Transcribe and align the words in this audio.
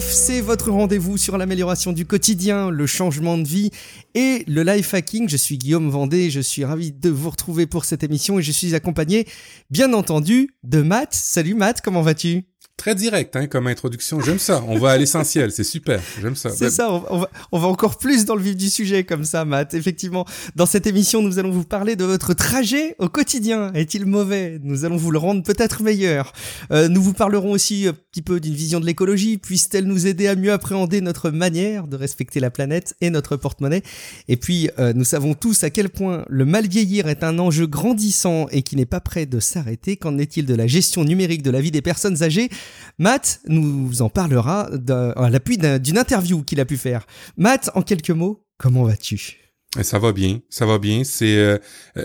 C'est 0.00 0.40
votre 0.42 0.70
rendez-vous 0.70 1.16
sur 1.16 1.38
l'amélioration 1.38 1.92
du 1.92 2.04
quotidien, 2.04 2.70
le 2.70 2.86
changement 2.86 3.38
de 3.38 3.46
vie 3.46 3.70
et 4.14 4.44
le 4.46 4.62
life 4.62 4.92
hacking. 4.92 5.28
Je 5.28 5.36
suis 5.36 5.56
Guillaume 5.56 5.88
Vendée, 5.88 6.30
je 6.30 6.40
suis 6.40 6.64
ravi 6.64 6.92
de 6.92 7.08
vous 7.08 7.30
retrouver 7.30 7.66
pour 7.66 7.84
cette 7.84 8.02
émission 8.02 8.38
et 8.38 8.42
je 8.42 8.52
suis 8.52 8.74
accompagné, 8.74 9.26
bien 9.70 9.92
entendu, 9.94 10.50
de 10.64 10.82
Matt. 10.82 11.14
Salut 11.14 11.54
Matt, 11.54 11.80
comment 11.80 12.02
vas-tu? 12.02 12.44
Très 12.76 12.94
direct 12.94 13.34
hein, 13.36 13.46
comme 13.46 13.68
introduction, 13.68 14.20
j'aime 14.20 14.38
ça. 14.38 14.62
On 14.68 14.78
va 14.78 14.90
à 14.90 14.98
l'essentiel, 14.98 15.50
c'est 15.50 15.64
super, 15.64 15.98
j'aime 16.20 16.36
ça. 16.36 16.50
C'est 16.50 16.70
ça, 16.70 16.92
on 16.92 17.18
va, 17.18 17.30
on 17.50 17.58
va, 17.58 17.68
encore 17.68 17.96
plus 17.96 18.26
dans 18.26 18.36
le 18.36 18.42
vif 18.42 18.54
du 18.54 18.68
sujet 18.68 19.02
comme 19.02 19.24
ça, 19.24 19.46
Matt. 19.46 19.72
Effectivement, 19.72 20.26
dans 20.56 20.66
cette 20.66 20.86
émission, 20.86 21.22
nous 21.22 21.38
allons 21.38 21.50
vous 21.50 21.64
parler 21.64 21.96
de 21.96 22.04
votre 22.04 22.34
trajet 22.34 22.94
au 22.98 23.08
quotidien. 23.08 23.72
Est-il 23.72 24.04
mauvais? 24.04 24.60
Nous 24.62 24.84
allons 24.84 24.98
vous 24.98 25.10
le 25.10 25.16
rendre 25.16 25.42
peut-être 25.42 25.82
meilleur. 25.82 26.34
Euh, 26.70 26.88
nous 26.88 27.02
vous 27.02 27.14
parlerons 27.14 27.52
aussi 27.52 27.88
un 27.88 27.94
petit 27.94 28.20
peu 28.20 28.40
d'une 28.40 28.54
vision 28.54 28.78
de 28.78 28.84
l'écologie. 28.84 29.38
Puisse-t-elle 29.38 29.86
nous 29.86 30.06
aider 30.06 30.28
à 30.28 30.36
mieux 30.36 30.52
appréhender 30.52 31.00
notre 31.00 31.30
manière 31.30 31.86
de 31.86 31.96
respecter 31.96 32.40
la 32.40 32.50
planète 32.50 32.94
et 33.00 33.08
notre 33.08 33.36
porte-monnaie? 33.36 33.82
Et 34.28 34.36
puis, 34.36 34.68
euh, 34.78 34.92
nous 34.92 35.04
savons 35.04 35.32
tous 35.32 35.64
à 35.64 35.70
quel 35.70 35.88
point 35.88 36.26
le 36.28 36.44
mal 36.44 36.68
vieillir 36.68 37.08
est 37.08 37.24
un 37.24 37.38
enjeu 37.38 37.66
grandissant 37.66 38.48
et 38.50 38.60
qui 38.60 38.76
n'est 38.76 38.84
pas 38.84 39.00
prêt 39.00 39.24
de 39.24 39.40
s'arrêter. 39.40 39.96
Qu'en 39.96 40.18
est-il 40.18 40.44
de 40.44 40.54
la 40.54 40.66
gestion 40.66 41.04
numérique 41.04 41.42
de 41.42 41.50
la 41.50 41.62
vie 41.62 41.70
des 41.70 41.82
personnes 41.82 42.22
âgées? 42.22 42.50
Matt 42.98 43.40
nous 43.46 44.02
en 44.02 44.08
parlera 44.08 44.70
à 45.16 45.30
l'appui 45.30 45.58
d'une 45.58 45.98
interview 45.98 46.42
qu'il 46.42 46.60
a 46.60 46.64
pu 46.64 46.76
faire. 46.76 47.06
Matt, 47.36 47.70
en 47.74 47.82
quelques 47.82 48.10
mots, 48.10 48.44
comment 48.58 48.84
vas-tu? 48.84 49.38
Eh, 49.78 49.82
Ça 49.82 49.98
va 49.98 50.12
bien, 50.12 50.40
ça 50.48 50.66
va 50.66 50.78
bien. 50.78 51.04
C'est 51.04 51.36
euh, 51.36 51.58
euh, 51.96 52.04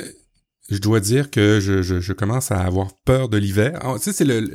je 0.70 0.78
dois 0.78 1.00
dire 1.00 1.30
que 1.30 1.60
je, 1.60 1.82
je, 1.82 2.14
commence 2.14 2.52
à 2.52 2.62
avoir 2.62 2.94
peur 3.06 3.28
de 3.28 3.38
l'hiver. 3.38 3.78
Ah, 3.82 3.96
tu 3.98 4.04
sais, 4.04 4.14
c'est 4.14 4.26
le, 4.26 4.52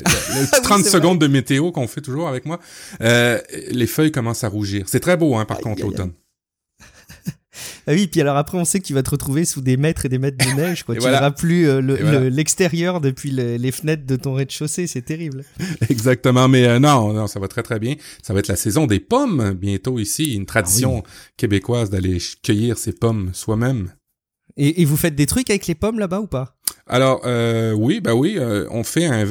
30 0.62 0.84
secondes 0.86 1.20
de 1.20 1.26
météo 1.26 1.72
qu'on 1.72 1.86
fait 1.86 2.00
toujours 2.00 2.26
avec 2.26 2.46
moi. 2.46 2.58
Euh, 3.02 3.38
les 3.70 3.86
feuilles 3.86 4.12
commencent 4.12 4.44
à 4.44 4.48
rougir. 4.48 4.86
C'est 4.88 5.00
très 5.00 5.16
beau, 5.16 5.36
hein, 5.36 5.44
par 5.44 5.58
contre, 5.58 5.82
l'automne. 5.82 6.12
Ah 7.86 7.92
oui, 7.92 8.06
puis 8.06 8.20
alors 8.20 8.36
après, 8.36 8.58
on 8.58 8.64
sait 8.64 8.80
que 8.80 8.86
tu 8.86 8.94
vas 8.94 9.02
te 9.02 9.10
retrouver 9.10 9.44
sous 9.44 9.60
des 9.60 9.76
mètres 9.76 10.06
et 10.06 10.08
des 10.08 10.18
mètres 10.18 10.38
de 10.38 10.52
neige. 10.56 10.82
Quoi. 10.82 10.96
tu 10.96 11.02
verras 11.02 11.30
plus 11.30 11.68
euh, 11.68 12.30
l'extérieur 12.30 13.00
depuis 13.00 13.30
les 13.30 13.72
fenêtres 13.72 14.06
de 14.06 14.16
ton 14.16 14.34
rez-de-chaussée. 14.34 14.86
C'est 14.86 15.02
terrible. 15.02 15.44
Exactement. 15.88 16.48
Mais 16.48 16.66
euh, 16.66 16.78
non, 16.78 17.12
non, 17.12 17.26
ça 17.26 17.40
va 17.40 17.48
très, 17.48 17.62
très 17.62 17.78
bien. 17.78 17.94
Ça 18.22 18.32
va 18.32 18.40
être 18.40 18.48
la 18.48 18.56
saison 18.56 18.86
des 18.86 19.00
pommes 19.00 19.54
bientôt 19.54 19.98
ici. 19.98 20.34
Une 20.34 20.46
tradition 20.46 21.02
ah 21.04 21.10
québécoise 21.36 21.90
d'aller 21.90 22.18
cueillir 22.42 22.78
ses 22.78 22.92
pommes 22.92 23.30
soi-même. 23.32 23.92
Et, 24.58 24.86
vous 24.86 24.96
faites 24.96 25.14
des 25.14 25.26
trucs 25.26 25.50
avec 25.50 25.66
les 25.66 25.74
pommes 25.74 25.98
là-bas 25.98 26.20
ou 26.20 26.26
pas? 26.26 26.56
Alors 26.86 27.20
euh, 27.26 27.72
oui, 27.72 28.00
bah 28.00 28.14
oui, 28.14 28.38
on 28.70 28.84
fait 28.84 29.04
un, 29.04 29.26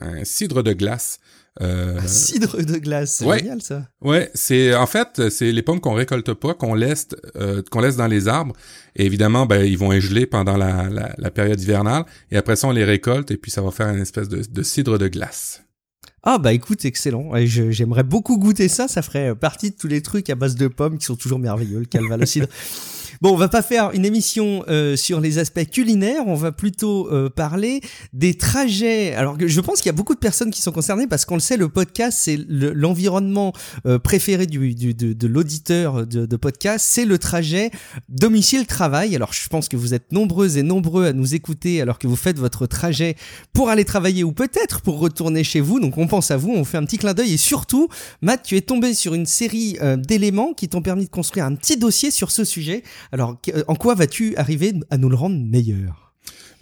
un, 0.00 0.24
cidre 0.24 0.62
de 0.62 0.72
glace 0.72 1.18
euh... 1.62 1.98
cidre 2.06 2.62
de 2.62 2.78
glace, 2.78 3.16
c'est 3.18 3.38
génial 3.38 3.62
ça. 3.62 3.88
Ouais, 4.02 4.30
c'est 4.34 4.74
en 4.74 4.86
fait 4.86 5.28
c'est 5.30 5.52
les 5.52 5.62
pommes 5.62 5.80
qu'on 5.80 5.94
récolte 5.94 6.32
pas, 6.34 6.54
qu'on 6.54 6.74
laisse 6.74 7.08
euh, 7.36 7.62
qu'on 7.70 7.80
laisse 7.80 7.96
dans 7.96 8.06
les 8.06 8.28
arbres. 8.28 8.54
Et 8.94 9.06
évidemment, 9.06 9.46
ben 9.46 9.64
ils 9.64 9.78
vont 9.78 9.98
geler 9.98 10.26
pendant 10.26 10.56
la, 10.56 10.88
la, 10.88 11.14
la, 11.16 11.30
période 11.30 11.60
hivernale. 11.60 12.04
Et 12.30 12.36
après 12.36 12.56
ça, 12.56 12.68
on 12.68 12.72
les 12.72 12.84
récolte 12.84 13.30
et 13.30 13.36
puis 13.36 13.50
ça 13.50 13.62
va 13.62 13.70
faire 13.70 13.88
une 13.88 14.00
espèce 14.00 14.28
de, 14.28 14.42
de 14.48 14.62
cidre 14.62 14.98
de 14.98 15.08
glace. 15.08 15.62
Ah 16.22 16.38
bah 16.38 16.52
écoute, 16.52 16.84
excellent. 16.84 17.30
J'aimerais 17.44 18.02
beaucoup 18.02 18.36
goûter 18.38 18.68
ça. 18.68 18.88
Ça 18.88 19.00
ferait 19.00 19.34
partie 19.34 19.70
de 19.70 19.76
tous 19.76 19.86
les 19.86 20.02
trucs 20.02 20.28
à 20.28 20.34
base 20.34 20.56
de 20.56 20.66
pommes 20.66 20.98
qui 20.98 21.04
sont 21.04 21.16
toujours 21.16 21.38
merveilleux, 21.38 21.78
le 21.78 21.84
calva, 21.84 22.24
cidre. 22.26 22.48
Bon, 23.22 23.32
on 23.32 23.36
va 23.36 23.48
pas 23.48 23.62
faire 23.62 23.92
une 23.92 24.04
émission 24.04 24.62
euh, 24.68 24.94
sur 24.94 25.20
les 25.20 25.38
aspects 25.38 25.64
culinaires, 25.70 26.22
on 26.26 26.34
va 26.34 26.52
plutôt 26.52 27.10
euh, 27.10 27.30
parler 27.30 27.80
des 28.12 28.34
trajets. 28.34 29.14
Alors 29.14 29.36
je 29.38 29.60
pense 29.62 29.78
qu'il 29.78 29.86
y 29.86 29.90
a 29.90 29.96
beaucoup 29.96 30.14
de 30.14 30.20
personnes 30.20 30.50
qui 30.50 30.60
sont 30.60 30.72
concernées 30.72 31.06
parce 31.06 31.24
qu'on 31.24 31.36
le 31.36 31.40
sait, 31.40 31.56
le 31.56 31.70
podcast 31.70 32.18
c'est 32.20 32.38
l'environnement 32.48 33.54
euh, 33.86 33.98
préféré 33.98 34.46
du, 34.46 34.74
du 34.74 34.92
de, 34.92 35.14
de 35.14 35.26
l'auditeur 35.26 36.06
de, 36.06 36.26
de, 36.26 36.36
podcast, 36.36 36.86
c'est 36.86 37.06
le 37.06 37.16
trajet 37.18 37.70
domicile-travail. 38.10 39.16
Alors 39.16 39.32
je 39.32 39.48
pense 39.48 39.68
que 39.68 39.76
vous 39.76 39.94
êtes 39.94 40.12
nombreuses 40.12 40.58
et 40.58 40.62
nombreux 40.62 41.06
à 41.06 41.12
nous 41.14 41.34
écouter 41.34 41.80
alors 41.80 41.98
que 41.98 42.06
vous 42.06 42.16
faites 42.16 42.38
votre 42.38 42.66
trajet 42.66 43.16
pour 43.54 43.70
aller 43.70 43.86
travailler 43.86 44.24
ou 44.24 44.32
peut-être 44.32 44.82
pour 44.82 44.98
retourner 44.98 45.42
chez 45.42 45.60
vous. 45.60 45.80
Donc 45.80 45.96
on 45.96 46.06
pense 46.06 46.30
à 46.30 46.36
vous, 46.36 46.52
on 46.52 46.64
fait 46.64 46.76
un 46.76 46.84
petit 46.84 46.98
clin 46.98 47.14
d'œil 47.14 47.32
et 47.32 47.38
surtout, 47.38 47.88
Matt, 48.20 48.42
tu 48.42 48.56
es 48.56 48.60
tombé 48.60 48.92
sur 48.92 49.14
une 49.14 49.26
série 49.26 49.78
d'éléments 49.96 50.52
qui 50.52 50.68
t'ont 50.68 50.82
permis 50.82 51.06
de 51.06 51.10
construire 51.10 51.46
un 51.46 51.54
petit 51.54 51.78
dossier 51.78 52.10
sur 52.10 52.30
ce 52.30 52.44
sujet. 52.44 52.82
Alors, 53.12 53.40
euh, 53.54 53.62
en 53.68 53.74
quoi 53.74 53.94
vas-tu 53.94 54.36
arriver 54.36 54.74
à 54.90 54.98
nous 54.98 55.08
le 55.08 55.16
rendre 55.16 55.36
meilleur? 55.38 56.12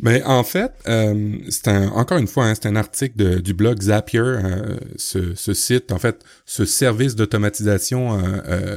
Mais 0.01 0.21
ben, 0.21 0.27
en 0.27 0.43
fait, 0.43 0.73
euh, 0.89 1.39
c'est 1.49 1.69
un, 1.69 1.89
encore 1.91 2.19
une 2.19 2.27
fois, 2.27 2.47
hein, 2.47 2.55
c'est 2.55 2.67
un 2.67 2.75
article 2.75 3.41
du 3.41 3.55
blog 3.55 3.81
Zapier, 3.81 4.21
euh, 4.21 4.77
ce, 4.97 5.55
site, 5.55 5.93
en 5.93 6.01
fait, 6.01 6.25
ce 6.47 6.65
service 6.65 7.15
d'automatisation 7.15 8.21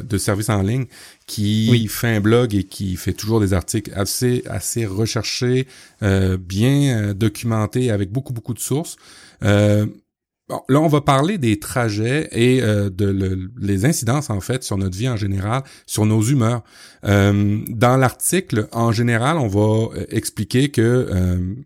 de 0.04 0.18
services 0.20 0.50
en 0.50 0.62
ligne 0.62 0.86
qui 1.26 1.88
fait 1.88 2.16
un 2.16 2.22
blog 2.22 2.54
et 2.54 2.64
qui 2.66 2.96
fait 2.98 3.14
toujours 3.14 3.40
des 3.40 3.54
articles 3.54 3.92
assez 3.96 4.44
assez 4.48 4.86
recherchés, 4.86 5.68
bien 6.02 7.16
documentés 7.16 7.90
avec 7.90 8.12
beaucoup 8.12 8.34
beaucoup 8.34 8.54
de 8.54 8.60
sources. 8.60 8.96
Bon, 10.50 10.62
là, 10.70 10.80
on 10.80 10.88
va 10.88 11.02
parler 11.02 11.38
des 11.38 11.60
trajets 11.60 12.30
et 12.32 12.64
euh, 12.64 12.90
de 12.90 13.50
les 13.60 13.84
incidences, 13.84 14.30
en 14.30 14.40
fait, 14.40 14.64
sur 14.64 14.78
notre 14.78 14.98
vie 14.98 15.10
en 15.10 15.18
général, 15.18 15.64
sur 15.86 16.06
nos 16.06 16.22
humeurs. 16.22 16.64
Euh, 17.04 17.60
dans 17.68 17.98
l'article, 17.98 18.70
en 18.72 18.94
général, 18.94 19.38
on 19.38 19.50
va 19.50 19.90
euh, 19.94 20.06
expliquer 20.10 20.70
que, 20.70 21.10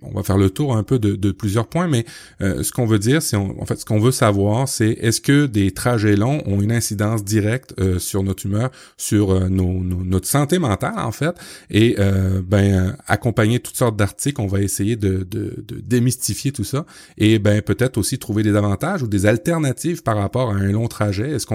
on 0.02 0.12
va 0.12 0.24
faire 0.24 0.38
le 0.38 0.50
tour 0.50 0.76
un 0.76 0.82
peu 0.82 0.98
de, 0.98 1.32
plusieurs 1.32 1.68
points, 1.68 1.88
mais 1.88 2.06
ce 2.40 2.72
qu'on 2.72 2.88
veut 2.88 2.98
dire, 2.98 3.22
c'est, 3.22 3.38
en 3.38 3.66
fait, 3.66 3.80
ce 3.80 3.86
qu'on 3.86 4.00
veut 4.00 4.12
savoir, 4.12 4.68
c'est 4.68 4.90
est-ce 4.90 5.22
que 5.22 5.46
des 5.46 5.72
trajets 5.72 6.16
longs 6.16 6.42
ont 6.48 6.60
une 6.60 6.72
incidence 6.72 7.24
directe 7.24 7.76
sur 8.00 8.24
notre 8.24 8.46
humeur, 8.46 8.72
sur 8.98 9.50
notre 9.50 10.28
santé 10.28 10.60
mentale, 10.60 10.98
en 10.98 11.12
fait, 11.12 11.36
et 11.70 11.96
ben, 12.44 12.98
accompagner 13.08 13.60
toutes 13.60 13.78
sortes 13.78 13.96
d'articles, 13.96 14.42
on 14.42 14.48
va 14.48 14.62
essayer 14.62 14.96
de, 14.96 15.26
de, 15.30 15.64
de 15.66 15.80
démystifier 15.80 16.52
tout 16.52 16.64
ça, 16.64 16.86
et 17.18 17.40
ben, 17.40 17.62
peut-être 17.62 17.98
aussi 17.98 18.18
trouver 18.18 18.44
des 18.44 18.56
avantages 18.56 18.71
ou 19.02 19.08
des 19.08 19.26
alternatives 19.26 20.04
par 20.04 20.18
rapport 20.18 20.52
à 20.52 20.56
un 20.56 20.72
long 20.72 20.88
trajet? 20.88 21.32
Est-ce 21.32 21.46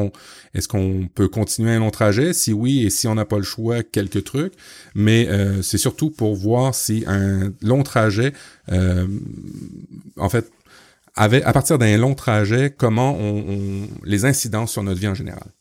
qu'on 0.68 1.08
peut 1.14 1.28
continuer 1.28 1.72
un 1.72 1.78
long 1.78 1.90
trajet? 1.90 2.32
Si 2.32 2.52
oui, 2.52 2.84
et 2.84 2.90
si 2.90 3.08
on 3.08 3.14
n'a 3.14 3.24
pas 3.24 3.38
le 3.38 3.42
choix, 3.42 3.82
quelques 3.82 4.24
trucs. 4.24 4.54
Mais 4.94 5.28
euh, 5.28 5.62
c'est 5.62 5.78
surtout 5.78 6.10
pour 6.10 6.34
voir 6.34 6.74
si 6.74 7.04
un 7.06 7.52
long 7.62 7.82
trajet, 7.82 8.32
euh, 8.70 9.06
en 10.18 10.28
fait, 10.28 10.50
à 11.16 11.52
partir 11.52 11.78
d'un 11.78 11.96
long 11.96 12.14
trajet, 12.14 12.74
comment 12.76 13.16
on, 13.18 13.88
les 14.04 14.24
incidences 14.24 14.72
sur 14.72 14.82
notre 14.82 15.00
vie 15.00 15.08
en 15.08 15.14
général. 15.14 15.55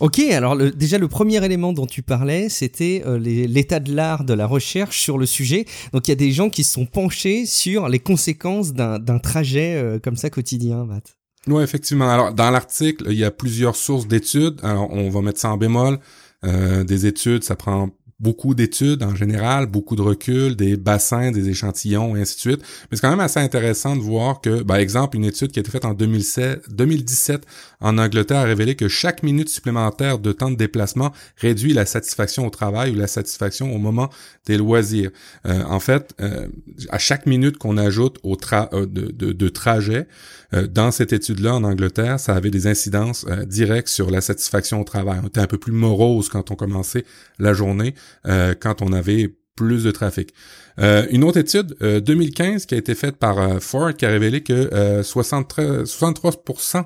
Ok, 0.00 0.18
alors 0.18 0.56
déjà 0.56 0.98
le 0.98 1.08
premier 1.08 1.44
élément 1.44 1.72
dont 1.72 1.86
tu 1.86 2.02
parlais, 2.02 2.48
c'était 2.48 3.02
euh, 3.06 3.18
l'état 3.18 3.80
de 3.80 3.94
l'art 3.94 4.24
de 4.24 4.34
la 4.34 4.46
recherche 4.46 5.00
sur 5.00 5.18
le 5.18 5.26
sujet. 5.26 5.66
Donc 5.92 6.08
il 6.08 6.10
y 6.10 6.12
a 6.12 6.16
des 6.16 6.32
gens 6.32 6.50
qui 6.50 6.64
se 6.64 6.72
sont 6.72 6.86
penchés 6.86 7.46
sur 7.46 7.88
les 7.88 8.00
conséquences 8.00 8.72
d'un 8.72 9.18
trajet 9.18 9.76
euh, 9.76 9.98
comme 9.98 10.16
ça 10.16 10.30
quotidien, 10.30 10.84
Matt. 10.84 11.16
Oui, 11.46 11.62
effectivement. 11.62 12.08
Alors 12.08 12.34
dans 12.34 12.50
l'article, 12.50 13.04
il 13.08 13.18
y 13.18 13.24
a 13.24 13.30
plusieurs 13.30 13.76
sources 13.76 14.08
d'études. 14.08 14.58
Alors 14.62 14.90
on 14.90 15.08
va 15.10 15.20
mettre 15.20 15.40
ça 15.40 15.50
en 15.50 15.56
bémol. 15.56 15.98
Euh, 16.44 16.84
des 16.84 17.06
études, 17.06 17.44
ça 17.44 17.56
prend 17.56 17.90
beaucoup 18.20 18.54
d'études 18.54 19.02
en 19.02 19.14
général, 19.14 19.66
beaucoup 19.66 19.96
de 19.96 20.02
recul, 20.02 20.56
des 20.56 20.76
bassins, 20.76 21.30
des 21.30 21.48
échantillons 21.48 22.16
et 22.16 22.20
ainsi 22.20 22.36
de 22.36 22.40
suite. 22.40 22.60
Mais 22.90 22.96
c'est 22.96 23.00
quand 23.00 23.10
même 23.10 23.20
assez 23.20 23.40
intéressant 23.40 23.96
de 23.96 24.00
voir 24.00 24.40
que, 24.40 24.62
par 24.62 24.76
exemple, 24.76 25.16
une 25.16 25.24
étude 25.24 25.52
qui 25.52 25.58
a 25.58 25.60
été 25.60 25.70
faite 25.70 25.84
en 25.84 25.94
2007, 25.94 26.70
2017 26.70 27.46
en 27.80 27.98
Angleterre 27.98 28.38
a 28.38 28.44
révélé 28.44 28.76
que 28.76 28.88
chaque 28.88 29.22
minute 29.22 29.48
supplémentaire 29.48 30.18
de 30.18 30.32
temps 30.32 30.50
de 30.50 30.56
déplacement 30.56 31.12
réduit 31.36 31.72
la 31.72 31.86
satisfaction 31.86 32.46
au 32.46 32.50
travail 32.50 32.92
ou 32.92 32.94
la 32.94 33.06
satisfaction 33.06 33.74
au 33.74 33.78
moment 33.78 34.10
des 34.46 34.56
loisirs. 34.56 35.10
Euh, 35.46 35.62
en 35.64 35.80
fait, 35.80 36.14
euh, 36.20 36.48
à 36.90 36.98
chaque 36.98 37.26
minute 37.26 37.58
qu'on 37.58 37.76
ajoute 37.76 38.18
au 38.22 38.36
tra 38.36 38.70
euh, 38.72 38.86
de, 38.86 39.48
trajet, 39.48 40.06
dans 40.52 40.90
cette 40.90 41.12
étude-là 41.12 41.54
en 41.54 41.64
Angleterre, 41.64 42.20
ça 42.20 42.34
avait 42.34 42.50
des 42.50 42.66
incidences 42.66 43.26
directes 43.46 43.88
sur 43.88 44.10
la 44.10 44.20
satisfaction 44.20 44.80
au 44.80 44.84
travail. 44.84 45.20
On 45.22 45.26
était 45.26 45.40
un 45.40 45.46
peu 45.46 45.58
plus 45.58 45.72
morose 45.72 46.28
quand 46.28 46.50
on 46.50 46.54
commençait 46.54 47.04
la 47.38 47.52
journée, 47.54 47.94
quand 48.24 48.82
on 48.82 48.92
avait 48.92 49.34
plus 49.56 49.84
de 49.84 49.90
trafic. 49.90 50.32
une 50.78 51.24
autre 51.24 51.38
étude, 51.38 51.76
2015, 51.80 52.66
qui 52.66 52.74
a 52.74 52.78
été 52.78 52.94
faite 52.94 53.16
par 53.16 53.60
Ford, 53.62 53.94
qui 53.94 54.06
a 54.06 54.10
révélé 54.10 54.42
que 54.42 55.02
63, 55.02 55.84
63% 55.84 56.84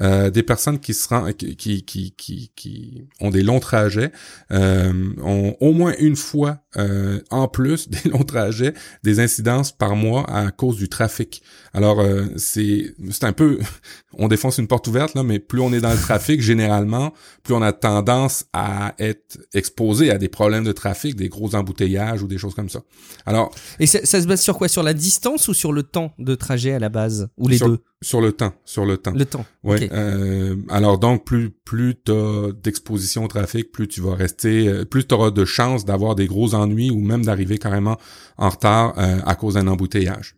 euh, 0.00 0.30
des 0.30 0.42
personnes 0.42 0.78
qui, 0.78 0.94
se 0.94 1.32
qui, 1.32 1.56
qui, 1.84 2.14
qui, 2.16 2.52
qui, 2.54 3.04
ont 3.20 3.30
des 3.30 3.42
longs 3.42 3.60
trajets 3.60 4.12
euh, 4.50 4.92
ont 5.22 5.56
au 5.60 5.72
moins 5.72 5.94
une 5.98 6.16
fois 6.16 6.58
euh, 6.76 7.20
en 7.30 7.48
plus 7.48 7.88
des 8.04 8.10
longs 8.10 8.22
trajets, 8.22 8.74
des 9.02 9.18
incidences 9.20 9.72
par 9.72 9.96
mois 9.96 10.24
à 10.30 10.50
cause 10.50 10.76
du 10.76 10.88
trafic. 10.88 11.42
Alors 11.72 12.00
euh, 12.00 12.26
c'est 12.36 12.94
c'est 13.10 13.24
un 13.24 13.32
peu 13.32 13.58
on 14.18 14.28
défonce 14.28 14.58
une 14.58 14.68
porte 14.68 14.86
ouverte 14.86 15.14
là, 15.14 15.22
mais 15.22 15.38
plus 15.38 15.60
on 15.60 15.72
est 15.72 15.80
dans 15.80 15.92
le 15.92 15.98
trafic 15.98 16.40
généralement, 16.40 17.12
plus 17.42 17.54
on 17.54 17.62
a 17.62 17.72
tendance 17.72 18.44
à 18.52 18.94
être 18.98 19.38
exposé 19.52 20.10
à 20.10 20.18
des 20.18 20.28
problèmes 20.28 20.64
de 20.64 20.72
trafic, 20.72 21.16
des 21.16 21.28
gros 21.28 21.54
embouteillages 21.54 22.22
ou 22.22 22.28
des 22.28 22.38
choses 22.38 22.54
comme 22.54 22.68
ça. 22.68 22.82
Alors 23.26 23.52
et 23.78 23.86
ça, 23.86 24.04
se 24.04 24.26
base 24.26 24.40
sur 24.40 24.56
quoi? 24.56 24.68
Sur 24.68 24.82
la 24.82 24.94
distance 24.94 25.48
ou 25.48 25.54
sur 25.54 25.72
le 25.72 25.82
temps 25.82 26.12
de 26.18 26.34
trajet 26.34 26.72
à 26.72 26.78
la 26.78 26.88
base? 26.88 27.28
Ou 27.36 27.48
les 27.48 27.58
deux? 27.58 27.78
Sur 28.02 28.20
le 28.20 28.32
temps, 28.32 28.54
sur 28.64 28.86
le 28.86 28.96
temps. 28.96 29.12
Le 29.12 29.26
temps. 29.26 29.44
Oui. 29.62 29.88
Euh, 29.92 30.56
alors 30.70 30.98
donc 30.98 31.24
plus 31.24 31.50
plus 31.50 31.96
t'as 31.96 32.52
d'exposition 32.52 33.24
au 33.24 33.28
trafic, 33.28 33.72
plus 33.72 33.88
tu 33.88 34.00
vas 34.00 34.14
rester, 34.14 34.68
euh, 34.68 34.84
plus 34.84 35.06
tu 35.06 35.14
auras 35.14 35.30
de 35.30 35.44
chances 35.44 35.84
d'avoir 35.84 36.14
des 36.14 36.26
gros 36.26 36.54
ennuis 36.60 36.90
ou 36.90 37.00
même 37.00 37.24
d'arriver 37.24 37.58
carrément 37.58 37.96
en 38.36 38.48
retard 38.48 38.94
euh, 38.98 39.18
à 39.24 39.34
cause 39.34 39.54
d'un 39.54 39.66
embouteillage. 39.66 40.36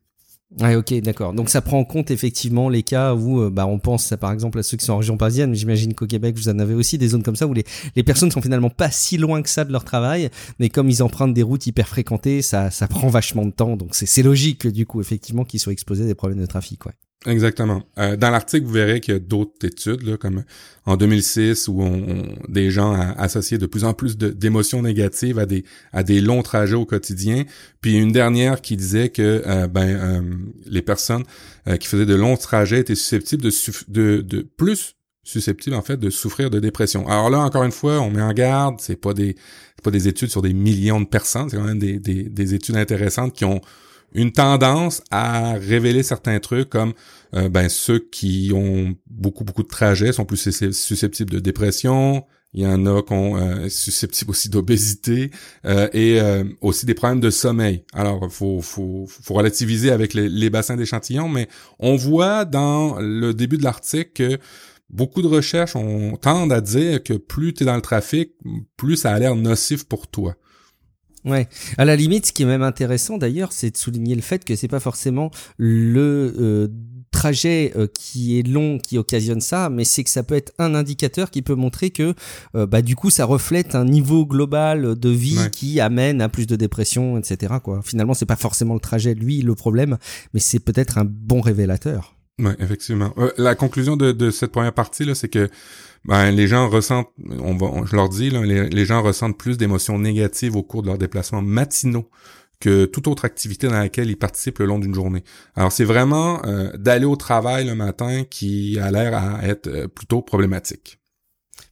Ouais, 0.60 0.74
ok, 0.76 0.92
d'accord. 1.00 1.32
Donc 1.32 1.48
ça 1.48 1.62
prend 1.62 1.78
en 1.78 1.84
compte 1.84 2.10
effectivement 2.10 2.68
les 2.68 2.82
cas 2.82 3.14
où, 3.14 3.40
euh, 3.40 3.50
bah, 3.50 3.66
on 3.66 3.78
pense 3.78 4.12
par 4.20 4.32
exemple 4.32 4.58
à 4.58 4.62
ceux 4.62 4.76
qui 4.76 4.84
sont 4.84 4.92
en 4.92 4.98
région 4.98 5.16
parisienne, 5.16 5.50
mais 5.50 5.56
j'imagine 5.56 5.94
qu'au 5.94 6.06
Québec 6.06 6.36
vous 6.36 6.50
en 6.50 6.58
avez 6.58 6.74
aussi 6.74 6.98
des 6.98 7.08
zones 7.08 7.22
comme 7.22 7.36
ça 7.36 7.46
où 7.46 7.54
les, 7.54 7.64
les 7.96 8.02
personnes 8.02 8.30
sont 8.30 8.42
finalement 8.42 8.68
pas 8.68 8.90
si 8.90 9.16
loin 9.16 9.40
que 9.40 9.48
ça 9.48 9.64
de 9.64 9.72
leur 9.72 9.84
travail, 9.84 10.28
mais 10.58 10.68
comme 10.68 10.90
ils 10.90 11.02
empruntent 11.02 11.32
des 11.32 11.42
routes 11.42 11.66
hyper 11.66 11.88
fréquentées, 11.88 12.42
ça, 12.42 12.70
ça 12.70 12.86
prend 12.86 13.08
vachement 13.08 13.46
de 13.46 13.50
temps. 13.50 13.76
Donc 13.76 13.94
c'est 13.94 14.22
logique 14.22 14.66
du 14.66 14.84
coup 14.84 15.00
effectivement 15.00 15.44
qu'ils 15.44 15.60
soient 15.60 15.72
exposés 15.72 16.04
à 16.04 16.06
des 16.06 16.14
problèmes 16.14 16.40
de 16.40 16.46
trafic, 16.46 16.84
ouais. 16.84 16.92
Exactement. 17.26 17.82
Euh, 17.98 18.16
dans 18.16 18.30
l'article, 18.30 18.66
vous 18.66 18.72
verrez 18.72 19.00
qu'il 19.00 19.14
y 19.14 19.16
a 19.16 19.20
d'autres 19.20 19.64
études, 19.64 20.02
là, 20.02 20.16
comme 20.16 20.42
en 20.86 20.96
2006, 20.96 21.68
où 21.68 21.80
on, 21.80 22.34
des 22.48 22.70
gens 22.70 22.94
associaient 23.16 23.58
de 23.58 23.66
plus 23.66 23.84
en 23.84 23.94
plus 23.94 24.16
d'émotions 24.16 24.82
négatives 24.82 25.38
à 25.38 25.46
des 25.46 25.64
à 25.92 26.02
des 26.02 26.20
longs 26.20 26.42
trajets 26.42 26.74
au 26.74 26.84
quotidien. 26.84 27.44
Puis 27.80 27.96
une 27.96 28.10
dernière 28.10 28.60
qui 28.60 28.76
disait 28.76 29.08
que 29.10 29.42
euh, 29.46 29.68
ben 29.68 29.88
euh, 29.88 30.20
les 30.66 30.82
personnes 30.82 31.22
qui 31.78 31.86
faisaient 31.86 32.06
de 32.06 32.16
longs 32.16 32.36
trajets 32.36 32.80
étaient 32.80 32.96
susceptibles 32.96 33.42
de, 33.42 33.50
de, 33.86 34.20
de 34.20 34.42
plus 34.42 34.96
susceptibles 35.22 35.76
en 35.76 35.82
fait 35.82 35.96
de 35.96 36.10
souffrir 36.10 36.50
de 36.50 36.58
dépression. 36.58 37.06
Alors 37.06 37.30
là, 37.30 37.38
encore 37.38 37.62
une 37.62 37.70
fois, 37.70 38.00
on 38.00 38.10
met 38.10 38.20
en 38.20 38.32
garde, 38.32 38.80
c'est 38.80 38.96
pas 38.96 39.14
des 39.14 39.36
pas 39.84 39.92
des 39.92 40.08
études 40.08 40.30
sur 40.30 40.42
des 40.42 40.52
millions 40.52 41.00
de 41.00 41.06
personnes, 41.06 41.48
c'est 41.48 41.56
quand 41.56 41.64
même 41.64 41.78
des, 41.78 41.98
des, 41.98 42.24
des 42.24 42.54
études 42.54 42.76
intéressantes 42.76 43.32
qui 43.32 43.44
ont 43.44 43.60
une 44.14 44.32
tendance 44.32 45.02
à 45.10 45.54
révéler 45.54 46.02
certains 46.02 46.40
trucs 46.40 46.68
comme 46.68 46.92
euh, 47.34 47.48
ben 47.48 47.68
ceux 47.68 47.98
qui 47.98 48.52
ont 48.54 48.94
beaucoup 49.06 49.44
beaucoup 49.44 49.62
de 49.62 49.68
trajets 49.68 50.12
sont 50.12 50.24
plus 50.24 50.50
susceptibles 50.72 51.30
de 51.30 51.40
dépression, 51.40 52.24
il 52.54 52.62
y 52.62 52.66
en 52.66 52.84
a 52.84 53.02
qui 53.02 53.08
sont 53.08 53.36
euh, 53.36 53.68
susceptibles 53.68 54.30
aussi 54.30 54.50
d'obésité 54.50 55.30
euh, 55.64 55.88
et 55.92 56.20
aussi 56.60 56.84
des 56.84 56.94
problèmes 56.94 57.20
de 57.20 57.30
sommeil. 57.30 57.84
Alors, 57.94 58.30
faut, 58.30 58.60
faut, 58.60 59.06
faut 59.08 59.34
relativiser 59.34 59.90
avec 59.90 60.12
les, 60.12 60.28
les 60.28 60.50
bassins 60.50 60.76
d'échantillons, 60.76 61.28
mais 61.28 61.48
on 61.78 61.96
voit 61.96 62.44
dans 62.44 63.00
le 63.00 63.32
début 63.32 63.56
de 63.56 63.64
l'article 63.64 64.12
que 64.12 64.38
beaucoup 64.90 65.22
de 65.22 65.26
recherches 65.28 65.74
ont, 65.74 66.16
tendent 66.16 66.52
à 66.52 66.60
dire 66.60 67.02
que 67.02 67.14
plus 67.14 67.54
tu 67.54 67.62
es 67.62 67.66
dans 67.66 67.74
le 67.74 67.82
trafic, 67.82 68.32
plus 68.76 68.96
ça 68.96 69.12
a 69.12 69.18
l'air 69.18 69.34
nocif 69.34 69.84
pour 69.84 70.06
toi. 70.06 70.36
Ouais. 71.24 71.48
À 71.78 71.84
la 71.84 71.96
limite, 71.96 72.26
ce 72.26 72.32
qui 72.32 72.42
est 72.42 72.46
même 72.46 72.62
intéressant 72.62 73.18
d'ailleurs, 73.18 73.52
c'est 73.52 73.70
de 73.70 73.76
souligner 73.76 74.14
le 74.14 74.22
fait 74.22 74.44
que 74.44 74.56
c'est 74.56 74.68
pas 74.68 74.80
forcément 74.80 75.30
le 75.56 76.34
euh, 76.38 76.68
trajet 77.12 77.72
euh, 77.76 77.86
qui 77.86 78.38
est 78.38 78.42
long 78.42 78.78
qui 78.78 78.98
occasionne 78.98 79.40
ça, 79.40 79.68
mais 79.70 79.84
c'est 79.84 80.02
que 80.02 80.10
ça 80.10 80.24
peut 80.24 80.34
être 80.34 80.52
un 80.58 80.74
indicateur 80.74 81.30
qui 81.30 81.42
peut 81.42 81.54
montrer 81.54 81.90
que 81.90 82.14
euh, 82.56 82.66
bah 82.66 82.82
du 82.82 82.96
coup 82.96 83.10
ça 83.10 83.24
reflète 83.24 83.76
un 83.76 83.84
niveau 83.84 84.26
global 84.26 84.98
de 84.98 85.08
vie 85.08 85.38
qui 85.52 85.78
amène 85.80 86.20
à 86.20 86.28
plus 86.28 86.46
de 86.46 86.56
dépression, 86.56 87.18
etc. 87.18 87.54
Quoi. 87.62 87.80
Finalement, 87.84 88.14
c'est 88.14 88.26
pas 88.26 88.36
forcément 88.36 88.74
le 88.74 88.80
trajet 88.80 89.14
lui 89.14 89.42
le 89.42 89.54
problème, 89.54 89.98
mais 90.34 90.40
c'est 90.40 90.60
peut-être 90.60 90.98
un 90.98 91.04
bon 91.04 91.40
révélateur. 91.40 92.16
Ouais, 92.40 92.56
effectivement. 92.58 93.14
la 93.36 93.54
conclusion 93.54 93.96
de, 93.96 94.10
de 94.10 94.30
cette 94.30 94.50
première 94.50 94.72
partie 94.72 95.04
là, 95.04 95.14
c'est 95.14 95.28
que 95.28 95.48
ben, 96.04 96.32
les 96.32 96.48
gens 96.48 96.68
ressentent, 96.68 97.10
on 97.40 97.56
va, 97.56 97.84
je 97.88 97.94
leur 97.94 98.08
dis, 98.08 98.30
là, 98.30 98.42
les, 98.42 98.84
gens 98.84 99.02
ressentent 99.02 99.38
plus 99.38 99.56
d'émotions 99.56 99.98
négatives 99.98 100.56
au 100.56 100.62
cours 100.62 100.82
de 100.82 100.88
leurs 100.88 100.98
déplacements 100.98 101.42
matinaux 101.42 102.08
que 102.58 102.84
toute 102.84 103.08
autre 103.08 103.24
activité 103.24 103.68
dans 103.68 103.78
laquelle 103.78 104.10
ils 104.10 104.16
participent 104.16 104.60
le 104.60 104.66
long 104.66 104.78
d'une 104.78 104.94
journée. 104.94 105.24
Alors 105.56 105.72
c'est 105.72 105.84
vraiment 105.84 106.44
euh, 106.44 106.70
d'aller 106.76 107.04
au 107.04 107.16
travail 107.16 107.66
le 107.66 107.74
matin 107.74 108.22
qui 108.28 108.78
a 108.78 108.90
l'air 108.90 109.14
à 109.14 109.44
être 109.44 109.66
euh, 109.66 109.88
plutôt 109.88 110.22
problématique. 110.22 110.98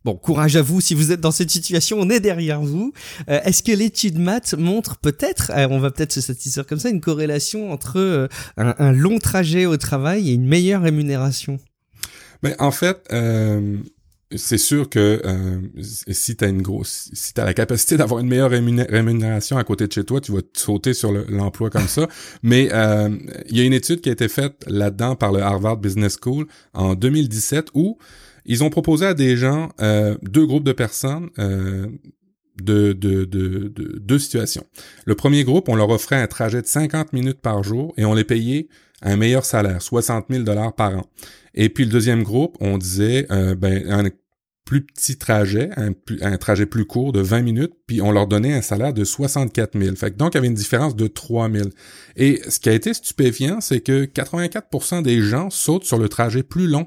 Bon, 0.05 0.17
courage 0.17 0.57
à 0.57 0.63
vous 0.63 0.81
si 0.81 0.95
vous 0.95 1.13
êtes 1.13 1.21
dans 1.21 1.31
cette 1.31 1.51
situation, 1.51 1.99
on 2.01 2.09
est 2.09 2.21
derrière 2.21 2.61
vous. 2.61 2.93
Euh, 3.29 3.41
est-ce 3.45 3.63
que 3.63 3.73
l'étude 3.73 4.19
maths 4.19 4.55
montre 4.55 4.99
peut-être, 4.99 5.53
on 5.71 5.79
va 5.79 5.91
peut-être 5.91 6.13
se 6.13 6.21
satisfaire 6.21 6.67
comme 6.67 6.81
ça, 6.81 6.89
une 6.89 7.01
corrélation 7.01 7.71
entre 7.71 8.29
un, 8.57 8.75
un, 8.79 8.93
long 8.93 9.19
trajet 9.19 9.67
au 9.67 9.77
travail 9.77 10.31
et 10.31 10.33
une 10.33 10.47
meilleure 10.47 10.83
rémunération? 10.83 11.59
Ben, 12.43 12.57
en 12.59 12.71
fait, 12.71 13.07
c'est 14.37 14.59
sûr 14.59 14.89
que 14.89 15.21
euh, 15.25 15.61
si 15.83 16.37
tu 16.37 16.45
as 16.45 16.49
une 16.49 16.63
grosse 16.63 17.11
si 17.13 17.35
tu 17.35 17.41
la 17.41 17.55
capacité 17.55 17.97
d'avoir 17.97 18.21
une 18.21 18.29
meilleure 18.29 18.51
rémunération 18.51 19.57
à 19.57 19.65
côté 19.65 19.87
de 19.87 19.93
chez 19.93 20.05
toi, 20.05 20.21
tu 20.21 20.33
vas 20.33 20.41
sauter 20.53 20.95
sur 20.95 21.13
l'emploi 21.13 21.71
comme 21.71 21.89
ça, 21.89 22.09
mais 22.43 22.69
euh, 22.73 23.09
il 23.49 23.57
y 23.57 23.61
a 23.61 23.65
une 23.65 23.73
étude 23.73 24.01
qui 24.01 24.09
a 24.09 24.13
été 24.13 24.29
faite 24.29 24.65
là-dedans 24.67 25.17
par 25.17 25.33
le 25.33 25.41
Harvard 25.43 25.79
Business 25.79 26.17
School 26.23 26.47
en 26.75 26.95
2017 26.95 27.69
où 27.75 27.99
ils 28.47 28.63
ont 28.65 28.71
proposé 28.71 29.07
à 29.07 29.15
des 29.15 29.37
gens 29.37 29.71
euh, 29.81 30.17
deux 30.23 30.47
groupes 30.47 30.65
de 30.65 30.73
personnes 30.73 31.31
de, 32.63 32.93
de, 32.93 33.25
de, 33.25 33.69
de, 33.69 33.99
deux 33.99 34.19
situations. 34.19 34.65
Le 35.05 35.15
premier 35.15 35.45
groupe, 35.45 35.69
on 35.69 35.75
leur 35.75 35.91
offrait 35.91 36.17
un 36.17 36.27
trajet 36.27 36.63
de 36.63 36.67
50 36.67 37.13
minutes 37.13 37.41
par 37.41 37.63
jour 37.63 37.93
et 37.97 38.05
on 38.05 38.15
les 38.15 38.25
payait 38.25 38.69
un 39.03 39.17
meilleur 39.17 39.45
salaire, 39.45 39.81
60 39.83 40.27
000 40.31 40.43
dollars 40.45 40.75
par 40.75 40.99
an. 40.99 41.07
Et 41.55 41.69
puis 41.69 41.85
le 41.85 41.91
deuxième 41.91 42.23
groupe, 42.23 42.57
on 42.61 42.79
disait 42.79 43.27
euh, 43.31 43.55
ben, 43.55 43.91
un 43.91 44.11
plus 44.71 44.83
petit 44.83 45.17
trajet, 45.17 45.71
un, 45.77 45.91
un, 46.21 46.37
trajet 46.37 46.65
plus 46.65 46.85
court 46.85 47.11
de 47.11 47.21
20 47.21 47.43
minutes, 47.43 47.73
puis 47.89 48.01
on 48.01 48.13
leur 48.13 48.29
donnait 48.29 48.53
un 48.53 48.63
salaire 48.63 48.93
de 48.93 49.03
64 49.03 49.77
000. 49.77 49.97
Fait 49.97 50.13
que 50.13 50.17
donc, 50.17 50.35
il 50.35 50.37
y 50.37 50.39
avait 50.39 50.47
une 50.47 50.55
différence 50.55 50.95
de 50.95 51.09
3 51.09 51.51
000. 51.51 51.71
Et 52.15 52.41
ce 52.49 52.61
qui 52.61 52.69
a 52.69 52.73
été 52.73 52.95
stupéfiant, 52.95 53.61
c'est 53.61 53.81
que 53.81 54.05
84% 54.05 55.03
des 55.03 55.23
gens 55.23 55.51
sautent 55.51 55.85
sur 55.85 55.99
le 55.99 56.09
trajet 56.09 56.45
plus 56.45 56.69
long. 56.69 56.87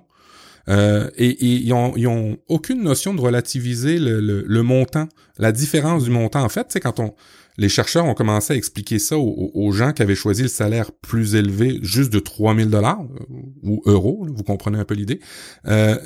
Euh, 0.70 1.10
et, 1.18 1.46
ils, 1.46 1.74
ont, 1.74 1.94
ils 1.96 2.08
ont 2.08 2.38
aucune 2.48 2.84
notion 2.84 3.14
de 3.14 3.22
relativiser 3.22 4.00
le, 4.00 4.20
le, 4.20 4.64
montant, 4.64 5.10
la 5.38 5.52
différence 5.52 6.06
du 6.06 6.10
montant. 6.10 6.44
En 6.44 6.50
fait, 6.50 6.68
c'est 6.70 6.80
quand 6.80 7.00
on 7.00 7.14
les 7.58 7.70
chercheurs 7.70 8.06
ont 8.06 8.14
commencé 8.14 8.54
à 8.54 8.56
expliquer 8.56 9.00
ça 9.00 9.18
aux, 9.18 9.72
gens 9.72 9.94
qui 9.94 10.02
avaient 10.02 10.16
choisi 10.16 10.42
le 10.42 10.48
salaire 10.48 10.92
plus 10.92 11.36
élevé, 11.36 11.80
juste 11.84 12.12
de 12.12 12.20
3000 12.20 12.70
dollars 12.70 13.02
euh, 13.02 13.36
ou 13.62 13.82
euros, 13.86 14.26
vous 14.28 14.44
comprenez 14.44 14.80
un 14.80 14.86
peu 14.86 14.96
l'idée. 14.96 15.20
Euh, 15.68 15.98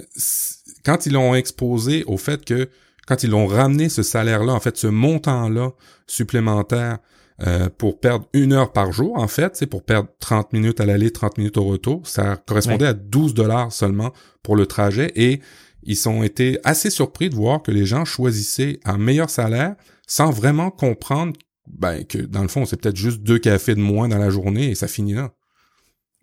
quand 0.83 1.06
ils 1.06 1.13
l'ont 1.13 1.36
exposé 1.36 2.04
au 2.06 2.18
fait 2.18 2.44
que 2.44 2.69
quand 3.07 3.23
ils 3.23 3.30
l'ont 3.30 3.47
ramené 3.47 3.87
ce 3.87 4.04
salaire-là, 4.04 4.54
en 4.54 4.59
fait, 4.59 4.76
ce 4.78 4.87
montant-là 4.87 5.71
supplémentaire 6.06 6.97
euh, 7.45 7.69
pour 7.69 7.99
perdre 7.99 8.27
une 8.33 8.53
heure 8.53 8.71
par 8.71 8.91
jour, 8.91 9.17
en 9.17 9.27
fait, 9.27 9.56
c'est 9.56 9.67
pour 9.67 9.83
perdre 9.83 10.09
30 10.19 10.53
minutes 10.53 10.79
à 10.79 10.85
l'aller, 10.85 11.11
30 11.11 11.37
minutes 11.37 11.57
au 11.57 11.65
retour, 11.65 12.07
ça 12.07 12.35
correspondait 12.35 12.87
à 12.87 12.94
12 12.94 13.33
dollars 13.35 13.71
seulement 13.71 14.11
pour 14.41 14.56
le 14.56 14.65
trajet 14.65 15.11
et 15.15 15.41
ils 15.83 16.09
ont 16.09 16.23
été 16.23 16.59
assez 16.63 16.89
surpris 16.89 17.29
de 17.29 17.35
voir 17.35 17.61
que 17.61 17.71
les 17.71 17.85
gens 17.85 18.06
choisissaient 18.06 18.79
un 18.85 18.97
meilleur 18.97 19.29
salaire 19.29 19.75
sans 20.07 20.31
vraiment 20.31 20.71
comprendre 20.71 21.33
ben, 21.67 22.03
que 22.06 22.17
dans 22.17 22.41
le 22.41 22.47
fond, 22.47 22.65
c'est 22.65 22.79
peut-être 22.81 22.95
juste 22.95 23.21
deux 23.21 23.39
cafés 23.39 23.75
de 23.75 23.81
moins 23.81 24.07
dans 24.07 24.17
la 24.17 24.29
journée 24.29 24.71
et 24.71 24.75
ça 24.75 24.87
finit 24.87 25.13
là. 25.13 25.33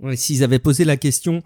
Ouais, 0.00 0.16
S'ils 0.16 0.42
avaient 0.42 0.58
posé 0.58 0.84
la 0.84 0.96
question 0.96 1.42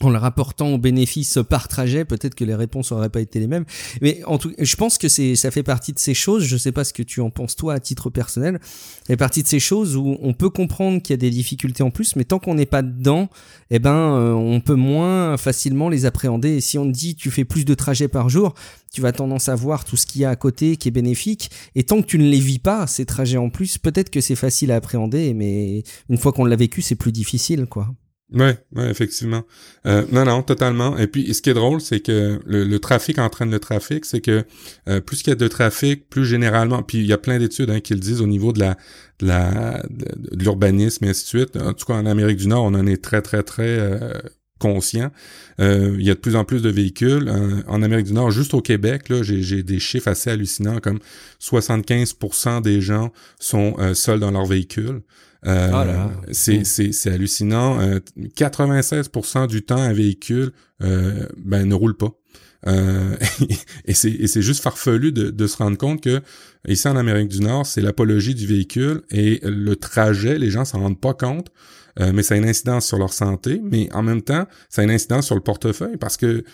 en 0.00 0.10
le 0.10 0.18
rapportant 0.18 0.68
aux 0.72 0.78
bénéfices 0.78 1.38
par 1.48 1.68
trajet, 1.68 2.04
peut-être 2.04 2.34
que 2.34 2.44
les 2.44 2.54
réponses 2.54 2.92
n'auraient 2.92 3.10
pas 3.10 3.20
été 3.20 3.38
les 3.40 3.46
mêmes. 3.46 3.64
Mais 4.00 4.22
en 4.24 4.38
tout, 4.38 4.52
je 4.58 4.76
pense 4.76 4.98
que 4.98 5.08
c'est, 5.08 5.36
ça 5.36 5.50
fait 5.50 5.62
partie 5.62 5.92
de 5.92 5.98
ces 5.98 6.14
choses. 6.14 6.44
Je 6.44 6.56
sais 6.56 6.72
pas 6.72 6.84
ce 6.84 6.92
que 6.92 7.02
tu 7.02 7.20
en 7.20 7.30
penses 7.30 7.56
toi 7.56 7.74
à 7.74 7.80
titre 7.80 8.10
personnel. 8.10 8.58
Ça 8.62 9.06
fait 9.06 9.16
partie 9.16 9.42
de 9.42 9.48
ces 9.48 9.60
choses 9.60 9.96
où 9.96 10.16
on 10.20 10.32
peut 10.32 10.50
comprendre 10.50 11.02
qu'il 11.02 11.12
y 11.12 11.14
a 11.14 11.18
des 11.18 11.30
difficultés 11.30 11.82
en 11.82 11.90
plus, 11.90 12.16
mais 12.16 12.24
tant 12.24 12.38
qu'on 12.38 12.54
n'est 12.54 12.66
pas 12.66 12.82
dedans, 12.82 13.28
eh 13.70 13.78
ben, 13.78 13.94
euh, 13.94 14.32
on 14.32 14.60
peut 14.60 14.74
moins 14.74 15.36
facilement 15.36 15.88
les 15.88 16.06
appréhender. 16.06 16.56
Et 16.56 16.60
si 16.60 16.78
on 16.78 16.86
te 16.86 16.96
dit 16.96 17.14
tu 17.14 17.30
fais 17.30 17.44
plus 17.44 17.64
de 17.64 17.74
trajets 17.74 18.08
par 18.08 18.28
jour, 18.28 18.54
tu 18.92 19.00
vas 19.00 19.12
tendance 19.12 19.48
à 19.48 19.54
voir 19.54 19.84
tout 19.84 19.96
ce 19.96 20.06
qu'il 20.06 20.22
y 20.22 20.24
a 20.24 20.30
à 20.30 20.36
côté 20.36 20.76
qui 20.76 20.88
est 20.88 20.92
bénéfique. 20.92 21.50
Et 21.74 21.84
tant 21.84 22.00
que 22.00 22.06
tu 22.06 22.18
ne 22.18 22.28
les 22.28 22.40
vis 22.40 22.58
pas, 22.58 22.86
ces 22.86 23.04
trajets 23.04 23.38
en 23.38 23.50
plus, 23.50 23.78
peut-être 23.78 24.10
que 24.10 24.20
c'est 24.20 24.34
facile 24.34 24.72
à 24.72 24.76
appréhender, 24.76 25.34
mais 25.34 25.84
une 26.08 26.18
fois 26.18 26.32
qu'on 26.32 26.44
l'a 26.44 26.56
vécu, 26.56 26.82
c'est 26.82 26.96
plus 26.96 27.12
difficile, 27.12 27.66
quoi. 27.66 27.88
Ouais, 28.32 28.56
ouais, 28.76 28.88
effectivement. 28.88 29.42
Euh, 29.86 30.04
non, 30.12 30.24
non, 30.24 30.42
totalement. 30.42 30.96
Et 30.98 31.08
puis, 31.08 31.34
ce 31.34 31.42
qui 31.42 31.50
est 31.50 31.54
drôle, 31.54 31.80
c'est 31.80 32.00
que 32.00 32.40
le, 32.46 32.78
trafic 32.78 33.18
entraîne 33.18 33.50
le 33.50 33.58
trafic, 33.58 34.04
c'est 34.04 34.20
que 34.20 34.44
euh, 34.88 35.00
plus 35.00 35.18
qu'il 35.18 35.30
y 35.30 35.32
a 35.32 35.36
de 35.36 35.48
trafic, 35.48 36.08
plus 36.08 36.24
généralement, 36.24 36.82
puis 36.82 36.98
il 36.98 37.06
y 37.06 37.12
a 37.12 37.18
plein 37.18 37.38
d'études 37.38 37.70
hein, 37.70 37.80
qui 37.80 37.94
le 37.94 38.00
disent 38.00 38.20
au 38.20 38.28
niveau 38.28 38.52
de 38.52 38.60
la 38.60 38.76
de 39.18 39.26
la 39.26 39.82
de, 39.90 40.06
l'urbanisme 40.32 41.04
et 41.04 41.08
ainsi 41.08 41.24
de 41.24 41.28
suite. 41.28 41.56
En 41.56 41.72
tout 41.72 41.86
cas, 41.86 41.94
en 41.94 42.06
Amérique 42.06 42.36
du 42.36 42.46
Nord, 42.46 42.64
on 42.64 42.74
en 42.74 42.86
est 42.86 43.02
très, 43.02 43.20
très, 43.20 43.42
très 43.42 43.78
euh, 43.80 44.12
conscient. 44.60 45.10
Euh, 45.60 45.96
il 45.98 46.06
y 46.06 46.10
a 46.10 46.14
de 46.14 46.20
plus 46.20 46.36
en 46.36 46.44
plus 46.44 46.62
de 46.62 46.70
véhicules. 46.70 47.28
en 47.66 47.82
Amérique 47.82 48.06
du 48.06 48.12
Nord, 48.12 48.30
juste 48.30 48.54
au 48.54 48.60
Québec, 48.60 49.08
là, 49.08 49.22
j'ai 49.22 49.62
des 49.64 49.80
chiffres 49.80 50.08
assez 50.08 50.30
hallucinants, 50.30 50.78
comme 50.78 51.00
75% 51.40 52.62
des 52.62 52.80
gens 52.80 53.10
sont 53.40 53.76
seuls 53.94 54.20
dans 54.20 54.30
leur 54.30 54.46
véhicule. 54.46 55.02
Euh, 55.46 56.08
c'est, 56.32 56.64
c'est, 56.64 57.10
hallucinant. 57.10 57.78
96% 57.80 59.46
du 59.46 59.62
temps, 59.62 59.76
un 59.76 59.92
véhicule 59.92 60.52
ben, 60.80 61.64
ne 61.66 61.74
roule 61.74 61.96
pas. 61.96 62.12
Euh, 62.66 63.16
et 63.86 63.94
c'est 63.94 64.42
juste 64.42 64.62
farfelu 64.62 65.12
de, 65.12 65.30
de, 65.30 65.46
se 65.46 65.56
rendre 65.56 65.78
compte 65.78 66.02
que 66.02 66.20
ici 66.68 66.88
en 66.88 66.96
Amérique 66.96 67.28
du 67.28 67.40
Nord, 67.40 67.66
c'est 67.66 67.80
l'apologie 67.80 68.34
du 68.34 68.46
véhicule 68.46 69.02
et 69.10 69.40
le 69.42 69.76
trajet, 69.76 70.38
les 70.38 70.50
gens 70.50 70.64
s'en 70.64 70.80
rendent 70.80 71.00
pas 71.00 71.14
compte, 71.14 71.48
euh, 71.98 72.12
mais 72.12 72.22
ça 72.22 72.34
a 72.34 72.36
une 72.36 72.48
incidence 72.48 72.86
sur 72.86 72.98
leur 72.98 73.12
santé, 73.12 73.60
mais 73.62 73.88
en 73.94 74.02
même 74.02 74.22
temps, 74.22 74.46
ça 74.68 74.82
a 74.82 74.84
une 74.84 74.90
incidence 74.90 75.26
sur 75.26 75.34
le 75.34 75.40
portefeuille 75.40 75.96
parce 75.96 76.16
que 76.16 76.44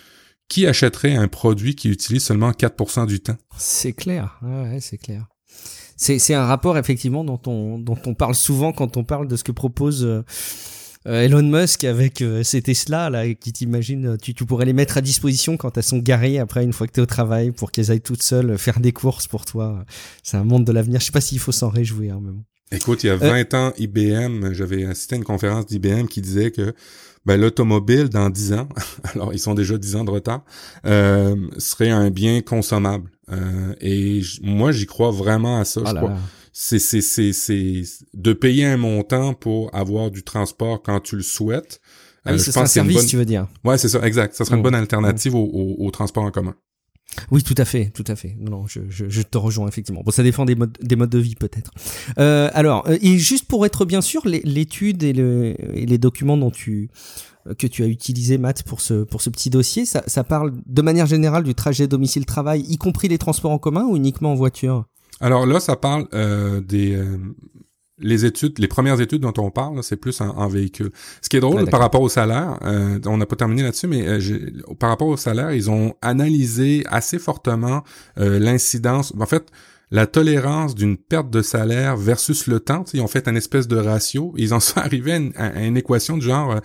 qui 0.49 0.67
achèterait 0.67 1.17
un 1.17 1.27
produit 1.27 1.75
qui 1.75 1.91
utilise 1.91 2.23
seulement 2.23 2.53
4% 2.53 3.07
du 3.07 3.19
temps? 3.19 3.37
C'est 3.59 3.93
clair, 3.93 4.39
ouais, 4.43 4.79
c'est 4.81 4.99
clair. 4.99 5.27
C'est 5.97 6.35
un 6.35 6.45
rapport 6.45 6.79
effectivement 6.79 7.25
dont 7.25 7.41
on, 7.47 7.79
dont 7.79 7.99
on 8.07 8.15
parle 8.15 8.35
souvent 8.35 8.73
quand 8.73 8.97
on 8.97 9.05
parle 9.05 9.29
de 9.29 9.37
ce 9.37 9.45
que 9.45 9.53
propose... 9.53 10.05
Euh, 10.05 10.23
Elon 11.09 11.45
Musk 11.45 11.85
avec 11.85 12.21
euh, 12.21 12.43
ces 12.43 12.63
Tesla 12.63 13.11
là 13.11 13.33
qui 13.33 13.53
t'imagine 13.53 14.17
tu, 14.21 14.35
tu 14.35 14.45
pourrais 14.45 14.65
les 14.65 14.73
mettre 14.73 14.97
à 14.97 15.01
disposition 15.01 15.57
quand 15.57 15.77
elles 15.77 15.85
sont 15.85 15.99
garées 15.99 16.41
après 16.41 16.65
une 16.65 16.73
fois 16.73 16.89
que 16.89 16.93
tu 16.95 16.99
es 16.99 17.03
au 17.05 17.07
travail 17.07 17.53
pour 17.53 17.71
qu'elles 17.71 17.93
aillent 17.93 18.01
toutes 18.01 18.25
seules 18.25 18.59
faire 18.59 18.81
des 18.81 18.91
courses 18.91 19.29
pour 19.29 19.45
toi. 19.45 19.85
C'est 20.25 20.37
un 20.37 20.43
monde 20.43 20.65
de 20.65 20.73
l'avenir. 20.73 20.99
Je 20.99 21.07
sais 21.07 21.13
pas 21.13 21.21
s'il 21.21 21.39
faut 21.39 21.53
s'en 21.53 21.69
réjouir 21.69 22.21
même. 22.21 22.43
Écoute, 22.73 23.05
il 23.05 23.07
y 23.07 23.11
a 23.11 23.17
20 23.17 23.55
euh, 23.55 23.59
ans 23.59 23.73
IBM, 23.79 24.53
j'avais 24.53 24.85
assisté 24.85 25.15
à 25.15 25.19
une 25.19 25.25
conférence 25.25 25.67
d'IBM 25.67 26.07
qui 26.07 26.21
disait 26.21 26.51
que 26.51 26.75
ben, 27.25 27.41
l'automobile 27.41 28.09
dans 28.09 28.29
10 28.29 28.53
ans, 28.55 28.69
alors 29.15 29.33
ils 29.33 29.39
sont 29.39 29.55
déjà 29.55 29.79
10 29.79 29.97
ans 29.97 30.05
de 30.05 30.11
retard, 30.11 30.45
euh, 30.85 31.37
serait 31.59 31.91
un 31.91 32.11
bien 32.11 32.41
consommable. 32.43 33.11
Euh, 33.31 33.75
et 33.81 34.23
moi, 34.43 34.73
j'y 34.73 34.87
crois 34.87 35.11
vraiment 35.11 35.59
à 35.59 35.65
ça. 35.65 35.83
je 35.85 35.91
oh 35.91 35.97
crois 35.97 36.17
c'est 36.59 36.79
c'est 36.79 37.03
c'est 37.03 37.35
c'est 37.35 37.83
de 38.15 38.33
payer 38.33 38.65
un 38.65 38.79
montant 38.79 39.35
pour 39.35 39.69
avoir 39.75 40.11
du 40.11 40.23
transport 40.23 40.83
quand 40.83 41.01
tu 41.01 41.17
le 41.17 41.23
souhaites. 41.23 41.83
Ah 42.25 42.31
oui, 42.33 42.37
euh, 42.37 42.39
c'est 42.39 42.57
un 42.57 42.65
service, 42.65 43.07
tu 43.07 43.19
veux 43.19 43.27
dire. 43.27 43.47
Ouais, 43.63 43.77
c'est 43.77 43.91
ça, 43.91 44.01
exact. 44.07 44.35
Ça 44.35 44.47
serait 44.47 44.57
une 44.57 44.63
bonne 44.63 44.75
alternative 44.75 45.35
au, 45.35 45.77
au, 45.79 45.91
transport 45.91 46.25
en 46.25 46.31
commun. 46.31 46.55
Oui, 47.31 47.43
tout 47.43 47.55
à 47.59 47.67
fait, 47.67 47.91
tout 47.95 48.05
à 48.09 48.17
fait. 48.17 48.37
Non, 48.41 48.67
je, 48.67 48.81
je, 48.89 49.05
je 49.07 49.23
te 49.23 49.37
rejoins 49.37 49.69
effectivement. 49.69 50.03
Bon, 50.03 50.11
ça 50.11 50.23
dépend 50.23 50.47
des 50.47 50.55
modes, 50.55 50.77
des 50.81 50.97
modes 50.97 51.11
de 51.11 51.19
vie 51.19 51.35
peut-être. 51.35 51.73
Euh, 52.19 52.49
alors, 52.55 52.89
euh, 52.89 52.97
et 53.03 53.19
juste 53.19 53.45
pour 53.45 53.67
être 53.67 53.85
bien 53.85 54.01
sûr, 54.01 54.23
l'étude 54.25 55.03
et, 55.03 55.13
le, 55.13 55.55
et 55.75 55.85
les 55.85 55.99
documents 55.99 56.39
dont 56.39 56.51
tu 56.51 56.89
que 57.59 57.67
tu 57.67 57.83
as 57.83 57.87
utilisé, 57.87 58.39
Matt, 58.39 58.63
pour 58.63 58.81
ce, 58.81 59.05
pour 59.05 59.21
ce 59.21 59.31
petit 59.31 59.51
dossier, 59.51 59.87
ça, 59.87 60.03
ça 60.07 60.25
parle 60.25 60.53
de 60.67 60.83
manière 60.83 61.07
générale 61.07 61.45
du 61.45 61.55
trajet 61.55 61.87
domicile-travail, 61.87 62.63
y 62.69 62.77
compris 62.77 63.09
les 63.09 63.19
transports 63.19 63.53
en 63.53 63.59
commun 63.59 63.85
ou 63.85 63.97
uniquement 63.97 64.33
en 64.33 64.35
voiture? 64.35 64.87
Alors 65.21 65.47
là, 65.47 65.61
ça 65.61 65.77
parle 65.77 66.07
euh, 66.15 66.61
des 66.61 66.95
euh, 66.95 67.17
les 67.99 68.27
études, 68.27 68.59
les 68.59 68.69
premières 68.69 69.01
études 69.01 69.23
dont 69.23 69.33
on 69.39 69.51
parle, 69.51 69.83
c'est 69.83 69.97
plus 69.97 70.21
en, 70.21 70.49
véhicule. 70.49 70.91
Ce 71.23 71.31
qui 71.31 71.39
est 71.39 71.41
drôle 71.41 71.67
par 71.71 71.81
rapport 71.81 72.03
au 72.03 72.11
salaire, 72.11 72.59
euh, 72.63 72.99
on 73.07 73.17
n'a 73.17 73.25
pas 73.25 73.37
terminé 73.37 73.63
là-dessus, 73.63 73.87
mais 73.87 74.05
par 74.79 74.91
rapport 74.91 75.09
au 75.09 75.17
salaire, 75.17 75.53
ils 75.53 75.71
ont 75.71 75.95
analysé 76.03 76.85
assez 76.91 77.19
fortement 77.19 77.85
l'incidence. 78.17 79.15
En 79.19 79.25
fait, 79.25 79.51
la 79.91 80.07
tolérance 80.07 80.75
d'une 80.75 80.97
perte 80.97 81.31
de 81.31 81.43
salaire 81.43 81.97
versus 81.97 82.47
le 82.47 82.61
temps. 82.61 82.85
Ils 82.93 83.01
ont 83.01 83.07
fait 83.07 83.29
un 83.29 83.37
espèce 83.37 83.69
de 83.69 83.77
ratio. 83.77 84.35
Ils 84.37 84.53
en 84.55 84.61
sont 84.61 84.79
arrivés 84.81 85.33
à 85.37 85.63
une, 85.63 85.77
équation 85.77 86.17
du 86.17 86.27
genre 86.27 86.61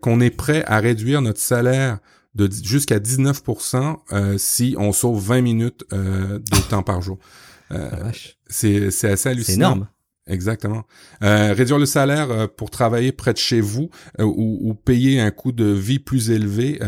qu'on 0.00 0.20
est 0.20 0.30
prêt 0.30 0.64
à 0.66 0.78
réduire 0.78 1.22
notre 1.22 1.40
salaire 1.40 1.98
de 2.34 2.50
jusqu'à 2.50 2.98
19% 2.98 4.38
si 4.38 4.74
on 4.78 4.92
sauve 4.92 5.24
20 5.24 5.40
minutes 5.40 5.84
de 5.90 6.68
temps 6.68 6.82
par 6.82 7.00
jour. 7.00 7.18
Euh, 7.72 8.10
c'est 8.46 8.90
c'est 8.90 9.10
assez 9.10 9.28
hallucinant. 9.28 9.54
C'est 9.54 9.54
énorme. 9.54 9.88
Exactement. 10.28 10.84
Euh, 11.22 11.52
réduire 11.52 11.78
le 11.78 11.86
salaire 11.86 12.30
euh, 12.30 12.46
pour 12.48 12.70
travailler 12.70 13.12
près 13.12 13.32
de 13.32 13.38
chez 13.38 13.60
vous 13.60 13.90
ou, 14.18 14.58
ou, 14.60 14.74
payer 14.74 15.20
un 15.20 15.30
coût 15.30 15.52
de 15.52 15.66
vie 15.66 16.00
plus 16.00 16.30
élevé 16.30 16.80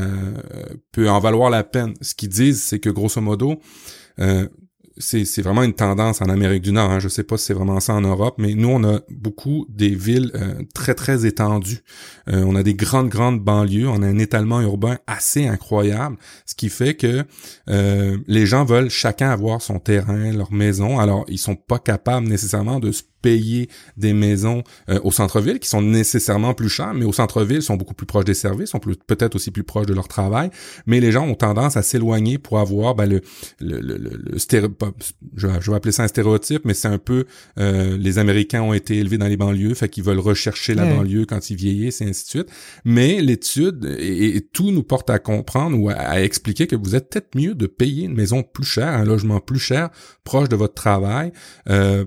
peut 0.92 1.08
en 1.08 1.20
valoir 1.20 1.50
la 1.50 1.64
peine. 1.64 1.94
Ce 2.00 2.14
qu'ils 2.14 2.28
disent, 2.28 2.62
c'est 2.62 2.80
que 2.80 2.90
grosso 2.90 3.20
modo, 3.20 3.60
c'est 4.98 5.42
vraiment 5.42 5.62
une 5.62 5.74
tendance 5.74 6.20
en 6.22 6.28
Amérique 6.28 6.62
du 6.62 6.72
Nord. 6.72 6.90
Hein. 6.90 6.98
Je 6.98 7.08
sais 7.08 7.22
pas 7.22 7.36
si 7.36 7.46
c'est 7.46 7.54
vraiment 7.54 7.80
ça 7.80 7.94
en 7.94 8.00
Europe, 8.00 8.36
mais 8.38 8.54
nous, 8.54 8.68
on 8.68 8.84
a 8.84 9.00
beaucoup 9.10 9.66
des 9.68 9.90
villes 9.90 10.30
euh, 10.34 10.62
très, 10.74 10.94
très 10.94 11.26
étendues. 11.26 11.82
Euh, 12.28 12.44
on 12.46 12.54
a 12.54 12.62
des 12.62 12.74
grandes, 12.74 13.08
grandes 13.08 13.40
banlieues. 13.40 13.88
On 13.88 14.02
a 14.02 14.06
un 14.06 14.18
étalement 14.18 14.60
urbain 14.60 14.98
assez 15.06 15.46
incroyable, 15.46 16.16
ce 16.46 16.54
qui 16.54 16.68
fait 16.68 16.94
que 16.94 17.24
euh, 17.68 18.18
les 18.26 18.46
gens 18.46 18.64
veulent 18.64 18.90
chacun 18.90 19.30
avoir 19.30 19.62
son 19.62 19.78
terrain, 19.78 20.32
leur 20.32 20.52
maison. 20.52 20.98
Alors, 20.98 21.24
ils 21.28 21.38
sont 21.38 21.56
pas 21.56 21.78
capables 21.78 22.26
nécessairement 22.26 22.80
de 22.80 22.92
se 22.92 23.02
payer 23.22 23.68
des 23.96 24.12
maisons 24.12 24.62
euh, 24.88 25.00
au 25.02 25.10
centre-ville 25.10 25.58
qui 25.58 25.68
sont 25.68 25.82
nécessairement 25.82 26.54
plus 26.54 26.68
chères, 26.68 26.94
mais 26.94 27.04
au 27.04 27.12
centre-ville 27.12 27.62
sont 27.62 27.76
beaucoup 27.76 27.94
plus 27.94 28.06
proches 28.06 28.24
des 28.24 28.34
services, 28.34 28.70
sont 28.70 28.80
peut-être 28.80 29.34
aussi 29.34 29.50
plus 29.50 29.64
proches 29.64 29.86
de 29.86 29.94
leur 29.94 30.08
travail, 30.08 30.50
mais 30.86 31.00
les 31.00 31.12
gens 31.12 31.26
ont 31.26 31.34
tendance 31.34 31.76
à 31.76 31.82
s'éloigner 31.82 32.38
pour 32.38 32.58
avoir 32.58 32.94
ben, 32.94 33.06
le, 33.06 33.20
le, 33.60 33.80
le, 33.80 33.96
le 33.98 34.38
je, 35.36 35.46
vais 35.46 35.76
appeler 35.76 35.92
ça 35.92 36.02
un 36.04 36.08
stéréotype, 36.08 36.64
mais 36.64 36.74
c'est 36.74 36.88
un 36.88 36.98
peu 36.98 37.26
euh, 37.58 37.96
les 37.96 38.18
Américains 38.18 38.62
ont 38.62 38.72
été 38.72 38.96
élevés 38.98 39.18
dans 39.18 39.26
les 39.26 39.36
banlieues, 39.36 39.74
fait 39.74 39.88
qu'ils 39.88 40.04
veulent 40.04 40.18
rechercher 40.18 40.74
la 40.74 40.84
banlieue 40.84 41.26
quand 41.26 41.50
ils 41.50 41.56
vieillissent 41.56 42.00
et 42.00 42.08
ainsi 42.08 42.24
de 42.24 42.30
suite. 42.30 42.48
Mais 42.84 43.20
l'étude 43.20 43.84
et, 43.98 44.40
tout 44.52 44.70
nous 44.70 44.82
porte 44.82 45.10
à 45.10 45.18
comprendre 45.18 45.78
ou 45.78 45.88
à, 45.88 46.20
expliquer 46.20 46.66
que 46.66 46.76
vous 46.76 46.94
êtes 46.94 47.10
peut-être 47.10 47.34
mieux 47.34 47.54
de 47.54 47.66
payer 47.66 48.04
une 48.04 48.14
maison 48.14 48.42
plus 48.42 48.64
chère, 48.64 48.88
un 48.88 49.04
logement 49.04 49.40
plus 49.40 49.58
cher, 49.58 49.90
proche 50.24 50.48
de 50.48 50.56
votre 50.56 50.74
travail, 50.74 51.32
euh, 51.68 52.04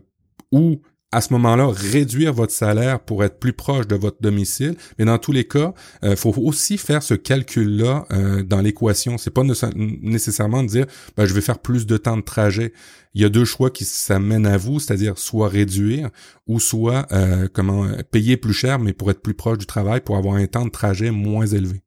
ou 0.51 0.81
à 1.11 1.21
ce 1.21 1.33
moment-là, 1.33 1.67
réduire 1.67 2.33
votre 2.33 2.53
salaire 2.53 2.99
pour 3.01 3.23
être 3.23 3.39
plus 3.39 3.53
proche 3.53 3.87
de 3.87 3.95
votre 3.95 4.21
domicile. 4.21 4.75
Mais 4.97 5.05
dans 5.05 5.17
tous 5.17 5.31
les 5.31 5.43
cas, 5.43 5.73
il 6.03 6.09
euh, 6.09 6.15
faut 6.15 6.33
aussi 6.37 6.77
faire 6.77 7.03
ce 7.03 7.13
calcul-là 7.13 8.05
euh, 8.11 8.43
dans 8.43 8.61
l'équation. 8.61 9.17
C'est 9.17 9.31
pas 9.31 9.43
nécessairement 9.43 10.63
de 10.63 10.67
dire 10.67 10.85
ben, 11.17 11.25
je 11.25 11.33
vais 11.33 11.41
faire 11.41 11.59
plus 11.59 11.85
de 11.85 11.97
temps 11.97 12.17
de 12.17 12.21
trajet. 12.21 12.73
Il 13.13 13.21
y 13.21 13.25
a 13.25 13.29
deux 13.29 13.45
choix 13.45 13.69
qui 13.69 13.83
s'amènent 13.83 14.45
à 14.45 14.57
vous, 14.57 14.79
c'est-à-dire 14.79 15.17
soit 15.17 15.49
réduire 15.49 16.09
ou 16.47 16.61
soit 16.61 17.07
euh, 17.11 17.49
comment 17.51 17.87
payer 18.11 18.37
plus 18.37 18.53
cher, 18.53 18.79
mais 18.79 18.93
pour 18.93 19.11
être 19.11 19.21
plus 19.21 19.33
proche 19.33 19.57
du 19.57 19.65
travail, 19.65 19.99
pour 19.99 20.15
avoir 20.15 20.35
un 20.35 20.47
temps 20.47 20.65
de 20.65 20.71
trajet 20.71 21.11
moins 21.11 21.45
élevé. 21.45 21.81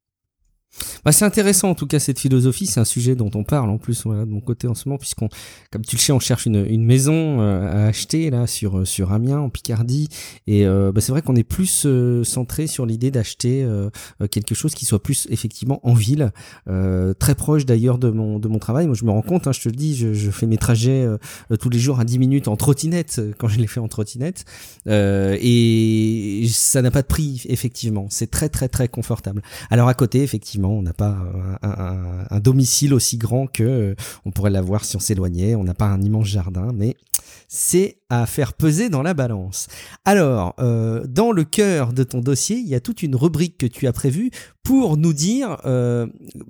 Bah, 1.05 1.13
c'est 1.13 1.25
intéressant 1.25 1.71
en 1.71 1.75
tout 1.75 1.87
cas 1.87 1.99
cette 1.99 2.19
philosophie, 2.19 2.67
c'est 2.67 2.81
un 2.81 2.85
sujet 2.85 3.15
dont 3.15 3.31
on 3.35 3.45
parle 3.45 3.71
en 3.71 3.79
plus 3.79 4.05
de 4.05 4.25
mon 4.25 4.41
côté 4.41 4.67
en 4.67 4.75
ce 4.75 4.89
moment 4.89 4.99
puisqu'on, 4.99 5.29
comme 5.71 5.83
tu 5.83 5.97
le 5.97 6.01
sais, 6.01 6.13
on 6.13 6.19
cherche 6.19 6.47
une, 6.47 6.65
une 6.67 6.85
maison 6.85 7.41
euh, 7.41 7.85
à 7.85 7.87
acheter 7.87 8.31
là 8.31 8.47
sur 8.47 8.79
euh, 8.79 8.85
sur 8.85 9.13
Amiens 9.13 9.39
en 9.39 9.51
Picardie. 9.51 10.09
Et 10.47 10.67
euh, 10.67 10.93
bah, 10.93 11.01
c'est 11.01 11.13
vrai 11.13 11.23
qu'on 11.23 11.37
est 11.37 11.45
plus 11.45 11.87
centré 12.25 12.67
sur 12.67 12.87
l'idée 12.87 13.11
d'acheter 13.11 13.67
quelque 14.31 14.55
chose 14.55 14.75
qui 14.75 14.85
soit 14.85 15.03
plus 15.03 15.27
effectivement 15.31 15.81
en 15.87 15.95
ville, 15.95 16.33
très 17.19 17.35
proche 17.35 17.67
d'ailleurs 17.67 17.99
de 17.99 18.11
mon 18.11 18.39
de 18.39 18.49
mon 18.49 18.59
travail. 18.59 18.87
Moi 18.87 18.95
je 18.95 19.05
me 19.05 19.11
rends 19.11 19.23
compte, 19.23 19.47
hein, 19.47 19.53
je 19.53 19.61
te 19.61 19.69
le 19.69 19.75
dis, 19.75 19.97
je, 19.97 20.15
je 20.15 20.31
fais 20.31 20.47
mes 20.47 20.57
trajets 20.57 21.07
tous 21.61 21.71
les 21.71 21.79
jours 21.79 22.01
à 22.01 22.05
10 22.05 22.19
minutes 22.19 22.49
en 22.49 22.57
trottinette 22.57 23.21
quand 23.39 23.49
je 23.49 23.59
les 23.59 23.67
fais 23.67 23.81
en 23.81 23.89
trottinette. 23.89 24.45
Et 24.87 26.47
ça 26.51 26.83
n'a 26.83 26.91
pas 26.91 27.03
de 27.03 27.07
prix 27.07 27.43
effectivement, 27.49 28.07
c'est 28.11 28.31
très 28.31 28.49
très 28.49 28.69
très 28.69 28.89
confortable. 28.89 29.43
Alors 29.71 29.89
à 29.89 29.95
côté 29.95 30.23
effectivement 30.23 30.64
on 30.71 30.83
n'a 30.83 30.93
pas 30.93 31.17
un, 31.63 32.41
domicile 32.41 32.95
aussi 32.95 33.17
grand 33.17 33.47
que 33.47 33.63
euh, 33.63 33.95
on 34.25 34.31
pourrait 34.31 34.51
l'avoir 34.51 34.85
si 34.85 34.97
on 34.97 35.01
s'éloignait. 35.01 35.55
On 35.55 35.65
n'a 35.65 35.75
pas 35.75 35.87
un 35.87 36.03
immense 36.03 36.27
jardin, 36.27 36.73
mais 36.75 36.97
c'est 37.49 37.99
à 38.11 38.27
faire 38.27 38.53
peser 38.55 38.89
dans 38.89 39.03
la 39.03 39.15
balance. 39.15 39.67
Alors, 40.05 40.55
euh, 40.59 41.05
dans 41.07 41.33
le 41.33 41.45
cœur 41.45 41.93
de 41.93 42.05
ton 42.05 42.21
dossier, 42.21 42.57
il 42.57 42.69
y 42.69 42.75
a 42.75 42.81
toute 42.81 43.03
une 43.03 43.17
rubrique 43.17 43.59
que 43.59 43.67
tu 43.67 43.87
as 43.87 43.93
prévue 43.93 44.31
pour 44.63 44.97
nous 44.97 45.13
dire 45.13 45.59
euh, 45.67 46.07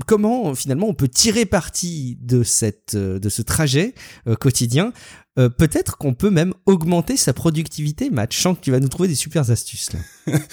comment 0.06 0.54
finalement 0.54 0.86
on 0.88 0.94
peut 0.94 1.08
tirer 1.08 1.46
parti 1.46 2.16
de 2.20 2.42
cette 2.42 2.96
de 2.96 3.28
ce 3.28 3.42
trajet 3.42 3.94
quotidien 4.38 4.92
euh, 5.36 5.48
peut-être 5.48 5.98
qu'on 5.98 6.14
peut 6.14 6.30
même 6.30 6.54
augmenter 6.64 7.16
sa 7.16 7.32
productivité, 7.32 8.08
Matt. 8.08 8.32
Je 8.32 8.38
sens 8.38 8.56
que 8.56 8.62
tu 8.62 8.70
vas 8.70 8.78
nous 8.78 8.88
trouver 8.88 9.08
des 9.08 9.16
super 9.16 9.50
astuces 9.50 9.92
là. 9.92 9.98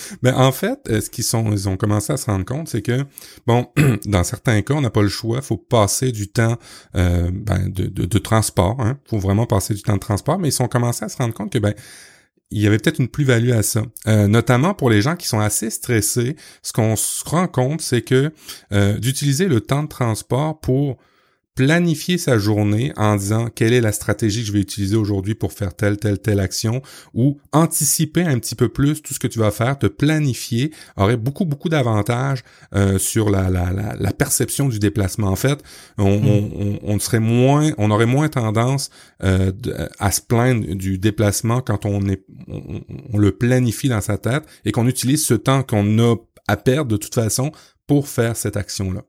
ben, 0.23 0.33
en 0.35 0.51
fait, 0.51 0.79
euh, 0.89 1.01
ce 1.01 1.09
qu'ils 1.11 1.23
sont, 1.23 1.51
ils 1.51 1.69
ont 1.69 1.77
commencé 1.77 2.11
à 2.11 2.17
se 2.17 2.25
rendre 2.25 2.45
compte, 2.45 2.67
c'est 2.67 2.81
que 2.81 3.05
bon, 3.45 3.67
dans 4.05 4.23
certains 4.23 4.59
cas, 4.63 4.73
on 4.73 4.81
n'a 4.81 4.89
pas 4.89 5.03
le 5.03 5.09
choix. 5.09 5.41
faut 5.43 5.57
passer 5.57 6.11
du 6.11 6.27
temps 6.29 6.57
euh, 6.95 7.29
ben, 7.31 7.69
de, 7.69 8.17
transport. 8.17 8.79
Hein. 8.79 8.97
faut 9.05 9.19
vraiment 9.19 9.45
passer 9.45 9.75
du 9.75 9.83
temps 9.83 9.93
de 9.93 9.99
transport. 9.99 10.39
Mais 10.39 10.49
ils 10.49 10.53
sont 10.53 10.67
commencé 10.67 11.05
à 11.05 11.09
se 11.09 11.17
rendre 11.17 11.33
compte 11.33 11.51
que 11.51 11.59
ben 11.59 11.73
il 12.49 12.59
y 12.61 12.67
avait 12.67 12.79
peut-être 12.79 12.99
une 12.99 13.07
plus-value 13.07 13.51
à 13.51 13.63
ça. 13.63 13.83
Notamment 14.05 14.73
pour 14.73 14.89
les 14.89 15.01
gens 15.01 15.15
qui 15.15 15.25
sont 15.25 15.39
assez 15.39 15.69
stressés, 15.69 16.35
ce 16.61 16.73
qu'on 16.73 16.97
se 16.97 17.23
rend 17.23 17.47
compte, 17.47 17.79
c'est 17.79 18.01
que 18.01 18.33
d'utiliser 18.97 19.47
le 19.47 19.61
temps 19.61 19.83
de 19.83 19.87
transport 19.87 20.59
pour 20.59 20.97
planifier 21.55 22.17
sa 22.17 22.37
journée 22.37 22.93
en 22.95 23.15
disant 23.17 23.49
quelle 23.53 23.73
est 23.73 23.81
la 23.81 23.91
stratégie 23.91 24.41
que 24.41 24.47
je 24.47 24.53
vais 24.53 24.61
utiliser 24.61 24.95
aujourd'hui 24.95 25.35
pour 25.35 25.51
faire 25.51 25.75
telle, 25.75 25.97
telle, 25.97 26.19
telle 26.19 26.39
action 26.39 26.81
ou 27.13 27.39
anticiper 27.51 28.23
un 28.23 28.39
petit 28.39 28.55
peu 28.55 28.69
plus 28.69 29.01
tout 29.01 29.13
ce 29.13 29.19
que 29.19 29.27
tu 29.27 29.39
vas 29.39 29.51
faire, 29.51 29.77
te 29.77 29.87
planifier 29.87 30.71
aurait 30.95 31.17
beaucoup, 31.17 31.45
beaucoup 31.45 31.67
d'avantages 31.67 32.43
euh, 32.73 32.97
sur 32.97 33.29
la, 33.29 33.49
la, 33.49 33.73
la, 33.73 33.95
la, 33.99 34.13
perception 34.13 34.69
du 34.69 34.79
déplacement. 34.79 35.27
En 35.27 35.35
fait, 35.35 35.61
on, 35.97 36.19
mm. 36.19 36.51
on, 36.55 36.79
on, 36.83 36.99
serait 36.99 37.19
moins, 37.19 37.71
on 37.77 37.91
aurait 37.91 38.05
moins 38.05 38.29
tendance 38.29 38.89
euh, 39.23 39.51
à 39.99 40.11
se 40.11 40.21
plaindre 40.21 40.75
du 40.75 40.97
déplacement 40.97 41.61
quand 41.61 41.85
on, 41.85 42.07
est, 42.07 42.23
on, 42.47 42.81
on 43.11 43.17
le 43.17 43.31
planifie 43.31 43.89
dans 43.89 44.01
sa 44.01 44.17
tête 44.17 44.43
et 44.63 44.71
qu'on 44.71 44.87
utilise 44.87 45.25
ce 45.25 45.33
temps 45.33 45.63
qu'on 45.63 45.99
a 45.99 46.15
à 46.47 46.57
perdre 46.57 46.91
de 46.91 46.97
toute 46.97 47.15
façon 47.15 47.51
pour 47.87 48.07
faire 48.07 48.37
cette 48.37 48.55
action-là. 48.55 49.03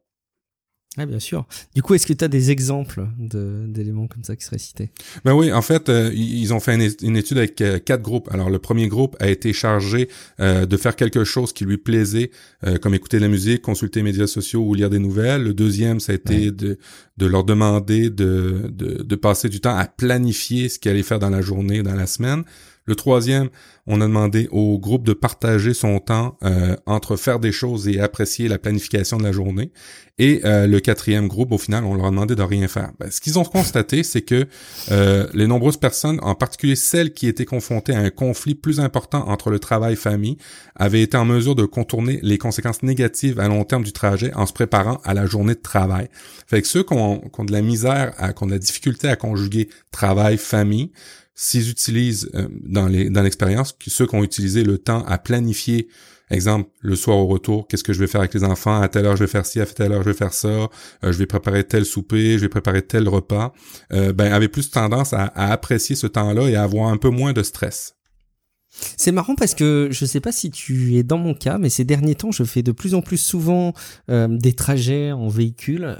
Ah, 0.99 1.07
bien 1.07 1.21
sûr. 1.21 1.47
Du 1.75 1.81
coup, 1.81 1.95
est-ce 1.95 2.07
que 2.07 2.13
tu 2.13 2.23
as 2.23 2.29
des 2.29 2.51
exemples 2.51 3.07
d'éléments 3.19 4.07
comme 4.09 4.25
ça 4.25 4.37
qui 4.37 4.45
seraient 4.45 4.59
cités? 4.59 4.91
Ben 5.25 5.33
oui, 5.33 5.51
en 5.51 5.63
fait, 5.63 5.89
euh, 5.89 6.11
ils 6.13 6.53
ont 6.53 6.61
fait 6.61 6.75
une, 7.03 7.17
étude 7.17 7.39
avec 7.39 7.59
euh, 7.63 7.79
quatre 7.79 8.03
groupes. 8.03 8.29
Alors, 8.31 8.51
le 8.51 8.59
premier 8.59 8.89
groupe 8.89 9.17
a 9.19 9.31
été 9.31 9.55
chargé 9.55 10.09
euh, 10.41 10.67
de 10.67 10.77
faire 10.77 10.95
quelque 10.95 11.25
chose 11.25 11.55
qui 11.55 11.65
lui 11.65 11.79
plaisait, 11.79 12.31
comme 12.81 12.95
écouter 12.95 13.17
de 13.17 13.23
la 13.23 13.29
musique, 13.29 13.63
consulter 13.63 14.01
les 14.01 14.05
médias 14.05 14.27
sociaux 14.27 14.63
ou 14.63 14.75
lire 14.75 14.91
des 14.91 14.99
nouvelles. 14.99 15.43
Le 15.43 15.55
deuxième, 15.55 15.99
ça 15.99 16.13
a 16.13 16.15
été 16.15 16.51
de, 16.51 16.79
de 17.17 17.27
leur 17.27 17.45
demander 17.45 18.11
de, 18.11 18.71
de, 18.73 19.03
de 19.03 19.17
passer 19.17 19.49
du 19.49 19.61
temps 19.61 19.77
à 19.77 19.87
planifier 19.87 20.69
ce 20.69 20.79
qu'ils 20.79 20.91
allaient 20.91 21.03
faire 21.03 21.19
dans 21.19 21.31
la 21.31 21.41
journée, 21.41 21.83
dans 21.83 21.95
la 21.95 22.07
semaine. 22.07 22.45
Le 22.85 22.97
troisième, 22.97 23.49
on 23.87 24.01
a 24.01 24.07
demandé 24.07 24.49
au 24.51 24.79
groupe 24.79 25.05
de 25.05 25.13
partager 25.13 25.73
son 25.73 26.01
temps 26.01 26.37
euh, 26.43 26.77
entre 26.87 27.17
faire 27.17 27.39
des 27.39 27.53
choses 27.53 27.87
et 27.87 28.01
apprécier 28.01 28.49
la 28.49 28.59
planification 28.59 29.19
de 29.19 29.23
la 29.23 29.31
journée. 29.31 29.71
Et 30.19 30.41
euh, 30.45 30.67
le 30.67 30.81
quatrième 30.81 31.29
groupe, 31.29 31.53
au 31.53 31.59
final, 31.59 31.85
on 31.85 31.95
leur 31.95 32.07
a 32.07 32.11
demandé 32.11 32.35
de 32.35 32.43
rien 32.43 32.67
faire. 32.67 32.91
Ben, 32.99 33.11
ce 33.11 33.21
qu'ils 33.21 33.39
ont 33.39 33.45
constaté, 33.45 34.03
c'est 34.03 34.23
que 34.23 34.47
euh, 34.91 35.29
les 35.33 35.47
nombreuses 35.47 35.77
personnes, 35.77 36.19
en 36.23 36.35
particulier 36.35 36.75
celles 36.75 37.13
qui 37.13 37.29
étaient 37.29 37.45
confrontées 37.45 37.95
à 37.95 38.01
un 38.01 38.11
conflit 38.11 38.57
plus 38.57 38.81
important 38.81 39.29
entre 39.29 39.51
le 39.51 39.61
travail 39.61 39.93
et 39.93 39.97
famille, 39.97 40.37
avaient 40.75 41.03
été 41.03 41.17
en 41.17 41.25
mesure 41.25 41.55
de 41.55 41.65
contourner 41.65 42.19
les 42.23 42.39
conséquences 42.39 42.83
négatives 42.83 43.39
à 43.39 43.47
long 43.47 43.65
terme 43.65 43.85
du 43.85 43.93
trajet 43.93 44.33
en 44.35 44.47
se 44.47 44.53
préparant 44.53 45.01
à 45.05 45.15
la 45.15 45.27
journée 45.27 45.55
de 45.55 45.61
travail. 45.61 46.09
Fait 46.49 46.63
que 46.63 46.69
ceux 46.69 46.83
qui 46.83 46.95
ont, 46.95 47.21
qui 47.21 47.41
ont 47.41 47.45
de 47.45 47.53
la 47.53 47.63
misère, 47.63 48.13
qui 48.17 48.43
ont 48.43 48.47
de 48.47 48.53
la 48.53 48.59
difficulté 48.59 49.09
à 49.09 49.17
conjuguer 49.17 49.69
travail-famille, 49.93 50.91
s'ils 51.35 51.71
utilisent 51.71 52.31
euh, 52.35 52.49
dans 52.65 52.89
dans 52.89 53.23
l'expérience 53.23 53.77
ceux 53.87 54.07
qui 54.07 54.15
ont 54.15 54.25
utilisé 54.25 54.65
le 54.65 54.79
temps 54.79 55.05
à 55.07 55.19
planifier 55.19 55.89
exemple 56.31 56.71
le 56.81 56.95
soir 56.95 57.17
au 57.17 57.27
retour 57.27 57.67
qu'est-ce 57.67 57.85
que 57.85 57.93
je 57.93 58.01
vais 58.01 58.07
faire 58.07 58.21
avec 58.21 58.35
les 58.35 58.45
enfants 58.45 58.81
à 58.81 58.89
telle 58.89 59.07
heure 59.07 59.17
je 59.17 59.25
vais 59.25 59.31
faire 59.31 59.47
ci 59.47 59.61
à 59.61 59.67
telle 59.67 59.93
heure 59.93 60.03
je 60.03 60.11
vais 60.11 60.17
faire 60.17 60.35
ça 60.35 60.49
euh, 60.49 60.69
je 61.03 61.13
vais 61.13 61.27
préparer 61.27 61.65
tel 61.65 61.85
souper 61.85 62.35
je 62.35 62.43
vais 62.43 62.49
préparer 62.49 62.83
tel 62.83 63.09
repas 63.09 63.55
euh, 63.93 64.13
ben 64.13 64.33
avaient 64.33 64.49
plus 64.49 64.71
tendance 64.71 65.13
à, 65.13 65.27
apprécier 65.35 65.97
ce 65.97 66.07
temps-là 66.07 66.49
et 66.49 66.57
à 66.57 66.63
avoir 66.63 66.89
un 66.89 66.97
peu 66.97 67.11
moins 67.11 67.33
de 67.33 67.43
stress. 67.43 67.95
C'est 68.97 69.13
marrant 69.13 69.35
parce 69.35 69.55
que 69.55 69.89
je 69.91 70.07
sais 70.07 70.21
pas 70.21 70.33
si 70.33 70.51
tu 70.51 70.97
es 70.97 71.03
dans 71.03 71.19
mon 71.19 71.35
cas, 71.35 71.59
mais 71.59 71.69
ces 71.69 71.85
derniers 71.85 72.15
temps, 72.15 72.33
je 72.33 72.43
fais 72.43 72.63
de 72.63 72.73
plus 72.73 72.95
en 72.95 73.03
plus 73.03 73.19
souvent 73.19 73.75
des 74.09 74.55
trajets 74.55 75.13
en 75.13 75.29
véhicule 75.29 75.99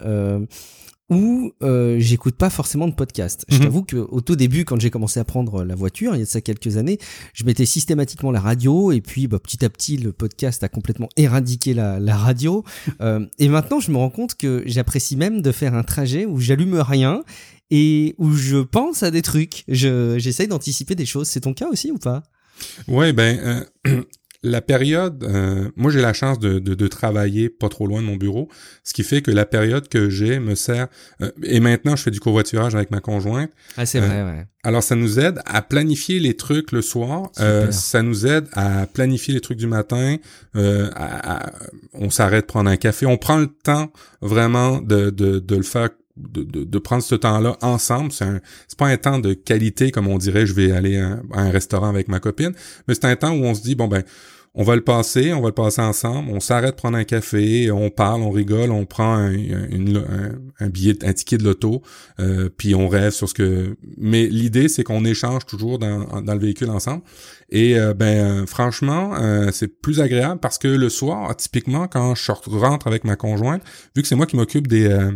où 1.11 1.53
euh, 1.63 1.99
j'écoute 1.99 2.37
pas 2.37 2.51
forcément 2.51 2.89
de 2.89 2.95
podcast. 2.95 3.45
Je 3.49 3.57
mhm. 3.57 3.63
t'avoue 3.63 3.85
qu'au 3.85 4.21
tout 4.21 4.37
début, 4.37 4.65
quand 4.65 4.81
j'ai 4.81 4.91
commencé 4.91 5.21
à 5.21 5.25
prendre 5.25 5.65
la 5.65 5.75
voiture, 5.75 6.15
il 6.15 6.19
y 6.19 6.23
a 6.23 6.25
de 6.25 6.31
ça 6.31 6.41
quelques 6.41 6.77
années, 6.77 6.99
je 7.35 7.45
mettais 7.45 7.67
systématiquement 7.67 8.31
la 8.31 8.41
radio 8.41 8.93
et 8.93 9.01
puis 9.01 9.27
bah, 9.29 9.39
petit 9.39 9.65
à 9.65 9.71
petit, 9.71 9.97
le 9.97 10.13
podcast 10.13 10.63
a 10.65 10.69
complètement 10.69 11.09
éradiqué 11.17 11.75
la, 11.75 11.99
la 11.99 12.17
radio. 12.17 12.65
Euh, 13.01 13.27
et 13.39 13.49
maintenant, 13.49 13.81
je 13.81 13.91
me 13.91 13.97
rends 13.97 14.11
compte 14.11 14.37
que 14.37 14.63
j'apprécie 14.67 15.17
même 15.17 15.43
de 15.43 15.53
faire 15.53 15.75
un 15.75 15.83
trajet 15.83 16.25
où 16.25 16.41
j'allume 16.41 16.75
rien 16.77 17.23
et 17.71 18.15
où 18.19 18.33
je 18.33 18.59
pense 18.59 19.03
à 19.03 19.11
des 19.11 19.23
trucs. 19.23 19.65
J'essaye 19.69 20.49
d'anticiper 20.49 20.95
des 20.95 21.07
choses. 21.07 21.29
C'est 21.29 21.41
ton 21.41 21.55
cas 21.55 21.69
aussi 21.69 21.91
ou 21.91 21.99
pas? 21.99 22.23
Ouais, 22.87 23.13
ben 23.13 23.65
euh, 23.87 24.03
la 24.43 24.61
période, 24.61 25.25
euh, 25.25 25.71
moi 25.77 25.91
j'ai 25.91 26.01
la 26.01 26.13
chance 26.13 26.39
de, 26.39 26.59
de, 26.59 26.89
travailler 26.89 27.49
pas 27.49 27.69
trop 27.69 27.87
loin 27.87 28.01
de 28.01 28.07
mon 28.07 28.17
bureau, 28.17 28.49
ce 28.83 28.93
qui 28.93 29.05
fait 29.05 29.23
que 29.23 29.31
la 29.31 29.47
période 29.47 29.89
que 29.89 30.11
j'ai 30.11 30.41
me 30.41 30.55
sert. 30.55 30.89
Euh, 31.21 31.31
et 31.45 31.61
maintenant, 31.61 31.95
je 31.95 32.03
fais 32.03 32.11
du 32.11 32.21
covoiturage 32.21 32.75
avec 32.75 32.91
ma 32.91 33.01
conjointe. 33.01 33.51
Ah, 33.77 33.87
c'est 33.87 34.01
vrai, 34.01 34.23
ouais. 34.23 34.47
Alors, 34.65 34.83
ça 34.83 34.95
nous 34.97 35.19
aide 35.19 35.41
à 35.47 35.63
planifier 35.63 36.19
les 36.19 36.35
trucs 36.35 36.73
le 36.73 36.83
soir. 36.83 37.31
ça 37.71 38.03
nous 38.03 38.27
aide 38.27 38.49
à 38.53 38.87
planifier 38.87 39.35
les 39.35 39.41
trucs 39.41 39.59
du 39.59 39.67
matin. 39.67 40.17
on 40.55 42.11
s'arrête 42.11 42.47
prendre 42.47 42.71
un 42.71 42.77
café. 42.77 43.07
On 43.07 43.19
prend 43.19 43.39
le 43.39 43.47
temps 43.49 43.93
vraiment 44.21 44.81
de, 44.81 45.11
de, 45.11 45.39
de 45.39 45.57
le 45.57 45.63
faire 45.63 45.91
de, 46.17 46.43
de, 46.65 46.79
prendre 46.79 47.03
ce 47.03 47.15
temps-là 47.15 47.57
ensemble. 47.63 48.13
C'est, 48.13 48.25
un, 48.25 48.41
c'est 48.69 48.79
pas 48.79 48.87
un 48.87 48.97
temps 48.97 49.19
de 49.19 49.33
qualité 49.33 49.91
comme 49.91 50.09
on 50.09 50.19
dirait 50.19 50.47
je 50.47 50.53
vais 50.53 50.73
aller 50.73 50.99
à, 50.99 51.21
un 51.33 51.51
restaurant 51.51 51.89
avec 51.89 52.09
ma 52.09 52.21
copine, 52.21 52.53
mais 52.87 52.95
c'est 52.95 53.07
un 53.07 53.17
temps 53.17 53.33
où 53.33 53.45
on 53.45 53.55
se 53.55 53.63
dit 53.63 53.75
bon 53.75 53.89
ben 53.89 54.03
on 54.55 54.65
va 54.65 54.77
le 54.77 54.83
passer, 54.83 55.33
on 55.33 55.41
va 55.41 55.49
le 55.49 55.55
passer 55.55 55.81
ensemble, 55.81 56.31
on 56.31 56.41
s'arrête 56.41 56.77
prendre 56.77 56.99
un 56.99 57.05
café, 57.05 57.71
on 57.71 57.89
parle, 57.89 58.23
on 58.23 58.31
rigole, 58.31 58.71
on 58.71 58.85
prend 58.85 59.15
un, 59.15 60.69
billet, 60.69 60.95
un 61.05 61.13
ticket 61.15 61.39
de 61.39 61.45
l'auto, 61.45 61.81
euh, 62.21 62.51
puis 62.55 62.75
on 62.75 62.87
rêve 62.87 63.13
sur 63.13 63.29
ce 63.29 63.35
que. 63.35 63.77
Mais 63.97 64.27
l'idée 64.27 64.69
c'est 64.69 64.85
qu'on 64.85 65.07
échange 65.07 65.47
toujours 65.47 65.79
dans, 65.79 66.07
le 66.21 66.39
véhicule 66.39 66.71
ensemble. 66.71 67.03
Et 67.55 67.79
euh, 67.79 67.93
ben 67.93 68.47
franchement, 68.47 69.13
euh, 69.21 69.51
c'est 69.53 69.69
plus 69.69 70.01
agréable 70.01 70.41
parce 70.41 70.57
que 70.57 70.69
le 70.69 70.89
soir, 70.89 71.37
typiquement, 71.37 71.87
quand 71.87 72.15
je 72.15 72.33
rentre 72.49 72.87
avec 72.87 73.05
ma 73.05 73.15
conjointe, 73.15 73.63
vu 73.95 74.01
que 74.01 74.09
c'est 74.09 74.15
moi 74.15 74.25
qui 74.25 74.37
m'occupe 74.37 74.67
des, 74.67 74.87
euh, 74.87 75.13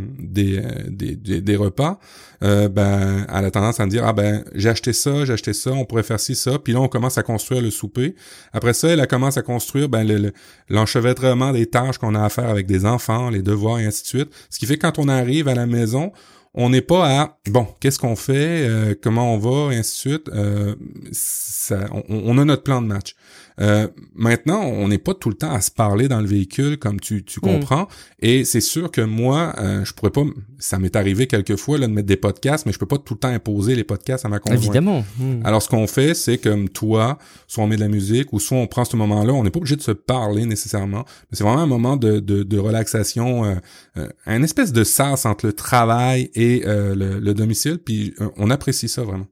des, 0.91 1.57
repas, 1.57 1.99
ben 2.43 3.27
elle 3.33 3.45
a 3.47 3.51
tendance 3.51 3.81
à 3.81 3.87
me 3.87 3.91
dire 3.91 4.05
ah 4.05 4.13
ben 4.13 4.45
j'ai 4.55 4.69
acheté 4.69 4.93
ça, 4.93 5.25
j'ai 5.25 5.33
acheté 5.33 5.55
ça, 5.55 5.71
on 5.73 5.87
pourrait 5.87 6.03
faire 6.03 6.21
ci 6.21 6.35
ça. 6.35 6.59
Puis 6.59 6.75
là 6.75 6.81
on 6.83 6.89
commence 6.89 7.17
à 7.17 7.23
construire 7.23 7.63
le 7.63 7.71
souper. 7.71 8.15
Après 8.53 8.75
ça, 8.75 8.89
elle 8.89 9.01
à 9.37 9.43
construire 9.43 9.89
ben 9.89 10.33
l'enchevêtrement 10.69 11.53
des 11.53 11.67
tâches 11.67 11.99
qu'on 11.99 12.15
a 12.15 12.25
à 12.25 12.29
faire 12.29 12.49
avec 12.49 12.67
des 12.67 12.85
enfants, 12.87 13.31
les 13.31 13.43
devoirs 13.43 13.79
et 13.79 13.87
ainsi 13.87 14.03
de 14.03 14.09
suite. 14.09 14.31
Ce 14.51 14.59
qui 14.59 14.67
fait 14.67 14.77
que 14.77 14.87
quand 14.87 14.99
on 14.99 15.09
arrive 15.09 15.49
à 15.49 15.55
la 15.55 15.67
maison, 15.67 16.13
on 16.55 16.71
n'est 16.71 16.83
pas 16.83 17.21
à 17.21 17.39
bon, 17.49 17.67
qu'est-ce 17.81 17.99
qu'on 17.99 18.17
fait, 18.17 18.67
euh, 18.67 18.95
comment 19.01 19.35
on 19.35 19.39
va, 19.39 19.75
et 19.75 19.79
ainsi 19.79 19.93
de 19.93 20.11
suite. 20.11 20.29
Euh, 20.31 20.75
ça, 21.13 21.87
on, 22.09 22.39
a 22.39 22.45
notre 22.45 22.63
plan 22.63 22.81
de 22.81 22.87
match. 22.87 23.15
Euh, 23.61 23.89
maintenant, 24.15 24.63
on 24.63 24.89
n'est 24.89 24.99
pas 24.99 25.15
tout 25.15 25.31
le 25.31 25.35
temps 25.35 25.53
à 25.53 25.61
se 25.61 25.71
parler 25.71 26.09
dans 26.09 26.21
le 26.21 26.27
véhicule, 26.27 26.79
comme 26.79 27.01
tu, 27.01 27.25
tu 27.25 27.41
hmm. 27.41 27.43
comprends. 27.43 27.89
Et 28.21 28.45
c'est 28.45 28.61
sûr 28.61 28.91
que 28.91 29.01
moi, 29.01 29.55
euh, 29.59 29.85
je 29.85 29.95
pourrais 29.95 30.11
pas. 30.11 30.23
Ça 30.59 30.79
m'est 30.79 30.97
arrivé 30.97 31.27
quelquefois 31.27 31.79
là, 31.79 31.87
de 31.87 31.93
mettre 31.93 32.07
des 32.07 32.17
podcasts, 32.17 32.67
mais 32.67 32.73
je 32.73 32.79
peux 32.79 32.87
pas 32.87 32.99
tout 32.99 33.15
le 33.15 33.21
temps 33.21 33.29
imposer 33.29 33.75
les 33.75 33.85
podcasts 33.85 34.25
à 34.25 34.29
ma 34.29 34.39
conjointe. 34.39 34.63
Évidemment. 34.63 35.05
Hmm. 35.19 35.41
Alors, 35.45 35.63
ce 35.63 35.69
qu'on 35.69 35.87
fait, 35.87 36.15
c'est 36.15 36.39
comme 36.39 36.69
toi, 36.69 37.19
soit 37.47 37.65
on 37.65 37.67
met 37.67 37.77
de 37.77 37.81
la 37.81 37.89
musique, 37.89 38.33
ou 38.33 38.41
soit 38.41 38.59
on 38.59 38.67
prend 38.67 38.85
ce 38.85 38.97
moment-là. 38.97 39.33
On 39.33 39.45
n'est 39.45 39.51
pas 39.51 39.59
obligé 39.59 39.77
de 39.77 39.83
se 39.83 39.93
parler 39.93 40.45
nécessairement, 40.45 41.05
mais 41.31 41.37
c'est 41.37 41.45
vraiment 41.45 41.63
un 41.63 41.67
moment 41.67 41.97
de, 41.97 42.21
de, 42.21 42.43
de 42.43 42.59
relaxation, 42.59 43.45
euh, 43.45 43.55
euh 43.97 44.09
un 44.27 44.43
espèce 44.43 44.73
de 44.73 44.85
sas 44.85 45.25
entre 45.25 45.47
le 45.47 45.53
travail 45.53 46.31
et 46.35 46.63
le, 46.67 46.95
le 46.95 47.35
domicile. 47.35 47.79
Puis 47.79 48.15
on 48.37 48.51
apprécie 48.51 48.89
ça 48.89 49.03
vraiment. 49.03 49.27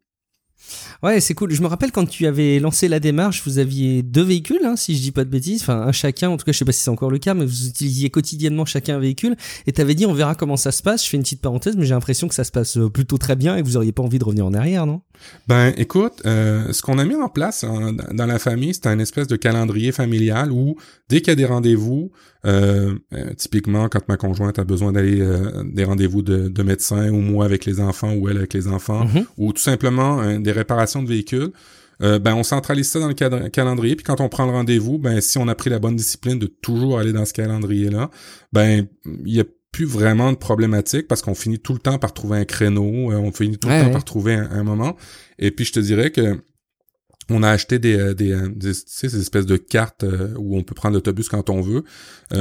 Ouais, 1.05 1.21
c'est 1.21 1.35
cool. 1.35 1.51
Je 1.51 1.61
me 1.61 1.67
rappelle 1.67 1.93
quand 1.93 2.07
tu 2.07 2.27
avais 2.27 2.59
lancé 2.59 2.89
la 2.89 2.99
démarche, 2.99 3.43
vous 3.45 3.59
aviez 3.59 4.03
deux 4.03 4.23
véhicules, 4.23 4.65
hein, 4.65 4.75
si 4.75 4.97
je 4.97 5.03
dis 5.03 5.13
pas 5.13 5.25
de 5.25 5.29
bêtises, 5.29 5.61
enfin 5.61 5.83
un 5.83 5.93
chacun. 5.93 6.31
En 6.31 6.39
tout 6.39 6.47
cas, 6.47 6.53
je 6.53 6.57
sais 6.57 6.65
pas 6.65 6.73
si 6.73 6.81
c'est 6.81 6.89
encore 6.89 7.11
le 7.11 7.19
cas, 7.19 7.35
mais 7.35 7.45
vous 7.45 7.67
utilisiez 7.67 8.09
quotidiennement 8.09 8.65
chacun 8.65 8.97
un 8.97 9.01
véhicule. 9.01 9.37
Et 9.67 9.73
t'avais 9.73 9.95
dit, 9.95 10.07
on 10.07 10.15
verra 10.15 10.35
comment 10.35 10.57
ça 10.57 10.73
se 10.73 10.83
passe. 10.83 11.05
Je 11.05 11.11
fais 11.11 11.19
une 11.19 11.23
petite 11.23 11.43
parenthèse, 11.43 11.77
mais 11.77 11.85
j'ai 11.85 11.93
l'impression 11.93 12.27
que 12.27 12.35
ça 12.35 12.43
se 12.43 12.51
passe 12.51 12.79
euh, 12.79 12.89
plutôt 12.89 13.19
très 13.19 13.37
bien 13.37 13.55
et 13.55 13.61
que 13.61 13.67
vous 13.67 13.77
auriez 13.77 13.93
pas 13.93 14.03
envie 14.03 14.19
de 14.19 14.25
revenir 14.25 14.47
en 14.47 14.55
arrière, 14.55 14.87
non? 14.87 15.03
Ben, 15.47 15.75
écoute, 15.77 16.23
euh, 16.25 16.73
ce 16.73 16.81
qu'on 16.81 16.99
a 16.99 17.05
mis 17.05 17.17
en 17.17 17.29
place 17.29 17.67
dans 18.13 18.27
la 18.27 18.39
famille, 18.39 18.73
c'est 18.73 18.87
un 18.87 18.99
espèce 18.99 19.27
de 19.27 19.37
calendrier 19.37 19.93
familial 19.93 20.53
où 20.53 20.77
dès 21.11 21.21
qu'il 21.21 21.29
y 21.29 21.33
a 21.33 21.37
des 21.37 21.45
rendez-vous, 21.45 22.13
euh, 22.47 22.95
euh, 23.15 23.33
typiquement, 23.37 23.89
quand 23.89 24.07
ma 24.09 24.17
conjointe 24.17 24.59
a 24.59 24.65
besoin 24.65 24.93
d'aller 24.93 25.21
euh, 25.21 25.63
des 25.65 25.85
rendez-vous 25.85 26.23
de, 26.23 26.49
de 26.49 26.63
médecin, 26.63 27.09
ou 27.11 27.21
moi 27.21 27.45
avec 27.45 27.65
les 27.65 27.81
enfants, 27.81 28.13
ou 28.15 28.29
elle 28.29 28.37
avec 28.37 28.53
les 28.53 28.69
enfants, 28.69 29.07
mhm. 29.07 29.25
ou 29.39 29.53
tout 29.53 29.63
simplement 29.63 30.39
des 30.39 30.53
réparations 30.53 30.94
de 31.03 31.09
véhicules, 31.09 31.51
ben 32.01 32.35
on 32.35 32.43
centralise 32.43 32.89
ça 32.89 32.99
dans 33.01 33.09
le 33.09 33.49
calendrier. 33.49 33.97
Puis 33.97 34.05
quand 34.05 34.21
on 34.21 34.29
prend 34.29 34.45
le 34.45 34.53
rendez-vous, 34.53 34.99
ben 34.99 35.21
si 35.21 35.39
on 35.39 35.49
a 35.49 35.55
pris 35.55 35.71
la 35.71 35.79
bonne 35.79 35.97
discipline 35.97 36.39
de 36.39 36.47
toujours 36.47 36.99
aller 36.99 37.13
dans 37.13 37.25
ce 37.25 37.33
calendrier-là, 37.33 38.11
ben 38.53 38.87
il 39.25 39.35
y 39.35 39.41
a 39.41 39.45
plus 39.73 39.87
vraiment 39.87 40.31
de 40.31 40.37
problématique 40.37 41.09
parce 41.09 41.23
qu'on 41.23 41.35
finit 41.35 41.59
tout 41.59 41.73
le 41.73 41.79
temps 41.79 41.99
par 41.99 42.13
trouver 42.13 42.39
un 42.39 42.45
créneau, 42.45 42.85
on 42.85 43.33
finit 43.33 43.59
tout 43.59 43.69
le 43.69 43.81
temps 43.81 43.91
par 43.91 44.05
trouver 44.05 44.35
un, 44.35 44.51
un, 44.51 44.65
moment. 44.65 44.97
Et 45.39 45.51
puis 45.51 45.65
je 45.65 45.73
te 45.73 45.81
dirais 45.81 46.11
que 46.11 46.39
on 47.31 47.43
a 47.43 47.51
acheté 47.51 47.79
des, 47.79 47.99
euh, 47.99 48.15
des, 48.15 48.33
euh, 48.33 48.73
ces 48.87 49.17
espèces 49.17 49.47
de 49.47 49.57
cartes 49.57 50.05
euh, 50.05 50.35
où 50.37 50.57
on 50.57 50.63
peut 50.63 50.75
prendre 50.75 50.95
l'autobus 50.95 51.29
quand 51.29 51.51
on 51.51 51.61
veut. 51.61 51.85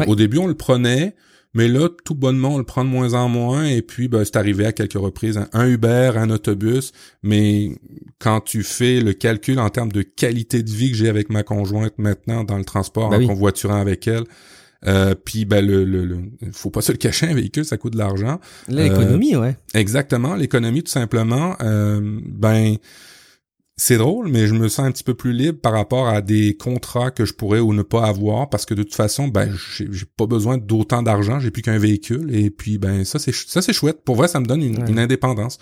Au 0.08 0.16
début, 0.16 0.38
on 0.38 0.48
le 0.48 0.56
prenait, 0.56 1.16
mais 1.54 1.68
là, 1.68 1.88
tout 2.04 2.16
bonnement, 2.16 2.56
on 2.56 2.58
le 2.58 2.64
prend 2.64 2.84
de 2.84 2.90
moins 2.90 3.14
en 3.14 3.30
moins. 3.30 3.66
Et 3.66 3.82
puis, 3.82 4.08
ben, 4.08 4.24
c'est 4.26 4.36
arrivé 4.38 4.66
à 4.66 4.72
quelques 4.72 4.94
reprises. 4.94 5.40
Un 5.54 5.68
Uber, 5.68 6.12
un 6.16 6.30
autobus. 6.30 6.92
Mais 7.22 7.72
quand 8.20 8.42
tu 8.42 8.64
fais 8.64 9.00
le 9.02 9.14
calcul 9.14 9.60
en 9.60 9.70
termes 9.70 9.92
de 9.92 10.02
qualité 10.02 10.64
de 10.64 10.70
vie 10.72 10.90
que 10.92 10.98
j'ai 10.98 11.10
avec 11.10 11.30
ma 11.30 11.44
conjointe 11.44 11.94
maintenant 11.98 12.44
dans 12.44 12.58
le 12.58 12.66
transport, 12.66 13.10
ben 13.10 13.24
en 13.24 13.28
convoiturant 13.28 13.80
avec 13.80 14.08
elle, 14.08 14.24
Euh, 14.86 15.16
puis 15.16 15.46
ben 15.46 15.66
le, 15.66 15.86
le, 15.86 16.04
le, 16.04 16.18
faut 16.52 16.70
pas 16.70 16.82
se 16.82 16.92
le 16.92 16.98
cacher, 16.98 17.28
un 17.28 17.34
véhicule 17.34 17.64
ça 17.64 17.78
coûte 17.78 17.94
de 17.94 17.98
l'argent. 17.98 18.42
L'économie, 18.68 19.38
ouais. 19.38 19.56
Exactement, 19.74 20.36
l'économie 20.36 20.84
tout 20.84 20.92
simplement. 20.92 21.56
ben 21.62 22.76
c'est 23.76 23.98
drôle, 23.98 24.28
mais 24.28 24.46
je 24.46 24.54
me 24.54 24.68
sens 24.68 24.86
un 24.86 24.92
petit 24.92 25.04
peu 25.04 25.16
plus 25.16 25.34
libre 25.34 25.60
par 25.60 25.74
rapport 25.74 26.08
à 26.08 26.22
des 26.22 26.56
contrats 26.56 27.10
que 27.10 27.26
je 27.26 27.34
pourrais 27.34 27.60
ou 27.60 27.74
ne 27.74 27.82
pas 27.82 28.06
avoir 28.06 28.50
parce 28.50 28.66
que 28.66 28.74
de 28.74 28.84
toute 28.84 28.94
façon, 28.94 29.28
ben 29.28 29.52
j'ai 29.78 30.06
pas 30.18 30.28
besoin 30.28 30.58
d'autant 30.58 31.02
d'argent, 31.02 31.40
j'ai 31.40 31.50
plus 31.50 31.64
qu'un 31.64 31.80
véhicule 31.80 32.36
et 32.36 32.52
puis 32.52 32.78
ben 32.78 33.04
ça 33.04 33.18
c'est 33.18 33.34
ça 33.34 33.62
c'est 33.62 33.74
chouette. 33.74 34.04
Pour 34.04 34.16
vrai, 34.16 34.28
ça 34.28 34.40
me 34.40 34.46
donne 34.46 34.62
une 34.62 35.00
indépendance. 35.00 35.58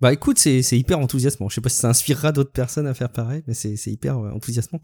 Bah 0.00 0.12
écoute, 0.12 0.38
c'est 0.38 0.60
hyper 0.72 0.98
enthousiasmant. 0.98 1.48
Je 1.48 1.54
sais 1.54 1.60
pas 1.60 1.68
si 1.68 1.78
ça 1.78 1.88
inspirera 1.88 2.32
d'autres 2.32 2.52
personnes 2.52 2.86
à 2.86 2.94
faire 2.94 3.10
pareil, 3.10 3.42
mais 3.46 3.54
c'est 3.54 3.86
hyper 3.86 4.18
euh, 4.18 4.30
enthousiasmant. 4.32 4.80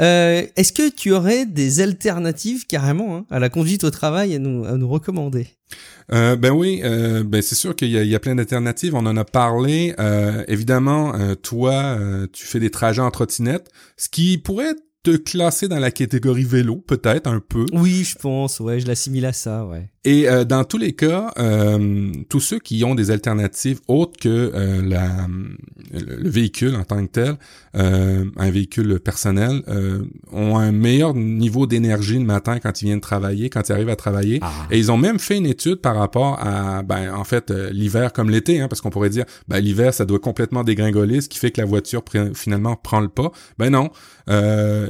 Euh, 0.00 0.46
Est-ce 0.56 0.72
que 0.72 0.90
tu 0.90 1.12
aurais 1.12 1.46
des 1.46 1.80
alternatives 1.80 2.66
carrément 2.66 3.16
hein, 3.16 3.26
à 3.30 3.38
la 3.38 3.50
conduite 3.50 3.84
au 3.84 3.90
travail 3.90 4.34
à 4.34 4.38
nous, 4.38 4.64
à 4.64 4.76
nous 4.76 4.88
recommander? 4.88 5.48
Euh, 6.12 6.36
ben 6.36 6.50
oui, 6.50 6.80
euh, 6.84 7.24
ben 7.24 7.42
c'est 7.42 7.54
sûr 7.54 7.74
qu'il 7.76 7.88
y, 7.88 7.92
y, 7.92 8.14
a 8.14 8.20
plein 8.20 8.34
d'alternatives. 8.34 8.94
On 8.94 9.06
en 9.06 9.16
a 9.16 9.24
parlé. 9.24 9.94
Euh, 9.98 10.44
évidemment, 10.48 11.14
euh, 11.14 11.34
toi, 11.34 11.98
tu 12.32 12.46
fais 12.46 12.60
des 12.60 12.70
trajets 12.70 13.02
en 13.02 13.10
trottinette, 13.10 13.70
ce 13.96 14.08
qui 14.08 14.38
pourrait 14.38 14.74
te 15.02 15.16
classer 15.16 15.68
dans 15.68 15.78
la 15.78 15.90
catégorie 15.90 16.44
vélo, 16.44 16.76
peut-être 16.76 17.26
un 17.28 17.40
peu. 17.40 17.66
Oui, 17.72 18.04
je 18.04 18.16
pense. 18.16 18.58
Ouais, 18.60 18.80
je 18.80 18.86
l'assimile 18.86 19.26
à 19.26 19.32
ça. 19.32 19.66
Ouais. 19.66 19.90
Et 20.04 20.28
euh, 20.28 20.44
dans 20.44 20.64
tous 20.64 20.76
les 20.76 20.92
cas, 20.92 21.32
euh, 21.38 22.12
tous 22.28 22.40
ceux 22.40 22.58
qui 22.58 22.84
ont 22.84 22.94
des 22.94 23.10
alternatives 23.10 23.80
autres 23.88 24.18
que 24.20 24.28
euh, 24.28 24.82
la, 24.82 25.26
le, 25.92 26.28
véhicule 26.28 26.76
en 26.76 26.84
tant 26.84 27.04
que 27.06 27.10
tel, 27.10 27.36
un 27.74 28.50
véhicule 28.50 29.00
personnel, 29.00 29.62
ont 30.32 30.58
un 30.58 30.70
meilleur 30.72 31.14
niveau 31.14 31.66
d'énergie 31.66 32.18
le 32.18 32.24
matin 32.24 32.58
quand 32.60 32.82
ils 32.82 32.86
viennent 32.86 33.00
travailler, 33.00 33.50
quand 33.50 33.68
ils 33.68 33.72
arrivent 33.72 33.88
à 33.88 33.96
travailler. 33.96 34.38
Ah. 34.42 34.50
Et 34.70 34.78
ils 34.78 34.92
ont 34.92 34.96
même 34.96 35.18
fait 35.18 35.38
une 35.38 35.46
étude 35.46 35.76
par 35.76 35.96
rapport 35.96 36.38
à, 36.40 36.82
ben, 36.82 37.12
en 37.14 37.24
fait, 37.24 37.50
l'hiver 37.50 38.12
comme 38.12 38.30
l'été, 38.30 38.60
hein, 38.60 38.68
parce 38.68 38.80
qu'on 38.80 38.90
pourrait 38.90 39.10
dire, 39.10 39.24
ben, 39.48 39.58
l'hiver, 39.58 39.92
ça 39.92 40.04
doit 40.04 40.20
complètement 40.20 40.62
dégringoler, 40.62 41.20
ce 41.20 41.28
qui 41.28 41.38
fait 41.38 41.50
que 41.50 41.60
la 41.60 41.66
voiture 41.66 42.02
finalement 42.34 42.76
prend 42.76 43.00
le 43.00 43.08
pas. 43.08 43.32
Ben 43.58 43.70
non, 43.70 43.90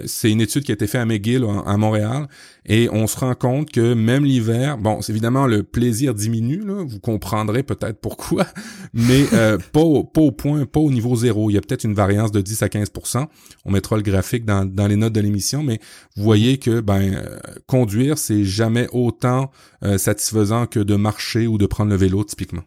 c'est 0.06 0.30
une 0.30 0.40
étude 0.40 0.64
qui 0.64 0.72
a 0.72 0.74
été 0.74 0.86
faite 0.86 1.00
à 1.00 1.06
McGill, 1.06 1.44
à 1.66 1.76
Montréal, 1.76 2.28
et 2.66 2.88
on 2.90 3.06
se 3.06 3.18
rend 3.18 3.34
compte 3.34 3.70
que 3.70 3.94
même 3.94 4.24
l'hiver, 4.24 4.78
bon, 4.78 5.00
évidemment 5.08 5.46
le 5.46 5.62
plaisir 5.62 6.14
diminue, 6.14 6.62
vous 6.86 6.98
comprendrez 6.98 7.62
peut-être 7.62 8.00
pourquoi, 8.00 8.46
mais 8.94 9.24
euh, 9.32 9.58
pas, 9.72 9.80
au, 9.80 10.04
point, 10.04 10.64
pas 10.64 10.80
au 10.80 10.90
niveau 10.90 11.14
zéro. 11.16 11.50
Il 11.50 11.54
y 11.54 11.58
a 11.58 11.60
peut-être 11.60 11.84
une 11.84 11.94
variance 11.94 12.32
de 12.32 12.40
10 12.40 12.62
à 12.62 12.68
15% 12.68 13.26
On 13.64 13.70
mettra 13.70 13.96
le 13.96 14.02
graphique 14.02 14.44
dans, 14.44 14.64
dans 14.64 14.86
les 14.86 14.96
notes 14.96 15.12
de 15.12 15.20
l'émission, 15.20 15.62
mais 15.62 15.78
vous 16.16 16.22
voyez 16.22 16.58
que 16.58 16.80
ben 16.80 17.14
euh, 17.14 17.38
conduire, 17.66 18.18
c'est 18.18 18.44
jamais 18.44 18.88
autant 18.92 19.50
euh, 19.82 19.98
satisfaisant 19.98 20.66
que 20.66 20.80
de 20.80 20.96
marcher 20.96 21.46
ou 21.46 21.58
de 21.58 21.66
prendre 21.66 21.90
le 21.90 21.96
vélo 21.96 22.24
typiquement. 22.24 22.62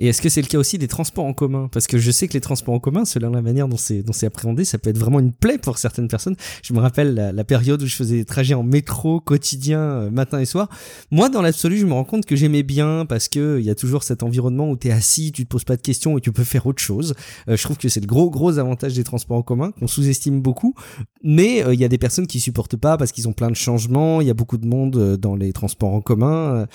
Et 0.00 0.08
est-ce 0.08 0.22
que 0.22 0.30
c'est 0.30 0.40
le 0.40 0.46
cas 0.46 0.56
aussi 0.56 0.78
des 0.78 0.88
transports 0.88 1.26
en 1.26 1.34
commun? 1.34 1.68
Parce 1.70 1.86
que 1.86 1.98
je 1.98 2.10
sais 2.10 2.26
que 2.26 2.32
les 2.32 2.40
transports 2.40 2.72
en 2.72 2.80
commun, 2.80 3.04
selon 3.04 3.30
la 3.30 3.42
manière 3.42 3.68
dont 3.68 3.76
c'est 3.76 4.02
dont 4.02 4.14
c'est 4.14 4.24
appréhendé, 4.24 4.64
ça 4.64 4.78
peut 4.78 4.88
être 4.88 4.98
vraiment 4.98 5.20
une 5.20 5.30
plaie 5.32 5.58
pour 5.58 5.76
certaines 5.76 6.08
personnes. 6.08 6.36
Je 6.62 6.72
me 6.72 6.80
rappelle 6.80 7.14
la, 7.14 7.44
période 7.44 7.82
où 7.82 7.86
je 7.86 7.94
faisais 7.94 8.16
des 8.16 8.24
trajets 8.24 8.54
en 8.54 8.62
métro 8.62 9.20
quotidien, 9.20 9.80
euh, 9.80 10.10
matin 10.10 10.40
et 10.40 10.46
soir. 10.46 10.70
Moi, 11.10 11.28
dans 11.28 11.42
l'absolu, 11.42 11.76
je 11.76 11.84
me 11.84 11.92
rends 11.92 12.04
compte 12.04 12.24
que 12.24 12.34
j'aimais 12.34 12.62
bien 12.62 13.04
parce 13.04 13.28
que 13.28 13.58
il 13.60 13.66
y 13.66 13.68
a 13.68 13.74
toujours 13.74 14.02
cet 14.02 14.22
environnement 14.22 14.70
où 14.70 14.76
tu 14.78 14.88
es 14.88 14.90
assis, 14.90 15.32
tu 15.32 15.44
te 15.44 15.48
poses 15.50 15.64
pas 15.64 15.76
de 15.76 15.82
questions 15.82 16.16
et 16.16 16.22
tu 16.22 16.32
peux 16.32 16.44
faire 16.44 16.66
autre 16.66 16.82
chose. 16.82 17.14
Euh, 17.48 17.58
je 17.58 17.62
trouve 17.62 17.76
que 17.76 17.90
c'est 17.90 18.00
le 18.00 18.06
gros 18.06 18.30
gros 18.30 18.58
avantage 18.58 18.94
des 18.94 19.04
transports 19.04 19.36
en 19.36 19.42
commun 19.42 19.70
qu'on 19.72 19.86
sous-estime 19.86 20.40
beaucoup. 20.40 20.74
Mais 21.22 21.62
euh, 21.62 21.74
il 21.74 21.80
y 21.80 21.84
a 21.84 21.88
des 21.88 21.98
personnes 21.98 22.26
qui 22.26 22.40
supportent 22.40 22.76
pas 22.78 22.96
parce 22.96 23.12
qu'ils 23.12 23.28
ont 23.28 23.34
plein 23.34 23.50
de 23.50 23.56
changements. 23.56 24.22
Il 24.22 24.26
y 24.26 24.30
a 24.30 24.34
beaucoup 24.34 24.56
de 24.56 24.66
monde 24.66 25.18
dans 25.18 25.36
les 25.36 25.52
transports 25.52 25.92
en 25.92 26.00
commun. 26.00 26.66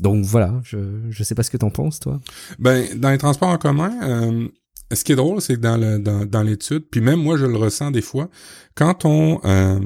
Donc 0.00 0.24
voilà, 0.24 0.60
je 0.64 0.78
je 1.10 1.22
sais 1.22 1.34
pas 1.34 1.42
ce 1.42 1.50
que 1.50 1.56
t'en 1.56 1.70
penses 1.70 2.00
toi. 2.00 2.20
Ben 2.58 2.86
dans 2.98 3.10
les 3.10 3.18
transports 3.18 3.48
en 3.48 3.58
commun, 3.58 3.92
euh, 4.02 4.48
ce 4.92 5.04
qui 5.04 5.12
est 5.12 5.16
drôle, 5.16 5.40
c'est 5.40 5.54
que 5.56 5.60
dans 5.60 5.76
le 5.76 5.98
dans, 5.98 6.24
dans 6.24 6.42
l'étude, 6.42 6.84
puis 6.90 7.00
même 7.00 7.20
moi 7.20 7.36
je 7.36 7.46
le 7.46 7.56
ressens 7.56 7.90
des 7.90 8.02
fois, 8.02 8.28
quand 8.74 9.04
on 9.04 9.40
euh, 9.44 9.78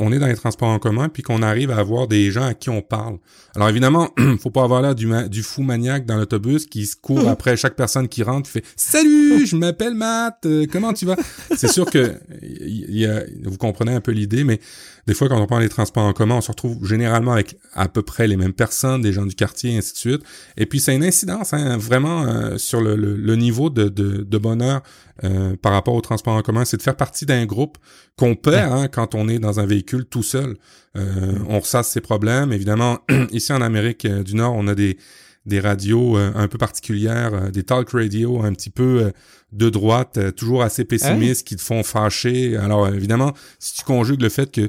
on 0.00 0.12
est 0.12 0.18
dans 0.18 0.26
les 0.26 0.36
transports 0.36 0.68
en 0.68 0.78
commun 0.78 1.08
puis 1.08 1.22
qu'on 1.22 1.42
arrive 1.42 1.70
à 1.70 1.76
avoir 1.76 2.06
des 2.06 2.30
gens 2.30 2.44
à 2.46 2.54
qui 2.54 2.70
on 2.70 2.82
parle. 2.82 3.18
Alors 3.54 3.68
évidemment, 3.68 4.08
faut 4.40 4.50
pas 4.50 4.62
avoir 4.62 4.80
là 4.80 4.94
du, 4.94 5.08
du 5.28 5.42
fou 5.42 5.62
maniaque 5.62 6.06
dans 6.06 6.16
l'autobus 6.16 6.66
qui 6.66 6.86
se 6.86 6.96
court 6.96 7.28
après 7.28 7.56
chaque 7.56 7.76
personne 7.76 8.08
qui 8.08 8.22
rentre, 8.22 8.48
fait 8.48 8.64
"Salut, 8.76 9.46
je 9.46 9.56
m'appelle 9.56 9.94
Matt, 9.94 10.46
euh, 10.46 10.66
comment 10.70 10.92
tu 10.92 11.04
vas 11.04 11.16
C'est 11.56 11.68
sûr 11.68 11.86
que 11.86 12.14
y 12.40 13.04
a, 13.06 13.24
vous 13.44 13.58
comprenez 13.58 13.92
un 13.92 14.00
peu 14.00 14.12
l'idée 14.12 14.44
mais 14.44 14.60
des 15.08 15.14
fois, 15.14 15.26
quand 15.30 15.40
on 15.40 15.46
parle 15.46 15.62
des 15.62 15.70
transports 15.70 16.04
en 16.04 16.12
commun, 16.12 16.34
on 16.34 16.40
se 16.42 16.50
retrouve 16.50 16.86
généralement 16.86 17.32
avec 17.32 17.56
à 17.72 17.88
peu 17.88 18.02
près 18.02 18.26
les 18.26 18.36
mêmes 18.36 18.52
personnes, 18.52 19.00
des 19.00 19.14
gens 19.14 19.24
du 19.24 19.34
quartier, 19.34 19.72
et 19.72 19.78
ainsi 19.78 19.94
de 19.94 19.96
suite. 19.96 20.22
Et 20.58 20.66
puis, 20.66 20.80
c'est 20.80 20.94
une 20.94 21.02
incidence 21.02 21.54
hein, 21.54 21.78
vraiment 21.78 22.26
euh, 22.26 22.58
sur 22.58 22.82
le, 22.82 22.94
le, 22.94 23.36
niveau 23.36 23.70
de, 23.70 23.88
de, 23.88 24.18
de 24.18 24.38
bonheur 24.38 24.82
euh, 25.24 25.56
par 25.56 25.72
rapport 25.72 25.94
au 25.94 26.02
transport 26.02 26.34
en 26.34 26.42
commun. 26.42 26.66
C'est 26.66 26.76
de 26.76 26.82
faire 26.82 26.94
partie 26.94 27.24
d'un 27.24 27.46
groupe 27.46 27.78
qu'on 28.18 28.34
perd 28.34 28.70
hein, 28.70 28.88
quand 28.88 29.14
on 29.14 29.28
est 29.28 29.38
dans 29.38 29.60
un 29.60 29.64
véhicule 29.64 30.04
tout 30.04 30.22
seul. 30.22 30.58
Euh, 30.98 31.38
on 31.48 31.60
ressasse 31.60 31.88
ses 31.88 32.02
problèmes. 32.02 32.52
Évidemment, 32.52 32.98
ici 33.32 33.50
en 33.54 33.62
Amérique 33.62 34.06
du 34.06 34.34
Nord, 34.34 34.56
on 34.56 34.68
a 34.68 34.74
des 34.74 34.98
des 35.46 35.60
radios 35.60 36.18
un 36.18 36.46
peu 36.46 36.58
particulières, 36.58 37.50
des 37.50 37.62
talk 37.62 37.88
radio 37.92 38.42
un 38.42 38.52
petit 38.52 38.68
peu 38.68 39.12
de 39.52 39.70
droite, 39.70 40.34
toujours 40.34 40.62
assez 40.62 40.84
pessimistes, 40.84 41.46
qui 41.46 41.56
te 41.56 41.62
font 41.62 41.82
fâcher. 41.82 42.58
Alors 42.58 42.86
évidemment, 42.88 43.32
si 43.58 43.76
tu 43.76 43.82
conjugues 43.84 44.20
le 44.20 44.28
fait 44.28 44.52
que 44.52 44.68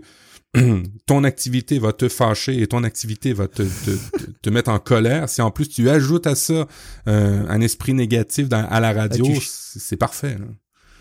ton 1.05 1.23
activité 1.23 1.77
va 1.77 1.93
te 1.93 2.09
fâcher 2.09 2.61
et 2.61 2.67
ton 2.67 2.83
activité 2.83 3.33
va 3.33 3.47
te, 3.47 3.63
te, 4.41 4.49
mettre 4.49 4.71
en 4.71 4.79
colère, 4.79 5.29
si 5.29 5.41
en 5.41 5.51
plus 5.51 5.69
tu 5.69 5.89
ajoutes 5.89 6.25
à 6.25 6.35
ça 6.35 6.67
euh, 7.07 7.45
un 7.47 7.61
esprit 7.61 7.93
négatif 7.93 8.47
à 8.51 8.79
la 8.79 8.93
radio, 8.93 9.25
ah, 9.29 9.39
c'est 9.41 9.97
parfait. 9.97 10.37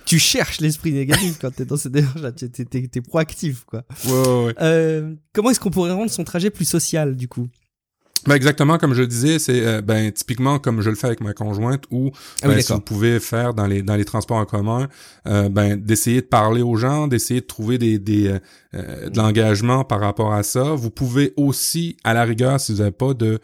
Tu 0.04 0.18
cherches 0.18 0.61
l'esprit 0.61 0.92
négatif 0.92 1.38
quand 1.40 1.50
t'es 1.50 1.64
dans 1.64 1.76
cette 1.76 1.92
démarche, 1.92 2.20
t'es, 2.34 2.64
t'es, 2.64 3.00
proactif, 3.00 3.64
quoi. 3.64 3.84
Ouais, 4.06 4.54
euh, 4.61 5.14
comment 5.32 5.50
est-ce 5.50 5.61
qu'on 5.61 5.70
pourrait 5.70 5.92
rendre 5.92 6.11
son 6.11 6.24
trajet 6.24 6.50
plus 6.50 6.64
social, 6.64 7.16
du 7.16 7.28
coup? 7.28 7.48
Ben 8.26 8.34
exactement 8.34 8.78
comme 8.78 8.94
je 8.94 9.02
le 9.02 9.06
disais, 9.06 9.38
c'est 9.38 9.64
euh, 9.64 9.80
ben 9.80 10.11
typiquement 10.11 10.58
comme 10.58 10.80
je 10.80 10.90
le 10.90 10.96
fais 10.96 11.06
avec 11.06 11.20
ma 11.20 11.34
conjointe 11.34 11.84
ou 11.90 12.11
ah 12.42 12.48
ben, 12.48 12.61
si 12.61 12.72
vous 12.72 12.80
pouvez 12.80 13.20
faire 13.20 13.54
dans 13.54 13.66
les 13.66 13.82
dans 13.82 13.96
les 13.96 14.04
transports 14.04 14.38
en 14.38 14.44
commun, 14.44 14.88
euh, 15.26 15.48
ben 15.48 15.76
d'essayer 15.76 16.20
de 16.20 16.26
parler 16.26 16.62
aux 16.62 16.76
gens, 16.76 17.06
d'essayer 17.06 17.40
de 17.40 17.46
trouver 17.46 17.78
des 17.78 17.98
des 17.98 18.37
euh, 18.74 19.09
de 19.09 19.16
l'engagement 19.16 19.85
par 19.85 20.00
rapport 20.00 20.33
à 20.33 20.42
ça. 20.42 20.74
Vous 20.74 20.90
pouvez 20.90 21.33
aussi 21.37 21.96
à 22.04 22.14
la 22.14 22.24
rigueur 22.24 22.61
si 22.61 22.72
vous 22.72 22.78
n'avez 22.78 22.90
pas 22.90 23.14
de 23.14 23.38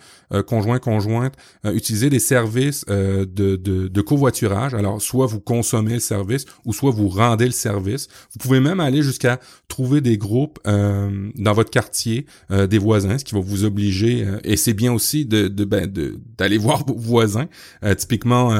conjoint 0.46 0.78
conjointe 0.80 1.34
utiliser 1.64 2.10
des 2.10 2.18
services 2.18 2.84
de, 2.86 3.24
de 3.24 3.56
de 3.56 4.00
covoiturage. 4.00 4.74
Alors 4.74 5.00
soit 5.00 5.26
vous 5.26 5.40
consommez 5.40 5.94
le 5.94 6.00
service 6.00 6.44
ou 6.64 6.72
soit 6.72 6.90
vous 6.90 7.08
rendez 7.08 7.46
le 7.46 7.52
service. 7.52 8.08
Vous 8.32 8.38
pouvez 8.38 8.58
même 8.58 8.80
aller 8.80 9.02
jusqu'à 9.02 9.38
trouver 9.68 10.00
des 10.00 10.18
groupes 10.18 10.58
dans 10.64 11.52
votre 11.52 11.70
quartier 11.70 12.26
des 12.50 12.78
voisins, 12.78 13.18
ce 13.18 13.24
qui 13.24 13.34
va 13.34 13.40
vous 13.40 13.64
obliger 13.64 14.26
et 14.42 14.56
c'est 14.56 14.74
bien 14.74 14.92
aussi 14.92 15.24
de 15.24 15.48
ben, 15.64 15.90
d'aller 16.38 16.58
voir 16.64 16.84
vos 16.86 16.94
voisins, 16.94 17.48
euh, 17.84 17.94
typiquement 17.94 18.50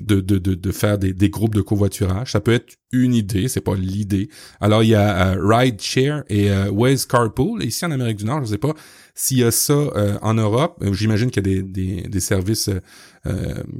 euh, 0.00 0.22
de, 0.22 0.38
de, 0.38 0.54
de, 0.54 0.72
faire 0.72 0.98
des, 0.98 1.12
des 1.12 1.30
groupes 1.30 1.54
de 1.54 1.60
covoiturage. 1.60 2.32
Ça 2.32 2.40
peut 2.40 2.52
être 2.52 2.76
une 2.92 3.14
idée, 3.14 3.48
c'est 3.48 3.60
pas 3.60 3.74
l'idée. 3.74 4.28
Alors 4.60 4.82
il 4.82 4.90
y 4.90 4.94
a 4.94 5.34
euh, 5.34 5.36
Ride 5.40 5.80
Share 5.80 6.24
et 6.28 6.50
Waze 6.70 7.06
Carpool. 7.06 7.62
ici 7.62 7.84
en 7.84 7.90
Amérique 7.90 8.18
du 8.18 8.24
Nord, 8.24 8.44
je 8.44 8.50
sais 8.50 8.58
pas 8.58 8.74
s'il 9.14 9.38
y 9.38 9.44
a 9.44 9.50
ça 9.50 9.74
en 10.22 10.34
Europe. 10.34 10.82
J'imagine 10.92 11.30
qu'il 11.30 11.46
y 11.46 11.50
a 11.50 11.62
des, 11.62 11.62
des, 11.62 12.02
des 12.08 12.20
services 12.20 12.70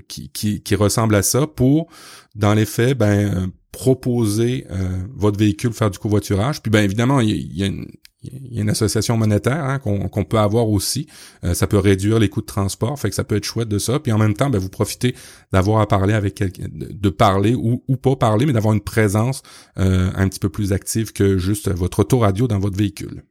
qui, 0.08 0.30
qui, 0.30 0.60
qui 0.60 0.74
ressemblent 0.74 1.14
à 1.14 1.22
ça 1.22 1.46
pour, 1.46 1.88
dans 2.34 2.54
les 2.54 2.66
faits, 2.66 2.98
ben 2.98 3.52
proposer 3.72 4.66
votre 5.14 5.38
véhicule 5.38 5.72
faire 5.72 5.90
du 5.90 5.98
covoiturage. 5.98 6.62
Puis 6.62 6.70
ben 6.70 6.82
évidemment, 6.82 7.20
il 7.20 7.56
y, 7.56 7.62
a 7.62 7.66
une, 7.66 8.70
association 8.70 9.16
monétaire 9.16 9.64
hein, 9.64 9.78
qu'on 9.78 10.24
peut 10.24 10.38
avoir 10.38 10.68
aussi. 10.68 11.06
Euh, 11.44 11.54
ça 11.54 11.66
peut 11.66 11.78
réduire 11.78 12.18
les 12.18 12.28
coûts 12.28 12.40
de 12.40 12.46
transport, 12.46 12.98
fait 12.98 13.08
que 13.08 13.14
ça 13.14 13.24
peut 13.24 13.36
être 13.36 13.44
chouette 13.44 13.68
de 13.68 13.78
ça. 13.78 14.00
Puis 14.00 14.12
en 14.12 14.18
même 14.18 14.34
temps, 14.34 14.50
ben, 14.50 14.58
vous 14.58 14.68
profitez 14.68 15.14
d'avoir 15.52 15.80
à 15.80 15.86
parler 15.86 16.14
avec 16.14 16.34
quelqu'un, 16.34 16.66
de 16.70 17.10
parler 17.10 17.54
ou, 17.54 17.84
ou 17.86 17.96
pas 17.96 18.16
parler, 18.16 18.46
mais 18.46 18.52
d'avoir 18.52 18.74
une 18.74 18.80
présence 18.80 19.42
euh, 19.78 20.10
un 20.14 20.28
petit 20.28 20.40
peu 20.40 20.48
plus 20.48 20.72
active 20.72 21.12
que 21.12 21.38
juste 21.38 21.70
votre 21.70 22.00
autoradio 22.00 22.48
dans 22.48 22.58
votre 22.58 22.76
véhicule. 22.76 23.22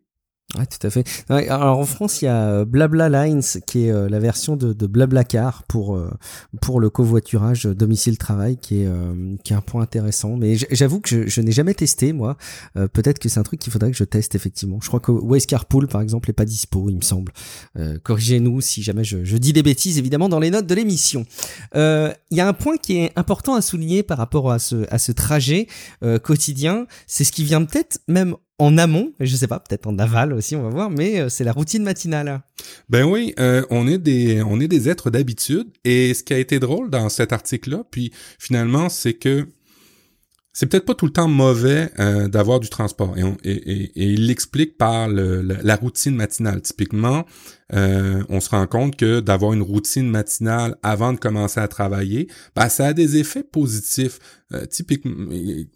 Ouais, 0.55 0.65
tout 0.65 0.87
à 0.87 0.89
fait. 0.89 1.03
Alors 1.27 1.77
en 1.77 1.85
France, 1.85 2.21
il 2.21 2.25
y 2.25 2.27
a 2.29 2.41
euh, 2.41 2.65
Blabla 2.65 3.09
Lines 3.09 3.41
qui 3.65 3.87
est 3.87 3.91
euh, 3.91 4.07
la 4.07 4.17
version 4.17 4.55
de, 4.55 4.71
de 4.71 4.87
Blablacar 4.87 5.63
pour 5.63 5.97
euh, 5.97 6.09
pour 6.61 6.79
le 6.79 6.89
covoiturage 6.89 7.65
domicile-travail 7.65 8.55
qui 8.55 8.83
est 8.83 8.89
qui 9.43 9.51
est 9.51 9.55
un 9.57 9.61
point 9.61 9.81
intéressant. 9.81 10.37
Mais 10.37 10.55
j'avoue 10.71 11.01
que 11.01 11.27
je, 11.27 11.41
n'ai 11.41 11.51
jamais 11.51 11.73
testé 11.73 12.13
moi. 12.13 12.37
Peut-être 12.75 13.19
que 13.19 13.27
c'est 13.27 13.41
un 13.41 13.43
truc 13.43 13.59
qu'il 13.59 13.73
faudrait 13.73 13.91
que 13.91 13.97
je 13.97 14.05
teste 14.05 14.35
effectivement. 14.35 14.79
Je 14.81 14.87
crois 14.87 15.01
que 15.01 15.11
Waze 15.11 15.45
Carpool 15.45 15.87
par 15.87 15.99
exemple 15.99 16.29
est 16.29 16.33
pas 16.33 16.45
dispo, 16.45 16.89
il 16.89 16.95
me 16.95 17.01
semble. 17.01 17.33
Corrigez-nous 18.03 18.61
si 18.61 18.83
jamais 18.83 19.03
je, 19.03 19.25
je, 19.25 19.37
dis 19.37 19.51
des 19.51 19.63
bêtises 19.63 19.97
évidemment 19.97 20.29
dans 20.29 20.39
les 20.39 20.49
notes 20.49 20.67
de 20.67 20.75
l'émission. 20.75 21.25
Il 21.75 22.15
y 22.31 22.39
a 22.39 22.47
un 22.47 22.53
point 22.53 22.77
qui 22.77 22.97
est 22.97 23.11
important 23.17 23.55
à 23.55 23.61
souligner 23.61 24.01
par 24.01 24.17
rapport 24.17 24.49
à 24.51 24.59
ce 24.59 24.87
à 24.89 24.97
ce 24.97 25.11
trajet 25.11 25.67
quotidien, 26.23 26.87
c'est 27.05 27.25
ce 27.25 27.33
qui 27.33 27.43
vient 27.43 27.63
peut-être 27.65 27.99
même 28.07 28.35
en 28.59 28.77
amont, 28.77 29.13
je 29.19 29.35
sais 29.35 29.47
pas, 29.47 29.59
peut-être 29.59 29.87
en 29.87 29.99
aval 29.99 30.33
aussi, 30.33 30.55
on 30.55 30.63
va 30.63 30.69
voir, 30.69 30.89
mais 30.89 31.19
euh, 31.19 31.29
c'est 31.29 31.43
la 31.43 31.51
routine 31.51 31.83
matinale. 31.83 32.41
Ben 32.89 33.03
oui, 33.05 33.33
euh, 33.39 33.63
on 33.69 33.87
est 33.87 33.99
des 33.99 34.41
on 34.41 34.59
est 34.59 34.67
des 34.67 34.89
êtres 34.89 35.11
d'habitude 35.11 35.67
et 35.83 36.13
ce 36.13 36.23
qui 36.23 36.33
a 36.33 36.39
été 36.39 36.59
drôle 36.59 36.89
dans 36.89 37.09
cet 37.09 37.33
article-là, 37.33 37.83
puis 37.91 38.11
finalement, 38.39 38.89
c'est 38.89 39.13
que 39.13 39.47
c'est 40.53 40.65
peut-être 40.65 40.85
pas 40.85 40.95
tout 40.95 41.05
le 41.05 41.11
temps 41.11 41.27
mauvais 41.27 41.91
euh, 41.99 42.27
d'avoir 42.27 42.59
du 42.59 42.67
transport. 42.67 43.15
Et, 43.15 43.51
et, 43.51 43.91
il 43.95 44.25
l'explique 44.25 44.75
par 44.75 45.07
la, 45.07 45.75
routine 45.75 46.15
matinale. 46.15 46.63
Typiquement, 46.63 47.27
euh, 47.73 48.23
on 48.29 48.39
se 48.39 48.49
rend 48.49 48.65
compte 48.65 48.95
que 48.95 49.19
d'avoir 49.19 49.53
une 49.53 49.61
routine 49.61 50.09
matinale 50.09 50.77
avant 50.83 51.13
de 51.13 51.17
commencer 51.17 51.59
à 51.59 51.67
travailler, 51.67 52.27
ben, 52.55 52.69
ça 52.69 52.87
a 52.87 52.93
des 52.93 53.17
effets 53.17 53.43
positifs. 53.43 54.19
Euh, 54.53 54.65
typiquement, 54.65 55.29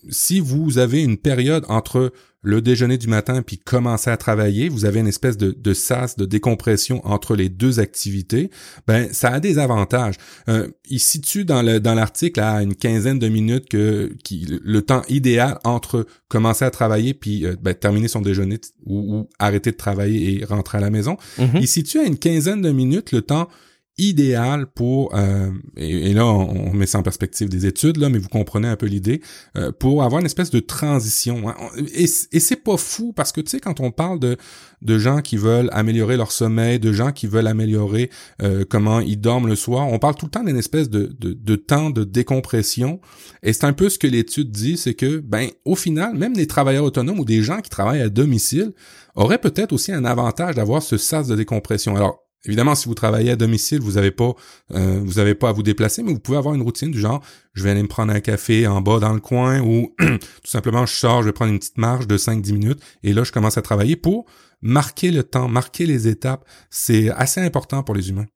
si 0.10 0.40
vous 0.40 0.78
avez 0.78 1.04
une 1.04 1.18
période 1.18 1.66
entre 1.68 2.14
le 2.44 2.62
déjeuner 2.62 2.98
du 2.98 3.08
matin 3.08 3.42
puis 3.42 3.58
commencer 3.58 4.10
à 4.10 4.18
travailler, 4.18 4.70
vous 4.70 4.86
avez 4.86 5.00
une 5.00 5.08
espèce 5.08 5.38
de, 5.38 5.74
sas, 5.74 6.16
de 6.16 6.26
décompression 6.26 7.06
entre 7.06 7.36
les 7.36 7.50
deux 7.50 7.80
activités, 7.80 8.50
ben 8.88 9.12
ça 9.14 9.30
a 9.30 9.40
des 9.40 9.60
avantages. 9.60 10.16
Euh, 10.50 10.68
il 10.90 11.00
situe 11.00 11.46
dans 11.46 11.62
le 11.62 11.80
dans 11.80 11.94
l'article 11.94 12.40
à 12.40 12.64
une 12.64 12.76
quinzaine 12.76 13.20
de 13.20 13.28
minutes 13.28 13.70
que 13.70 14.16
le 14.32 14.82
temps 14.82 15.04
idéal 15.08 15.60
entre 15.64 16.08
commencer 16.32 16.64
à 16.64 16.72
travailler 16.72 17.14
puis 17.14 17.46
euh, 17.46 17.58
ben, 17.62 17.74
terminer 17.74 18.08
son 18.08 18.22
déjeuner 18.22 18.58
ou, 18.86 19.28
arrêter 19.38 19.72
de 19.72 19.76
travailler 19.76 20.40
et 20.40 20.46
rentrer 20.46 20.78
à 20.78 20.82
la 20.82 20.90
maison. 20.90 21.18
Mm-hmm. 21.38 21.60
Il 21.60 21.68
situe 21.68 22.00
à 22.00 22.04
une 22.04 22.18
quinzaine 22.18 22.62
de 22.62 22.72
minutes 22.72 23.12
le 23.12 23.22
temps 23.22 23.50
idéal 23.98 24.68
pour 24.68 25.14
euh, 25.16 25.52
et, 25.76 26.14
là 26.14 26.26
on, 26.26 26.74
met 26.74 26.86
ça 26.86 26.98
en 26.98 27.04
perspective 27.04 27.50
des 27.50 27.66
études 27.66 27.98
là 27.98 28.10
mais 28.10 28.20
vous 28.20 28.30
comprenez 28.30 28.68
un 28.68 28.78
peu 28.78 28.86
l'idée 28.86 29.22
euh, 29.58 29.72
pour 29.72 30.04
avoir 30.04 30.22
une 30.22 30.26
espèce 30.26 30.50
de 30.50 30.60
transition 30.60 31.50
hein. 31.50 31.56
et, 31.94 32.04
et 32.04 32.40
c'est 32.40 32.64
pas 32.64 32.78
fou 32.78 33.12
parce 33.14 33.32
que 33.32 33.42
tu 33.42 33.50
sais 33.50 33.60
quand 33.60 33.80
on 33.82 33.92
parle 33.92 34.20
de 34.20 34.38
de 34.82 34.98
gens 34.98 35.22
qui 35.22 35.36
veulent 35.36 35.70
améliorer 35.74 36.16
leur 36.16 36.32
sommeil 36.32 36.80
de 36.80 36.94
gens 36.94 37.12
qui 37.12 37.28
veulent 37.28 37.48
améliorer 37.48 38.10
euh, 38.42 38.64
comment 38.68 39.02
ils 39.02 39.20
dorment 39.20 39.48
le 39.48 39.56
soir 39.56 39.88
on 39.88 40.00
parle 40.00 40.16
tout 40.16 40.26
le 40.26 40.32
temps 40.32 40.44
d'une 40.44 40.58
espèce 40.58 40.90
de, 40.90 41.14
de, 41.20 41.56
temps 41.56 41.90
de 41.90 42.06
décompression 42.06 43.02
et 43.44 43.52
c'est 43.52 43.66
un 43.66 43.74
peu 43.74 43.90
ce 43.90 44.00
que 44.00 44.08
l'étude 44.08 44.52
dit 44.52 44.78
c'est 44.78 44.94
que 44.94 45.20
ben 45.20 45.50
au 45.66 45.76
final 45.76 46.16
même 46.16 46.34
les 46.34 46.48
travailleurs 46.48 46.86
autonomes 46.86 47.20
ou 47.20 47.26
des 47.26 47.44
gens 47.44 47.60
qui 47.60 47.70
travaillent 47.70 48.02
à 48.02 48.10
domicile 48.10 48.72
auraient 49.16 49.38
peut-être 49.38 49.74
aussi 49.74 49.92
un 49.92 50.06
avantage 50.06 50.56
d'avoir 50.56 50.82
ce 50.82 50.98
sas 50.98 51.28
de 51.28 51.36
décompression 51.36 51.96
alors 51.96 52.31
Évidemment, 52.46 52.74
si 52.74 52.88
vous 52.88 52.96
travaillez 52.96 53.32
à 53.32 53.36
domicile, 53.36 53.80
vous 53.82 53.94
n'avez 53.94 54.12
pas, 54.12 54.34
euh, 54.72 55.00
vous 55.04 55.20
avez 55.20 55.36
pas 55.36 55.50
à 55.50 55.52
vous 55.52 55.62
déplacer, 55.62 56.02
mais 56.02 56.12
vous 56.12 56.20
pouvez 56.20 56.38
avoir 56.38 56.56
une 56.56 56.64
routine 56.64 56.90
du 56.90 57.00
genre, 57.00 57.24
je 57.54 57.64
vais 57.64 57.70
aller 57.70 57.84
me 57.84 57.88
prendre 57.88 58.12
un 58.12 58.20
café 58.20 58.66
en 58.66 58.82
bas 58.82 59.00
dans 59.00 59.14
le 59.14 59.20
coin 59.20 59.62
ou 59.62 59.94
tout 60.00 60.18
simplement 60.44 60.86
je 60.86 60.94
sors, 60.96 61.22
je 61.22 61.28
vais 61.28 61.34
prendre 61.34 61.52
une 61.52 61.60
petite 61.60 61.78
marche 61.78 62.08
de 62.08 62.18
5-10 62.18 62.54
minutes 62.54 62.80
et 63.04 63.14
là 63.14 63.24
je 63.24 63.32
commence 63.32 63.58
à 63.58 63.62
travailler 63.62 63.96
pour 63.96 64.26
marquer 64.62 65.12
le 65.12 65.24
temps, 65.24 65.48
marquer 65.48 65.86
les 65.86 66.08
étapes. 66.08 66.46
C'est 66.70 67.10
assez 67.10 67.42
important 67.42 67.84
pour 67.84 67.96
les 67.96 68.10
humains. 68.10 68.28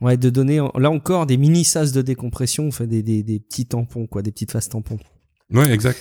Ouais, 0.00 0.16
de 0.16 0.30
donner 0.30 0.56
là 0.56 0.90
encore 0.90 1.26
des 1.26 1.36
mini 1.36 1.64
sas 1.64 1.92
de 1.92 2.00
décompression, 2.00 2.70
des, 2.80 3.02
des, 3.02 3.22
des 3.22 3.38
petits 3.38 3.66
tampons, 3.66 4.06
quoi, 4.06 4.22
des 4.22 4.32
petites 4.32 4.50
phases 4.50 4.68
tampons. 4.68 4.98
Ouais, 5.52 5.70
exact. 5.70 5.98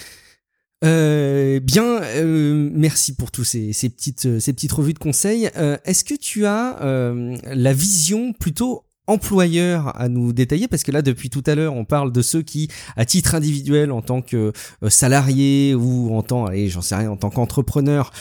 Euh, 0.86 1.60
bien, 1.60 2.02
euh, 2.02 2.70
merci 2.74 3.14
pour 3.14 3.32
tous 3.32 3.44
ces, 3.44 3.74
ces, 3.74 3.90
petites, 3.90 4.26
euh, 4.26 4.40
ces 4.40 4.54
petites 4.54 4.72
revues 4.72 4.94
de 4.94 5.00
conseils. 5.00 5.50
Euh, 5.58 5.78
Est-ce 5.84 6.06
que 6.06 6.14
tu 6.14 6.46
as 6.46 6.82
euh, 6.82 7.38
la 7.44 7.74
vision 7.74 8.32
plutôt 8.32 8.86
employeur 9.06 10.00
à 10.00 10.08
nous 10.08 10.32
détailler? 10.32 10.70
Parce 10.70 10.84
que 10.84 10.92
là 10.92 11.02
depuis 11.02 11.30
tout 11.30 11.44
à 11.48 11.56
l'heure 11.56 11.74
on 11.74 11.84
parle 11.84 12.14
de 12.14 12.22
ceux 12.22 12.44
qui 12.44 12.70
à 12.96 13.06
titre 13.06 13.36
individuel 13.36 13.92
en 13.92 14.02
tant 14.02 14.22
que 14.22 14.54
euh, 14.84 14.90
salarié 14.90 15.76
ou 15.76 16.16
en 16.16 16.22
tant 16.22 16.46
allez 16.46 16.70
j'en 16.70 16.82
sais 16.82 16.96
rien 16.96 17.10
en 17.10 17.18
tant 17.18 17.32
qu'entrepreneur 17.32 18.14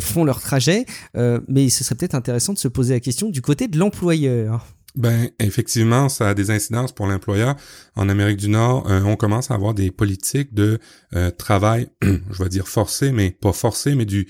font 0.00 0.24
leur 0.24 0.40
trajet 0.40 0.84
mais 1.14 1.68
ce 1.68 1.84
serait 1.84 1.94
peut-être 1.94 2.16
intéressant 2.16 2.52
de 2.54 2.58
se 2.58 2.68
poser 2.68 2.94
la 2.94 3.00
question 3.00 3.30
du 3.30 3.40
côté 3.40 3.68
de 3.68 3.78
l'employeur. 3.78 4.66
Ben 4.94 5.30
effectivement, 5.38 6.10
ça 6.10 6.28
a 6.28 6.34
des 6.34 6.50
incidences 6.50 6.92
pour 6.92 7.06
l'employeur. 7.06 7.56
En 7.96 8.08
Amérique 8.08 8.36
du 8.36 8.48
Nord, 8.48 8.90
euh, 8.90 9.02
on 9.02 9.16
commence 9.16 9.50
à 9.50 9.54
avoir 9.54 9.72
des 9.72 9.90
politiques 9.90 10.52
de 10.52 10.78
euh, 11.16 11.30
travail, 11.30 11.88
je 12.02 12.42
vais 12.42 12.48
dire 12.50 12.68
forcé, 12.68 13.10
mais 13.10 13.30
pas 13.30 13.52
forcé, 13.52 13.94
mais 13.94 14.04
du 14.04 14.28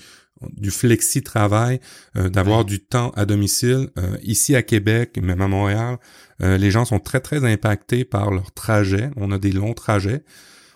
du 0.57 0.71
flexi-travail, 0.71 1.79
euh, 2.17 2.27
d'avoir 2.27 2.65
du 2.65 2.81
temps 2.81 3.11
à 3.15 3.25
domicile. 3.25 3.87
ici 4.23 4.57
à 4.57 4.61
Québec, 4.61 5.17
même 5.21 5.39
à 5.39 5.47
Montréal, 5.47 5.99
les 6.41 6.69
gens 6.69 6.83
sont 6.83 6.99
très, 6.99 7.21
très 7.21 7.45
impactés 7.49 8.03
par 8.03 8.29
leur 8.29 8.51
trajet. 8.51 9.09
On 9.15 9.31
a 9.31 9.37
des 9.37 9.53
longs 9.53 9.73
trajets 9.73 10.25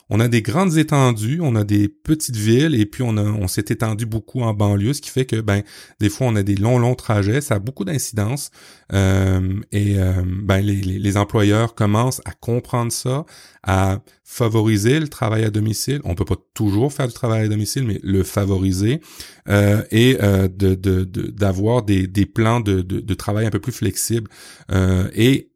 on 0.09 0.19
a 0.19 0.27
des 0.27 0.41
grandes 0.41 0.77
étendues, 0.77 1.39
on 1.41 1.55
a 1.55 1.63
des 1.63 1.89
petites 1.89 2.35
villes 2.35 2.75
et 2.79 2.85
puis 2.85 3.03
on, 3.03 3.17
on 3.17 3.47
s'est 3.47 3.65
étendu 3.69 4.05
beaucoup 4.05 4.41
en 4.41 4.53
banlieue, 4.53 4.93
ce 4.93 5.01
qui 5.01 5.09
fait 5.09 5.25
que 5.25 5.41
ben 5.41 5.63
des 5.99 6.09
fois 6.09 6.27
on 6.27 6.35
a 6.35 6.43
des 6.43 6.55
longs 6.55 6.79
longs 6.79 6.95
trajets, 6.95 7.41
ça 7.41 7.55
a 7.55 7.59
beaucoup 7.59 7.83
d'incidences 7.83 8.51
euh, 8.93 9.59
et 9.71 9.99
euh, 9.99 10.23
ben 10.25 10.61
les, 10.61 10.75
les, 10.81 11.17
employeurs 11.17 11.75
commencent 11.75 12.21
à 12.25 12.31
comprendre 12.31 12.91
ça, 12.91 13.25
à 13.63 13.99
favoriser 14.23 14.99
le 14.99 15.07
travail 15.07 15.43
à 15.43 15.49
domicile. 15.49 15.99
On 16.05 16.15
peut 16.15 16.25
pas 16.25 16.37
toujours 16.53 16.93
faire 16.93 17.07
du 17.07 17.13
travail 17.13 17.45
à 17.45 17.47
domicile, 17.49 17.83
mais 17.85 17.99
le 18.03 18.23
favoriser 18.23 19.01
euh, 19.49 19.83
et 19.91 20.15
de, 20.15 20.75
de, 20.75 21.03
d'avoir 21.03 21.83
des, 21.83 22.07
des 22.07 22.25
plans 22.25 22.59
de, 22.59 22.81
de, 22.81 22.99
de, 22.99 23.13
travail 23.13 23.45
un 23.45 23.49
peu 23.49 23.59
plus 23.59 23.71
flexibles 23.71 24.29
et 24.71 25.51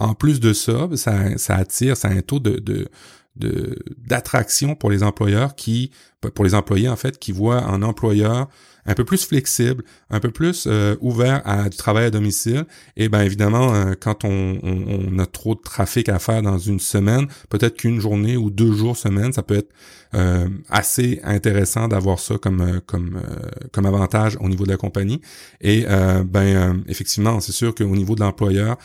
en 0.00 0.14
plus 0.14 0.40
de 0.40 0.54
ça, 0.54 0.88
ça, 0.94 1.54
attire, 1.54 1.96
ça 1.96 2.08
a 2.08 2.12
un 2.12 2.22
taux 2.22 2.40
de, 2.40 2.58
de, 2.58 2.88
d'attraction 3.36 4.74
pour 4.74 4.90
les 4.90 5.02
employeurs 5.02 5.54
qui 5.54 5.90
pour 6.28 6.44
les 6.44 6.54
employés 6.54 6.88
en 6.88 6.96
fait 6.96 7.18
qui 7.18 7.32
voient 7.32 7.64
un 7.64 7.82
employeur 7.82 8.48
un 8.86 8.94
peu 8.94 9.04
plus 9.04 9.24
flexible, 9.24 9.84
un 10.10 10.20
peu 10.20 10.30
plus 10.30 10.64
euh, 10.66 10.96
ouvert 11.00 11.42
à 11.44 11.68
du 11.68 11.76
travail 11.76 12.06
à 12.06 12.10
domicile. 12.10 12.64
Et 12.96 13.08
ben 13.08 13.20
évidemment, 13.22 13.74
euh, 13.74 13.94
quand 13.98 14.24
on, 14.24 14.58
on, 14.62 15.18
a 15.18 15.26
trop 15.26 15.54
de 15.54 15.60
trafic 15.60 16.08
à 16.08 16.18
faire 16.18 16.42
dans 16.42 16.58
une 16.58 16.80
semaine, 16.80 17.26
peut-être 17.50 17.76
qu'une 17.76 18.00
journée 18.00 18.36
ou 18.36 18.50
deux 18.50 18.72
jours 18.72 18.96
semaine, 18.96 19.32
ça 19.32 19.42
peut 19.42 19.56
être 19.56 19.70
euh, 20.14 20.48
assez 20.68 21.20
intéressant 21.22 21.88
d'avoir 21.88 22.18
ça 22.18 22.36
comme 22.38 22.80
comme 22.86 23.20
comme 23.70 23.86
avantage 23.86 24.36
au 24.40 24.48
niveau 24.48 24.64
de 24.64 24.70
la 24.70 24.76
compagnie. 24.76 25.20
Et 25.60 25.84
ben 26.24 26.82
effectivement, 26.88 27.40
c'est 27.40 27.52
sûr 27.52 27.74
qu'au 27.74 27.96
niveau 27.96 28.14
de 28.14 28.20
l'employeur, 28.20 28.76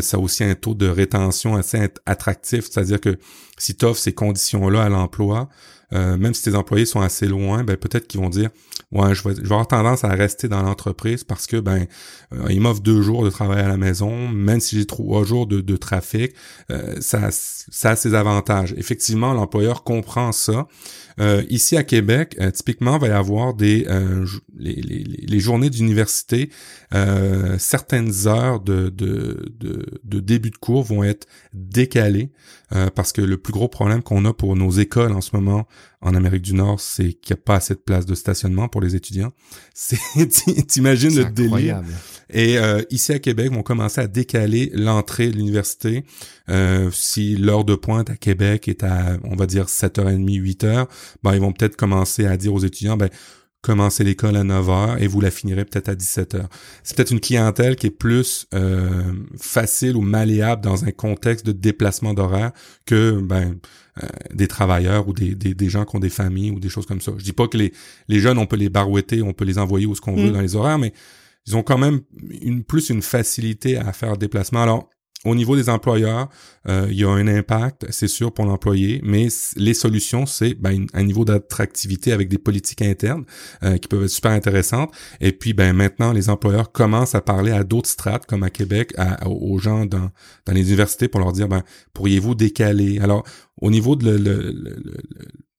ça 0.00 0.16
a 0.16 0.20
aussi 0.20 0.44
un 0.44 0.54
taux 0.54 0.74
de 0.74 0.86
rétention 0.86 1.56
assez 1.56 1.88
attractif, 2.06 2.66
c'est-à-dire 2.70 3.00
que 3.00 3.18
si 3.58 3.74
tu 3.74 3.84
offres 3.84 4.00
ces 4.00 4.12
conditions-là 4.12 4.84
à 4.84 4.88
l'emploi, 4.88 5.48
euh, 5.94 6.16
même 6.16 6.34
si 6.34 6.42
tes 6.42 6.54
employés 6.54 6.86
sont 6.86 7.00
assez 7.00 7.26
loin, 7.26 7.64
ben 7.64 7.76
peut-être 7.76 8.06
qu'ils 8.06 8.20
vont 8.20 8.28
dire 8.28 8.50
ouais, 8.92 9.14
je 9.14 9.28
vais, 9.28 9.38
avoir 9.40 9.66
tendance 9.66 10.04
à 10.04 10.08
rester 10.08 10.48
dans 10.48 10.62
l'entreprise 10.62 11.24
parce 11.24 11.46
que 11.46 11.58
ben 11.58 11.86
euh, 12.32 12.46
ils 12.50 12.60
m'offrent 12.60 12.82
deux 12.82 13.02
jours 13.02 13.24
de 13.24 13.30
travail 13.30 13.60
à 13.60 13.68
la 13.68 13.76
maison, 13.76 14.28
même 14.28 14.60
si 14.60 14.76
j'ai 14.76 14.86
trois 14.86 15.24
jours 15.24 15.46
de, 15.46 15.60
de 15.60 15.76
trafic, 15.76 16.32
euh, 16.70 16.96
ça, 17.00 17.28
ça 17.30 17.90
a 17.90 17.96
ses 17.96 18.14
avantages. 18.14 18.74
Effectivement, 18.76 19.34
l'employeur 19.34 19.84
comprend 19.84 20.32
ça. 20.32 20.66
Euh, 21.20 21.42
ici 21.48 21.76
à 21.76 21.84
Québec, 21.84 22.36
euh, 22.40 22.50
typiquement, 22.50 22.96
il 22.96 23.00
va 23.00 23.08
y 23.08 23.10
avoir 23.10 23.54
des 23.54 23.86
euh, 23.88 24.26
les, 24.56 25.38
journées 25.40 25.70
d'université, 25.70 26.50
certaines 27.58 28.26
heures 28.26 28.60
de, 28.60 28.88
de, 28.88 29.52
de, 30.04 30.20
début 30.20 30.50
de 30.50 30.56
cours 30.56 30.84
vont 30.84 31.02
être 31.02 31.26
décalées 31.52 32.30
parce 32.94 33.12
que 33.12 33.20
le 33.20 33.36
plus 33.36 33.52
gros 33.52 33.68
problème 33.68 34.02
qu'on 34.02 34.24
a 34.24 34.32
pour 34.32 34.56
nos 34.56 34.70
écoles 34.70 35.12
en 35.12 35.20
ce 35.20 35.34
moment 35.34 35.66
en 36.04 36.14
Amérique 36.14 36.42
du 36.42 36.54
Nord, 36.54 36.80
c'est 36.80 37.14
qu'il 37.14 37.34
n'y 37.34 37.40
a 37.40 37.42
pas 37.42 37.56
assez 37.56 37.74
de 37.74 37.80
place 37.80 38.04
de 38.04 38.14
stationnement 38.14 38.68
pour 38.68 38.82
les 38.82 38.94
étudiants. 38.94 39.32
C'est 39.74 39.98
t'imagines 40.66 41.16
le 41.16 41.24
délire. 41.24 41.82
Et 42.30 42.58
euh, 42.58 42.82
ici 42.90 43.12
à 43.12 43.18
Québec, 43.18 43.50
vont 43.50 43.62
commencer 43.62 44.00
à 44.00 44.06
décaler 44.06 44.70
l'entrée 44.74 45.30
de 45.30 45.36
l'université. 45.36 46.04
Euh, 46.50 46.90
si 46.92 47.36
l'heure 47.36 47.64
de 47.64 47.74
pointe 47.74 48.10
à 48.10 48.16
Québec 48.16 48.68
est 48.68 48.84
à, 48.84 49.16
on 49.24 49.34
va 49.34 49.46
dire, 49.46 49.66
7h30, 49.66 50.24
8h, 50.26 50.86
ben, 51.22 51.34
ils 51.34 51.40
vont 51.40 51.52
peut-être 51.52 51.76
commencer 51.76 52.26
à 52.26 52.36
dire 52.36 52.52
aux 52.52 52.60
étudiants, 52.60 52.96
ben, 52.96 53.08
commencez 53.64 54.04
l'école 54.04 54.36
à 54.36 54.44
9h 54.44 54.98
et 54.98 55.06
vous 55.06 55.22
la 55.22 55.30
finirez 55.30 55.64
peut-être 55.64 55.88
à 55.88 55.94
17h. 55.94 56.44
C'est 56.82 56.94
peut-être 56.94 57.12
une 57.12 57.20
clientèle 57.20 57.76
qui 57.76 57.86
est 57.86 57.90
plus 57.90 58.46
euh, 58.52 59.14
facile 59.38 59.96
ou 59.96 60.02
malléable 60.02 60.62
dans 60.62 60.84
un 60.84 60.90
contexte 60.90 61.46
de 61.46 61.52
déplacement 61.52 62.12
d'horaire 62.12 62.52
que 62.84 63.18
ben, 63.22 63.56
euh, 64.02 64.06
des 64.34 64.48
travailleurs 64.48 65.08
ou 65.08 65.14
des, 65.14 65.34
des, 65.34 65.54
des, 65.54 65.68
gens 65.70 65.86
qui 65.86 65.96
ont 65.96 66.00
des 66.00 66.10
familles 66.10 66.50
ou 66.50 66.60
des 66.60 66.68
choses 66.68 66.84
comme 66.84 67.00
ça. 67.00 67.12
Je 67.16 67.24
dis 67.24 67.32
pas 67.32 67.48
que 67.48 67.56
les, 67.56 67.72
les 68.08 68.20
jeunes, 68.20 68.36
on 68.36 68.44
peut 68.44 68.56
les 68.56 68.68
barouetter, 68.68 69.22
on 69.22 69.32
peut 69.32 69.46
les 69.46 69.56
envoyer 69.58 69.86
où 69.86 69.94
ce 69.94 70.02
qu'on 70.02 70.14
veut 70.14 70.28
mm. 70.28 70.32
dans 70.34 70.42
les 70.42 70.56
horaires, 70.56 70.78
mais 70.78 70.92
ils 71.46 71.56
ont 71.56 71.62
quand 71.62 71.78
même 71.78 72.00
une 72.42 72.64
plus 72.64 72.90
une 72.90 73.00
facilité 73.00 73.78
à 73.78 73.94
faire 73.94 74.18
déplacement. 74.18 74.62
Alors, 74.62 74.90
au 75.24 75.34
niveau 75.34 75.56
des 75.56 75.68
employeurs, 75.68 76.28
euh, 76.68 76.86
il 76.90 76.98
y 76.98 77.04
a 77.04 77.10
un 77.10 77.26
impact, 77.26 77.86
c'est 77.90 78.08
sûr, 78.08 78.32
pour 78.32 78.44
l'employé, 78.44 79.00
mais 79.02 79.28
les 79.56 79.74
solutions, 79.74 80.26
c'est 80.26 80.54
ben, 80.54 80.86
un 80.92 81.02
niveau 81.02 81.24
d'attractivité 81.24 82.12
avec 82.12 82.28
des 82.28 82.38
politiques 82.38 82.82
internes 82.82 83.24
euh, 83.62 83.78
qui 83.78 83.88
peuvent 83.88 84.04
être 84.04 84.10
super 84.10 84.32
intéressantes. 84.32 84.92
Et 85.20 85.32
puis, 85.32 85.52
ben 85.52 85.72
maintenant, 85.72 86.12
les 86.12 86.28
employeurs 86.28 86.72
commencent 86.72 87.14
à 87.14 87.20
parler 87.20 87.52
à 87.52 87.64
d'autres 87.64 87.88
strates, 87.88 88.26
comme 88.26 88.42
à 88.42 88.50
Québec, 88.50 88.94
aux 89.26 89.58
gens 89.58 89.86
dans, 89.86 90.10
dans 90.46 90.52
les 90.52 90.68
universités 90.68 91.08
pour 91.08 91.20
leur 91.20 91.32
dire, 91.32 91.48
ben, 91.48 91.62
pourriez-vous 91.92 92.34
décaler? 92.34 92.98
Alors, 92.98 93.24
au 93.60 93.70
niveau 93.70 93.96
de 93.96 94.10
le, 94.10 94.76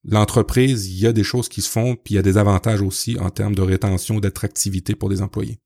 l'entreprise, 0.07 0.87
il 0.87 0.99
y 0.99 1.07
a 1.07 1.13
des 1.13 1.23
choses 1.23 1.49
qui 1.49 1.61
se 1.61 1.69
font, 1.69 1.95
puis 1.95 2.13
il 2.13 2.17
y 2.17 2.19
a 2.19 2.23
des 2.23 2.37
avantages 2.37 2.81
aussi 2.81 3.17
en 3.19 3.29
termes 3.29 3.55
de 3.55 3.61
rétention, 3.61 4.19
d'attractivité 4.19 4.95
pour 4.95 5.09
des 5.09 5.21
employés. 5.21 5.59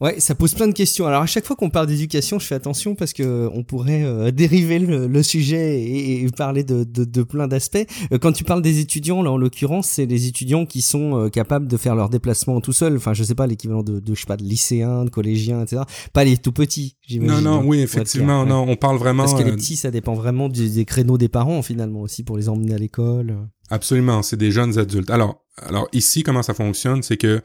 Ouais, 0.00 0.18
ça 0.18 0.34
pose 0.34 0.54
plein 0.54 0.66
de 0.66 0.72
questions. 0.72 1.06
Alors 1.06 1.22
à 1.22 1.26
chaque 1.26 1.44
fois 1.44 1.56
qu'on 1.56 1.68
parle 1.68 1.86
d'éducation, 1.86 2.38
je 2.38 2.46
fais 2.46 2.54
attention 2.54 2.94
parce 2.94 3.12
que 3.12 3.22
euh, 3.22 3.50
on 3.52 3.64
pourrait 3.64 4.02
euh, 4.02 4.30
dériver 4.30 4.78
le, 4.78 5.22
sujet 5.22 5.82
et, 5.82 6.26
parler 6.34 6.64
de, 6.64 6.84
de, 6.84 7.04
de 7.04 7.22
plein 7.22 7.48
d'aspects. 7.48 7.86
Euh, 8.10 8.18
quand 8.18 8.32
tu 8.32 8.42
parles 8.42 8.62
des 8.62 8.80
étudiants, 8.80 9.22
là 9.22 9.30
en 9.30 9.36
l'occurrence, 9.36 9.88
c'est 9.88 10.06
les 10.06 10.26
étudiants 10.26 10.64
qui 10.64 10.80
sont 10.80 11.28
capables 11.30 11.66
de 11.66 11.76
faire 11.76 11.94
leur 11.94 12.08
déplacement 12.08 12.62
tout 12.62 12.72
seuls. 12.72 12.96
Enfin, 12.96 13.12
je 13.12 13.22
sais 13.22 13.34
pas 13.34 13.46
l'équivalent 13.46 13.82
de, 13.82 14.00
de 14.00 14.14
je 14.14 14.20
sais 14.20 14.26
pas 14.26 14.38
de 14.38 14.42
lycéens, 14.42 15.04
de 15.04 15.10
collégiens, 15.10 15.62
etc. 15.62 15.82
Pas 16.14 16.24
les 16.24 16.38
tout 16.38 16.52
petits. 16.52 16.96
Non, 17.10 17.42
non, 17.42 17.62
oui, 17.66 17.80
effectivement, 17.80 18.46
non, 18.46 18.64
on 18.68 18.76
parle 18.76 18.96
vraiment. 18.96 19.24
Parce 19.24 19.38
que 19.38 19.46
les 19.46 19.52
petits, 19.52 19.76
ça 19.76 19.90
dépend 19.90 20.14
vraiment 20.14 20.48
des, 20.48 20.70
des 20.70 20.84
créneaux 20.86 21.18
des 21.18 21.28
parents 21.28 21.60
finalement 21.60 22.00
aussi 22.00 22.22
pour 22.22 22.38
les 22.38 22.48
emmener 22.48 22.74
à 22.74 22.78
l'école. 22.78 23.36
Absolument, 23.68 24.22
c'est 24.22 24.38
des 24.38 24.50
jeunes 24.50 24.78
adultes. 24.78 25.10
Alors, 25.10 25.44
alors 25.58 25.88
ici, 25.92 26.22
comment 26.22 26.42
ça 26.42 26.54
fonctionne, 26.54 27.02
c'est 27.02 27.18
que 27.18 27.42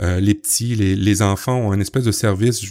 euh, 0.00 0.20
les 0.20 0.34
petits, 0.34 0.74
les, 0.74 0.94
les, 0.94 1.22
enfants 1.22 1.56
ont 1.56 1.72
un 1.72 1.80
espèce 1.80 2.04
de 2.04 2.12
service, 2.12 2.62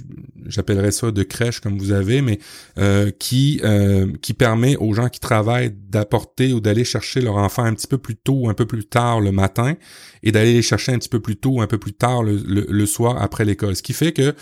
j'appellerais 0.46 0.92
ça 0.92 1.10
de 1.10 1.24
crèche 1.24 1.60
comme 1.60 1.78
vous 1.80 1.92
avez, 1.92 2.22
mais 2.22 2.38
euh, 2.78 3.10
qui 3.18 3.60
euh, 3.64 4.12
qui 4.22 4.34
permet 4.34 4.76
aux 4.76 4.94
gens 4.94 5.10
qui 5.10 5.20
travaillent 5.20 5.76
d'apporter 5.90 6.54
ou 6.54 6.60
d'aller 6.60 6.84
chercher 6.84 7.22
leur 7.22 7.38
enfant 7.38 7.64
un 7.64 7.74
petit 7.74 7.88
peu 7.88 7.98
plus 7.98 8.16
tôt 8.16 8.42
ou 8.42 8.50
un 8.50 8.54
peu 8.54 8.68
plus 8.68 8.86
tard 8.86 9.22
le 9.22 9.32
matin 9.32 9.74
et 10.22 10.32
d'aller 10.32 10.54
les 10.54 10.62
chercher 10.62 10.92
un 10.92 11.00
petit 11.00 11.10
peu 11.10 11.20
plus 11.20 11.36
tôt 11.36 11.54
ou 11.54 11.62
un 11.62 11.68
peu 11.68 11.80
plus 11.80 11.94
tard 11.94 12.22
le, 12.22 12.36
le, 12.46 12.86
soir 12.86 13.20
après 13.20 13.44
l'école. 13.44 13.76
Ce 13.76 13.82
qui 13.82 13.94
fait 13.94 14.12
que 14.12 14.36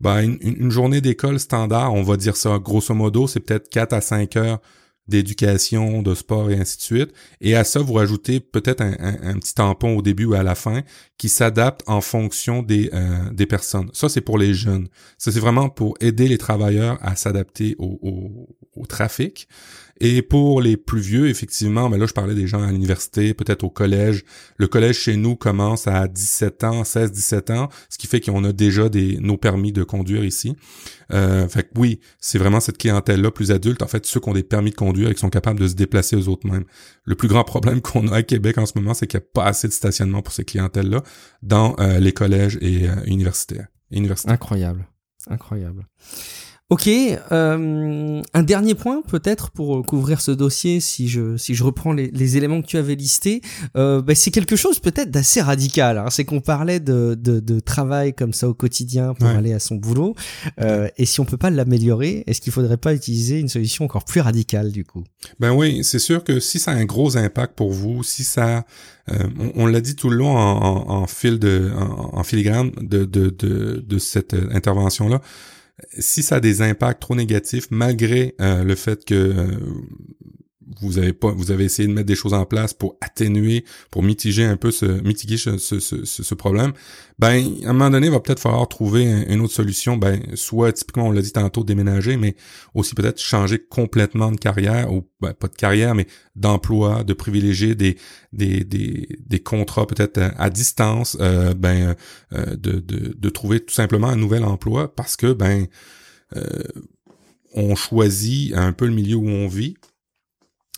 bah, 0.00 0.22
une, 0.22 0.38
une 0.40 0.70
journée 0.70 1.00
d'école 1.00 1.40
standard, 1.40 1.92
on 1.92 2.04
va 2.04 2.16
dire 2.16 2.36
ça 2.36 2.58
grosso 2.58 2.94
modo, 2.94 3.26
c'est 3.26 3.40
peut-être 3.40 3.68
4 3.68 3.92
à 3.94 4.00
5 4.00 4.36
heures 4.36 4.60
d'éducation, 5.08 6.02
de 6.02 6.14
sport 6.14 6.50
et 6.50 6.58
ainsi 6.58 6.76
de 6.76 6.82
suite. 6.82 7.12
Et 7.40 7.56
à 7.56 7.64
ça, 7.64 7.80
vous 7.80 7.94
rajoutez 7.94 8.40
peut-être 8.40 8.82
un, 8.82 9.38
petit 9.38 9.54
tampon 9.54 9.96
au 9.96 10.02
début 10.02 10.26
ou 10.26 10.34
à 10.34 10.42
la 10.42 10.54
fin 10.54 10.82
qui 11.16 11.28
s'adapte 11.28 11.82
en 11.86 12.00
fonction 12.00 12.62
des, 12.62 12.90
euh, 12.92 13.30
des 13.32 13.46
personnes. 13.46 13.90
Ça, 13.92 14.08
c'est 14.08 14.20
pour 14.20 14.38
les 14.38 14.54
jeunes. 14.54 14.88
Ça, 15.16 15.32
c'est 15.32 15.40
vraiment 15.40 15.68
pour 15.68 15.96
aider 16.00 16.28
les 16.28 16.38
travailleurs 16.38 16.98
à 17.00 17.16
s'adapter 17.16 17.74
au, 17.78 17.98
au, 18.76 18.86
trafic. 18.86 19.48
Et 20.00 20.22
pour 20.22 20.60
les 20.60 20.76
plus 20.76 21.00
vieux, 21.00 21.28
effectivement, 21.28 21.90
ben 21.90 21.98
là, 21.98 22.06
je 22.06 22.12
parlais 22.12 22.34
des 22.34 22.46
gens 22.46 22.62
à 22.62 22.70
l'université, 22.70 23.34
peut-être 23.34 23.64
au 23.64 23.70
collège. 23.70 24.24
Le 24.56 24.68
collège 24.68 24.98
chez 24.98 25.16
nous 25.16 25.34
commence 25.34 25.86
à 25.88 26.06
17 26.06 26.64
ans, 26.64 26.84
16, 26.84 27.12
17 27.12 27.50
ans, 27.50 27.68
ce 27.88 27.98
qui 27.98 28.06
fait 28.06 28.20
qu'on 28.20 28.44
a 28.44 28.52
déjà 28.52 28.88
des, 28.88 29.18
nos 29.18 29.36
permis 29.36 29.72
de 29.72 29.82
conduire 29.82 30.24
ici. 30.24 30.56
Euh, 31.12 31.48
fait 31.48 31.64
que 31.64 31.70
oui, 31.76 32.00
c'est 32.20 32.38
vraiment 32.38 32.60
cette 32.60 32.78
clientèle-là 32.78 33.30
plus 33.30 33.50
adulte, 33.50 33.82
en 33.82 33.88
fait, 33.88 34.06
ceux 34.06 34.20
qui 34.20 34.28
ont 34.28 34.34
des 34.34 34.42
permis 34.42 34.70
de 34.70 34.76
conduire 34.76 35.10
et 35.10 35.14
qui 35.14 35.20
sont 35.20 35.30
capables 35.30 35.58
de 35.58 35.66
se 35.66 35.74
déplacer 35.74 36.14
aux 36.14 36.28
autres 36.28 36.46
mêmes. 36.48 36.64
Le 37.04 37.14
plus 37.14 37.28
grand 37.28 37.44
problème 37.44 37.80
qu'on 37.82 38.08
a 38.08 38.16
à 38.16 38.22
Québec 38.22 38.58
en 38.58 38.66
ce 38.66 38.72
moment, 38.76 38.94
c'est 38.94 39.06
qu'il 39.06 39.18
n'y 39.18 39.24
a 39.24 39.28
pas 39.32 39.46
assez 39.46 39.66
de 39.66 39.72
stationnement 39.72 40.22
pour 40.22 40.32
ces 40.32 40.44
clientèles-là 40.44 41.02
dans 41.42 41.74
euh, 41.80 41.98
les 41.98 42.12
collèges 42.12 42.58
et 42.60 42.88
euh, 42.88 42.94
universitaires. 43.06 43.68
Incroyable. 44.34 44.86
Incroyable. 45.28 45.86
Ok, 46.70 46.86
euh, 46.86 48.22
un 48.34 48.42
dernier 48.42 48.74
point 48.74 49.00
peut-être 49.00 49.50
pour 49.52 49.86
couvrir 49.86 50.20
ce 50.20 50.30
dossier, 50.30 50.80
si 50.80 51.08
je 51.08 51.38
si 51.38 51.54
je 51.54 51.64
reprends 51.64 51.94
les, 51.94 52.10
les 52.10 52.36
éléments 52.36 52.60
que 52.60 52.66
tu 52.66 52.76
avais 52.76 52.94
listés, 52.94 53.40
euh, 53.74 54.02
bah, 54.02 54.14
c'est 54.14 54.30
quelque 54.30 54.54
chose 54.54 54.78
peut-être 54.78 55.10
d'assez 55.10 55.40
radical. 55.40 55.96
Hein. 55.96 56.10
C'est 56.10 56.26
qu'on 56.26 56.42
parlait 56.42 56.78
de, 56.78 57.16
de, 57.18 57.40
de, 57.40 57.58
travail 57.58 58.12
comme 58.12 58.34
ça 58.34 58.50
au 58.50 58.52
quotidien 58.52 59.14
pour 59.14 59.28
aller 59.28 59.54
à 59.54 59.60
son 59.60 59.76
boulot, 59.76 60.14
euh, 60.60 60.88
et 60.98 61.06
si 61.06 61.20
on 61.20 61.24
peut 61.24 61.38
pas 61.38 61.48
l'améliorer, 61.48 62.24
est-ce 62.26 62.42
qu'il 62.42 62.52
faudrait 62.52 62.76
pas 62.76 62.92
utiliser 62.92 63.40
une 63.40 63.48
solution 63.48 63.86
encore 63.86 64.04
plus 64.04 64.20
radicale 64.20 64.70
du 64.70 64.84
coup? 64.84 65.04
Ben 65.40 65.54
oui, 65.54 65.82
c'est 65.84 65.98
sûr 65.98 66.22
que 66.22 66.38
si 66.38 66.58
ça 66.58 66.72
a 66.72 66.74
un 66.74 66.84
gros 66.84 67.16
impact 67.16 67.54
pour 67.54 67.72
vous, 67.72 68.02
si 68.02 68.24
ça 68.24 68.66
euh, 69.10 69.26
on, 69.54 69.64
l'a 69.64 69.80
dit 69.80 69.96
tout 69.96 70.10
le 70.10 70.16
long 70.16 70.36
en, 70.36 70.62
en, 70.62 71.02
en 71.02 71.06
fil 71.06 71.38
de 71.38 71.72
en, 71.74 72.18
en 72.18 72.22
filigrane 72.24 72.72
de, 72.82 73.06
de, 73.06 73.30
de, 73.30 73.82
de 73.88 73.98
cette 73.98 74.34
intervention 74.34 75.08
là 75.08 75.22
si 75.98 76.22
ça 76.22 76.36
a 76.36 76.40
des 76.40 76.62
impacts 76.62 77.00
trop 77.00 77.14
négatifs, 77.14 77.68
malgré 77.70 78.34
euh, 78.40 78.64
le 78.64 78.74
fait 78.74 79.04
que 79.04 79.14
euh, 79.14 79.46
vous 80.80 80.98
avez 80.98 81.12
pas, 81.12 81.30
vous 81.30 81.50
avez 81.50 81.64
essayé 81.64 81.88
de 81.88 81.92
mettre 81.92 82.06
des 82.06 82.14
choses 82.14 82.34
en 82.34 82.44
place 82.44 82.74
pour 82.74 82.96
atténuer, 83.00 83.64
pour 83.90 84.02
mitiger 84.02 84.44
un 84.44 84.56
peu 84.56 84.70
ce, 84.70 84.86
mitiguer 84.86 85.36
ce, 85.36 85.58
ce, 85.58 85.80
ce, 85.80 86.04
ce 86.04 86.34
problème, 86.34 86.72
ben 87.18 87.44
à 87.64 87.70
un 87.70 87.72
moment 87.72 87.90
donné, 87.90 88.06
il 88.06 88.12
va 88.12 88.20
peut-être 88.20 88.40
falloir 88.40 88.66
trouver 88.68 89.24
une 89.28 89.40
autre 89.40 89.52
solution. 89.52 89.96
Ben 89.96 90.20
soit 90.34 90.72
typiquement, 90.72 91.08
on 91.08 91.10
l'a 91.10 91.22
dit 91.22 91.32
tantôt, 91.32 91.64
déménager, 91.64 92.16
mais 92.16 92.36
aussi 92.74 92.94
peut-être 92.94 93.20
changer 93.20 93.58
complètement 93.58 94.30
de 94.30 94.36
carrière 94.36 94.92
ou 94.92 95.08
ben, 95.20 95.32
pas 95.32 95.48
de 95.48 95.54
carrière, 95.54 95.94
mais 95.94 96.06
d'emploi, 96.36 97.04
de 97.04 97.12
privilégier 97.12 97.74
des 97.74 97.96
des 98.32 98.64
des, 98.64 99.08
des 99.18 99.40
contrats 99.40 99.86
peut-être 99.86 100.20
à, 100.36 100.50
distance, 100.50 101.16
euh, 101.20 101.54
ben 101.54 101.96
euh, 102.32 102.56
de, 102.56 102.80
de 102.80 103.14
de 103.18 103.28
trouver 103.30 103.60
tout 103.60 103.74
simplement 103.74 104.08
un 104.08 104.16
nouvel 104.16 104.44
emploi 104.44 104.94
parce 104.94 105.16
que 105.16 105.32
ben 105.32 105.66
euh, 106.36 106.44
on 107.54 107.74
choisit 107.74 108.54
un 108.54 108.72
peu 108.72 108.86
le 108.86 108.94
milieu 108.94 109.16
où 109.16 109.28
on 109.28 109.48
vit 109.48 109.74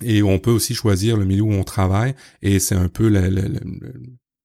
et 0.02 0.22
on 0.22 0.38
peut 0.38 0.50
aussi 0.50 0.74
choisir 0.74 1.16
le 1.16 1.24
milieu 1.24 1.42
où 1.42 1.52
on 1.52 1.64
travaille. 1.64 2.14
Et 2.42 2.58
c'est 2.58 2.74
un 2.74 2.88
peu 2.88 3.08
la, 3.08 3.28
la, 3.28 3.42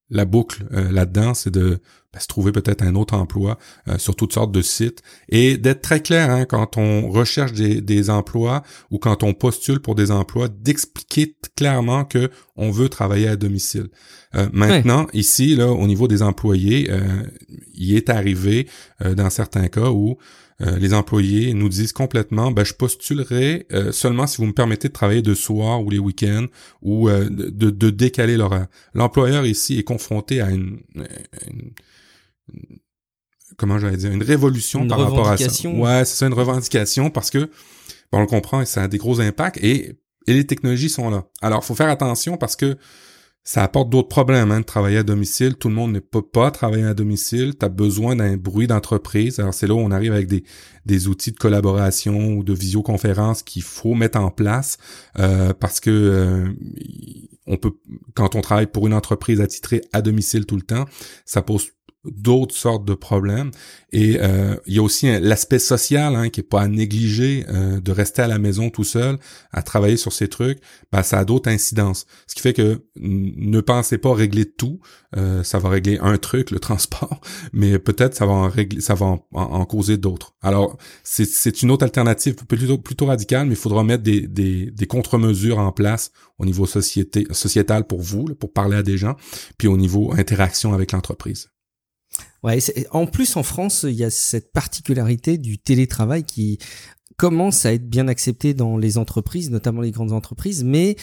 la, 0.10 0.26
boucle 0.26 0.66
euh, 0.74 0.92
là-dedans, 0.92 1.34
c'est 1.34 1.52
de 1.52 1.80
ben, 2.14 2.20
se 2.20 2.28
trouver 2.28 2.52
peut-être 2.52 2.82
un 2.82 2.96
autre 2.96 3.14
emploi 3.14 3.58
euh, 3.88 3.98
sur 3.98 4.16
toutes 4.16 4.34
sortes 4.34 4.52
de 4.52 4.62
sites. 4.62 5.02
Et 5.30 5.58
d'être 5.58 5.82
très 5.82 6.02
clair 6.02 6.30
hein, 6.30 6.46
quand 6.46 6.78
on 6.78 7.10
recherche 7.10 7.54
des, 7.54 7.82
des, 7.82 8.10
emplois 8.10 8.64
ou 8.92 9.00
quand 9.00 9.24
on 9.24 9.34
postule 9.34 9.80
pour 9.80 9.96
des 9.96 10.12
emplois, 10.12 10.48
d'expliquer 10.48 11.36
clairement 11.56 12.06
que 12.06 12.30
on 12.56 12.72
veut 12.72 12.90
travailler 12.90 13.28
à 13.28 13.36
domicile. 13.36 13.88
Euh, 14.36 14.48
maintenant, 14.52 15.08
ici, 15.14 15.56
là, 15.56 15.72
au 15.72 15.88
niveau 15.88 16.08
des 16.08 16.22
employés, 16.22 16.92
il 17.74 17.96
est 17.96 18.10
arrivé 18.10 18.68
dans 19.00 19.30
certains 19.30 19.68
cas 19.68 19.90
où 19.90 20.18
euh, 20.62 20.78
les 20.78 20.94
employés 20.94 21.54
nous 21.54 21.68
disent 21.68 21.92
complètement, 21.92 22.52
ben, 22.52 22.64
je 22.64 22.74
postulerai 22.74 23.68
euh, 23.74 23.92
seulement 23.92 24.26
si 24.26 24.38
vous 24.38 24.46
me 24.46 24.54
permettez 24.54 24.88
de 24.88 24.94
travailler 24.94 25.22
de 25.22 25.34
soir 25.34 25.84
ou 25.84 25.90
les 25.90 26.00
week-ends 26.00 26.46
ou 26.82 27.10
euh, 27.10 27.28
de, 27.30 27.70
de, 27.70 27.90
décaler 27.90 28.38
l'horaire. 28.38 28.68
L'employeur 28.94 29.46
ici 29.46 29.78
est 29.78 29.84
confronté 29.84 30.40
à 30.40 30.52
une, 30.52 30.80
comment 33.58 33.80
j'allais 33.80 33.98
dire, 33.98 34.12
une 34.12 34.24
révolution 34.24 34.88
par 34.88 35.00
rapport 35.00 35.28
à 35.28 35.38
ça. 35.38 35.70
Ouais, 35.70 36.06
c'est 36.06 36.16
ça, 36.16 36.28
une 36.28 36.34
revendication 36.34 37.10
parce 37.10 37.30
que, 37.30 37.50
bon, 38.12 38.20
on 38.20 38.22
le 38.22 38.28
comprend, 38.28 38.64
ça 38.64 38.84
a 38.84 38.88
des 38.88 38.98
gros 38.98 39.20
impacts 39.20 39.58
et, 39.58 39.98
et 40.28 40.34
les 40.34 40.48
technologies 40.48 40.90
sont 40.90 41.10
là. 41.10 41.26
Alors, 41.42 41.66
faut 41.66 41.76
faire 41.76 41.90
attention 41.90 42.38
parce 42.38 42.56
que 42.56 42.78
ça 43.48 43.64
apporte 43.64 43.92
d'autres 43.92 44.08
problèmes 44.08 44.52
hein, 44.52 44.62
de 44.62 44.66
travailler 44.66 44.98
à 44.98 45.04
domicile. 45.04 45.56
Tout 45.56 45.70
le 45.70 45.76
monde 45.76 45.92
ne 45.92 46.00
peut 46.00 46.24
pas 46.24 46.50
travailler 46.50 46.86
à 46.86 46.96
domicile. 46.96 47.54
Tu 47.58 47.64
as 47.64 47.70
besoin 47.70 48.16
d'un 48.16 48.38
bruit 48.38 48.66
d'entreprise. 48.66 49.40
Alors 49.40 49.54
c'est 49.54 49.68
là 49.68 49.76
où 49.76 49.80
on 49.80 49.92
arrive 49.92 50.14
avec 50.14 50.28
des, 50.28 50.44
des 50.88 51.08
outils 51.08 51.32
de 51.32 51.38
collaboration 51.38 52.34
ou 52.34 52.44
de 52.44 52.54
visioconférence 52.54 53.44
qu'il 53.44 53.62
faut 53.62 53.94
mettre 53.94 54.20
en 54.20 54.32
place 54.32 54.78
euh, 55.20 55.54
parce 55.54 55.80
que 55.80 55.92
euh, 55.92 56.54
on 57.46 57.58
peut 57.58 57.74
quand 58.16 58.34
on 58.34 58.42
travaille 58.42 58.66
pour 58.66 58.88
une 58.88 58.96
entreprise 58.96 59.40
attitrée 59.40 59.82
à 59.94 60.02
domicile 60.02 60.48
tout 60.48 60.56
le 60.56 60.64
temps, 60.64 60.86
ça 61.24 61.44
pose 61.44 61.70
d'autres 62.12 62.56
sortes 62.56 62.86
de 62.86 62.94
problèmes. 62.94 63.52
Et 63.92 64.18
euh, 64.20 64.56
il 64.66 64.76
y 64.76 64.80
a 64.80 64.84
aussi 64.84 65.08
l'aspect 65.20 65.60
social 65.60 66.16
hein, 66.16 66.30
qui 66.30 66.42
est 66.42 66.44
pas 66.44 66.62
à 66.62 66.68
négliger, 66.68 67.46
euh, 67.50 67.80
de 67.80 67.92
rester 67.92 68.22
à 68.22 68.28
la 68.28 68.40
maison 68.40 68.70
tout 68.70 68.84
seul, 68.84 69.18
à 69.52 69.62
travailler 69.62 69.98
sur 69.98 70.12
ces 70.12 70.28
trucs, 70.28 70.60
ben, 70.92 71.02
ça 71.02 71.20
a 71.20 71.26
d'autres 71.26 71.50
incidences. 71.50 72.06
Ce 72.28 72.36
qui 72.36 72.42
fait 72.42 72.54
que 72.54 72.84
ne 72.98 73.62
pensez 73.62 73.98
pas 73.98 74.14
régler 74.14 74.46
tout. 74.46 74.80
Euh, 75.18 75.44
ça 75.44 75.60
va 75.60 75.70
régler 75.70 75.98
un 76.02 76.18
truc, 76.18 76.52
le 76.52 76.60
transport, 76.66 77.22
mais 77.54 77.80
peut-être 77.80 78.16
ça 78.16 78.26
va 78.26 78.34
en 78.34 78.50
régler, 78.50 78.82
ça 78.82 78.96
va 78.96 79.18
en, 79.32 79.66
causer 79.66 79.98
d'autres. 79.98 80.36
Alors, 80.42 80.78
c'est 81.04 81.62
une 81.62 81.72
autre 81.72 81.84
alternative 81.84 82.36
plutôt, 82.36 82.78
plutôt 82.78 83.06
radicale, 83.06 83.48
mais 83.48 83.54
il 83.54 83.60
faudra 83.60 83.84
mettre 83.84 84.04
des, 84.04 84.28
des, 84.28 84.72
des 84.72 84.88
contre-mesures 84.88 85.58
en 85.58 85.72
place 85.72 86.12
au 86.38 86.46
niveau 86.46 86.66
société, 86.66 87.26
sociétal 87.32 87.88
pour 87.88 88.02
vous, 88.02 88.26
pour 88.36 88.52
parler 88.52 88.76
à 88.78 88.84
des 88.84 88.98
gens, 88.98 89.16
puis 89.58 89.68
au 89.68 89.78
niveau 89.78 90.14
interaction 90.14 90.74
avec 90.74 90.92
l'entreprise. 90.92 91.50
En 92.92 93.08
plus 93.08 93.36
en 93.36 93.44
France, 93.44 93.86
il 93.88 93.96
y 93.96 94.04
a 94.04 94.10
cette 94.10 94.52
particularité 94.52 95.38
du 95.38 95.58
télétravail 95.58 96.24
qui 96.24 96.60
commence 97.18 97.66
à 97.66 97.74
être 97.74 97.90
bien 97.90 98.08
accepté 98.08 98.54
dans 98.54 98.78
les 98.78 98.98
entreprises, 98.98 99.50
notamment 99.50 99.82
les 99.82 99.92
grandes 99.92 100.12
entreprises, 100.12 100.64
mais 100.64 100.96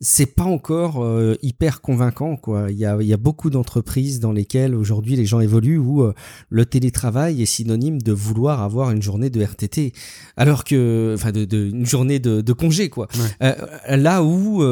c'est 0.00 0.34
pas 0.34 0.44
encore 0.44 1.02
euh, 1.02 1.36
hyper 1.40 1.80
convaincant 1.80 2.36
quoi. 2.36 2.70
Il 2.70 2.76
y 2.76 2.84
a, 2.84 2.98
il 3.00 3.06
y 3.06 3.14
a 3.14 3.16
beaucoup 3.16 3.48
d'entreprises 3.48 4.20
dans 4.20 4.32
lesquelles 4.32 4.74
aujourd'hui 4.74 5.16
les 5.16 5.24
gens 5.24 5.40
évoluent 5.40 5.78
où 5.78 6.02
euh, 6.02 6.12
le 6.50 6.66
télétravail 6.66 7.40
est 7.40 7.46
synonyme 7.46 8.02
de 8.02 8.12
vouloir 8.12 8.62
avoir 8.62 8.90
une 8.90 9.00
journée 9.00 9.30
de 9.30 9.42
RTT, 9.42 9.92
alors 10.36 10.64
que 10.64 11.14
enfin 11.14 11.32
de, 11.32 11.46
de 11.46 11.68
une 11.68 11.86
journée 11.86 12.18
de, 12.18 12.42
de 12.42 12.52
congé 12.52 12.90
quoi. 12.90 13.08
Euh, 13.42 13.54
là 13.88 14.22
où 14.22 14.62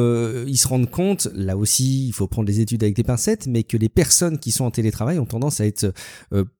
ils 0.47 0.57
se 0.57 0.67
rendent 0.67 0.89
compte, 0.89 1.27
là 1.33 1.57
aussi 1.57 2.07
il 2.07 2.13
faut 2.13 2.27
prendre 2.27 2.47
les 2.47 2.59
études 2.59 2.83
avec 2.83 2.95
des 2.95 3.03
pincettes, 3.03 3.47
mais 3.47 3.63
que 3.63 3.77
les 3.77 3.89
personnes 3.89 4.37
qui 4.37 4.51
sont 4.51 4.65
en 4.65 4.71
télétravail 4.71 5.17
ont 5.17 5.25
tendance 5.25 5.59
à 5.59 5.65
être 5.65 5.91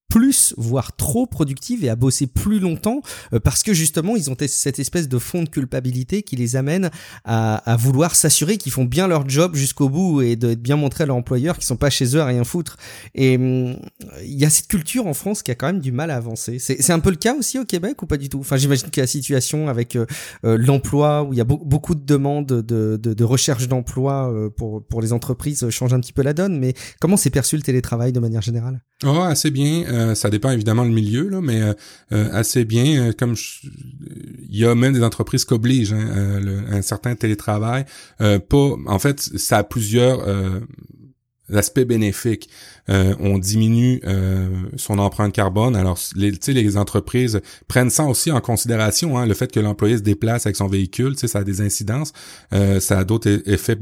plus, 0.09 0.53
voire 0.57 0.95
trop 0.95 1.25
productive 1.25 1.83
et 1.83 1.89
à 1.89 1.95
bosser 1.95 2.27
plus 2.27 2.59
longtemps 2.59 3.01
euh, 3.33 3.39
parce 3.39 3.63
que 3.63 3.73
justement 3.73 4.15
ils 4.15 4.29
ont 4.29 4.35
cette 4.47 4.79
espèce 4.79 5.07
de 5.07 5.17
fond 5.17 5.43
de 5.43 5.49
culpabilité 5.49 6.23
qui 6.23 6.35
les 6.35 6.55
amène 6.55 6.89
à, 7.23 7.75
vouloir 7.77 8.15
s'assurer 8.15 8.57
qu'ils 8.57 8.71
font 8.71 8.85
bien 8.85 9.07
leur 9.07 9.27
job 9.27 9.55
jusqu'au 9.55 9.89
bout 9.89 10.21
et 10.21 10.35
de 10.35 10.55
bien 10.55 10.75
montrer 10.75 11.03
à 11.03 11.07
leur 11.07 11.15
employeur 11.15 11.55
qu'ils 11.55 11.65
sont 11.65 11.75
pas 11.75 11.89
chez 11.89 12.15
eux 12.15 12.21
à 12.21 12.25
rien 12.25 12.43
foutre. 12.43 12.77
Et 13.13 13.35
hum, 13.35 13.77
il 14.23 14.39
y 14.39 14.45
a 14.45 14.49
cette 14.49 14.67
culture 14.67 15.07
en 15.07 15.13
France 15.13 15.43
qui 15.43 15.51
a 15.51 15.55
quand 15.55 15.67
même 15.67 15.79
du 15.79 15.91
mal 15.91 16.11
à 16.11 16.15
avancer. 16.15 16.59
C'est 16.59 16.91
un 16.91 16.99
peu 16.99 17.09
le 17.09 17.15
cas 17.15 17.33
aussi 17.35 17.59
au 17.59 17.65
Québec 17.65 18.01
ou 18.01 18.05
pas 18.05 18.17
du 18.17 18.29
tout? 18.29 18.39
Enfin 18.39 18.57
j'imagine 18.57 18.89
que 18.89 19.01
la 19.01 19.07
situation 19.07 19.67
avec 19.67 19.95
euh, 19.95 20.05
euh, 20.45 20.57
l'emploi 20.57 21.23
où 21.23 21.33
il 21.33 21.37
y 21.37 21.41
a 21.41 21.45
beaucoup 21.45 21.95
de 21.95 22.05
demandes 22.05 22.45
de, 22.45 23.23
recherche 23.23 23.67
d'emploi 23.67 24.31
pour, 24.55 24.85
pour 24.85 25.01
les 25.01 25.13
entreprises 25.13 25.69
change 25.69 25.93
un 25.93 25.99
petit 25.99 26.13
peu 26.13 26.21
la 26.21 26.33
donne. 26.33 26.59
Mais 26.59 26.73
comment 26.99 27.17
c'est 27.17 27.29
perçu 27.29 27.55
le 27.55 27.61
télétravail 27.61 28.11
de 28.11 28.19
manière 28.19 28.41
générale? 28.41 28.81
Oh, 29.03 29.19
assez 29.21 29.51
bien. 29.51 29.83
Euh, 29.95 30.15
ça 30.15 30.29
dépend 30.29 30.51
évidemment 30.51 30.83
le 30.83 30.91
milieu, 30.91 31.29
là, 31.29 31.41
mais 31.41 31.61
euh, 31.61 31.73
euh, 32.11 32.29
assez 32.31 32.65
bien. 32.65 33.11
comme 33.13 33.35
il 34.49 34.57
y 34.57 34.65
a 34.65 34.75
même 34.75 34.93
des 34.93 35.03
entreprises 35.03 35.45
qui 35.45 35.53
obligent 35.53 35.93
hein, 35.93 36.41
un 36.69 36.81
certain 36.81 37.15
télétravail. 37.15 37.85
pas, 38.17 38.75
en 38.87 38.99
fait, 38.99 39.19
ça 39.19 39.59
a 39.59 39.63
plusieurs 39.63 40.25
l'aspect 41.49 41.85
bénéfique. 41.85 42.49
Euh, 42.89 43.15
on 43.19 43.37
diminue 43.37 43.99
euh, 44.05 44.47
son 44.75 44.99
empreinte 44.99 45.33
carbone. 45.33 45.75
Alors, 45.75 45.97
les, 46.15 46.31
les 46.47 46.77
entreprises 46.77 47.41
prennent 47.67 47.89
ça 47.89 48.05
aussi 48.05 48.31
en 48.31 48.41
considération. 48.41 49.17
Hein, 49.17 49.25
le 49.25 49.33
fait 49.33 49.51
que 49.51 49.59
l'employé 49.59 49.97
se 49.97 50.03
déplace 50.03 50.45
avec 50.45 50.55
son 50.55 50.67
véhicule, 50.67 51.17
ça 51.17 51.39
a 51.39 51.43
des 51.43 51.61
incidences. 51.61 52.13
Euh, 52.53 52.79
ça 52.79 52.99
a 52.99 53.03
d'autres 53.03 53.41
effets 53.49 53.77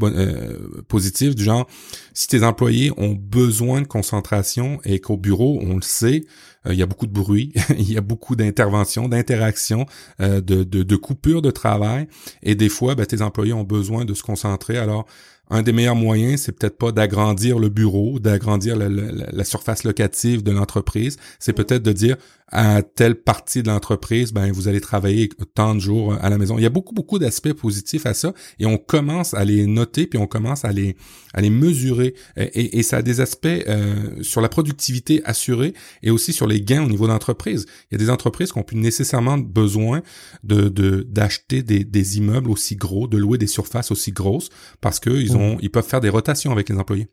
positifs 0.88 1.36
du 1.36 1.43
genre, 1.43 1.68
si 2.14 2.28
tes 2.28 2.43
employés 2.43 2.91
ont 2.97 3.14
besoin 3.14 3.82
de 3.82 3.88
concentration 3.88 4.80
et 4.86 4.99
qu'au 4.99 5.18
bureau, 5.18 5.60
on 5.62 5.76
le 5.76 5.82
sait, 5.82 6.26
il 6.70 6.76
y 6.76 6.82
a 6.82 6.86
beaucoup 6.86 7.08
de 7.08 7.12
bruit, 7.12 7.51
il 7.78 7.91
y 7.91 7.97
a 7.97 8.01
beaucoup 8.01 8.38
d'interventions, 8.38 9.10
d'interactions, 9.10 9.86
de, 10.20 10.95
coupures 10.95 11.41
de 11.41 11.51
travail. 11.51 12.08
Et 12.41 12.56
des 12.56 12.70
fois, 12.70 12.95
ben, 12.95 13.06
tes 13.06 13.22
employés 13.22 13.54
ont 13.54 13.66
besoin 13.66 14.06
de 14.06 14.14
se 14.14 14.24
concentrer. 14.24 14.78
Alors, 14.78 15.06
un 15.54 15.62
des 15.62 15.72
meilleurs 15.72 15.95
moyens, 15.95 16.41
c'est 16.41 16.51
peut-être 16.51 16.78
pas 16.78 16.91
d'agrandir 16.91 17.60
le 17.60 17.70
bureau, 17.70 18.20
d'agrandir 18.20 18.76
la, 18.76 19.43
surface 19.43 19.84
locative 19.84 20.41
de 20.41 20.51
l'entreprise, 20.51 21.18
c'est 21.38 21.54
peut-être 21.54 21.84
de 21.84 21.91
dire 21.91 22.18
à 22.54 22.84
telle 22.84 23.16
partie 23.16 23.64
de 23.64 23.68
l'entreprise, 23.68 24.32
ben 24.32 24.51
vous 24.51 24.68
allez 24.68 24.80
travailler 24.80 25.28
tant 25.56 25.74
de 25.74 25.80
jours 25.80 26.14
à 26.22 26.30
la 26.30 26.38
maison. 26.38 26.60
Il 26.60 26.62
y 26.62 26.68
a 26.68 26.70
beaucoup 26.70 26.93
beaucoup 26.93 27.18
d'aspects 27.18 27.51
positifs 27.51 28.06
à 28.06 28.14
ça 28.14 28.34
et 28.60 28.68
on 28.68 28.78
commence 28.78 29.34
à 29.34 29.43
les 29.43 29.66
noter 29.66 30.06
puis 30.06 30.20
on 30.20 30.28
commence 30.28 30.64
à 30.64 30.72
les 30.72 30.95
à 31.34 31.41
les 31.41 31.49
mesurer 31.49 32.14
et, 32.38 32.78
et 32.78 32.84
ça 32.84 32.97
a 32.97 33.01
des 33.01 33.22
aspects 33.22 33.47
euh, 33.47 34.22
sur 34.22 34.39
la 34.39 34.49
productivité 34.49 35.24
assurée 35.26 35.74
et 36.04 36.12
aussi 36.12 36.32
sur 36.32 36.45
les 36.45 36.62
gains 36.62 36.84
au 36.84 36.89
niveau 36.89 37.08
d'entreprise. 37.08 37.66
Il 37.89 37.95
y 37.95 38.01
a 38.01 38.06
des 38.06 38.12
entreprises 38.12 38.51
qui 38.51 38.60
ont 38.60 38.64
plus 38.64 38.78
nécessairement 38.78 39.39
besoin 39.39 40.04
de 40.43 40.70
d'acheter 40.70 41.64
des, 41.64 41.84
des 41.84 42.18
immeubles 42.20 42.51
aussi 42.51 42.76
gros, 42.76 43.08
de 43.08 43.18
louer 43.18 43.39
des 43.39 43.47
surfaces 43.47 43.89
aussi 43.89 44.12
grosses 44.12 44.49
parce 44.80 44.99
que 44.99 45.10
ils 45.10 45.36
ont 45.36 45.58
ils 45.60 45.72
peuvent 45.72 45.88
faire 45.88 46.01
des 46.01 46.10
rotations 46.10 46.51
avec 46.51 46.70
les 46.70 46.78
employés. 46.78 47.08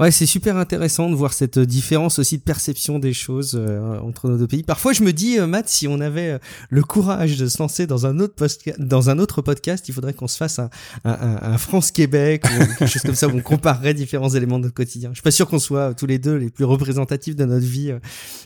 Ouais, 0.00 0.10
c'est 0.10 0.26
super 0.26 0.56
intéressant 0.56 1.08
de 1.08 1.14
voir 1.14 1.32
cette 1.32 1.58
différence 1.58 2.18
aussi 2.18 2.38
de 2.38 2.42
perception 2.42 2.98
des 2.98 3.12
choses 3.12 3.54
euh, 3.54 3.98
entre 4.00 4.28
nos 4.28 4.38
deux 4.38 4.46
pays. 4.46 4.62
Parfois, 4.62 4.92
je 4.92 5.02
me 5.02 5.12
dis, 5.12 5.38
euh, 5.38 5.46
Matt, 5.46 5.68
si 5.68 5.86
on 5.86 6.00
avait 6.00 6.32
euh, 6.32 6.38
le 6.68 6.82
courage 6.82 7.36
de 7.36 7.46
se 7.46 7.58
lancer 7.58 7.86
dans 7.86 8.06
un 8.06 8.18
autre, 8.18 8.34
dans 8.78 9.10
un 9.10 9.18
autre 9.18 9.40
podcast, 9.40 9.88
il 9.88 9.94
faudrait 9.94 10.12
qu'on 10.12 10.26
se 10.26 10.36
fasse 10.36 10.58
un, 10.58 10.70
un, 11.04 11.38
un 11.42 11.58
France-Québec 11.58 12.44
ou 12.44 12.66
quelque 12.78 12.86
chose 12.86 13.02
comme 13.02 13.14
ça 13.14 13.28
où 13.28 13.36
on 13.36 13.40
comparerait 13.42 13.94
différents 13.94 14.30
éléments 14.30 14.58
de 14.58 14.64
notre 14.64 14.74
quotidien. 14.74 15.10
Je 15.10 15.16
suis 15.16 15.22
pas 15.22 15.30
sûr 15.30 15.48
qu'on 15.48 15.58
soit 15.58 15.94
tous 15.94 16.06
les 16.06 16.18
deux 16.18 16.36
les 16.36 16.50
plus 16.50 16.64
représentatifs 16.64 17.36
de 17.36 17.44
notre 17.44 17.66
vie, 17.66 17.92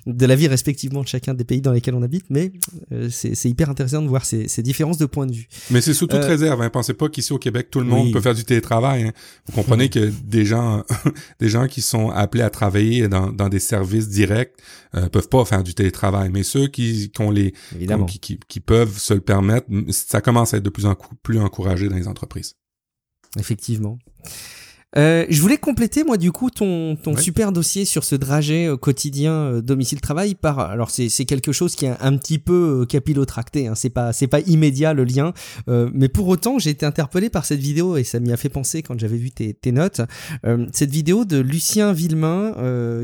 de 0.07 0.27
la 0.27 0.35
vie 0.35 0.49
respectivement 0.49 1.03
de 1.03 1.09
chacun 1.09 1.33
des 1.33 1.45
pays 1.45 1.61
dans 1.61 1.73
lesquels 1.73 1.95
on 1.95 2.03
habite, 2.03 2.27
mais 2.29 2.53
c'est 3.11 3.49
hyper 3.49 3.71
intéressant 3.71 4.03
de 4.03 4.09
voir 4.09 4.25
ces, 4.25 4.49
ces, 4.49 4.63
différences 4.63 4.99
de 4.99 5.07
point 5.07 5.27
de 5.27 5.33
vue. 5.33 5.49
Mais 5.71 5.81
c'est 5.81 5.95
sous 5.95 6.07
toute 6.07 6.25
réserve. 6.25 6.61
Hein. 6.61 6.71
Pensez 6.71 6.95
pas 6.95 7.09
qu'ici 7.09 7.33
au 7.33 7.39
Québec, 7.39 7.69
tout 7.71 7.81
le 7.81 7.87
monde 7.87 8.13
peut 8.13 8.21
faire 8.21 8.35
du 8.35 8.45
télétravail. 8.45 9.05
Hein. 9.05 9.13
Vous 9.47 9.53
comprenez 9.53 9.89
que 9.91 10.13
des 10.25 10.45
gens 10.45 10.85
des 11.39 11.49
gens 11.49 11.67
qui 11.67 11.83
sont 11.83 12.11
appelés 12.11 12.43
à 12.43 12.51
travailler 12.51 13.09
dans, 13.09 13.31
dans 13.31 13.49
des 13.49 13.61
services 13.61 14.09
directs 14.09 14.55
euh, 14.95 15.09
peuvent 15.09 15.29
pas 15.29 15.45
faire 15.45 15.63
du 15.63 15.75
télétravail, 15.75 16.31
mais 16.33 16.43
ceux 16.43 16.69
qui, 16.69 17.11
qui 17.11 17.21
ont 17.21 17.31
les 17.31 17.55
qui, 18.07 18.19
qui, 18.19 18.41
qui, 18.49 18.61
peuvent 18.61 18.99
se 18.99 19.15
le 19.15 19.21
permettre, 19.21 19.67
ça 19.91 20.21
commence 20.21 20.55
à 20.55 20.59
être 20.59 20.65
de 20.65 20.71
plus 20.71 20.87
en 20.87 20.97
plus 21.23 21.39
encouragé 21.39 21.89
dans 21.89 21.97
les 21.97 22.09
entreprises. 22.09 22.57
Effectivement. 23.39 23.99
Euh, 24.97 25.27
je 25.29 25.43
voulais 25.43 25.59
compléter 25.59 26.03
moi 26.03 26.17
du 26.17 26.33
coup 26.33 26.49
ton, 26.49 26.97
ton 26.97 27.15
super 27.15 27.53
dossier 27.53 27.85
sur 27.85 28.05
ce 28.05 28.15
trajet 28.15 28.67
euh, 28.67 28.79
quotidien 28.79 29.33
euh, 29.33 29.61
domicile 29.61 30.01
travail 30.01 30.35
par 30.35 30.59
alors 30.61 30.91
c'est 30.91 31.11
c'est 31.11 31.27
quelque 31.27 31.53
chose 31.53 31.75
qui 31.75 31.85
est 31.85 31.95
un, 32.01 32.17
petit 32.17 32.39
peu 32.39 32.87
capillotracté 32.89 33.67
hein, 33.67 33.75
c'est 33.75 33.91
pas 33.91 34.15
c'est 34.15 34.29
pas 34.29 34.41
immédiat 34.41 34.95
le 34.95 35.05
lien. 35.05 35.33
Mais 35.67 36.09
pour 36.09 36.29
autant 36.29 36.59
j'ai 36.59 36.71
été 36.71 36.87
interpellé 36.87 37.29
par 37.29 37.45
cette 37.45 37.61
vidéo 37.61 37.97
et 37.97 38.05
ça 38.05 38.19
m'y 38.19 38.33
a 38.33 38.37
fait 38.37 38.49
penser 38.49 38.83
quand 38.83 38.99
j'avais 38.99 39.19
vu 39.19 39.31
tes, 39.31 39.53
tes 39.53 39.73
notes. 39.73 40.01
Cette 40.73 40.91
vidéo 40.91 41.25
de 41.25 41.39
Lucien 41.39 41.93
Villemain 41.93 42.55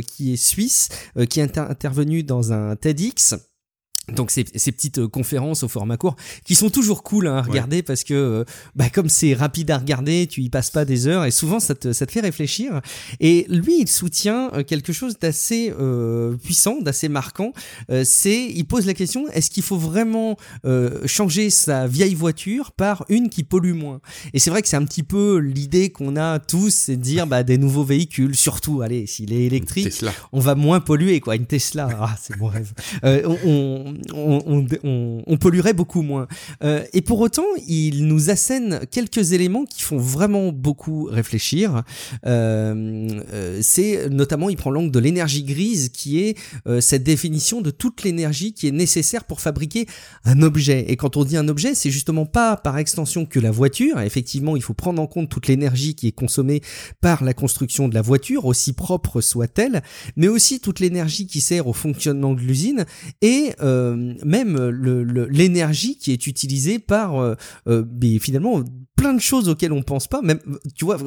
qui 0.06 0.32
est 0.32 0.36
suisse 0.36 0.88
qui 1.28 1.40
est 1.40 1.58
intervenu 1.58 2.22
dans 2.22 2.52
un 2.52 2.76
TEDx 2.76 3.34
donc 4.12 4.30
ces, 4.30 4.44
ces, 4.54 4.72
petites 4.72 4.98
euh, 4.98 5.08
conférences 5.08 5.62
au 5.62 5.68
format 5.68 5.96
court 5.96 6.16
qui 6.44 6.54
sont 6.54 6.68
toujours 6.68 7.02
cool 7.02 7.26
hein, 7.26 7.36
à 7.36 7.42
regarder 7.42 7.82
parce 7.82 8.04
que 8.04 8.14
euh, 8.14 8.44
bah, 8.74 8.90
comme 8.90 9.08
c'est 9.08 9.34
rapide 9.34 9.70
à 9.70 9.78
regarder, 9.78 10.26
tu 10.26 10.42
y 10.42 10.50
passes 10.50 10.70
pas 10.70 10.84
des 10.84 11.06
heures 11.06 11.24
et 11.24 11.30
souvent 11.30 11.60
ça 11.60 11.74
te, 11.74 11.92
ça 11.92 12.06
te 12.06 12.12
fait 12.12 12.20
réfléchir. 12.20 12.80
Et 13.20 13.46
lui, 13.48 13.80
il 13.80 13.88
soutient 13.88 14.50
euh, 14.52 14.62
quelque 14.62 14.92
chose 14.92 15.18
d'assez 15.18 15.72
euh, 15.78 16.36
puissant, 16.36 16.80
d'assez 16.80 17.08
marquant. 17.08 17.52
c'est, 18.04 18.46
il 18.46 18.64
pose 18.64 18.86
la 18.86 18.94
question 18.94 19.26
est-ce 19.32 19.50
qu'il 19.50 19.62
faut 19.62 19.76
vraiment 19.76 20.36
changer 21.06 21.50
sa 21.50 21.86
vieille 21.86 22.14
voiture 22.14 22.72
par 22.72 23.04
une 23.08 23.28
qui 23.28 23.42
pollue 23.42 23.74
moins? 23.74 24.00
Et 24.32 24.38
c'est 24.38 24.50
vrai 24.50 24.62
que 24.62 24.68
c'est 24.68 24.76
un 24.76 24.84
petit 24.84 25.02
peu 25.02 25.38
l'idée 25.38 25.90
qu'on 25.90 26.16
a 26.16 26.38
tous, 26.38 26.70
c'est 26.70 26.96
de 26.96 27.02
dire 27.02 27.26
bah, 27.26 27.42
des 27.42 27.58
nouveaux 27.58 27.84
véhicules, 27.84 28.36
surtout, 28.36 28.82
allez, 28.82 29.06
s'il 29.06 29.32
est 29.32 29.44
électrique, 29.44 30.04
on 30.32 30.40
va 30.40 30.54
moins 30.54 30.80
polluer 30.80 31.20
quoi. 31.20 31.36
Une 31.36 31.46
Tesla, 31.46 31.88
ah, 32.00 32.16
c'est 32.20 32.36
mon 32.36 32.46
rêve. 32.46 32.72
on 33.02 33.38
on, 33.44 33.93
on, 34.14 35.36
polluerait 35.38 35.72
beaucoup 35.72 36.02
moins. 36.02 36.26
Euh, 36.62 36.84
et 36.92 37.02
pour 37.02 37.20
autant, 37.20 37.44
il 37.66 38.06
nous 38.06 38.30
assène 38.30 38.80
quelques 38.90 39.32
éléments 39.32 39.64
qui 39.64 39.82
font 39.82 39.98
vraiment 39.98 40.52
beaucoup 40.52 41.04
réfléchir. 41.04 41.82
Euh, 42.26 43.08
euh, 43.32 43.58
c'est 43.62 44.08
notamment, 44.10 44.48
il 44.48 44.56
prend 44.56 44.70
l'angle 44.70 44.90
de 44.90 44.98
l'énergie 44.98 45.44
grise, 45.44 45.88
qui 45.90 46.20
est 46.20 46.36
cette 46.80 47.02
définition 47.02 47.60
de 47.60 47.70
toute 47.70 48.02
l'énergie 48.02 48.52
qui 48.52 48.68
est 48.68 48.72
nécessaire 48.72 49.24
pour 49.24 49.40
fabriquer 49.40 49.86
un 50.24 50.42
objet. 50.42 50.84
Et 50.88 50.96
quand 50.96 51.16
on 51.16 51.24
dit 51.24 51.36
un 51.36 51.48
objet, 51.48 51.74
c'est 51.74 51.90
justement 51.90 52.26
pas 52.26 52.56
par 52.56 52.78
extension 52.78 53.26
que 53.26 53.38
la 53.38 53.50
voiture. 53.50 54.00
Effectivement, 54.00 54.56
il 54.56 54.62
faut 54.62 54.74
prendre 54.74 55.00
en 55.00 55.06
compte 55.06 55.28
toute 55.28 55.48
l'énergie 55.48 55.94
qui 55.94 56.08
est 56.08 56.12
consommée 56.12 56.62
par 57.00 57.24
la 57.24 57.34
construction 57.34 57.88
de 57.88 57.94
la 57.94 58.02
voiture, 58.02 58.46
aussi 58.46 58.72
propre 58.72 59.20
soit-elle, 59.20 59.82
mais 60.16 60.28
aussi 60.28 60.60
toute 60.60 60.80
l'énergie 60.80 61.26
qui 61.26 61.40
sert 61.40 61.66
au 61.66 61.72
fonctionnement 61.72 62.34
de 62.34 62.40
l'usine 62.40 62.86
et 63.22 63.52
même 64.24 64.56
l'énergie 65.30 65.98
qui 65.98 66.12
est 66.12 66.26
utilisée 66.26 66.78
par 66.78 67.18
euh, 67.18 67.34
euh, 67.66 67.84
finalement 68.20 68.62
plein 68.96 69.14
de 69.14 69.20
choses 69.20 69.48
auxquelles 69.48 69.72
on 69.72 69.82
pense 69.82 70.06
pas. 70.06 70.22
Même, 70.22 70.40
tu 70.74 70.84
vois, 70.84 70.98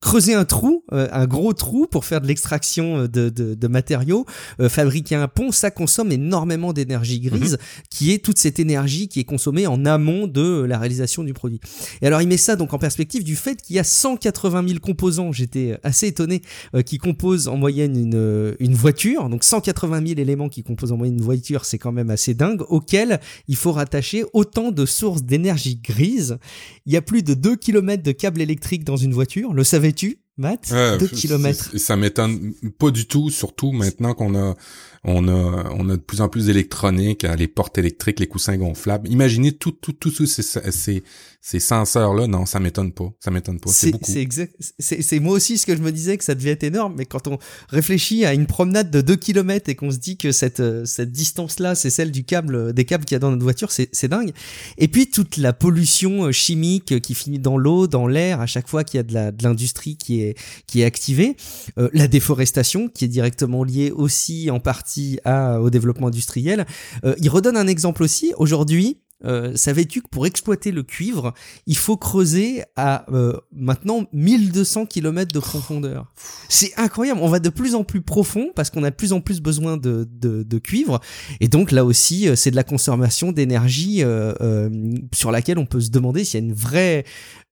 creuser 0.00 0.34
un 0.34 0.44
trou, 0.44 0.84
un 0.90 1.26
gros 1.26 1.52
trou 1.52 1.86
pour 1.86 2.04
faire 2.04 2.20
de 2.20 2.26
l'extraction 2.26 3.06
de, 3.06 3.28
de, 3.28 3.68
matériaux, 3.68 4.26
fabriquer 4.68 5.14
un 5.14 5.28
pont, 5.28 5.52
ça 5.52 5.70
consomme 5.70 6.12
énormément 6.12 6.72
d'énergie 6.72 7.20
grise, 7.20 7.52
mhm. 7.52 7.58
qui 7.90 8.12
est 8.12 8.24
toute 8.24 8.38
cette 8.38 8.58
énergie 8.58 9.08
qui 9.08 9.20
est 9.20 9.24
consommée 9.24 9.66
en 9.66 9.84
amont 9.84 10.26
de 10.26 10.64
la 10.68 10.78
réalisation 10.78 11.24
du 11.24 11.32
produit. 11.34 11.60
Et 12.02 12.06
alors 12.06 12.22
il 12.22 12.28
met 12.28 12.36
ça 12.36 12.56
donc 12.56 12.74
en 12.74 12.78
perspective 12.78 13.24
du 13.24 13.36
fait 13.36 13.60
qu'il 13.62 13.76
y 13.76 13.78
a 13.78 13.84
180 13.84 14.68
000 14.68 14.80
composants. 14.80 15.32
J'étais 15.32 15.78
assez 15.82 16.08
étonné 16.08 16.42
qui 16.84 16.98
composent 16.98 17.48
en 17.48 17.56
moyenne 17.56 17.96
une, 17.96 18.56
une 18.58 18.74
voiture. 18.74 19.28
Donc 19.28 19.44
180 19.44 20.06
000 20.06 20.20
éléments 20.20 20.48
qui 20.48 20.62
composent 20.62 20.92
en 20.92 20.96
moyenne 20.96 21.16
une 21.16 21.24
voiture, 21.24 21.64
c'est 21.64 21.78
quand 21.78 21.92
même 21.92 22.10
assez 22.10 22.34
dingue, 22.34 22.62
auquel 22.68 23.20
il 23.48 23.56
faut 23.56 23.72
rattacher 23.72 24.24
autant 24.32 24.72
de 24.72 24.86
sources 24.86 25.22
d'énergie 25.22 25.76
grise. 25.76 26.38
Il 26.86 26.92
y 26.92 26.96
a 26.96 27.02
plus 27.02 27.22
de 27.22 27.34
2 27.36 27.56
km 27.56 28.02
de 28.02 28.12
câbles 28.12 28.40
électriques 28.40 28.84
dans 28.84 28.96
une 28.96 29.12
voiture, 29.12 29.52
le 29.52 29.64
savais-tu 29.64 30.18
Matt, 30.38 30.70
2 30.70 31.08
km. 31.08 31.78
Ça 31.78 31.96
m'étonne 31.96 32.52
pas 32.78 32.90
du 32.90 33.06
tout, 33.06 33.30
surtout 33.30 33.72
maintenant 33.72 34.12
qu'on 34.12 34.34
a 34.34 34.54
On 35.08 35.28
a, 35.28 35.70
on 35.70 35.88
a 35.88 35.96
de 35.96 36.02
plus 36.02 36.20
en 36.20 36.28
plus 36.28 36.46
d'électronique, 36.46 37.22
les 37.22 37.46
portes 37.46 37.78
électriques, 37.78 38.18
les 38.18 38.26
coussins 38.26 38.56
gonflables. 38.56 39.08
Imaginez 39.08 39.52
tout, 39.52 39.70
tout, 39.70 39.92
tout, 39.92 40.10
tout 40.10 40.26
ces, 40.26 40.42
ces, 40.42 41.04
ces 41.40 41.60
senseurs-là. 41.60 42.26
Non, 42.26 42.44
ça 42.44 42.58
m'étonne 42.58 42.90
pas. 42.90 43.12
Ça 43.20 43.30
m'étonne 43.30 43.60
pas. 43.60 43.70
C'est 43.70 43.92
beaucoup. 43.92 44.10
C'est 44.10 44.20
exact. 44.20 44.52
C'est 44.80 45.20
moi 45.20 45.34
aussi 45.34 45.58
ce 45.58 45.66
que 45.66 45.76
je 45.76 45.80
me 45.80 45.92
disais 45.92 46.18
que 46.18 46.24
ça 46.24 46.34
devait 46.34 46.50
être 46.50 46.64
énorme. 46.64 46.94
Mais 46.98 47.06
quand 47.06 47.28
on 47.28 47.38
réfléchit 47.68 48.24
à 48.24 48.34
une 48.34 48.46
promenade 48.46 48.90
de 48.90 49.00
2 49.00 49.14
km 49.14 49.68
et 49.68 49.76
qu'on 49.76 49.92
se 49.92 49.98
dit 49.98 50.16
que 50.16 50.32
cette, 50.32 50.60
cette 50.86 51.12
distance-là, 51.12 51.76
c'est 51.76 51.90
celle 51.90 52.10
du 52.10 52.24
câble, 52.24 52.72
des 52.72 52.84
câbles 52.84 53.04
qu'il 53.04 53.14
y 53.14 53.16
a 53.16 53.20
dans 53.20 53.30
notre 53.30 53.44
voiture, 53.44 53.70
c'est 53.70 54.08
dingue. 54.08 54.32
Et 54.76 54.88
puis 54.88 55.08
toute 55.08 55.36
la 55.36 55.52
pollution 55.52 56.32
chimique 56.32 57.00
qui 57.00 57.14
finit 57.14 57.38
dans 57.38 57.58
l'eau, 57.58 57.86
dans 57.86 58.08
l'air, 58.08 58.40
à 58.40 58.46
chaque 58.46 58.66
fois 58.66 58.82
qu'il 58.82 58.98
y 58.98 59.00
a 59.00 59.30
de 59.30 59.44
l'industrie 59.44 59.96
qui 59.96 60.22
est, 60.22 60.36
qui 60.66 60.80
est 60.80 60.84
activée. 60.84 61.36
Euh, 61.78 61.88
la 61.92 62.08
déforestation 62.08 62.88
qui 62.88 63.04
est 63.04 63.08
directement 63.08 63.62
liée 63.62 63.92
aussi 63.92 64.50
en 64.50 64.58
partie 64.58 64.95
au 65.60 65.70
développement 65.70 66.08
industriel. 66.08 66.66
Euh, 67.04 67.14
il 67.18 67.28
redonne 67.28 67.56
un 67.56 67.66
exemple 67.66 68.02
aussi. 68.02 68.32
Aujourd'hui, 68.36 68.98
euh, 69.24 69.56
savais-tu 69.56 70.02
que 70.02 70.08
pour 70.08 70.26
exploiter 70.26 70.72
le 70.72 70.82
cuivre, 70.82 71.32
il 71.66 71.76
faut 71.76 71.96
creuser 71.96 72.62
à 72.76 73.10
euh, 73.12 73.32
maintenant 73.50 74.04
1200 74.12 74.86
km 74.86 75.32
de 75.32 75.40
profondeur? 75.40 76.12
C'est 76.50 76.72
incroyable, 76.76 77.20
on 77.22 77.28
va 77.28 77.38
de 77.38 77.48
plus 77.48 77.74
en 77.74 77.82
plus 77.82 78.02
profond 78.02 78.50
parce 78.54 78.68
qu'on 78.68 78.84
a 78.84 78.90
de 78.90 78.94
plus 78.94 79.14
en 79.14 79.22
plus 79.22 79.40
besoin 79.40 79.78
de, 79.78 80.58
cuivre. 80.58 81.00
Et 81.40 81.48
donc 81.48 81.72
là 81.72 81.84
aussi, 81.84 82.28
c'est 82.36 82.50
de 82.50 82.56
la 82.56 82.64
consommation 82.64 83.32
d'énergie 83.32 84.02
sur 85.14 85.30
laquelle 85.30 85.58
on 85.58 85.66
peut 85.66 85.80
se 85.80 85.90
demander 85.90 86.24
s'il 86.24 86.40
y 86.40 86.42
a 86.42 86.46
une 86.46 86.54
vraie 86.54 87.04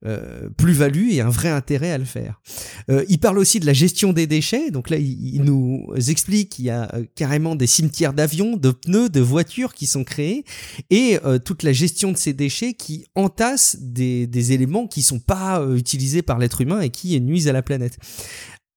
euh, 0.07 0.51
plus-value 0.59 1.13
et 1.13 1.23
un 1.23 1.31
vrai 1.31 1.49
intérêt 1.49 1.91
à 1.91 1.97
le 1.97 2.05
faire. 2.05 2.43
Euh, 2.91 3.07
il 3.09 3.19
parle 3.19 3.39
aussi 3.39 3.59
de 3.59 3.65
la 3.65 3.73
gestion 3.73 4.13
des 4.13 4.27
déchets. 4.27 4.71
Donc 4.71 4.91
là, 4.91 4.99
il, 4.99 5.43
nous 5.45 5.87
explique 6.09 6.51
qu'il 6.51 6.67
y 6.67 6.71
a 6.71 6.95
euh, 6.95 7.05
carrément 7.15 7.57
des 7.57 7.67
cimetières 7.67 8.13
d'avions, 8.13 8.59
de 8.59 8.71
pneus, 8.71 9.09
de 9.09 9.21
voitures 9.21 9.73
qui 9.73 9.87
sont 9.87 10.05
créés 10.05 10.45
et 10.91 11.19
toute 11.45 11.63
la 11.63 11.73
gestion 11.73 12.13
de 12.13 12.19
ces 12.19 12.35
déchets 12.35 12.75
qui 12.75 13.07
entassent 13.15 13.79
des, 13.81 14.53
éléments 14.53 14.87
qui 14.87 15.03
sont 15.03 15.21
pas 15.21 15.65
utilisés 15.75 16.23
par 16.23 16.39
l'être 16.39 16.61
humain 16.61 16.81
et 16.81 16.91
qui 16.91 17.19
nuisent 17.21 17.49
à 17.49 17.53
la 17.53 17.63
planète. 17.63 17.97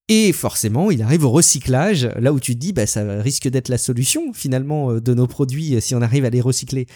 Et 0.08 0.32
forcément, 0.32 0.90
il 0.90 1.02
arrive 1.02 1.24
au 1.24 1.30
recyclage, 1.30 2.08
là 2.18 2.32
où 2.32 2.40
tu 2.40 2.54
te 2.54 2.60
dis, 2.60 2.72
bah, 2.72 2.86
ça 2.86 3.20
risque 3.20 3.48
d'être 3.48 3.68
la 3.68 3.76
solution 3.76 4.32
finalement 4.32 4.94
de 4.94 5.14
nos 5.14 5.26
produits 5.26 5.80
si 5.80 5.94
on 5.94 6.00
arrive 6.00 6.24
à 6.24 6.30
les 6.30 6.40
recycler 6.40 6.86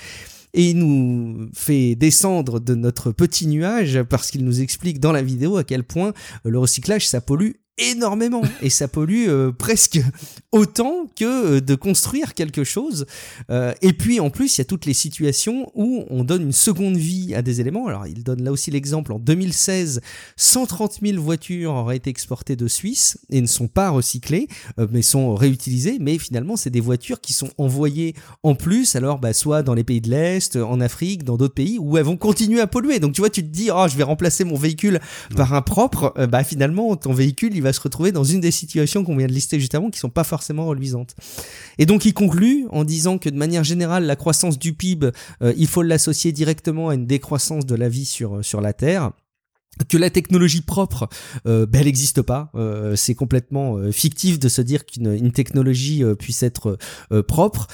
et 0.54 0.70
il 0.70 0.78
nous 0.78 1.48
fait 1.54 1.94
descendre 1.94 2.60
de 2.60 2.74
notre 2.74 3.12
petit 3.12 3.46
nuage 3.46 4.02
parce 4.02 4.30
qu'il 4.30 4.44
nous 4.44 4.60
explique 4.60 5.00
dans 5.00 5.12
la 5.12 5.22
vidéo 5.22 5.56
à 5.56 5.64
quel 5.64 5.84
point 5.84 6.12
le 6.44 6.58
recyclage 6.58 7.08
ça 7.08 7.20
pollue 7.20 7.52
énormément 7.78 8.42
et 8.60 8.68
ça 8.68 8.86
pollue 8.86 9.28
euh, 9.28 9.50
presque 9.50 10.00
autant 10.52 11.06
que 11.16 11.56
euh, 11.56 11.60
de 11.60 11.74
construire 11.74 12.34
quelque 12.34 12.64
chose. 12.64 13.06
Euh, 13.50 13.72
et 13.80 13.94
puis 13.94 14.20
en 14.20 14.28
plus, 14.28 14.56
il 14.56 14.60
y 14.60 14.62
a 14.62 14.66
toutes 14.66 14.84
les 14.84 14.94
situations 14.94 15.70
où 15.74 16.04
on 16.10 16.22
donne 16.22 16.42
une 16.42 16.52
seconde 16.52 16.96
vie 16.96 17.34
à 17.34 17.40
des 17.40 17.60
éléments. 17.60 17.86
Alors 17.86 18.06
il 18.06 18.22
donne 18.24 18.42
là 18.42 18.52
aussi 18.52 18.70
l'exemple 18.70 19.12
en 19.12 19.18
2016, 19.18 20.02
130 20.36 20.98
000 21.02 21.22
voitures 21.22 21.72
auraient 21.72 21.96
été 21.96 22.10
exportées 22.10 22.56
de 22.56 22.68
Suisse 22.68 23.18
et 23.30 23.40
ne 23.40 23.46
sont 23.46 23.68
pas 23.68 23.90
recyclées, 23.90 24.48
mais 24.90 25.02
sont 25.02 25.34
réutilisées. 25.34 25.98
Mais 25.98 26.18
finalement, 26.18 26.56
c'est 26.56 26.70
des 26.70 26.80
voitures 26.80 27.20
qui 27.20 27.32
sont 27.32 27.50
envoyées 27.56 28.14
en 28.42 28.54
plus, 28.54 28.96
alors 28.96 29.18
bah, 29.18 29.32
soit 29.32 29.62
dans 29.62 29.74
les 29.74 29.84
pays 29.84 30.00
de 30.00 30.10
l'Est, 30.10 30.56
en 30.56 30.80
Afrique, 30.80 31.24
dans 31.24 31.36
d'autres 31.36 31.54
pays 31.54 31.78
où 31.78 31.96
elles 31.96 32.04
vont 32.04 32.16
continuer 32.16 32.60
à 32.60 32.66
polluer. 32.66 33.00
Donc 33.00 33.14
tu 33.14 33.20
vois, 33.20 33.30
tu 33.30 33.42
te 33.42 33.48
dis, 33.48 33.70
oh, 33.72 33.86
je 33.88 33.96
vais 33.96 34.02
remplacer 34.02 34.44
mon 34.44 34.56
véhicule 34.56 35.00
par 35.36 35.54
un 35.54 35.62
propre. 35.62 36.12
bah 36.28 36.44
finalement, 36.44 36.94
ton 36.96 37.12
véhicule, 37.12 37.54
il 37.54 37.61
va 37.62 37.72
se 37.72 37.80
retrouver 37.80 38.12
dans 38.12 38.24
une 38.24 38.40
des 38.40 38.50
situations 38.50 39.04
qu'on 39.04 39.16
vient 39.16 39.26
de 39.26 39.32
lister 39.32 39.58
juste 39.58 39.74
avant 39.74 39.90
qui 39.90 39.98
sont 39.98 40.10
pas 40.10 40.24
forcément 40.24 40.66
reluisantes. 40.66 41.14
Et 41.78 41.86
donc 41.86 42.04
il 42.04 42.14
conclut 42.14 42.66
en 42.70 42.84
disant 42.84 43.18
que 43.18 43.28
de 43.28 43.36
manière 43.36 43.64
générale, 43.64 44.04
la 44.04 44.16
croissance 44.16 44.58
du 44.58 44.72
PIB, 44.74 45.10
euh, 45.42 45.52
il 45.56 45.66
faut 45.66 45.82
l'associer 45.82 46.32
directement 46.32 46.88
à 46.88 46.94
une 46.94 47.06
décroissance 47.06 47.66
de 47.66 47.74
la 47.74 47.88
vie 47.88 48.04
sur, 48.04 48.44
sur 48.44 48.60
la 48.60 48.72
Terre 48.72 49.12
que 49.88 49.96
la 49.96 50.10
technologie 50.10 50.60
propre, 50.60 51.08
euh, 51.46 51.66
ben, 51.66 51.80
elle 51.80 51.86
n'existe 51.86 52.22
pas. 52.22 52.50
Euh, 52.54 52.96
c'est 52.96 53.14
complètement 53.14 53.76
euh, 53.76 53.92
fictif 53.92 54.38
de 54.38 54.48
se 54.48 54.62
dire 54.62 54.86
qu'une 54.86 55.32
technologie 55.32 56.02
puisse 56.18 56.42
être 56.42 56.78
propre. 57.26 57.66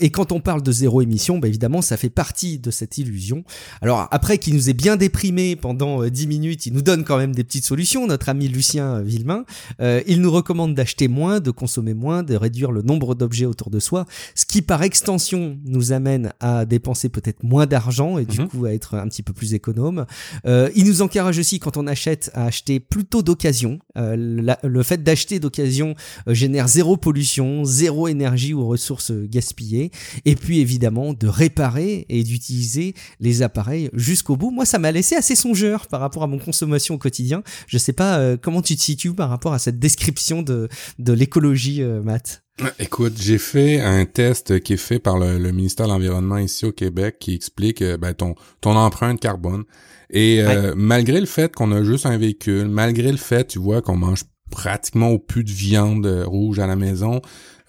et 0.00 0.10
quand 0.10 0.32
on 0.32 0.40
parle 0.40 0.62
de 0.62 0.72
zéro 0.72 1.00
émission, 1.02 1.38
ben, 1.38 1.48
évidemment, 1.48 1.82
ça 1.82 1.96
fait 1.96 2.10
partie 2.10 2.58
de 2.58 2.70
cette 2.70 2.98
illusion. 2.98 3.44
Alors 3.80 4.08
après 4.10 4.38
qu'il 4.38 4.54
nous 4.54 4.70
ait 4.70 4.74
bien 4.74 4.96
déprimé 4.96 5.56
pendant 5.56 6.06
dix 6.08 6.26
minutes, 6.26 6.66
il 6.66 6.72
nous 6.72 6.82
donne 6.82 7.04
quand 7.04 7.16
même 7.16 7.34
des 7.34 7.44
petites 7.44 7.64
solutions. 7.64 8.06
Notre 8.06 8.28
ami 8.28 8.48
Lucien 8.48 9.00
Villemain, 9.00 9.44
il 9.80 10.20
nous 10.20 10.30
recommande 10.30 10.74
d'acheter 10.74 11.08
moins, 11.08 11.40
de 11.40 11.50
consommer 11.50 11.94
moins, 11.94 12.22
de 12.22 12.34
réduire 12.34 12.72
le 12.72 12.82
nombre 12.82 13.14
d'objets 13.14 13.46
autour 13.46 13.70
de 13.70 13.80
soi, 13.80 14.06
ce 14.34 14.46
qui 14.46 14.62
par 14.62 14.82
extension 14.82 15.58
nous 15.64 15.92
amène 15.92 16.32
à 16.40 16.64
dépenser 16.64 17.08
peut-être 17.08 17.42
moins 17.42 17.66
d'argent 17.66 18.18
et 18.18 18.24
du 18.24 18.40
mhm. 18.40 18.48
coup 18.48 18.64
à 18.64 18.72
être 18.72 18.94
un 18.94 19.08
petit 19.08 19.22
peu 19.22 19.32
plus 19.32 19.54
économe. 19.54 20.06
il 20.44 20.84
nous 20.84 21.02
encourage 21.02 21.38
quand 21.58 21.76
on 21.78 21.86
achète 21.86 22.30
à 22.34 22.44
acheter 22.44 22.80
plutôt 22.80 23.22
d'occasion. 23.22 23.78
Euh, 23.96 24.54
le 24.62 24.82
fait 24.82 25.02
d'acheter 25.02 25.40
d'occasion 25.40 25.94
euh, 26.28 26.34
génère 26.34 26.68
zéro 26.68 26.96
pollution, 26.96 27.64
zéro 27.64 28.08
énergie 28.08 28.52
ou 28.52 28.66
ressources 28.66 29.12
gaspillées. 29.12 29.90
Et 30.26 30.36
puis 30.36 30.60
évidemment 30.60 31.14
de 31.14 31.26
réparer 31.26 32.04
et 32.08 32.22
d'utiliser 32.22 32.94
les 33.20 33.42
appareils 33.42 33.90
jusqu'au 33.94 34.36
bout. 34.36 34.50
Moi, 34.50 34.66
ça 34.66 34.78
m'a 34.78 34.92
laissé 34.92 35.16
assez 35.16 35.34
songeur 35.34 35.86
par 35.86 36.00
rapport 36.00 36.22
à 36.22 36.26
mon 36.26 36.38
consommation 36.38 36.96
au 36.96 36.98
quotidien. 36.98 37.42
Je 37.66 37.78
sais 37.78 37.94
pas 37.94 38.18
euh, 38.18 38.36
comment 38.40 38.62
tu 38.62 38.76
te 38.76 38.82
situes 38.82 39.14
par 39.14 39.30
rapport 39.30 39.54
à 39.54 39.58
cette 39.58 39.78
description 39.78 40.42
de, 40.42 40.68
de 40.98 41.12
l'écologie, 41.12 41.82
Matt? 41.82 42.42
Écoute, 42.78 43.14
j'ai 43.20 43.38
fait 43.38 43.80
un 43.80 44.04
test 44.04 44.60
qui 44.60 44.74
est 44.74 44.78
fait 44.78 44.98
par 44.98 45.18
le, 45.18 45.38
ministère 45.52 45.86
de 45.86 45.92
l'Environnement 45.92 46.38
ici 46.38 46.66
au 46.66 46.72
Québec 46.72 47.16
qui 47.20 47.34
explique 47.34 47.82
ben, 47.82 48.14
ton, 48.14 48.34
ton 48.60 48.76
empreinte 48.76 49.20
carbone. 49.20 49.64
Et 50.10 50.42
euh, 50.42 50.72
malgré 50.76 51.20
le 51.20 51.26
fait 51.26 51.54
qu'on 51.54 51.70
a 51.72 51.82
juste 51.82 52.06
un 52.06 52.16
véhicule, 52.16 52.68
malgré 52.68 53.10
le 53.10 53.18
fait, 53.18 53.46
tu 53.46 53.58
vois, 53.58 53.82
qu'on 53.82 53.96
mange 53.96 54.24
pratiquement 54.50 55.08
au 55.10 55.18
plus 55.18 55.44
de 55.44 55.50
viande 55.50 56.06
rouge 56.26 56.58
à 56.58 56.66
la 56.66 56.76
maison, 56.76 57.20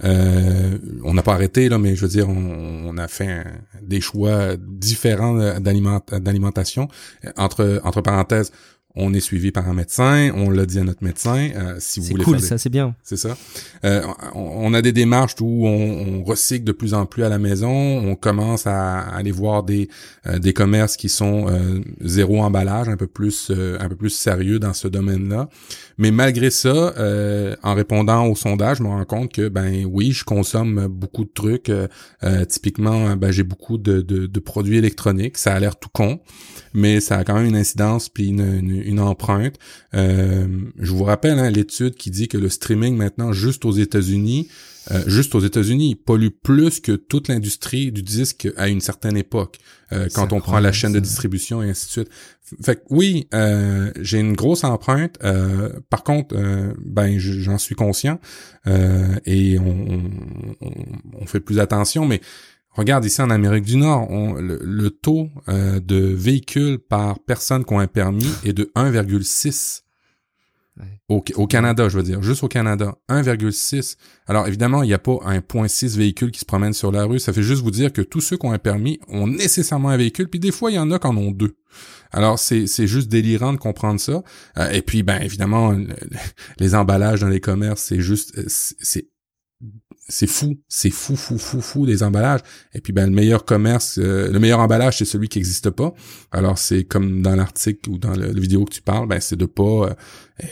euh, 0.05 0.77
on 1.03 1.13
n'a 1.13 1.21
pas 1.21 1.33
arrêté 1.33 1.67
là, 1.67 1.77
mais 1.77 1.95
je 1.95 2.01
veux 2.01 2.07
dire, 2.07 2.29
on, 2.29 2.97
a 2.97 3.07
fait 3.07 3.45
des 3.81 3.99
choix 3.99 4.55
différents 4.57 5.59
d'alimentation. 5.59 6.87
Entre 7.35 7.81
entre 7.83 8.01
parenthèses, 8.01 8.51
on 9.00 9.14
est 9.14 9.20
suivi 9.20 9.52
par 9.52 9.68
un 9.70 9.74
médecin, 9.74 10.32
on 10.36 10.50
l'a 10.50 10.66
dit 10.66 10.80
à 10.80 10.84
notre 10.84 11.04
médecin. 11.04 11.50
Euh, 11.56 11.76
si 11.80 12.00
vous 12.00 12.08
voulez 12.08 12.24
cool, 12.24 12.39
ça 12.39 12.58
c'est 12.58 12.70
bien. 12.70 12.95
C'est 13.04 13.18
ça. 13.18 13.38
Euh, 13.86 14.04
on, 14.36 14.74
a 14.74 14.82
des 14.82 14.91
démarches 14.91 15.36
où 15.41 15.66
on, 15.66 16.24
recycle 16.24 16.66
de 16.66 16.72
plus 16.72 16.93
en 16.93 17.06
plus 17.06 17.24
à 17.24 17.30
la 17.30 17.39
maison. 17.39 17.72
On 17.72 18.16
commence 18.16 18.68
à, 18.68 19.00
aller 19.00 19.32
voir 19.32 19.64
des 19.64 19.89
euh, 20.28 20.38
des 20.38 20.54
commerces 20.54 20.97
qui 20.97 21.10
sont 21.10 21.47
zéro 22.02 22.41
emballage, 22.41 22.89
un 22.89 22.97
peu 22.97 23.08
plus 23.08 23.52
un 23.52 23.89
peu 23.89 23.95
plus 23.95 24.10
sérieux 24.10 24.60
dans 24.60 24.74
ce 24.74 24.88
domaine-là. 24.88 25.50
Mais 26.00 26.10
malgré 26.10 26.50
ça, 26.50 26.95
en 27.62 27.76
répondant 27.76 28.26
au 28.26 28.36
sondage, 28.36 28.78
je 28.78 28.84
me 28.84 28.88
rends 28.88 29.06
compte 29.06 29.32
que 29.32 29.50
ben 29.50 29.86
oui, 29.86 30.12
je 30.12 30.24
consomme 30.24 30.88
beaucoup 30.88 31.26
de 31.26 31.32
trucs. 31.34 31.72
typiquement, 32.47 33.16
ben, 33.16 33.32
j'ai 33.32 33.43
beaucoup 33.43 33.78
de, 33.78 34.39
produits 34.39 34.78
électroniques. 34.78 35.38
Ça 35.38 35.54
a 35.54 35.60
l'air 35.60 35.78
tout 35.78 35.89
con 35.91 36.20
mais 36.74 37.00
ça 37.00 37.18
a 37.18 37.24
quand 37.24 37.36
même 37.36 37.45
une 37.45 37.56
incidence 37.56 38.10
puis 38.10 38.30
une, 38.30 39.00
empreinte. 39.00 39.56
Euh, 39.93 40.47
je 40.78 40.91
vous 40.91 41.04
rappelle 41.04 41.39
hein, 41.39 41.50
l'étude 41.50 41.95
qui 41.95 42.12
dit 42.12 42.28
que 42.28 42.38
le 42.38 42.50
streaming 42.50 42.95
maintenant 42.95 43.32
juste 43.32 43.66
aux 43.66 43.72
États-Unis, 43.72 44.50
euh, 44.91 45.03
juste 45.07 45.35
aux 45.35 45.39
États-Unis, 45.39 45.95
pollue 45.95 46.29
plus 46.43 46.79
que 46.79 46.93
toute 46.93 47.27
l'industrie 47.27 47.91
du 47.91 48.01
disque 48.01 48.47
à 48.57 48.69
une 48.69 48.81
certaine 48.81 49.17
époque, 49.17 49.59
euh, 49.91 50.07
quand 50.13 50.33
on 50.33 50.39
prend 50.39 50.59
la 50.59 50.71
chaîne 50.71 50.93
de 50.93 50.99
distribution 50.99 51.61
et 51.61 51.69
ainsi 51.69 51.85
de 51.87 51.91
suite. 51.91 52.09
Fait 52.63 52.77
que 52.77 52.81
oui, 52.89 53.27
euh, 53.33 53.91
j'ai 53.99 54.19
une 54.19 54.33
grosse 54.33 54.63
empreinte. 54.63 55.17
Euh, 55.23 55.71
par 55.89 56.03
contre, 56.03 56.35
euh, 56.35 56.73
ben 56.83 57.17
j'en 57.19 57.57
suis 57.57 57.75
conscient 57.75 58.19
et 59.25 59.57
on, 59.59 60.11
on, 60.61 60.75
on, 61.21 61.25
fait 61.25 61.39
plus 61.39 61.59
attention, 61.59 62.05
mais 62.05 62.21
Regarde 62.79 63.03
ici 63.03 63.21
en 63.21 63.29
Amérique 63.29 63.65
du 63.65 63.77
Nord, 63.77 64.07
le, 64.39 64.89
taux 64.89 65.29
euh, 65.49 65.79
de 65.79 65.97
véhicules 65.97 66.77
par 66.77 67.19
personne 67.19 67.65
qui 67.65 67.73
ont 67.73 67.79
un 67.79 67.87
permis 67.87 68.29
est 68.45 68.53
de 68.53 68.71
1,6. 68.75 69.81
Au, 71.09 71.47
Canada, 71.47 71.89
je 71.89 71.97
veux 71.97 72.03
dire, 72.03 72.21
juste 72.21 72.43
au 72.43 72.47
Canada, 72.47 72.95
1,6. 73.09 73.97
Alors 74.27 74.47
évidemment, 74.47 74.84
il 74.84 74.88
n'y 74.88 74.93
a 74.93 74.99
pas 74.99 75.17
un 75.25 75.39
0.6 75.39 75.97
véhicule 75.97 76.32
qui 76.32 76.39
se 76.39 76.45
promène 76.45 76.73
sur 76.73 76.91
la 76.91 77.05
rue. 77.05 77.19
Ça 77.19 77.34
fait 77.34 77.43
juste 77.43 77.63
vous 77.63 77.71
dire 77.71 77.91
que 77.91 78.01
tous 78.01 78.21
ceux 78.21 78.38
qui 78.38 78.45
ont 78.45 78.51
un 78.51 78.59
permis 78.59 78.99
ont 79.07 79.27
nécessairement 79.27 79.89
un 79.89 79.97
véhicule, 79.97 80.30
puis 80.30 80.39
des 80.39 80.51
fois, 80.51 80.71
il 80.71 80.75
y 80.75 80.80
en 80.80 80.91
a 80.91 80.99
qui 80.99 81.07
en 81.07 81.17
ont 81.17 81.32
deux. 81.32 81.57
Alors 82.11 82.39
c'est 82.39 82.65
juste 82.88 83.09
délirant 83.09 83.53
de 83.53 83.57
comprendre 83.57 83.99
ça. 83.99 84.23
Euh, 84.57 84.69
et 84.69 84.82
puis, 84.82 85.03
ben 85.03 85.19
évidemment, 85.21 85.75
les 86.59 86.75
emballages 86.75 87.21
dans 87.21 87.27
les 87.27 87.41
commerces, 87.41 87.82
c'est 87.82 88.01
juste, 88.01 88.47
c'est 88.47 89.09
c'est 90.09 90.27
fou, 90.27 90.59
c'est 90.67 90.89
fou, 90.89 91.15
fou, 91.15 91.38
fou, 91.38 91.61
fou 91.61 91.86
des 91.86 92.03
emballages. 92.03 92.41
Et 92.73 92.82
puis 92.82 92.93
ben 92.93 93.05
le 93.09 93.15
meilleur 93.15 93.45
commerce, 93.45 93.99
euh, 93.99 94.32
le 94.32 94.39
meilleur 94.39 94.59
emballage, 94.59 94.97
c'est 94.97 95.05
celui 95.05 95.30
qui 95.30 95.38
n'existe 95.38 95.69
pas. 95.69 95.93
Alors 96.32 96.57
c'est 96.57 96.84
comme 96.84 97.21
dans 97.21 97.36
l'article 97.36 97.91
ou 97.91 97.97
dans 97.97 98.15
le, 98.15 98.32
la 98.32 98.39
vidéo 98.39 98.65
que 98.65 98.73
tu 98.73 98.82
parles, 98.82 99.07
ben 99.07 99.19
c'est 99.19 99.36
de 99.36 99.45
pas 99.45 99.63
euh, 99.63 99.93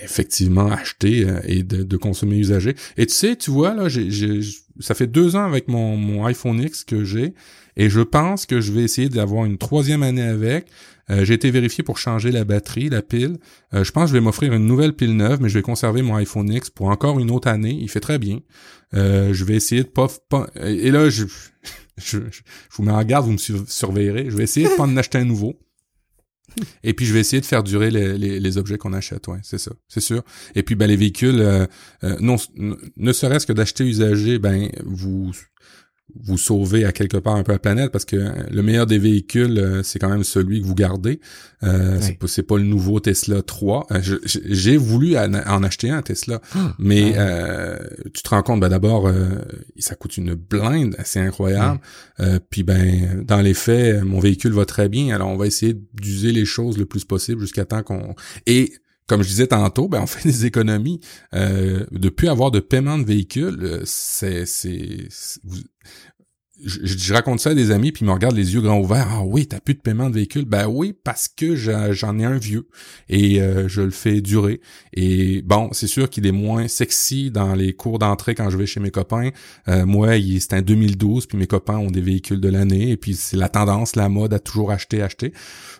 effectivement 0.03 0.67
acheter 0.71 1.25
euh, 1.27 1.39
et 1.43 1.63
de, 1.63 1.97
consommer 1.97 2.38
usagé. 2.38 2.75
Et 2.97 3.05
tu 3.05 3.13
sais, 3.13 3.35
tu 3.35 3.51
vois 3.51 3.73
là, 3.73 3.89
j'ai, 3.89 4.41
ça 4.79 4.93
fait 4.95 5.07
deux 5.07 5.35
ans 5.35 5.45
avec 5.45 5.67
mon, 5.67 6.25
iPhone 6.25 6.61
X 6.61 6.83
que 6.83 7.03
j'ai, 7.03 7.33
et 7.75 7.89
je 7.89 8.01
pense 8.01 8.45
que 8.45 8.59
je 8.59 8.71
vais 8.71 8.83
essayer 8.83 9.09
d'avoir 9.09 9.45
une 9.45 9.57
troisième 9.57 10.03
année 10.03 10.21
avec. 10.21 10.67
Euh, 11.09 11.23
j'ai 11.23 11.35
été 11.35 11.51
vérifié 11.51 11.85
pour 11.85 11.97
changer 11.97 12.31
la 12.31 12.43
batterie, 12.43 12.89
la 12.89 13.01
pile. 13.01 13.38
Euh, 13.73 13.85
je 13.85 13.91
pense 13.93 14.05
que 14.05 14.09
je 14.09 14.13
vais 14.13 14.21
m'offrir 14.21 14.51
une 14.51 14.65
nouvelle 14.65 14.93
pile 14.93 15.15
neuve, 15.15 15.39
mais 15.41 15.47
je 15.47 15.53
vais 15.53 15.61
conserver 15.61 16.01
mon 16.01 16.15
iPhone 16.15 16.51
X 16.51 16.69
pour 16.69 16.88
encore 16.89 17.19
une 17.19 17.31
autre 17.31 17.47
année. 17.47 17.77
Il 17.79 17.89
fait 17.89 18.01
très 18.01 18.19
bien. 18.19 18.39
Je 18.93 19.43
vais 19.43 19.55
essayer 19.55 19.83
de 19.83 19.88
pas... 19.88 20.07
pas 20.29 20.47
et 20.61 20.91
là, 20.91 21.09
je, 21.09 21.25
je, 21.97 22.19
je, 22.29 22.41
vous 22.71 22.83
mets 22.83 22.91
en 22.91 23.03
garde, 23.03 23.25
vous 23.25 23.31
me 23.31 23.38
surveillerez. 23.38 24.29
Je 24.29 24.35
vais 24.35 24.43
essayer 24.43 24.67
de 24.67 24.75
pas 24.75 24.83
en 24.83 24.97
acheter 24.97 25.17
un 25.17 25.25
nouveau. 25.25 25.57
Et 26.84 26.93
puis 26.93 27.06
je 27.06 27.14
vais 27.14 27.20
essayer 27.20 27.41
de 27.41 27.45
faire 27.45 27.64
durer 27.64 27.91
les, 27.91 28.58
objets 28.58 28.78
qu'on 28.78 28.93
achète, 28.93 29.28
ouais, 29.28 29.39
c'est 29.43 29.58
ça, 29.58 29.72
c'est 29.88 30.00
sûr. 30.00 30.24
Et 30.56 30.64
puis 30.64 30.76
ben 30.76 30.88
les 30.88 30.95
véhicules, 30.95 31.68
non, 32.20 32.38
ne 32.56 33.14
serait-ce 33.14 33.45
que 33.45 33.54
d'acheter 33.54 33.86
usagé, 33.86 34.39
ben 34.39 34.70
vous 34.86 35.32
vous 36.16 36.38
sauvez 36.38 36.86
à 36.86 36.91
quelque 36.91 37.18
part 37.18 37.36
un 37.36 37.43
peu 37.43 37.51
la 37.51 37.60
planète 37.60 37.91
parce 37.91 38.05
que 38.05 38.16
le 38.49 38.64
meilleur 38.64 38.86
des 38.86 38.97
véhicules, 38.97 39.60
euh, 39.60 39.84
c'est 39.84 39.99
quand 39.99 40.10
même 40.10 40.24
celui 40.24 40.62
que 40.62 40.66
vous 40.66 40.76
gardez. 40.76 41.20
Euh, 41.64 41.99
C'est 42.26 42.43
pas, 42.43 42.58
le 42.58 42.64
nouveau 42.64 42.99
Tesla 42.99 43.41
3. 43.41 43.88
Euh, 43.91 43.99
j'ai 44.26 44.78
voulu 44.78 45.18
en, 45.18 45.64
acheter 45.64 45.89
un 45.89 46.01
Tesla, 46.01 46.41
ah, 46.55 46.76
mais 46.80 47.14
euh, 47.18 47.78
tu 48.14 48.24
te 48.24 48.30
rends 48.30 48.43
compte, 48.43 48.62
ben 48.62 48.70
d'abord, 48.70 49.12
ça 49.78 49.95
coûte 49.95 50.18
une 50.18 50.34
blinde, 50.36 50.95
c'est 51.03 51.20
incroyable. 51.20 51.80
puis 52.49 52.64
ben, 52.64 53.24
dans 53.24 53.41
les 53.41 53.53
faits, 53.53 54.03
mon 54.03 54.20
véhicule 54.20 54.53
va 54.53 54.66
très 54.66 54.89
bien. 54.89 55.14
Alors 55.14 55.30
on 55.30 55.38
va 55.38 55.47
essayer 55.47 55.76
d'user 55.93 56.32
les 56.32 56.45
choses 56.45 56.78
le 56.78 56.86
plus 56.86 57.05
possible 57.05 57.41
jusqu'à 57.41 57.66
temps 57.66 57.84
qu'on 57.84 58.16
et 58.45 58.74
comme 59.08 59.24
je 59.24 59.30
disais 59.30 59.47
tantôt, 59.47 59.88
ben 59.88 60.01
on 60.01 60.08
fait 60.08 60.24
des 60.28 60.45
économies. 60.45 60.99
Euh, 61.34 61.86
de 61.91 62.10
plus 62.10 62.28
avoir 62.28 62.51
de 62.51 62.60
paiement 62.60 62.97
de 62.97 63.05
véhicule, 63.05 63.82
c'est, 63.86 64.45
c'est, 64.45 65.10
je, 66.64 66.80
je, 66.86 67.14
raconte 67.14 67.39
ça 67.39 67.51
à 67.51 67.53
des 67.53 67.72
amis, 67.72 67.91
puis 67.91 68.03
ils 68.03 68.08
me 68.08 68.14
regardent 68.14 68.36
les 68.36 68.53
yeux 68.53 68.62
grands 68.62 68.80
ouverts. 68.80 69.08
Ah 69.12 69.24
oui, 69.24 69.47
t'as 69.47 69.60
plus 69.60 69.76
de 69.76 69.80
paiement 69.80 70.10
de 70.10 70.16
véhicule? 70.16 70.45
Ben 70.45 70.68
oui, 70.68 70.93
parce 71.03 71.28
que 71.28 71.55
j'en 71.55 72.18
ai 72.18 72.26
un 72.26 72.38
vieux 72.38 72.68
et 73.10 73.41
euh, 73.41 73.68
je 73.68 73.82
le 73.82 73.91
fais 73.91 74.22
durer. 74.22 74.62
Et 74.93 75.41
bon, 75.43 75.70
c'est 75.72 75.88
sûr 75.88 76.10
qu'il 76.10 76.26
est 76.26 76.32
moins 76.32 76.68
sexy 76.68 77.32
dans 77.32 77.53
les 77.53 77.74
cours 77.74 77.99
d'entrée 77.99 78.36
quand 78.36 78.49
je 78.49 78.58
vais 78.58 78.66
chez 78.66 78.80
mes 78.80 78.91
copains. 78.91 79.30
Euh, 79.68 79.86
moi, 79.86 80.14
c'est 80.39 80.53
un 80.53 80.62
2012, 80.62 81.28
puis 81.28 81.38
mes 81.38 81.47
copains 81.47 81.78
ont 81.78 81.91
des 81.91 82.01
véhicules 82.01 82.41
de 82.41 82.49
l'année. 82.49 82.91
Et 82.91 82.97
puis 82.97 83.14
c'est 83.14 83.38
la 83.38 83.49
tendance, 83.49 83.95
la 83.95 84.10
mode 84.10 84.34
à 84.34 84.39
toujours 84.39 84.72
acheter, 84.72 85.01
acheter. 85.01 85.34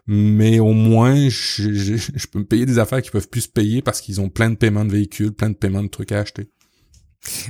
Mais 0.06 0.60
au 0.60 0.74
moins, 0.74 1.30
je, 1.30 1.74
je, 1.74 1.96
je 1.96 2.28
peux 2.28 2.40
me 2.40 2.46
payer 2.46 2.66
des 2.66 2.80
affaires 2.80 3.02
qui 3.02 3.12
peuvent 3.12 3.30
plus 3.30 3.42
se 3.42 3.50
payer 3.50 3.82
parce 3.82 4.02
qu'ils 4.02 4.22
ont 4.22 4.30
plein 4.30 4.50
de 4.50 4.56
paiements 4.56 4.86
de 4.86 4.92
véhicules, 4.92 5.32
plein 5.32 5.50
de 5.50 5.56
paiements 5.56 5.84
de 5.84 5.90
trucs 5.90 6.12
à 6.12 6.20
acheter. 6.20 6.50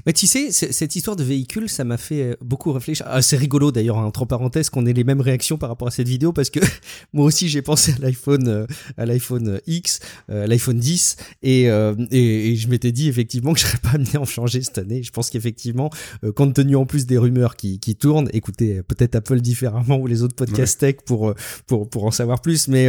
Mais 0.05 0.13
tu 0.13 0.28
sais, 0.28 0.51
cette 0.51 0.95
histoire 0.95 1.15
de 1.15 1.23
véhicule, 1.23 1.69
ça 1.69 1.84
m'a 1.84 1.97
fait 1.97 2.21
euh, 2.21 2.36
beaucoup 2.41 2.71
réfléchir. 2.71 3.05
Ah, 3.09 3.21
c'est 3.21 3.38
rigolo 3.38 3.71
d'ailleurs, 3.71 3.97
entre 3.97 4.25
parenthèses, 4.25 4.69
qu'on 4.69 4.86
ait 4.86 4.93
les 4.93 5.03
mêmes 5.03 5.21
réactions 5.21 5.57
par 5.57 5.69
rapport 5.69 5.88
à 5.88 5.91
cette 5.91 6.07
vidéo, 6.07 6.34
parce 6.34 6.49
que 6.49 6.59
moi 7.13 7.25
aussi 7.25 7.49
j'ai 7.49 7.61
pensé 7.61 7.93
à 7.93 7.99
l'iPhone, 7.99 8.47
euh, 8.47 8.65
à 8.97 9.05
l'iPhone 9.05 9.59
X, 9.67 9.99
euh, 10.30 10.47
l'iPhone 10.47 10.78
10, 10.78 11.17
et, 11.43 11.63
et, 11.63 12.55
je 12.55 12.67
m'étais 12.69 12.91
dit 12.91 13.07
effectivement 13.07 13.53
que 13.53 13.59
je 13.59 13.65
serais 13.65 13.78
pas 13.84 13.91
amené 13.91 14.09
à 14.15 14.21
en 14.21 14.25
changer 14.25 14.61
cette 14.61 14.78
année. 14.78 15.03
Je 15.03 15.11
pense 15.11 15.30
qu'effectivement, 15.30 15.89
compte 16.36 16.53
tenu 16.53 16.75
en 16.75 16.86
plus 16.86 17.05
des 17.05 17.17
rumeurs 17.17 17.55
qui, 17.55 17.80
qui 17.80 17.95
tournent, 17.95 18.30
écoutez, 18.34 18.82
peut-être 18.84 19.15
Apple 19.15 19.41
différemment 19.41 19.97
ou 20.01 20.07
les 20.07 20.23
autres 20.23 20.36
podcasts 20.36 20.80
tech 20.80 20.97
pour, 21.05 21.34
pour, 21.65 21.89
pour 21.89 22.05
en 22.05 22.11
savoir 22.11 22.41
plus, 22.41 22.67
mais 22.67 22.88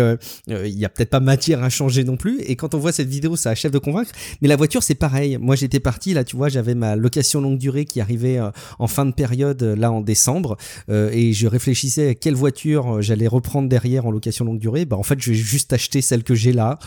il 0.49 0.78
y 0.78 0.84
a 0.84 0.89
peut-être 0.89 1.11
pas 1.11 1.20
matière 1.20 1.62
à 1.62 1.68
changer 1.68 2.05
non 2.05 2.16
plus. 2.16 2.41
Et 2.43 2.57
quand 2.57 2.74
on 2.74 2.78
voit 2.78 2.93
cette 2.93 3.09
vidéo, 3.09 3.36
ça 3.36 3.51
achève 3.51 3.72
de 3.72 3.78
convaincre. 3.78 4.11
Mais 4.41 4.49
la 4.49 4.57
voiture, 4.57 4.82
c'est 4.82 4.95
pareil. 4.95 5.39
Moi, 5.39 5.57
j'étais 5.57 5.80
parti 5.80 6.14
là, 6.14 6.24
tu 6.24 6.36
vois, 6.36 6.49
j'avais 6.49 6.74
ma 6.79 6.97
location 6.97 7.41
longue 7.41 7.59
durée 7.59 7.85
qui 7.85 8.01
arrivait 8.01 8.39
euh, 8.39 8.51
en 8.79 8.87
fin 8.87 9.05
de 9.05 9.12
période 9.12 9.62
euh, 9.62 9.76
là 9.76 9.93
en 9.93 10.01
décembre 10.01 10.57
euh, 10.89 11.11
et 11.12 11.33
je 11.33 11.47
réfléchissais 11.47 12.09
à 12.09 12.14
quelle 12.14 12.35
voiture 12.35 13.03
j'allais 13.03 13.26
reprendre 13.26 13.68
derrière 13.68 14.07
en 14.07 14.11
location 14.11 14.45
longue 14.45 14.59
durée. 14.59 14.85
Bah 14.85 14.97
en 14.97 15.03
fait 15.03 15.20
je 15.20 15.31
vais 15.31 15.37
juste 15.37 15.72
acheter 15.72 16.01
celle 16.01 16.22
que 16.22 16.35
j'ai 16.35 16.53
là 16.53 16.79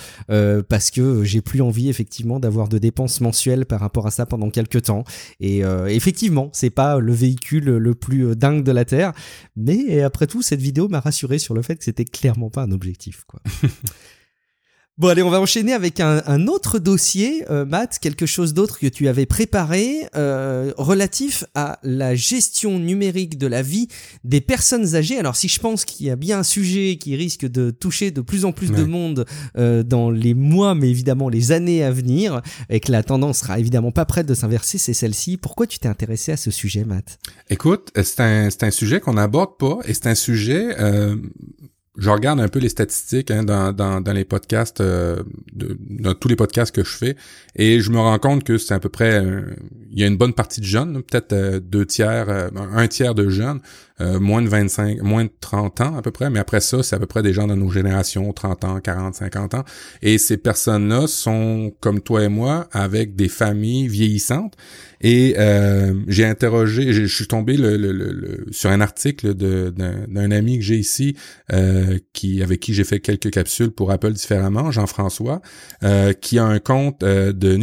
parce 0.69 0.91
que 0.91 1.23
j'ai 1.23 1.41
plus 1.41 1.61
envie 1.61 1.89
effectivement 1.89 2.39
d'avoir 2.39 2.69
de 2.69 2.77
dépenses 2.77 3.21
mensuelles 3.21 3.65
par 3.65 3.79
rapport 3.79 4.07
à 4.07 4.11
ça 4.11 4.25
pendant 4.25 4.49
quelques 4.49 4.83
temps. 4.83 5.03
Et 5.39 5.61
effectivement 5.87 6.49
c'est 6.53 6.69
pas 6.69 6.99
le 6.99 7.13
véhicule 7.13 7.65
le 7.65 7.95
plus 7.95 8.35
dingue 8.35 8.63
de 8.63 8.71
la 8.71 8.85
terre, 8.85 9.11
mais 9.55 10.01
après 10.01 10.27
tout 10.27 10.41
cette 10.41 10.61
vidéo 10.61 10.87
m'a 10.87 10.99
rassuré 10.99 11.37
sur 11.39 11.53
le 11.53 11.61
fait 11.61 11.75
que 11.75 11.83
c'était 11.83 12.05
clairement 12.05 12.49
pas 12.49 12.63
un 12.63 12.71
objectif 12.71 13.25
quoi. 13.27 13.41
Bon 14.97 15.07
allez, 15.07 15.23
on 15.23 15.29
va 15.29 15.39
enchaîner 15.39 15.73
avec 15.73 15.99
un, 16.01 16.47
autre 16.47 16.77
dossier, 16.77 17.45
euh, 17.49 17.65
Matt, 17.65 17.97
quelque 17.99 18.25
chose 18.25 18.53
d'autre 18.53 18.77
que 18.77 18.87
tu 18.87 19.07
avais 19.07 19.25
préparé 19.25 20.01
euh, 20.15 20.73
relatif 20.77 21.45
à 21.55 21.79
la 21.81 22.13
gestion 22.13 22.77
numérique 22.77 23.37
de 23.37 23.47
la 23.47 23.61
vie 23.61 23.87
des 24.25 24.41
personnes 24.41 24.93
âgées. 24.95 25.17
Alors 25.17 25.37
si 25.37 25.47
je 25.47 25.59
pense 25.59 25.85
qu'il 25.85 26.05
y 26.05 26.09
a 26.09 26.17
bien 26.17 26.39
un 26.39 26.43
sujet 26.43 26.97
qui 26.97 27.15
risque 27.15 27.47
de 27.47 27.71
toucher 27.71 28.11
de 28.11 28.19
plus 28.19 28.43
en 28.43 28.51
plus 28.51 28.69
de 28.69 28.83
monde 28.83 29.25
euh, 29.57 29.81
dans 29.81 30.11
les 30.11 30.33
mois, 30.33 30.75
mais 30.75 30.89
évidemment 30.89 31.29
les 31.29 31.53
années 31.53 31.83
à 31.83 31.89
venir, 31.89 32.41
et 32.69 32.81
que 32.81 32.91
la 32.91 33.01
tendance 33.01 33.39
sera 33.39 33.59
évidemment 33.59 33.91
pas 33.91 34.05
prête 34.05 34.27
de 34.27 34.35
s'inverser, 34.35 34.77
c'est 34.77 34.93
celle-ci. 34.93 35.37
Pourquoi 35.37 35.67
tu 35.67 35.79
t'es 35.79 35.87
intéressé 35.87 36.33
à 36.33 36.37
ce 36.37 36.51
sujet, 36.51 36.83
Matt? 36.83 37.17
Écoute, 37.49 37.91
c'est 37.95 38.19
un, 38.19 38.49
un 38.61 38.71
sujet 38.71 38.99
qu'on 38.99 39.13
n'aborde 39.13 39.57
pas, 39.57 39.79
et 39.85 39.93
c'est 39.93 40.07
un 40.07 40.15
sujet 40.15 40.75
je 41.97 42.09
regarde 42.09 42.39
un 42.39 42.47
peu 42.47 42.59
les 42.59 42.69
statistiques 42.69 43.31
hein, 43.31 43.43
dans, 43.43 43.73
dans, 43.73 43.99
dans, 43.99 44.13
les 44.13 44.23
podcasts, 44.23 44.79
euh, 44.79 45.23
de, 45.51 45.77
dans 45.89 46.13
tous 46.13 46.29
les 46.29 46.37
podcasts 46.37 46.73
que 46.73 46.85
je 46.85 46.97
fais, 46.97 47.17
et 47.55 47.81
je 47.81 47.91
me 47.91 47.99
rends 47.99 48.17
compte 48.17 48.45
que 48.45 48.57
c'est 48.57 48.73
à 48.73 48.79
peu 48.79 48.87
près, 48.87 49.23
euh, 49.23 49.41
il 49.91 49.99
y 49.99 50.03
a 50.03 50.07
une 50.07 50.15
bonne 50.15 50.33
partie 50.33 50.61
de 50.61 50.65
jeunes, 50.65 51.03
peut-être 51.03 51.33
euh, 51.33 51.59
deux 51.59 51.85
tiers, 51.85 52.49
un 52.55 52.87
tiers 52.87 53.13
de 53.13 53.29
jeunes, 53.29 53.59
moins 54.19 54.41
de 54.41 54.47
25, 54.47 55.03
moins 55.03 55.25
de 55.25 55.29
30 55.41 55.81
ans 55.81 55.95
à 55.95 56.01
peu 56.01 56.09
près, 56.09 56.31
mais 56.31 56.39
après 56.39 56.59
ça, 56.59 56.81
c'est 56.81 56.95
à 56.95 56.99
peu 56.99 57.05
près 57.05 57.21
des 57.21 57.33
gens 57.33 57.45
de 57.45 57.53
nos 57.53 57.69
générations, 57.69 58.33
30 58.33 58.63
ans, 58.63 58.79
40, 58.79 59.13
50 59.13 59.53
ans, 59.53 59.63
et 60.01 60.17
ces 60.17 60.37
personnes-là 60.37 61.05
sont 61.05 61.71
comme 61.81 62.01
toi 62.01 62.23
et 62.23 62.27
moi, 62.27 62.67
avec 62.71 63.15
des 63.15 63.27
familles 63.27 63.87
vieillissantes, 63.87 64.55
et 65.01 65.35
euh, 65.37 65.93
j'ai 66.07 66.25
interrogé, 66.25 66.93
je 66.93 67.05
suis 67.05 67.27
tombé 67.27 67.57
sur 68.51 68.69
un 68.69 68.81
article 68.81 69.33
d'un 69.33 70.31
ami 70.31 70.59
que 70.59 70.63
j'ai 70.63 70.77
ici, 70.77 71.15
euh, 71.51 71.97
qui 72.13 72.41
avec 72.43 72.59
qui 72.59 72.73
j'ai 72.73 72.83
fait 72.83 72.99
quelques 72.99 73.31
capsules 73.31 73.71
pour 73.71 73.91
Apple 73.91 74.13
différemment, 74.13 74.71
Jean-François, 74.71 75.41
euh, 75.83 76.13
qui 76.13 76.37
a 76.37 76.45
un 76.45 76.59
compte 76.59 77.03
euh, 77.03 77.33
de 77.33 77.57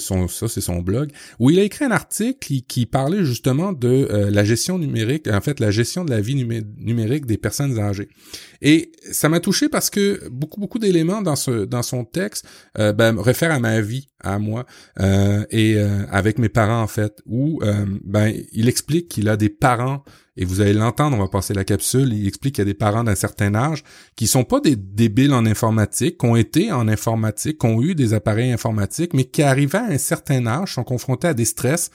son, 0.00 0.28
ça 0.28 0.48
c'est 0.48 0.60
son 0.60 0.80
blog, 0.80 1.10
où 1.38 1.50
il 1.50 1.58
a 1.58 1.62
écrit 1.62 1.84
un 1.84 1.90
article 1.90 2.38
qui, 2.40 2.62
qui 2.62 2.86
parlait 2.86 3.24
justement 3.24 3.72
de 3.72 4.08
euh, 4.10 4.30
la 4.30 4.44
gestion 4.44 4.78
numérique, 4.78 5.28
en 5.28 5.40
fait 5.40 5.60
la 5.60 5.70
gestion 5.70 6.04
de 6.04 6.10
la 6.10 6.20
vie 6.20 6.34
numérique 6.34 7.26
des 7.26 7.36
personnes 7.36 7.78
âgées. 7.78 8.08
Et 8.64 8.92
ça 9.12 9.28
m'a 9.28 9.40
touché 9.40 9.68
parce 9.68 9.90
que 9.90 10.26
beaucoup 10.30 10.58
beaucoup 10.58 10.78
d'éléments 10.78 11.20
dans 11.20 11.36
ce 11.36 11.66
dans 11.66 11.82
son 11.82 12.04
texte 12.04 12.46
euh, 12.78 12.94
ben, 12.94 13.16
réfèrent 13.20 13.52
à 13.52 13.60
ma 13.60 13.82
vie, 13.82 14.08
à 14.20 14.38
moi 14.38 14.64
euh, 15.00 15.44
et 15.50 15.74
euh, 15.76 16.06
avec 16.10 16.38
mes 16.38 16.48
parents 16.48 16.80
en 16.80 16.86
fait. 16.86 17.20
Où 17.26 17.60
euh, 17.62 17.84
ben 18.02 18.32
il 18.52 18.68
explique 18.68 19.08
qu'il 19.08 19.28
a 19.28 19.36
des 19.36 19.50
parents 19.50 20.02
et 20.38 20.46
vous 20.46 20.62
allez 20.62 20.72
l'entendre, 20.72 21.16
on 21.16 21.20
va 21.20 21.28
passer 21.28 21.52
la 21.52 21.64
capsule. 21.64 22.12
Il 22.14 22.26
explique 22.26 22.54
qu'il 22.54 22.62
y 22.62 22.68
a 22.68 22.72
des 22.72 22.74
parents 22.74 23.04
d'un 23.04 23.14
certain 23.14 23.54
âge 23.54 23.84
qui 24.16 24.26
sont 24.26 24.44
pas 24.44 24.60
des 24.60 24.76
débiles 24.76 25.34
en 25.34 25.44
informatique, 25.44 26.18
qui 26.18 26.26
ont 26.26 26.34
été 26.34 26.72
en 26.72 26.88
informatique, 26.88 27.58
qui 27.58 27.66
ont 27.66 27.82
eu 27.82 27.94
des 27.94 28.14
appareils 28.14 28.50
informatiques, 28.50 29.12
mais 29.12 29.24
qui 29.24 29.42
arrivaient 29.42 29.78
à 29.78 29.84
un 29.84 29.98
certain 29.98 30.46
âge 30.46 30.74
sont 30.74 30.84
confrontés 30.84 31.28
à 31.28 31.34
des 31.34 31.44
stress 31.44 31.90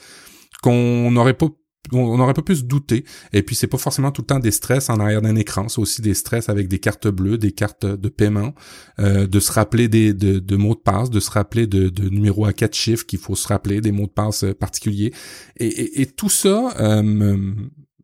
qu'on 0.62 1.10
n'aurait 1.10 1.34
pas 1.34 1.48
on 1.92 2.20
aurait 2.20 2.34
pas 2.34 2.42
pu 2.42 2.56
se 2.56 2.62
douter. 2.62 3.04
Et 3.32 3.42
puis 3.42 3.56
c'est 3.56 3.66
pas 3.66 3.78
forcément 3.78 4.10
tout 4.12 4.22
le 4.22 4.26
temps 4.26 4.38
des 4.38 4.50
stress 4.50 4.90
en 4.90 5.00
arrière 5.00 5.22
d'un 5.22 5.36
écran, 5.36 5.68
c'est 5.68 5.80
aussi 5.80 6.02
des 6.02 6.14
stress 6.14 6.48
avec 6.48 6.68
des 6.68 6.78
cartes 6.78 7.08
bleues, 7.08 7.38
des 7.38 7.52
cartes 7.52 7.86
de 7.86 8.08
paiement, 8.08 8.54
euh, 8.98 9.26
de 9.26 9.40
se 9.40 9.52
rappeler 9.52 9.88
des 9.88 10.12
de, 10.12 10.56
mots 10.56 10.74
de 10.74 10.80
passe, 10.80 11.10
de 11.10 11.20
se 11.20 11.30
rappeler 11.30 11.66
de, 11.66 11.88
de 11.88 12.08
numéros 12.08 12.44
à 12.44 12.52
quatre 12.52 12.74
chiffres 12.74 13.06
qu'il 13.06 13.18
faut 13.18 13.34
se 13.34 13.48
rappeler, 13.48 13.80
des 13.80 13.92
mots 13.92 14.06
de 14.06 14.12
passe 14.12 14.44
particuliers. 14.58 15.12
Et, 15.56 16.02
et, 16.02 16.06
tout 16.06 16.28
ça 16.28 16.74
euh, 16.80 17.54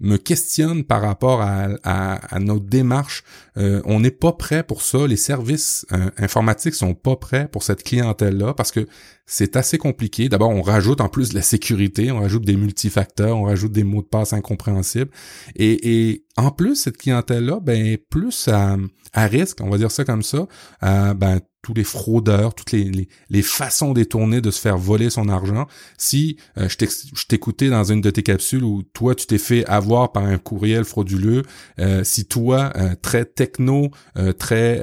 me, 0.00 0.16
questionne 0.16 0.84
par 0.84 1.02
rapport 1.02 1.40
à, 1.40 1.68
à, 1.84 2.38
notre 2.38 2.64
démarche. 2.64 3.24
Euh, 3.56 3.80
on 3.84 4.00
n'est 4.00 4.10
pas 4.10 4.32
prêt 4.32 4.62
pour 4.62 4.82
ça. 4.82 5.06
Les 5.06 5.16
services 5.16 5.86
euh, 5.92 6.10
informatiques 6.18 6.74
sont 6.74 6.94
pas 6.94 7.16
prêts 7.16 7.48
pour 7.48 7.62
cette 7.62 7.82
clientèle-là 7.82 8.54
parce 8.54 8.72
que 8.72 8.86
c'est 9.26 9.56
assez 9.56 9.78
compliqué. 9.78 10.28
D'abord, 10.28 10.50
on 10.50 10.62
rajoute 10.62 11.00
en 11.00 11.08
plus 11.08 11.30
de 11.30 11.34
la 11.34 11.42
sécurité, 11.42 12.12
on 12.12 12.20
rajoute 12.20 12.44
des 12.44 12.56
multifacteurs, 12.56 13.36
on 13.36 13.44
rajoute 13.44 13.72
des 13.72 13.84
mots 13.84 14.02
de 14.02 14.06
passe 14.06 14.32
incompréhensibles. 14.32 15.10
Et, 15.56 16.10
et 16.10 16.24
en 16.36 16.50
plus, 16.50 16.76
cette 16.76 16.98
clientèle-là, 16.98 17.60
ben, 17.60 17.96
plus 18.10 18.48
à, 18.48 18.76
à 19.12 19.26
risque, 19.26 19.58
on 19.60 19.70
va 19.70 19.78
dire 19.78 19.90
ça 19.90 20.04
comme 20.04 20.22
ça, 20.22 20.46
ben, 20.82 21.40
tous 21.66 21.74
les 21.74 21.82
fraudeurs, 21.82 22.54
toutes 22.54 22.70
les, 22.70 23.42
façons 23.42 23.92
détournées 23.92 24.40
de 24.40 24.52
se 24.52 24.60
faire 24.60 24.78
voler 24.78 25.10
son 25.10 25.28
argent. 25.28 25.66
Si 25.98 26.36
euh, 26.58 26.68
je 26.68 27.26
t'écoutais 27.26 27.70
dans 27.70 27.82
une 27.82 28.00
de 28.00 28.10
tes 28.10 28.22
capsules 28.22 28.62
où 28.62 28.84
toi, 28.92 29.16
tu 29.16 29.26
t'es 29.26 29.38
fait 29.38 29.66
avoir 29.66 30.12
par 30.12 30.22
un 30.22 30.38
courriel 30.38 30.84
frauduleux, 30.84 31.42
euh, 31.80 32.04
si 32.04 32.24
toi, 32.24 32.72
euh, 32.76 32.94
très 33.02 33.24
techno, 33.24 33.90
très 34.38 34.80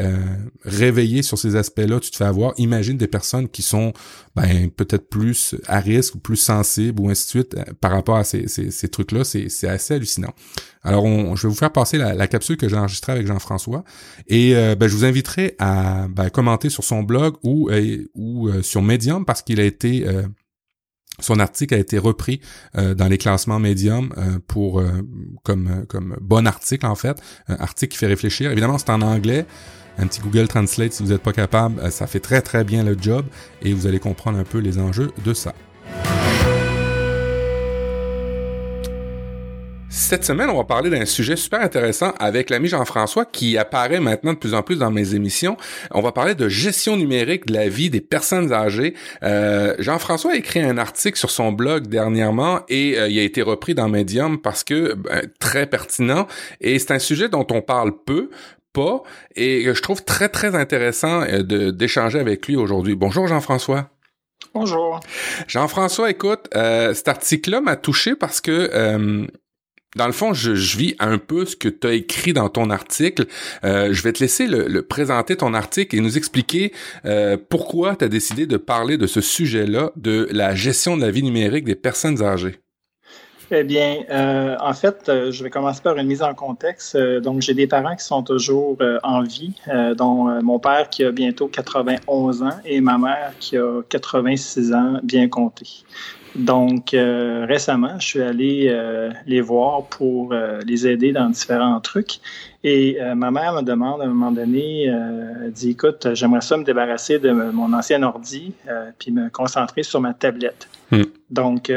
réveillé 0.66 1.22
sur 1.22 1.38
ces 1.38 1.56
aspects-là, 1.56 2.02
tu 2.02 2.12
te 2.12 2.18
fais 2.18 2.26
avoir, 2.26 2.54
imagine 2.58 2.98
des 2.98 3.08
personnes 3.08 3.48
qui 3.48 3.62
sont 3.62 3.94
ben, 4.36 4.70
peut-être 4.70 5.08
plus 5.10 5.56
à 5.68 5.80
risque 5.80 6.16
ou 6.16 6.20
plus 6.20 6.36
sensibles 6.36 7.02
ou 7.02 7.10
ainsi 7.10 7.24
de 7.26 7.30
suite 7.30 7.56
par 7.80 7.92
rapport 7.92 8.18
à 8.18 8.26
ces, 8.26 8.50
ces, 8.50 8.72
ces 8.72 8.90
trucs-là. 8.90 9.24
C'est 9.24 9.68
assez 9.68 9.94
hallucinant. 9.94 10.34
Alors, 10.84 11.06
je 11.36 11.44
vais 11.44 11.50
vous 11.50 11.56
faire 11.56 11.72
passer 11.72 11.98
la, 11.98 12.28
capsule 12.28 12.58
que 12.58 12.68
j'ai 12.68 12.76
enregistrée 12.76 13.14
avec 13.14 13.28
Jean-François 13.28 13.84
et 14.28 14.54
ben, 14.54 14.88
je 14.88 14.96
vous 14.96 15.06
inviterai 15.06 15.56
à 15.60 16.08
ben, 16.10 16.30
commenter 16.30 16.70
sur 16.70 16.84
son 16.84 17.04
blog 17.04 17.36
ou, 17.44 17.70
euh, 17.70 18.06
ou 18.16 18.50
euh, 18.50 18.62
sur 18.62 18.82
Medium 18.82 19.26
parce 19.26 19.42
qu'il 19.42 19.60
a 19.60 19.64
été 19.64 20.08
euh, 20.08 20.24
son 21.20 21.40
article 21.40 21.76
a 21.76 21.78
été 21.78 22.00
repris 22.00 22.42
dans 22.74 23.08
les 23.08 23.20
classements 23.20 23.60
Medium 23.60 24.12
pour 24.48 24.84
comme 25.44 25.86
comme 25.88 26.18
bon 26.20 26.48
article 26.48 26.88
en 26.88 26.96
fait, 26.96 27.22
un 27.48 27.54
article 27.58 27.92
qui 27.92 28.00
fait 28.00 28.08
réfléchir. 28.08 28.52
Évidemment, 28.52 28.80
c'est 28.80 28.90
en 28.90 29.02
anglais. 29.04 29.46
Un 30.00 30.08
petit 30.08 30.22
Google 30.22 30.48
Translate 30.48 30.92
si 30.92 31.04
vous 31.04 31.10
n'êtes 31.10 31.22
pas 31.22 31.32
capable, 31.32 31.92
ça 31.92 32.08
fait 32.08 32.20
très 32.20 32.42
très 32.42 32.64
bien 32.64 32.84
le 32.84 32.98
job 33.00 33.28
et 33.62 33.74
vous 33.74 33.86
allez 33.86 34.00
comprendre 34.00 34.40
un 34.40 34.44
peu 34.44 34.58
les 34.58 34.80
enjeux 34.80 35.12
de 35.24 35.36
ça. 35.36 35.54
Cette 39.96 40.26
semaine, 40.26 40.50
on 40.50 40.58
va 40.58 40.64
parler 40.64 40.90
d'un 40.90 41.06
sujet 41.06 41.36
super 41.36 41.62
intéressant 41.62 42.16
avec 42.18 42.50
l'ami 42.50 42.68
Jean-François 42.68 43.26
qui 43.26 43.60
apparaît 43.60 44.00
maintenant 44.00 44.34
de 44.34 44.40
plus 44.40 44.56
en 44.56 44.64
plus 44.64 44.78
dans 44.78 44.90
mes 44.90 45.14
émissions. 45.14 45.56
On 45.92 46.02
va 46.02 46.12
parler 46.12 46.34
de 46.34 46.50
gestion 46.50 46.98
numérique 46.98 47.46
de 47.46 47.54
la 47.54 47.70
vie 47.70 47.92
des 47.92 48.02
personnes 48.02 48.52
âgées. 48.52 48.96
Euh, 49.22 49.76
Jean-François 49.78 50.32
a 50.32 50.36
écrit 50.36 50.62
un 50.62 50.80
article 50.80 51.20
sur 51.20 51.30
son 51.30 51.52
blog 51.52 51.86
dernièrement 51.86 52.62
et 52.70 52.98
euh, 52.98 53.08
il 53.08 53.20
a 53.20 53.22
été 53.22 53.44
repris 53.44 53.76
dans 53.76 53.88
Medium 53.88 54.42
parce 54.42 54.64
que 54.64 54.96
ben, 54.96 55.28
très 55.40 55.68
pertinent 55.68 56.26
et 56.60 56.80
c'est 56.80 56.92
un 56.92 57.00
sujet 57.00 57.30
dont 57.30 57.46
on 57.52 57.62
parle 57.62 57.92
peu 58.04 58.32
pas 58.74 59.04
et 59.36 59.72
je 59.72 59.82
trouve 59.84 60.04
très 60.04 60.28
très 60.28 60.56
intéressant 60.56 61.22
euh, 61.22 61.44
de 61.44 61.70
d'échanger 61.70 62.20
avec 62.20 62.48
lui 62.48 62.56
aujourd'hui. 62.56 62.96
Bonjour 62.96 63.28
Jean-François. 63.28 63.92
Bonjour. 64.54 65.00
Jean-François, 65.48 66.12
écoute, 66.12 66.48
euh, 66.56 66.94
cet 66.94 67.08
article-là 67.08 67.62
m'a 67.62 67.76
touché 67.76 68.16
parce 68.16 68.40
que 68.40 68.70
euh, 68.74 69.26
dans 69.96 70.08
le 70.08 70.12
fond, 70.12 70.34
je, 70.34 70.52
vis 70.52 70.96
un 71.00 71.18
peu 71.18 71.46
ce 71.46 71.56
que 71.56 71.70
tu 71.70 71.88
as 71.88 71.94
écrit 71.94 72.34
dans 72.34 72.50
ton 72.50 72.70
article. 72.70 73.26
Euh, 73.64 73.94
je 73.94 74.02
vais 74.02 74.14
te 74.14 74.20
laisser 74.20 74.48
le, 74.48 74.82
présenter 74.82 75.36
ton 75.36 75.54
article 75.54 75.96
et 75.96 76.00
nous 76.00 76.18
expliquer 76.18 76.74
euh, 77.06 77.38
pourquoi 77.50 77.96
tu 77.96 78.06
as 78.06 78.10
décidé 78.10 78.48
de 78.48 78.58
parler 78.58 78.98
de 78.98 79.08
ce 79.08 79.22
sujet-là, 79.22 79.92
de 79.96 80.28
la 80.32 80.56
gestion 80.56 80.98
de 80.98 81.02
la 81.02 81.12
vie 81.12 81.24
numérique 81.24 81.66
des 81.66 81.76
personnes 81.76 82.24
âgées. 82.24 82.60
Eh 83.52 83.64
bien, 83.64 83.98
euh, 84.10 84.56
en 84.60 84.74
fait, 84.74 85.12
je 85.30 85.44
vais 85.44 85.52
commencer 85.52 85.82
par 85.82 85.96
une 85.98 86.08
mise 86.08 86.24
en 86.24 86.34
contexte. 86.34 86.98
donc, 86.98 87.42
j'ai 87.42 87.54
des 87.54 87.68
parents 87.68 87.96
qui 87.96 88.04
sont 88.04 88.24
toujours 88.24 88.78
en 89.04 89.22
vie, 89.22 89.54
dont 89.96 90.42
mon 90.42 90.58
père 90.58 90.90
qui 90.90 91.04
a 91.04 91.12
bientôt 91.12 91.48
91 91.48 92.42
ans 92.42 92.50
et 92.66 92.82
ma 92.82 92.98
mère 92.98 93.34
qui 93.40 93.58
a 93.58 93.82
86 93.90 94.74
ans, 94.74 95.00
bien 95.04 95.30
compté. 95.30 95.68
Donc, 96.36 96.94
euh, 96.94 97.46
récemment, 97.48 98.00
je 98.00 98.08
suis 98.08 98.22
allé 98.22 98.68
euh, 98.70 99.12
les 99.28 99.42
voir 99.42 99.86
pour 99.86 100.34
euh, 100.34 100.60
les 100.66 100.88
aider 100.88 101.12
dans 101.12 101.30
différents 101.30 101.80
trucs. 101.80 102.20
Et 102.66 102.98
ma 103.14 103.30
mère 103.30 103.52
me 103.52 103.62
demande 103.62 104.00
à 104.00 104.06
un 104.06 104.08
moment 104.08 104.32
donné, 104.32 104.86
elle 104.86 105.52
dit, 105.52 105.72
écoute, 105.72 106.08
j'aimerais 106.14 106.40
ça 106.40 106.56
me 106.56 106.64
débarrasser 106.64 107.20
de 107.20 107.30
mon 107.30 107.74
ancien 107.74 108.02
ordi, 108.04 108.54
puis 109.00 109.12
me 109.12 109.30
concentrer 109.30 109.84
sur 109.84 110.00
ma 110.00 110.14
tablette. 110.14 110.70
Hmm. 110.90 111.02
Donc, 111.30 111.70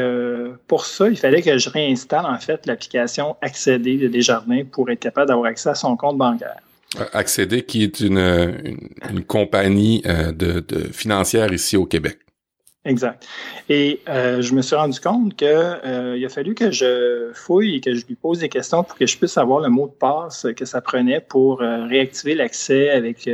pour 0.65 0.85
ça, 0.85 1.09
il 1.09 1.17
fallait 1.17 1.41
que 1.41 1.57
je 1.57 1.69
réinstalle 1.69 2.25
en 2.25 2.37
fait 2.37 2.65
l'application 2.65 3.35
Accéder 3.41 3.97
de 3.97 4.07
Desjardins 4.07 4.63
pour 4.63 4.89
être 4.89 5.01
capable 5.01 5.27
d'avoir 5.27 5.47
accès 5.47 5.67
à 5.67 5.75
son 5.75 5.97
compte 5.97 6.17
bancaire. 6.17 6.61
Accéder, 7.11 7.63
qui 7.63 7.83
est 7.83 7.99
une, 7.99 8.77
une, 9.09 9.25
compagnie 9.25 10.03
de, 10.05 10.61
de 10.61 10.77
financière 10.93 11.51
ici 11.51 11.75
au 11.75 11.85
Québec. 11.85 12.17
Exact. 12.87 13.27
Et 13.67 13.99
euh, 14.07 14.41
je 14.41 14.53
me 14.53 14.61
suis 14.61 14.75
rendu 14.75 14.97
compte 15.01 15.35
qu'il 15.35 15.49
euh, 15.49 16.25
a 16.25 16.29
fallu 16.29 16.55
que 16.55 16.71
je 16.71 17.31
fouille 17.33 17.75
et 17.75 17.81
que 17.81 17.93
je 17.93 18.05
lui 18.07 18.15
pose 18.15 18.39
des 18.39 18.47
questions 18.47 18.81
pour 18.85 18.97
que 18.97 19.05
je 19.05 19.17
puisse 19.17 19.37
avoir 19.37 19.59
le 19.59 19.67
mot 19.67 19.87
de 19.87 19.93
passe 19.93 20.47
que 20.55 20.63
ça 20.63 20.79
prenait 20.79 21.19
pour 21.19 21.61
euh, 21.61 21.85
réactiver 21.85 22.33
l'accès 22.33 22.89
avec, 22.89 23.29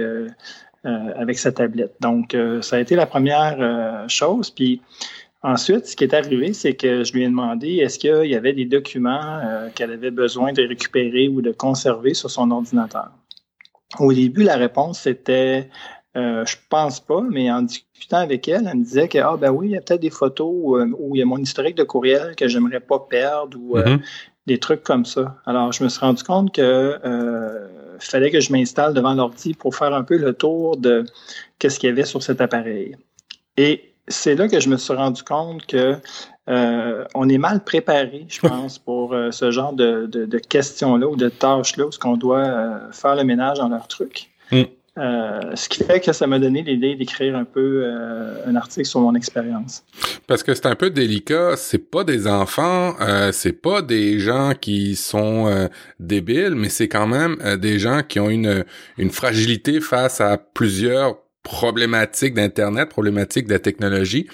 avec 0.84 1.38
sa 1.38 1.52
tablette. 1.52 1.94
Donc, 2.02 2.36
ça 2.62 2.78
a 2.78 2.80
été 2.80 2.96
la 2.96 3.06
première 3.06 4.06
chose. 4.10 4.50
Puis 4.50 4.82
ensuite, 5.44 5.86
ce 5.86 5.96
qui 5.96 6.04
est 6.04 6.16
arrivé, 6.16 6.54
c'est 6.54 6.74
que 6.74 7.04
je 7.04 7.14
lui 7.14 7.24
ai 7.24 7.28
demandé 7.28 7.76
est-ce 7.78 8.00
qu'il 8.00 8.26
y 8.26 8.36
avait 8.36 8.54
des 8.54 8.66
documents 8.66 9.70
qu'elle 9.76 9.92
avait 9.92 10.12
besoin 10.12 10.52
de 10.52 10.64
récupérer 10.64 11.28
ou 11.28 11.42
de 11.42 11.52
conserver 11.52 12.16
sur 12.16 12.32
son 12.32 12.50
ordinateur. 12.50 13.12
Au 14.00 14.12
début, 14.12 14.44
la 14.44 14.56
réponse 14.56 15.06
était 15.06 15.70
euh, 16.16 16.46
je 16.46 16.58
pense 16.70 17.00
pas, 17.00 17.22
mais 17.22 17.52
en 17.52 17.64
discutant 17.64 18.18
avec 18.18 18.48
elle, 18.48 18.68
elle 18.72 18.78
me 18.78 18.84
disait 18.84 19.08
que 19.08 19.18
ah 19.18 19.36
ben 19.36 19.50
oui, 19.50 19.70
il 19.70 19.72
y 19.72 19.78
a 19.78 19.82
peut-être 19.82 20.02
des 20.02 20.12
photos 20.12 20.54
euh, 20.80 20.92
où, 21.00 21.16
il 21.16 21.20
y 21.20 21.22
a 21.24 21.26
mon 21.26 21.38
historique 21.38 21.76
de 21.76 21.84
courriel 21.84 22.36
que 22.36 22.48
j'aimerais 22.48 22.82
pas 22.82 23.00
perdre 23.00 23.58
ou 23.60 23.78
euh, 23.78 23.84
mm-hmm. 23.84 24.00
des 24.46 24.60
trucs 24.60 24.84
comme 24.84 25.06
ça. 25.06 25.38
Alors 25.48 25.72
je 25.72 25.84
me 25.84 25.90
suis 25.90 26.00
rendu 26.00 26.24
compte 26.24 26.54
que 26.54 27.00
fallait 28.00 28.32
que 28.32 28.42
je 28.42 28.52
m'installe 28.52 28.94
devant 28.94 29.14
l'ordi 29.14 29.54
pour 29.54 29.76
faire 29.76 29.94
un 29.94 30.04
peu 30.04 30.18
le 30.18 30.34
tour 30.34 30.78
de 30.78 31.06
qu'est-ce 31.58 31.80
qu'il 31.80 31.90
y 31.90 31.92
avait 31.92 32.04
sur 32.04 32.22
cet 32.22 32.42
appareil. 32.42 32.98
Et 33.56 33.94
c'est 34.08 34.36
là 34.36 34.48
que 34.48 34.60
je 34.60 34.68
me 34.68 34.78
suis 34.78 34.94
rendu 34.94 35.24
compte 35.24 35.66
que 35.66 35.98
on 36.46 37.30
est 37.30 37.38
mal 37.40 37.64
préparé, 37.64 38.26
je 38.28 38.42
pense, 38.48 38.78
pour 38.78 39.16
ce 39.32 39.50
genre 39.50 39.74
de, 39.74 40.38
questions-là 40.38 41.08
ou 41.08 41.16
de 41.16 41.30
tâches-là 41.30 41.86
où 41.86 41.90
on 42.04 42.18
doit 42.18 42.92
faire 42.92 43.16
le 43.16 43.24
ménage 43.24 43.58
dans 43.58 43.70
leurs 43.70 43.88
trucs. 43.88 44.30
Mm. 44.52 44.64
Euh, 45.00 45.56
ce 45.56 45.70
qui 45.70 45.84
fait 45.84 46.00
que 46.00 46.14
ça 46.14 46.28
m'a 46.28 46.38
donné 46.38 46.62
l'idée 46.62 46.96
d'écrire 46.96 47.36
un 47.36 47.46
peu 47.46 47.84
euh, 47.84 48.36
un 48.46 48.56
article 48.56 48.86
sur 48.86 49.00
mon 49.00 49.16
expérience. 49.16 49.84
Parce 50.28 50.44
que 50.44 50.54
c'est 50.54 50.68
un 50.68 50.76
peu 50.76 50.92
délicat, 50.92 51.56
c'est 51.58 51.90
pas 51.90 52.04
des 52.04 52.28
enfants, 52.28 52.94
euh, 53.02 53.32
c'est 53.32 53.60
pas 53.60 53.82
des 53.82 54.20
gens 54.20 54.54
qui 54.60 54.96
sont 54.96 55.48
euh, 55.48 55.68
débiles, 56.00 56.54
mais 56.54 56.70
c'est 56.70 56.88
quand 56.88 57.08
même 57.08 57.38
des 57.58 57.80
gens 57.80 58.02
qui 58.08 58.20
ont 58.20 58.30
une, 58.30 58.64
une 59.00 59.10
fragilité 59.10 59.82
face 59.82 60.22
à 60.22 60.38
plusieurs 60.38 61.18
problématiques 61.42 62.36
d'Internet, 62.36 62.90
problématiques 62.90 63.48
de 63.48 63.54
la 63.54 63.60
technologie. 63.60 64.28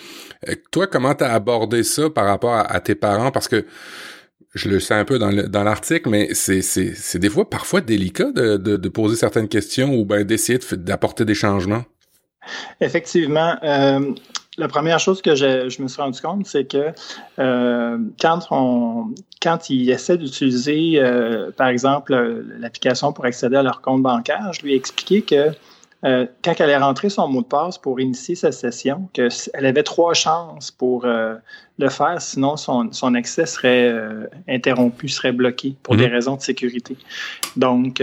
toi, 0.72 0.88
comment 0.88 1.16
t'as 1.16 1.34
abordé 1.34 1.84
ça 1.84 2.10
par 2.10 2.26
rapport 2.26 2.53
à 2.53 2.80
tes 2.82 2.95
parents? 2.95 3.32
Parce 3.32 3.47
que 3.47 3.66
je 4.56 4.70
le 4.70 4.80
sais 4.80 4.95
un 4.95 5.06
peu 5.06 5.20
dans 5.20 5.64
l'article, 5.64 6.10
mais 6.10 6.34
c'est 6.34 7.18
des 7.18 7.30
fois 7.30 7.50
parfois 7.50 7.82
délicat 7.82 8.32
de, 8.32 8.58
de, 8.58 8.89
poser 8.89 9.16
certaines 9.16 9.47
questions 9.47 9.93
ou 9.93 10.06
ben 10.06 10.24
d'essayer 10.24 10.60
d'apporter 10.74 11.26
des 11.26 11.36
changements. 11.36 11.84
Effectivement. 12.82 13.56
Euh, 13.64 14.14
la 14.58 14.68
première 14.68 15.00
chose 15.00 15.22
que 15.22 15.36
je, 15.36 15.70
je 15.70 15.82
me 15.82 15.88
suis 15.88 16.02
rendu 16.02 16.20
compte, 16.20 16.45
c'est 16.45 16.66
que 16.66 16.91
euh, 17.39 17.97
quand 18.20 18.47
on 18.52 19.14
quand 19.41 19.70
ils 19.70 19.89
essaient 19.89 20.18
d'utiliser, 20.18 20.93
euh, 20.95 21.52
par 21.52 21.68
exemple, 21.70 22.14
l'application 22.60 23.14
pour 23.14 23.26
accéder 23.26 23.56
à 23.56 23.64
leur 23.64 23.82
compte 23.82 24.02
bancaire, 24.02 24.52
je 24.52 24.64
lui 24.64 24.74
ai 24.74 24.76
expliqué 24.76 25.22
que 25.22 25.52
euh, 26.06 26.26
quand 26.43 26.54
elle 26.60 26.70
est 26.70 26.78
rentrée 26.78 27.10
son 27.10 27.28
mot 27.28 27.41
de 27.41 27.47
passe 27.47 27.78
pour 27.78 28.00
initier 28.00 28.36
sa 28.36 28.52
session, 28.52 29.10
qu'elle 29.12 29.32
avait 29.54 29.84
trois 29.84 30.14
chances 30.14 30.72
pour 30.72 31.04
euh, 31.06 31.36
le 31.78 31.89
faire, 31.89 32.22
sinon 32.22 32.56
son, 32.56 32.91
son 32.93 33.16
accès 33.16 33.45
serait 33.45 33.89
euh, 33.89 34.26
interrompu, 34.47 35.10
serait 35.10 35.34
bloqué 35.34 35.76
pour 35.84 35.97
des 35.97 36.08
mhm. 36.08 36.14
raisons 36.14 36.36
de 36.38 36.41
sécurité. 36.41 36.95
Donc, 37.58 38.02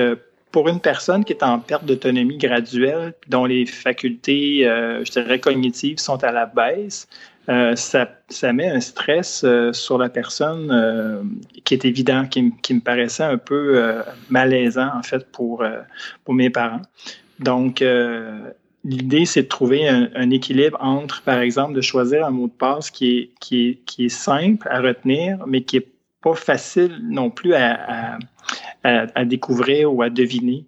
pour 0.52 0.68
une 0.68 0.80
personne 0.80 1.24
qui 1.24 1.32
est 1.32 1.42
en 1.42 1.58
perte 1.58 1.84
d'autonomie 1.84 2.38
graduelle, 2.38 3.14
dont 3.28 3.44
les 3.44 3.66
facultés, 3.66 4.60
je 4.62 5.10
dirais, 5.10 5.38
cognitives 5.38 5.98
sont 5.98 6.22
à 6.24 6.32
la 6.32 6.46
baisse, 6.46 7.08
ça, 7.46 8.08
ça, 8.28 8.52
met 8.54 8.70
un 8.70 8.80
stress 8.80 9.44
sur 9.72 9.98
la 9.98 10.08
personne 10.08 11.30
qui 11.64 11.74
est 11.74 11.84
évident, 11.84 12.24
qui, 12.24 12.52
qui, 12.62 12.72
me 12.72 12.80
paraissait 12.80 13.24
un 13.24 13.36
peu 13.36 14.02
malaisant, 14.30 14.90
en 14.96 15.02
fait, 15.02 15.30
pour, 15.30 15.62
pour 16.24 16.32
mes 16.32 16.48
parents. 16.48 16.82
Donc, 17.40 17.82
euh, 17.82 18.50
l'idée, 18.84 19.26
c'est 19.26 19.42
de 19.42 19.48
trouver 19.48 19.88
un, 19.88 20.30
équilibre 20.30 20.78
entre, 20.80 21.22
par 21.22 21.40
exemple, 21.40 21.74
de 21.74 21.80
choisir 21.80 22.26
un 22.26 22.30
mot 22.30 22.46
de 22.46 22.52
passe 22.52 22.90
qui 22.90 23.18
est, 23.18 23.30
qui 23.40 23.68
est, 23.68 23.74
qui 23.84 24.06
est 24.06 24.10
simple 24.10 24.66
à 24.70 24.80
retenir, 24.80 25.46
mais 25.46 25.62
qui 25.62 25.78
est 25.78 25.88
pas 26.22 26.34
facile 26.34 26.98
non 27.02 27.30
plus 27.30 27.54
à, 27.54 28.18
à, 28.84 29.06
à 29.14 29.24
découvrir 29.24 29.92
ou 29.92 30.02
à 30.02 30.10
deviner. 30.10 30.64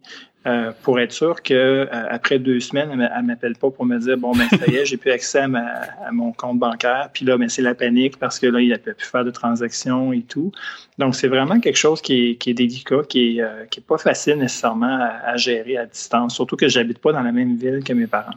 Euh, 0.47 0.71
pour 0.83 1.01
être 1.01 1.13
sûr 1.13 1.43
que 1.43 1.53
euh, 1.53 1.87
après 2.09 2.39
deux 2.39 2.61
semaines, 2.61 2.91
elle, 2.93 3.23
ne 3.23 3.27
m'appelle 3.27 3.57
pas 3.57 3.71
pour 3.71 3.85
me 3.85 3.99
dire 3.99 4.17
bon 4.17 4.33
ben 4.33 4.49
ça 4.49 4.67
y 4.69 4.77
est, 4.77 4.87
j'ai 4.87 4.97
plus 4.97 5.11
accès 5.11 5.41
à, 5.41 6.13
mon 6.13 6.33
compte 6.33 6.61
bancaire. 6.61 7.11
Puis 7.13 7.25
là, 7.25 7.37
ben, 7.37 7.49
c'est 7.49 7.61
la 7.61 7.75
panique 7.75 8.19
parce 8.19 8.39
que 8.39 8.47
là, 8.47 8.61
il 8.61 8.69
n'a 8.69 8.79
plus 8.79 8.95
faire 8.99 9.25
de 9.25 9.33
transactions 9.33 10.13
et 10.13 10.23
tout. 10.23 10.53
Donc, 10.97 11.17
c'est 11.17 11.29
vraiment 11.29 11.59
quelque 11.59 11.77
chose 11.77 12.01
qui 12.01 12.39
est, 12.41 12.55
délicat, 12.55 13.03
qui 13.09 13.39
est, 13.39 13.43
euh, 13.43 13.65
qui 13.67 13.81
est 13.81 13.87
pas 13.87 13.99
facile 13.99 14.37
nécessairement 14.37 15.01
à, 15.25 15.37
gérer 15.37 15.77
à 15.77 15.87
distance, 15.87 16.37
surtout 16.37 16.57
que 16.57 16.69
j'habite 16.69 17.01
pas 17.01 17.13
dans 17.13 17.23
la 17.23 17.33
même 17.33 17.57
ville 17.57 17.83
que 17.85 17.93
mes 17.93 18.07
parents. 18.07 18.35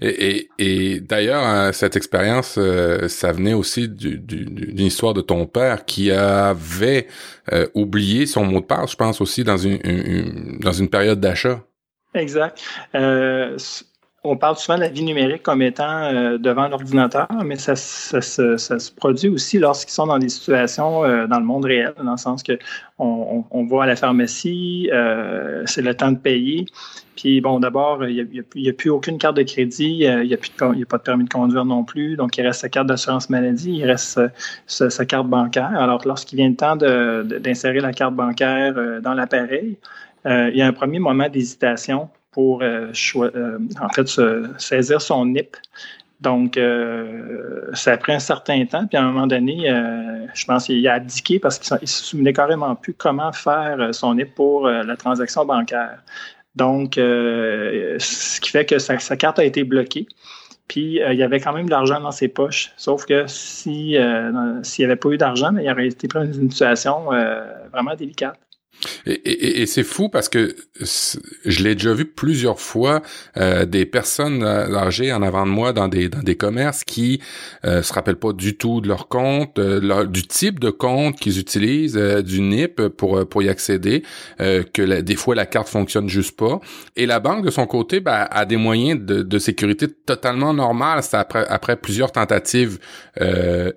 Et, 0.00 0.48
et, 0.58 1.00
d'ailleurs, 1.00 1.42
hein, 1.42 1.72
cette 1.72 1.96
expérience, 1.96 2.56
euh, 2.58 3.08
ça 3.08 3.32
venait 3.32 3.54
aussi 3.54 3.88
d'une 3.88 4.78
histoire 4.78 5.14
de 5.14 5.20
ton 5.20 5.46
père 5.46 5.84
qui 5.84 6.10
avait 6.10 7.06
euh, 7.52 7.66
oublié 7.74 8.26
son 8.26 8.44
mot 8.44 8.60
de 8.60 8.66
passe, 8.66 8.92
je 8.92 8.96
pense 8.96 9.20
aussi 9.20 9.44
dans 9.44 9.56
une, 9.56 10.58
dans 10.60 10.72
une 10.72 10.88
période 10.88 11.20
d'achat. 11.20 11.64
Exact. 12.14 12.62
Euh, 12.94 13.56
on 14.24 14.36
parle 14.36 14.56
souvent 14.56 14.76
de 14.76 14.82
la 14.82 14.88
vie 14.88 15.04
numérique 15.04 15.42
comme 15.42 15.62
étant 15.62 16.10
devant 16.38 16.68
l'ordinateur, 16.68 17.28
mais 17.44 17.56
ça, 17.56 17.76
se 17.76 18.92
produit 18.94 19.28
aussi 19.28 19.58
lorsqu'ils 19.58 19.92
sont 19.92 20.06
dans 20.06 20.18
des 20.18 20.30
situations 20.30 21.02
dans 21.26 21.38
le 21.38 21.44
monde 21.44 21.66
réel, 21.66 21.92
dans 22.02 22.12
le 22.12 22.16
sens 22.16 22.42
que 22.42 22.58
on, 22.98 23.44
on, 23.50 23.80
à 23.80 23.86
la 23.86 23.96
pharmacie, 23.96 24.88
c'est 25.66 25.82
le 25.82 25.94
temps 25.94 26.12
de 26.12 26.18
payer, 26.18 26.66
puis 27.16 27.40
bon, 27.40 27.60
d'abord, 27.60 28.04
il 28.06 28.28
n'y 28.56 28.68
a, 28.68 28.72
plus 28.72 28.90
aucune 28.90 29.18
carte 29.18 29.36
de 29.36 29.42
crédit, 29.42 30.06
euh, 30.06 30.24
il 30.24 30.28
n'y 30.28 30.34
a, 30.34 30.86
pas 30.86 30.98
de 30.98 31.02
permis 31.02 31.24
de 31.24 31.28
conduire 31.30 31.64
non 31.64 31.84
plus, 31.84 32.16
donc 32.16 32.36
il 32.36 32.46
reste 32.46 32.60
sa 32.60 32.68
carte 32.68 32.88
d'assurance 32.88 33.30
maladie, 33.30 33.72
il 33.78 33.84
reste 33.84 34.18
euh, 34.18 34.28
sa, 34.66 35.06
carte 35.06 35.28
bancaire. 35.28 35.70
Alors 35.74 36.02
lorsqu'il 36.06 36.38
vient 36.38 36.48
le 36.48 36.56
temps 36.56 36.76
d'insérer 36.76 37.80
la 37.80 37.92
carte 37.92 38.14
bancaire 38.14 38.74
euh, 38.76 39.00
dans 39.00 39.14
l'appareil, 39.14 39.78
il 40.26 40.56
y 40.56 40.62
a 40.62 40.66
un 40.66 40.72
premier 40.72 40.98
moment 40.98 41.28
d'hésitation 41.28 42.08
pour 42.34 42.62
en 42.62 43.88
fait 43.94 44.20
saisir 44.58 45.00
son 45.00 45.26
NIP. 45.26 45.56
Donc, 46.20 46.58
ça 47.74 47.92
a 47.92 47.96
pris 47.96 48.12
un 48.12 48.18
certain 48.18 48.64
temps. 48.66 48.86
Puis 48.86 48.98
à 48.98 49.02
un 49.02 49.12
moment 49.12 49.26
donné, 49.26 49.72
je 50.34 50.44
pense 50.44 50.66
qu'il 50.66 50.86
a 50.88 50.94
abdiqué 50.94 51.38
parce 51.38 51.58
qu'il 51.58 51.76
ne 51.80 51.86
se 51.86 52.04
souvenait 52.04 52.32
carrément 52.32 52.74
plus 52.74 52.94
comment 52.94 53.32
faire 53.32 53.94
son 53.94 54.14
NIP 54.14 54.34
pour 54.34 54.68
la 54.68 54.96
transaction 54.96 55.44
bancaire. 55.44 55.98
Donc, 56.56 56.98
euh, 56.98 57.96
ce 57.98 58.40
qui 58.40 58.50
fait 58.50 58.64
que 58.64 58.78
sa, 58.78 58.96
carte 59.16 59.38
a 59.38 59.44
été 59.44 59.64
bloquée. 59.64 60.06
Puis, 60.68 61.02
euh, 61.02 61.12
il 61.12 61.18
y 61.18 61.22
avait 61.22 61.40
quand 61.40 61.52
même 61.52 61.66
de 61.66 61.70
l'argent 61.70 62.00
dans 62.00 62.12
ses 62.12 62.28
poches. 62.28 62.72
Sauf 62.76 63.04
que 63.06 63.24
si 63.26 63.96
euh, 63.96 64.62
s'il 64.62 64.84
n'y 64.84 64.90
avait 64.90 64.96
pas 64.98 65.10
eu 65.10 65.18
d'argent, 65.18 65.54
il 65.56 65.70
aurait 65.70 65.88
été 65.88 66.08
pris 66.08 66.20
dans 66.20 66.32
une 66.32 66.50
situation 66.50 67.06
vraiment 67.72 67.94
délicate. 67.96 68.38
Et, 69.06 69.62
et, 69.62 69.66
c'est 69.66 69.82
fou 69.82 70.08
parce 70.08 70.28
que 70.28 70.56
je 71.44 71.62
l'ai 71.62 71.74
déjà 71.74 71.94
vu 71.94 72.04
plusieurs 72.04 72.60
fois 72.60 73.02
euh, 73.36 73.64
des 73.64 73.86
personnes 73.86 74.42
euh, 74.42 74.76
âgées 74.76 75.12
en 75.12 75.22
avant 75.22 75.46
de 75.46 75.50
moi 75.50 75.72
dans 75.72 75.88
des 75.88 76.08
dans 76.08 76.20
des 76.20 76.36
commerces 76.36 76.84
qui 76.84 77.20
euh, 77.64 77.82
se 77.82 77.92
rappellent 77.92 78.16
pas 78.16 78.32
du 78.32 78.56
tout 78.56 78.80
de 78.80 78.88
leur 78.88 79.08
compte, 79.08 79.58
euh, 79.58 80.04
du 80.06 80.26
type 80.26 80.60
de 80.60 80.70
compte 80.70 81.18
qu'ils 81.18 81.38
utilisent, 81.38 81.96
du 81.96 82.40
NIP 82.40 82.88
pour 82.88 83.26
pour 83.28 83.42
y 83.42 83.48
accéder, 83.48 84.02
que 84.38 85.00
des 85.00 85.16
fois 85.16 85.34
la 85.34 85.46
carte 85.46 85.68
fonctionne 85.68 86.08
juste 86.08 86.36
pas. 86.36 86.60
Et 86.96 87.06
la 87.06 87.20
banque 87.20 87.44
de 87.44 87.50
son 87.50 87.66
côté 87.66 88.00
ben, 88.00 88.26
a 88.30 88.44
des 88.44 88.56
moyens 88.56 89.00
de, 89.00 89.22
de 89.22 89.38
sécurité 89.38 89.88
totalement 89.88 90.52
normales. 90.52 91.02
C'est 91.02 91.16
après 91.16 91.46
après 91.48 91.76
plusieurs 91.76 92.12
tentatives 92.12 92.78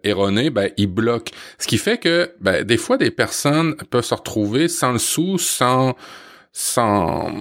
erronées, 0.03 0.49
ben 0.49 0.69
ils 0.77 0.87
bloquent. 0.87 1.31
Ce 1.59 1.67
qui 1.67 1.77
fait 1.77 1.97
que 1.97 2.31
ben, 2.41 2.63
des 2.63 2.77
fois 2.77 2.97
des 2.97 3.11
personnes 3.11 3.75
peuvent 3.89 4.05
se 4.05 4.15
retrouver 4.15 4.67
sans 4.67 4.86
sous, 4.97 5.37
sans, 5.37 5.95
sans, 6.51 7.31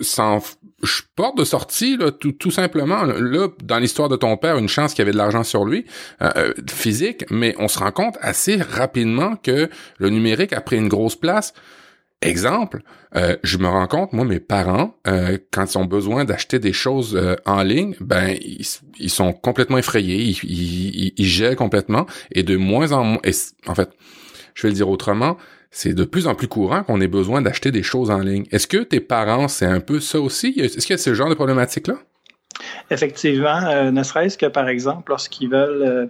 sans 0.00 0.40
porte 1.16 1.36
de 1.36 1.44
sortie, 1.44 1.96
là, 1.96 2.10
tout, 2.10 2.32
tout 2.32 2.50
simplement. 2.50 3.02
Là, 3.04 3.48
dans 3.62 3.78
l'histoire 3.78 4.08
de 4.08 4.16
ton 4.16 4.36
père, 4.36 4.58
une 4.58 4.68
chance 4.68 4.94
qu'il 4.94 5.00
y 5.00 5.02
avait 5.02 5.12
de 5.12 5.18
l'argent 5.18 5.44
sur 5.44 5.64
lui, 5.64 5.84
euh, 6.22 6.30
euh, 6.36 6.54
physique, 6.70 7.24
mais 7.30 7.54
on 7.58 7.68
se 7.68 7.78
rend 7.78 7.92
compte 7.92 8.16
assez 8.20 8.56
rapidement 8.56 9.36
que 9.36 9.68
le 9.98 10.10
numérique 10.10 10.52
a 10.52 10.60
pris 10.60 10.76
une 10.76 10.88
grosse 10.88 11.16
place. 11.16 11.52
Exemple, 12.22 12.82
euh, 13.16 13.36
je 13.42 13.56
me 13.56 13.66
rends 13.66 13.86
compte, 13.86 14.12
moi, 14.12 14.26
mes 14.26 14.40
parents, 14.40 14.94
quand 15.50 15.74
ils 15.74 15.78
ont 15.78 15.86
besoin 15.86 16.26
d'acheter 16.26 16.58
des 16.58 16.74
choses 16.74 17.18
en 17.46 17.62
ligne, 17.62 17.94
ben 18.00 18.36
ils, 18.98 19.10
sont 19.10 19.32
complètement 19.32 19.78
effrayés, 19.78 20.18
ils, 20.18 20.38
ils, 20.44 21.12
ils, 21.16 21.26
gèlent 21.26 21.56
complètement, 21.56 22.04
et 22.30 22.42
de 22.42 22.58
moins 22.58 22.92
en 22.92 23.04
moins, 23.04 23.20
en 23.66 23.74
fait, 23.74 23.88
je 24.54 24.62
vais 24.62 24.68
le 24.68 24.74
dire 24.74 24.90
autrement, 24.90 25.38
c'est 25.70 25.94
de 25.94 26.04
plus 26.04 26.26
en 26.26 26.34
plus 26.34 26.48
courant 26.48 26.82
qu'on 26.82 27.00
ait 27.00 27.08
besoin 27.08 27.42
d'acheter 27.42 27.70
des 27.70 27.82
choses 27.82 28.10
en 28.10 28.18
ligne. 28.18 28.44
Est-ce 28.50 28.66
que 28.66 28.78
tes 28.78 29.00
parents, 29.00 29.48
c'est 29.48 29.66
un 29.66 29.80
peu 29.80 30.00
ça 30.00 30.20
aussi? 30.20 30.48
Est-ce 30.58 30.78
qu'il 30.78 30.90
y 30.90 30.92
a 30.94 30.98
ce 30.98 31.14
genre 31.14 31.28
de 31.28 31.34
problématique-là? 31.34 31.96
Effectivement, 32.90 33.64
euh, 33.66 33.90
ne 33.90 34.02
serait-ce 34.02 34.36
que 34.36 34.46
par 34.46 34.68
exemple 34.68 35.10
lorsqu'ils 35.10 35.48
veulent, 35.48 35.82
euh, 35.82 36.06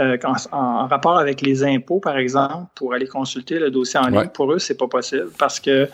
euh, 0.00 0.18
en, 0.52 0.86
rapport 0.86 1.18
avec 1.18 1.40
les 1.40 1.64
impôts, 1.64 2.00
par 2.00 2.18
exemple, 2.18 2.66
pour 2.74 2.94
aller 2.94 3.06
consulter 3.06 3.58
le 3.58 3.70
dossier 3.70 4.00
en 4.00 4.08
ligne, 4.08 4.28
pour 4.28 4.52
eux, 4.52 4.58
c'est 4.58 4.76
pas 4.76 4.88
possible 4.88 5.28
parce 5.38 5.60
que 5.60 5.88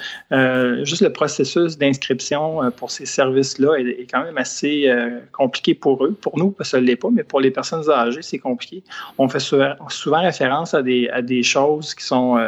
juste 0.85 1.03
le 1.03 1.13
processus 1.13 1.79
d'inscription 1.79 2.71
pour 2.77 2.91
ces 2.91 3.07
services-là 3.07 3.77
est, 3.77 4.07
quand 4.11 4.23
même 4.23 4.39
assez 4.39 4.91
compliqué 5.33 5.75
pour 5.75 6.05
eux. 6.05 6.13
Pour 6.13 6.39
nous, 6.39 6.55
ça 6.63 6.81
ne 6.81 6.87
l'est 6.87 6.97
pas, 6.97 7.11
mais 7.13 7.23
pour 7.23 7.41
les 7.41 7.51
personnes 7.51 7.89
âgées, 7.91 8.23
c'est 8.23 8.39
compliqué. 8.39 8.83
On 9.19 9.29
fait 9.29 9.41
souvent, 9.41 9.75
souvent 9.89 10.23
référence 10.23 10.75
à 10.75 10.83
des, 10.83 11.09
à 11.11 11.23
des 11.23 11.43
choses 11.43 11.95
qui 11.95 12.05
sont 12.05 12.39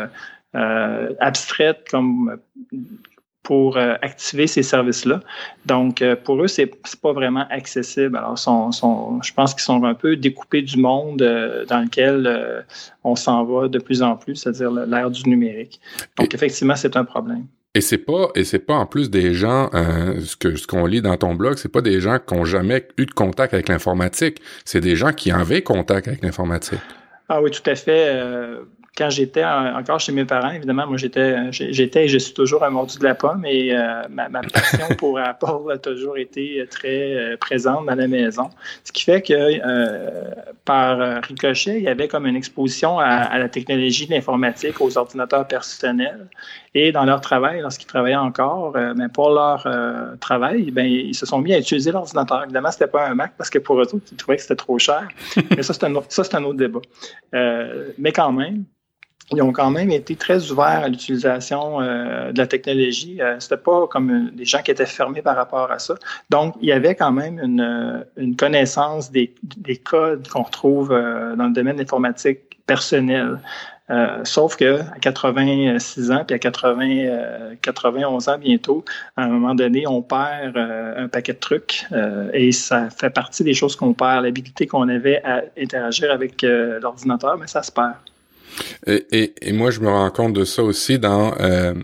abstraites 0.54 1.86
comme 1.90 2.38
pour 3.42 3.76
euh, 3.76 3.94
activer 4.02 4.46
ces 4.46 4.62
services-là. 4.62 5.20
Donc, 5.66 6.00
euh, 6.00 6.14
pour 6.16 6.42
eux, 6.42 6.46
c'est 6.46 6.70
pas 7.00 7.12
vraiment 7.12 7.46
accessible. 7.50 8.16
Alors, 8.16 8.38
sont, 8.38 8.70
sont, 8.70 9.20
je 9.22 9.32
pense 9.32 9.52
qu'ils 9.52 9.62
sont 9.62 9.82
un 9.84 9.94
peu 9.94 10.16
découpés 10.16 10.62
du 10.62 10.78
monde 10.78 11.18
dans 11.68 11.80
lequel 11.80 12.64
on 13.04 13.16
s'en 13.16 13.44
va 13.44 13.68
de 13.68 13.78
plus 13.78 14.02
en 14.02 14.16
plus, 14.16 14.36
c'est-à-dire 14.36 14.70
l'ère 14.70 15.10
du 15.10 15.28
numérique. 15.28 15.80
Donc, 16.18 16.34
effectivement, 16.34 16.76
c'est 16.76 16.96
un 16.96 17.04
problème. 17.04 17.46
Et 17.74 17.80
c'est 17.80 17.98
pas 17.98 18.28
et 18.34 18.44
c'est 18.44 18.58
pas 18.58 18.74
en 18.74 18.84
plus 18.84 19.08
des 19.08 19.32
gens 19.32 19.70
ce 19.72 20.36
que 20.36 20.56
ce 20.56 20.66
qu'on 20.66 20.84
lit 20.84 21.00
dans 21.00 21.16
ton 21.16 21.34
blog, 21.34 21.56
c'est 21.56 21.72
pas 21.72 21.80
des 21.80 22.00
gens 22.00 22.18
qui 22.18 22.34
ont 22.34 22.44
jamais 22.44 22.86
eu 22.98 23.06
de 23.06 23.12
contact 23.12 23.54
avec 23.54 23.70
l'informatique, 23.70 24.42
c'est 24.66 24.80
des 24.80 24.94
gens 24.94 25.12
qui 25.12 25.30
avaient 25.30 25.62
contact 25.62 26.06
avec 26.06 26.22
l'informatique. 26.22 26.80
Ah 27.30 27.40
oui, 27.40 27.50
tout 27.50 27.62
à 27.64 27.74
fait 27.74 28.14
quand 28.96 29.08
j'étais 29.08 29.44
encore 29.44 30.00
chez 30.00 30.12
mes 30.12 30.26
parents, 30.26 30.50
évidemment, 30.50 30.86
moi 30.86 30.98
j'étais, 30.98 31.50
j'étais 31.50 32.04
et 32.04 32.08
je 32.08 32.18
suis 32.18 32.34
toujours 32.34 32.62
un 32.62 32.68
mordu 32.68 32.98
de 32.98 33.04
la 33.04 33.14
pomme 33.14 33.46
et 33.46 33.74
euh, 33.74 34.02
ma, 34.10 34.28
passion 34.28 34.86
pour 34.98 35.18
Apple 35.18 35.72
a 35.72 35.78
toujours 35.78 36.18
été 36.18 36.62
très 36.70 37.14
euh, 37.14 37.36
présente 37.38 37.86
dans 37.86 37.94
la 37.94 38.06
maison. 38.06 38.50
Ce 38.84 38.92
qui 38.92 39.04
fait 39.04 39.22
que 39.22 39.32
euh, 39.32 40.30
par 40.66 41.22
ricochet, 41.22 41.78
il 41.78 41.84
y 41.84 41.88
avait 41.88 42.06
comme 42.06 42.26
une 42.26 42.36
exposition 42.36 42.98
à, 42.98 43.38
la 43.38 43.48
technologie 43.48 44.06
de 44.06 44.12
l'informatique, 44.12 44.78
aux 44.82 44.98
ordinateurs 44.98 45.48
personnels 45.48 46.28
et 46.74 46.92
dans 46.92 47.04
leur 47.04 47.22
travail, 47.22 47.60
lorsqu'ils 47.62 47.86
travaillaient 47.86 48.16
encore, 48.16 48.72
mais 48.74 48.94
ben, 48.94 49.08
pour 49.08 49.30
leur 49.30 49.66
travail, 50.20 50.70
ben, 50.70 50.84
ils 50.84 51.14
se 51.14 51.24
sont 51.24 51.38
mis 51.38 51.54
à 51.54 51.58
utiliser 51.58 51.92
l'ordinateur. 51.92 52.44
Évidemment, 52.44 52.70
c'était 52.70 52.86
pas 52.86 53.08
un 53.08 53.14
Mac 53.14 53.32
parce 53.38 53.48
que 53.48 53.58
pour 53.58 53.80
eux 53.80 53.86
ils 53.90 54.16
trouvaient 54.16 54.36
que 54.36 54.42
c'était 54.42 54.56
trop 54.56 54.78
cher. 54.78 55.08
mais 55.56 55.62
ça, 55.62 55.72
c'est 55.72 55.84
un, 55.84 55.94
ça, 56.08 56.24
c'est 56.24 56.34
un 56.34 56.44
autre 56.44 56.58
débat. 56.58 56.80
mais 57.98 58.12
quand 58.12 58.32
même, 58.32 58.64
ils 59.34 59.42
ont 59.42 59.52
quand 59.52 59.70
même 59.70 59.90
été 59.90 60.16
très 60.16 60.50
ouverts 60.50 60.84
à 60.84 60.88
l'utilisation 60.88 61.80
euh, 61.80 62.32
de 62.32 62.38
la 62.38 62.46
technologie. 62.46 63.20
Euh, 63.20 63.36
C'était 63.38 63.56
pas 63.56 63.86
comme 63.86 64.30
des 64.32 64.44
gens 64.44 64.62
qui 64.62 64.70
étaient 64.70 64.86
fermés 64.86 65.22
par 65.22 65.36
rapport 65.36 65.70
à 65.70 65.78
ça. 65.78 65.94
Donc, 66.30 66.54
il 66.60 66.68
y 66.68 66.72
avait 66.72 66.94
quand 66.94 67.12
même 67.12 67.38
une, 67.38 68.04
une 68.16 68.36
connaissance 68.36 69.10
des, 69.10 69.34
des 69.42 69.76
codes 69.76 70.28
qu'on 70.28 70.42
retrouve 70.42 70.92
euh, 70.92 71.36
dans 71.36 71.46
le 71.46 71.52
domaine 71.52 71.80
informatique 71.80 72.40
personnel. 72.66 73.38
Euh, 73.90 74.20
sauf 74.24 74.56
que 74.56 74.80
à 74.80 74.98
86 75.00 76.12
ans 76.12 76.24
puis 76.24 76.34
à 76.34 76.38
80, 76.38 77.56
91 77.60 78.28
ans 78.28 78.38
bientôt, 78.38 78.84
à 79.16 79.24
un 79.24 79.28
moment 79.28 79.54
donné, 79.54 79.86
on 79.86 80.00
perd 80.00 80.56
un 80.56 81.08
paquet 81.08 81.32
de 81.32 81.38
trucs 81.38 81.84
et 82.32 82.52
ça 82.52 82.88
fait 82.90 83.10
partie 83.10 83.42
des 83.44 83.54
choses 83.54 83.74
qu'on 83.76 83.92
perd, 83.92 84.24
l'habilité 84.24 84.66
qu'on 84.66 84.88
avait 84.88 85.20
à 85.24 85.42
interagir 85.58 86.10
avec 86.12 86.42
l'ordinateur, 86.42 87.36
mais 87.36 87.48
ça 87.48 87.62
se 87.62 87.72
perd. 87.72 87.94
Et, 88.86 89.34
et, 89.40 89.52
moi, 89.52 89.70
je 89.70 89.80
me 89.80 89.88
rends 89.88 90.10
compte 90.10 90.32
de 90.32 90.44
ça 90.44 90.62
aussi 90.62 90.98
dans 90.98 91.34
euh, 91.40 91.74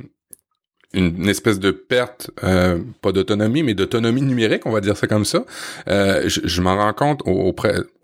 une, 0.95 1.29
espèce 1.29 1.59
de 1.59 1.71
perte, 1.71 2.31
euh, 2.43 2.79
pas 3.03 3.13
d'autonomie, 3.13 3.63
mais 3.63 3.75
d'autonomie 3.75 4.23
numérique, 4.23 4.65
on 4.65 4.71
va 4.71 4.81
dire 4.81 4.97
ça 4.97 5.07
comme 5.07 5.27
ça. 5.27 5.45
Euh, 5.89 6.27
je, 6.27 6.41
je 6.45 6.63
m'en 6.63 6.77
rends 6.77 6.95
compte 6.95 7.21
au, 7.27 7.55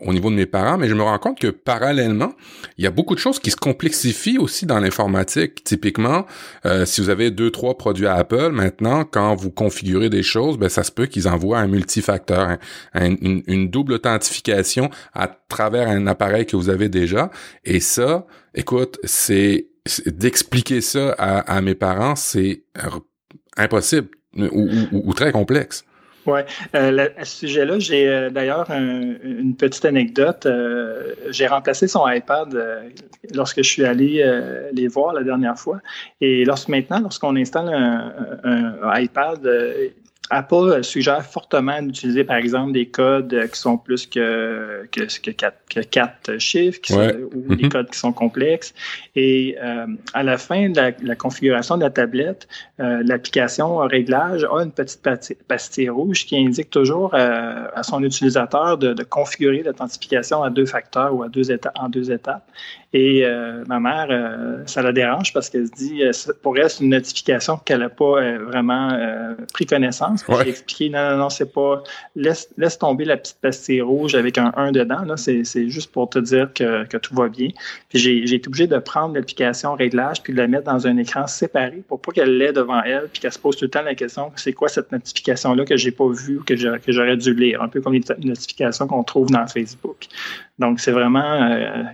au, 0.01 0.13
niveau 0.13 0.31
de 0.31 0.35
mes 0.35 0.45
parents, 0.45 0.77
mais 0.77 0.89
je 0.89 0.95
me 0.95 1.03
rends 1.03 1.19
compte 1.19 1.39
que 1.39 1.49
parallèlement, 1.49 2.35
il 2.77 2.85
y 2.85 2.87
a 2.87 2.91
beaucoup 2.91 3.15
de 3.15 3.21
choses 3.21 3.39
qui 3.39 3.51
se 3.51 3.57
complexifient 3.57 4.37
aussi 4.37 4.67
dans 4.67 4.81
l'informatique. 4.81 5.65
Typiquement, 5.65 6.27
euh, 6.67 6.85
si 6.85 7.01
vous 7.01 7.09
avez 7.09 7.31
deux, 7.31 7.51
trois 7.51 7.79
produits 7.79 8.07
à 8.07 8.17
Apple, 8.17 8.51
maintenant, 8.51 9.05
quand 9.05 9.35
vous 9.35 9.51
configurez 9.51 10.11
des 10.11 10.23
choses, 10.23 10.59
ben 10.59 10.69
ça 10.69 10.85
se 10.85 10.93
peut 10.93 11.07
qu'ils 11.07 11.27
envoient 11.27 11.61
un 11.61 11.69
multifacteur, 11.69 12.59
une, 12.95 13.43
une 13.47 13.71
double 13.71 13.95
authentification 13.95 14.91
à 15.15 15.29
travers 15.29 15.89
un 15.89 16.07
appareil 16.07 16.45
que 16.45 16.57
vous 16.57 16.69
avez 16.69 16.91
déjà. 16.91 17.31
Et 17.65 17.81
ça, 17.81 18.27
écoute, 18.55 18.99
c'est 19.05 19.69
d'expliquer 20.07 20.81
ça 20.81 21.11
à, 21.13 21.61
mes 21.61 21.75
parents, 21.75 22.17
c'est 22.17 22.63
impossible 23.57 24.09
ou, 24.37 25.13
très 25.15 25.33
complexe. 25.33 25.85
Oui, 26.27 26.41
euh, 26.75 27.09
à 27.19 27.25
ce 27.27 27.37
sujet-là, 27.41 27.79
j'ai 27.79 28.09
euh, 28.09 28.31
d'ailleurs 28.31 28.71
une 28.71 29.55
petite 29.57 29.85
anecdote. 29.85 30.47
Euh, 30.47 31.13
j'ai 31.29 31.47
remplacé 31.47 31.87
son 31.87 32.09
iPad 32.09 32.59
lorsque 33.35 33.59
je 33.59 33.69
suis 33.69 33.85
allé 33.85 34.25
les 34.73 34.89
voir 34.89 35.13
la 35.13 35.23
dernière 35.23 35.59
fois. 35.59 35.81
Et 36.23 36.47
lorsque 36.47 36.69
maintenant, 36.69 37.01
lorsqu'on 37.01 37.37
installe 37.37 37.69
un, 37.69 38.15
un 38.43 39.01
iPad, 39.01 39.47
Apple 40.31 40.83
suggère 40.83 41.25
fortement 41.25 41.83
d'utiliser, 41.83 42.25
par 42.25 42.37
exemple, 42.37 42.73
des 42.73 42.87
codes 42.87 43.49
qui 43.53 43.59
sont 43.59 43.77
plus 43.77 44.07
que, 44.07 44.89
que, 44.91 45.03
que, 45.21 45.31
quatre, 45.31 45.59
que 45.69 45.81
quatre 45.81 46.39
chiffres 46.39 46.81
qui 46.81 46.95
sont, 46.95 47.11
ou 47.35 47.55
des 47.55 47.65
mm-hmm. 47.65 47.69
codes 47.69 47.91
qui 47.91 47.99
sont 47.99 48.13
complexes. 48.13 48.73
Et 49.17 49.57
euh, 49.63 49.87
à 50.15 50.23
la 50.23 50.39
fin 50.39 50.71
de 50.71 50.81
la, 51.03 51.15
configuration 51.15 51.77
de 51.77 51.83
la 51.83 51.91
tablette, 51.91 52.49
euh, 52.81 53.03
l'application 53.05 53.77
réglage 53.79 54.45
a 54.45 54.63
une 54.63 54.73
petite 54.73 55.03
pastille 55.47 55.91
rouge 55.91 56.25
qui 56.25 56.39
indique 56.39 56.71
toujours 56.71 57.15
euh, 57.15 57.67
à 57.75 57.83
son 57.83 58.03
utilisateur 58.03 58.79
de, 58.79 58.95
de 58.95 59.03
configurer 59.03 59.63
l'authentification 59.63 60.43
à 60.43 60.49
deux 60.49 60.67
facteurs 60.67 61.15
ou 61.15 61.23
à 61.23 61.29
deux 61.29 61.53
étapes, 61.53 61.77
en 61.79 61.91
deux 61.91 62.11
étapes. 62.11 62.49
Et 62.95 63.25
euh, 63.25 63.65
ma 63.67 63.81
mère, 63.81 64.07
euh, 64.09 64.63
ça 64.67 64.81
la 64.81 64.93
dérange 64.93 65.33
parce 65.33 65.51
qu'elle 65.51 65.67
se 65.67 65.73
dit, 65.73 66.05
euh, 66.05 66.13
pour 66.43 66.57
elle, 66.57 66.71
c'est 66.71 66.85
une 66.85 66.91
notification 66.91 67.57
qu'elle 67.57 67.81
n'a 67.81 67.89
pas 67.89 68.39
vraiment 68.39 68.97
pris 69.53 69.67
connaissance. 69.67 70.14
J'ai 70.17 70.49
expliqué, 70.49 70.91
non, 70.91 71.11
non, 71.11 71.17
non, 71.17 71.31
c'est 71.31 71.53
pas, 71.53 71.83
laisse, 72.17 72.49
laisse 72.57 72.79
tomber 72.79 73.05
la 73.05 73.17
petite 73.17 73.39
pastille 73.41 73.81
rouge 73.81 74.15
avec 74.15 74.39
un 74.39 74.53
1 74.57 74.73
dedans. 74.73 75.03
Là, 75.05 75.17
c'est, 75.17 75.45
c'est 75.45 75.69
juste 75.69 75.93
pour 75.93 76.09
te 76.11 76.19
dire 76.19 76.53
que, 76.53 76.85
que 76.87 76.97
tout 76.97 77.15
va 77.15 77.29
bien. 77.29 77.49
Puis 77.89 77.99
j'ai, 77.99 78.27
j'ai 78.27 78.37
été 78.37 78.49
obligé 78.49 78.67
de 78.67 78.79
prendre 78.79 79.15
l'application 79.15 79.75
réglage 79.75 80.23
puis 80.23 80.33
de 80.33 80.39
la 80.39 80.47
mettre 80.47 80.65
dans 80.65 80.87
un 80.87 80.97
écran 80.97 81.27
séparé 81.27 81.83
pour 81.89 82.01
pas 82.01 82.13
qu'elle 82.13 82.37
l'ait 82.39 82.53
devant 82.53 82.83
elle 82.83 83.09
puis 83.13 83.21
qu'elle 83.21 83.33
se 83.33 83.39
pose 83.39 83.57
tout 83.57 83.65
le 83.65 83.71
temps 83.71 83.83
la 83.83 83.95
question, 83.95 84.33
c'est 84.37 84.53
quoi 84.53 84.69
cette 84.69 84.93
notification-là 84.93 85.65
que 85.65 85.77
j'ai 85.77 85.91
pas 85.93 86.09
vue 86.09 86.39
ou 86.39 86.45
que, 86.45 86.55
que 86.55 86.93
j'aurais 86.93 87.17
dû 87.17 87.35
lire? 87.35 87.63
Un 87.63 87.69
peu 87.69 87.81
comme 87.81 87.95
les 87.95 88.03
notifications 88.23 88.87
qu'on 88.87 89.05
trouve 89.05 89.31
dans 89.31 89.47
Facebook. 89.47 90.07
Donc, 90.59 90.81
c'est 90.81 90.93
vraiment 90.93 91.85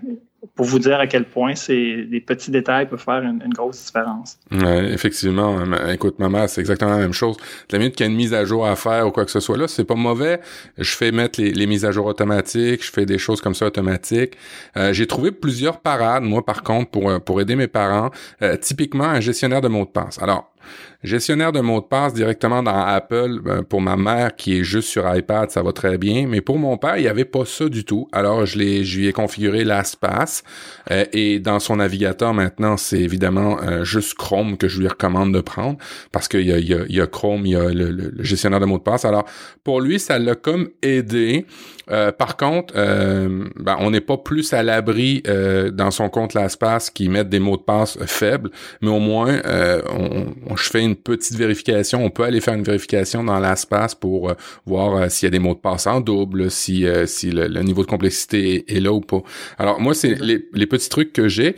pour 0.55 0.67
vous 0.67 0.79
dire 0.79 0.99
à 0.99 1.07
quel 1.07 1.25
point 1.25 1.55
c'est 1.55 2.05
des 2.05 2.21
petits 2.21 2.51
détails 2.51 2.89
peuvent 2.89 3.03
faire 3.03 3.23
une, 3.23 3.41
grosse 3.53 3.85
différence. 3.85 4.39
Ouais, 4.51 4.91
effectivement. 4.93 5.59
Écoute, 5.91 6.19
maman, 6.19 6.49
c'est 6.49 6.61
exactement 6.61 6.93
la 6.93 6.99
même 6.99 7.13
chose. 7.13 7.37
La 7.71 7.79
minute 7.79 7.95
qu'il 7.95 8.07
y 8.07 8.09
a 8.09 8.11
une 8.11 8.17
mise 8.17 8.33
à 8.33 8.45
jour 8.45 8.67
à 8.67 8.77
faire 8.77 9.07
ou 9.07 9.11
quoi 9.11 9.25
que 9.25 9.31
ce 9.31 9.41
soit 9.41 9.59
là, 9.59 9.69
c'est 9.69 9.85
pas 9.85 9.95
mauvais. 9.95 10.41
Je 10.79 10.91
fais 10.97 11.13
mettre 11.13 11.41
les, 11.41 11.67
mises 11.67 11.85
à 11.85 11.93
jour 11.93 12.07
automatiques, 12.07 12.85
je 12.85 12.91
fais 12.91 13.07
des 13.07 13.19
choses 13.19 13.41
comme 13.41 13.55
ça 13.55 13.67
automatiques. 13.67 14.37
Euh, 14.77 14.93
j'ai 14.93 15.07
trouvé 15.07 15.31
plusieurs 15.31 15.81
parades, 15.81 16.23
moi, 16.23 16.45
par 16.45 16.63
contre, 16.63 16.91
pour, 16.91 17.21
pour 17.21 17.41
aider 17.41 17.57
mes 17.57 17.69
parents. 17.69 18.11
Euh, 18.43 18.57
typiquement, 18.57 19.05
un 19.05 19.21
gestionnaire 19.21 19.61
de 19.61 19.69
mots 19.69 19.85
de 19.85 19.91
passe. 19.91 20.21
Alors, 20.23 20.51
Gestionnaire 21.03 21.51
de 21.51 21.61
mots 21.61 21.81
de 21.81 21.87
passe 21.87 22.13
directement 22.13 22.63
dans 22.63 22.77
Apple, 22.77 23.41
ben, 23.43 23.63
pour 23.63 23.81
ma 23.81 23.97
mère 23.97 24.37
qui 24.37 24.59
est 24.59 24.65
juste 24.65 24.89
sur 24.89 25.15
iPad, 25.15 25.51
ça 25.51 25.63
va 25.63 25.73
très 25.73 25.97
bien. 25.97 26.27
Mais 26.27 26.43
pour 26.43 26.59
mon 26.59 26.77
père, 26.77 26.99
il 26.99 27.03
n'y 27.03 27.09
avait 27.09 27.25
pas 27.25 27.47
ça 27.47 27.71
du 27.71 27.85
tout. 27.85 28.07
Alors, 28.13 28.45
je, 28.45 28.59
l'ai, 28.59 28.83
lui 28.83 29.07
ai 29.07 29.13
configuré 29.13 29.65
LastPass. 29.65 30.43
Euh, 30.91 31.07
et 31.15 31.39
dans 31.39 31.59
son 31.59 31.77
navigateur, 31.77 32.35
maintenant, 32.35 32.77
c'est 32.77 33.01
évidemment 33.01 33.59
euh, 33.63 33.83
juste 33.83 34.15
Chrome 34.15 34.59
que 34.59 34.69
je 34.69 34.79
lui 34.79 34.89
recommande 34.89 35.33
de 35.33 35.41
prendre 35.41 35.79
parce 36.13 36.29
qu'il 36.29 36.47
y 36.47 36.53
a, 36.53 36.59
il 36.59 36.69
y, 36.69 37.01
a, 37.01 37.07
Chrome, 37.07 37.47
il 37.47 37.53
y 37.53 37.57
a 37.57 37.71
le, 37.71 38.13
gestionnaire 38.19 38.61
de 38.61 38.67
mots 38.67 38.79
de 38.79 38.83
passe. 38.83 39.07
Alors, 39.07 39.25
pour 39.65 39.81
lui, 39.81 39.99
ça 39.99 40.19
l'a 40.19 40.35
comme 40.35 40.69
aidé. 40.83 41.47
Euh, 41.91 42.13
par 42.13 42.37
contre, 42.37 42.75
ben, 42.75 43.77
on 43.81 43.91
n'est 43.91 44.01
pas 44.01 44.17
plus 44.17 44.53
à 44.53 44.63
l'abri 44.63 45.23
dans 45.73 45.91
son 45.91 46.09
compte 46.09 46.35
LastPass 46.35 46.91
qui 46.91 47.09
met 47.09 47.25
des 47.25 47.41
mots 47.41 47.57
de 47.57 47.63
passe 47.63 47.99
faibles, 48.07 48.51
mais 48.81 48.91
au 48.91 48.99
moins, 48.99 49.41
on, 49.45 50.27
on, 50.49 50.57
je 50.57 50.71
fais 50.71 50.83
une 50.83 50.97
petite 50.97 51.37
vérification. 51.37 52.05
On 52.05 52.11
peut 52.11 52.25
aller 52.25 52.41
faire 52.41 52.55
une 52.55 52.63
vérification 52.63 53.25
dans 53.25 53.41
l'espace 53.41 53.95
pour 53.95 54.31
euh, 54.31 54.35
voir 54.67 54.95
euh, 54.95 55.09
s'il 55.09 55.27
y 55.27 55.29
a 55.29 55.31
des 55.31 55.39
mots 55.39 55.55
de 55.55 55.61
passe 55.61 55.87
en 55.87 56.01
double, 56.01 56.51
si, 56.51 56.87
euh, 56.87 57.07
si 57.07 57.31
le, 57.31 57.49
niveau 57.63 57.83
de 57.83 57.89
complexité 57.89 58.77
est, 58.77 58.81
là 58.81 58.93
ou 58.93 59.01
pas. 59.01 59.23
Alors 59.59 59.81
moi, 59.81 59.95
c'est 59.95 60.15
les, 60.21 60.67
petits 60.67 60.89
trucs 60.89 61.13
que 61.13 61.29
j'ai. 61.29 61.57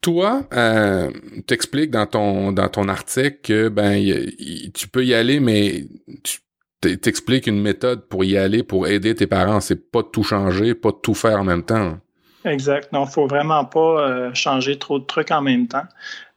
Toi, 0.00 0.46
euh, 0.52 1.10
t'expliques 1.46 1.90
dans 1.90 2.06
ton 2.06 2.52
dans 2.52 2.68
ton 2.68 2.88
article 2.88 3.38
que 3.42 3.68
ben 3.68 3.98
tu 4.72 4.88
peux 4.88 5.04
y 5.04 5.14
aller, 5.14 5.40
mais 5.40 5.84
tu 6.22 6.38
t'expliques 6.80 7.46
une 7.46 7.60
méthode 7.60 8.06
pour 8.08 8.24
y 8.24 8.36
aller, 8.36 8.62
pour 8.62 8.86
aider 8.86 9.14
tes 9.14 9.26
parents. 9.26 9.60
C'est 9.60 9.90
pas 9.90 10.02
tout 10.02 10.22
changer, 10.22 10.74
pas 10.74 10.92
tout 10.92 11.14
faire 11.14 11.40
en 11.40 11.44
même 11.44 11.62
temps. 11.62 11.98
Exact. 12.44 12.92
Non, 12.92 13.06
faut 13.06 13.26
vraiment 13.26 13.64
pas 13.64 14.32
changer 14.34 14.78
trop 14.78 15.00
de 15.00 15.04
trucs 15.04 15.32
en 15.32 15.42
même 15.42 15.66
temps. 15.66 15.86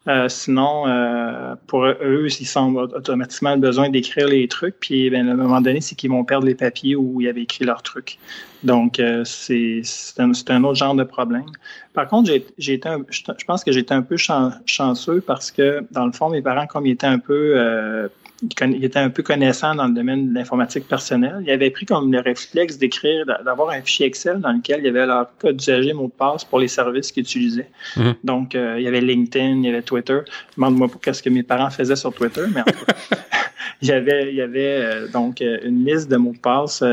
Euh, 0.07 0.29
sinon, 0.29 0.87
euh, 0.87 1.55
pour 1.67 1.85
eux, 1.85 2.27
ils 2.27 2.57
ont 2.57 2.73
automatiquement 2.75 3.57
besoin 3.57 3.89
d'écrire 3.89 4.27
les 4.27 4.47
trucs. 4.47 4.79
Puis, 4.79 5.09
ben, 5.09 5.27
à 5.27 5.33
un 5.33 5.35
moment 5.35 5.59
donné, 5.61 5.81
c'est 5.81 5.95
qu'ils 5.95 6.09
vont 6.09 6.23
perdre 6.23 6.47
les 6.47 6.55
papiers 6.55 6.95
où 6.95 7.19
ils 7.19 7.27
avaient 7.27 7.43
écrit 7.43 7.65
leurs 7.65 7.83
trucs. 7.83 8.17
Donc, 8.63 8.99
euh, 8.99 9.23
c'est 9.25 9.83
un, 10.17 10.31
un, 10.47 10.63
autre 10.63 10.77
genre 10.77 10.95
de 10.95 11.03
problème. 11.03 11.45
Par 11.93 12.07
contre, 12.07 12.31
j'ai 12.57 12.73
été 12.73 12.89
je 13.09 13.45
pense 13.45 13.63
que 13.63 13.71
j'étais 13.71 13.93
un 13.93 14.01
peu 14.01 14.15
chanceux 14.17 15.21
parce 15.21 15.51
que, 15.51 15.83
dans 15.91 16.05
le 16.05 16.11
fond, 16.13 16.29
mes 16.29 16.41
parents, 16.41 16.65
comme 16.65 16.85
ils 16.85 16.93
étaient 16.93 17.05
un 17.05 17.19
peu 17.19 18.09
il 18.41 18.83
était 18.83 18.99
un 18.99 19.09
peu 19.09 19.23
connaissant 19.23 19.75
dans 19.75 19.87
le 19.87 19.93
domaine 19.93 20.29
de 20.29 20.33
l'informatique 20.33 20.87
personnelle. 20.87 21.41
Il 21.45 21.51
avait 21.51 21.69
pris 21.71 21.85
comme 21.85 22.11
le 22.11 22.19
réflexe 22.19 22.77
d'écrire, 22.77 23.25
d'avoir 23.25 23.71
un 23.71 23.81
fichier 23.81 24.05
Excel 24.05 24.39
dans 24.39 24.51
lequel 24.51 24.79
il 24.79 24.85
y 24.85 24.89
avait 24.89 25.05
leur 25.05 25.27
code 25.37 25.57
d'usager, 25.57 25.93
mot 25.93 26.07
de 26.07 26.11
passe 26.11 26.45
pour 26.45 26.59
les 26.59 26.67
services 26.67 27.11
qu'ils 27.11 27.23
utilisaient. 27.23 27.69
Mhm. 27.97 28.15
Donc, 28.23 28.55
euh, 28.55 28.75
il 28.77 28.83
y 28.83 28.87
avait 28.87 29.01
LinkedIn, 29.01 29.57
il 29.57 29.65
y 29.65 29.69
avait 29.69 29.81
Twitter. 29.81 30.19
Demande-moi 30.55 30.87
pas 30.87 30.97
qu'est-ce 31.01 31.21
que 31.21 31.29
mes 31.29 31.43
parents 31.43 31.69
faisaient 31.69 31.95
sur 31.95 32.13
Twitter, 32.13 32.43
mais 32.53 32.61
en 32.61 32.65
tout 32.65 32.85
cas, 32.85 32.93
il 33.81 33.89
y 33.89 33.91
avait, 33.91 34.29
il 34.29 34.35
y 34.35 34.41
avait 34.41 34.81
euh, 34.81 35.07
donc 35.09 35.41
euh, 35.41 35.59
une 35.63 35.85
liste 35.85 36.09
de 36.09 36.17
mots 36.17 36.33
de 36.33 36.37
passe 36.37 36.83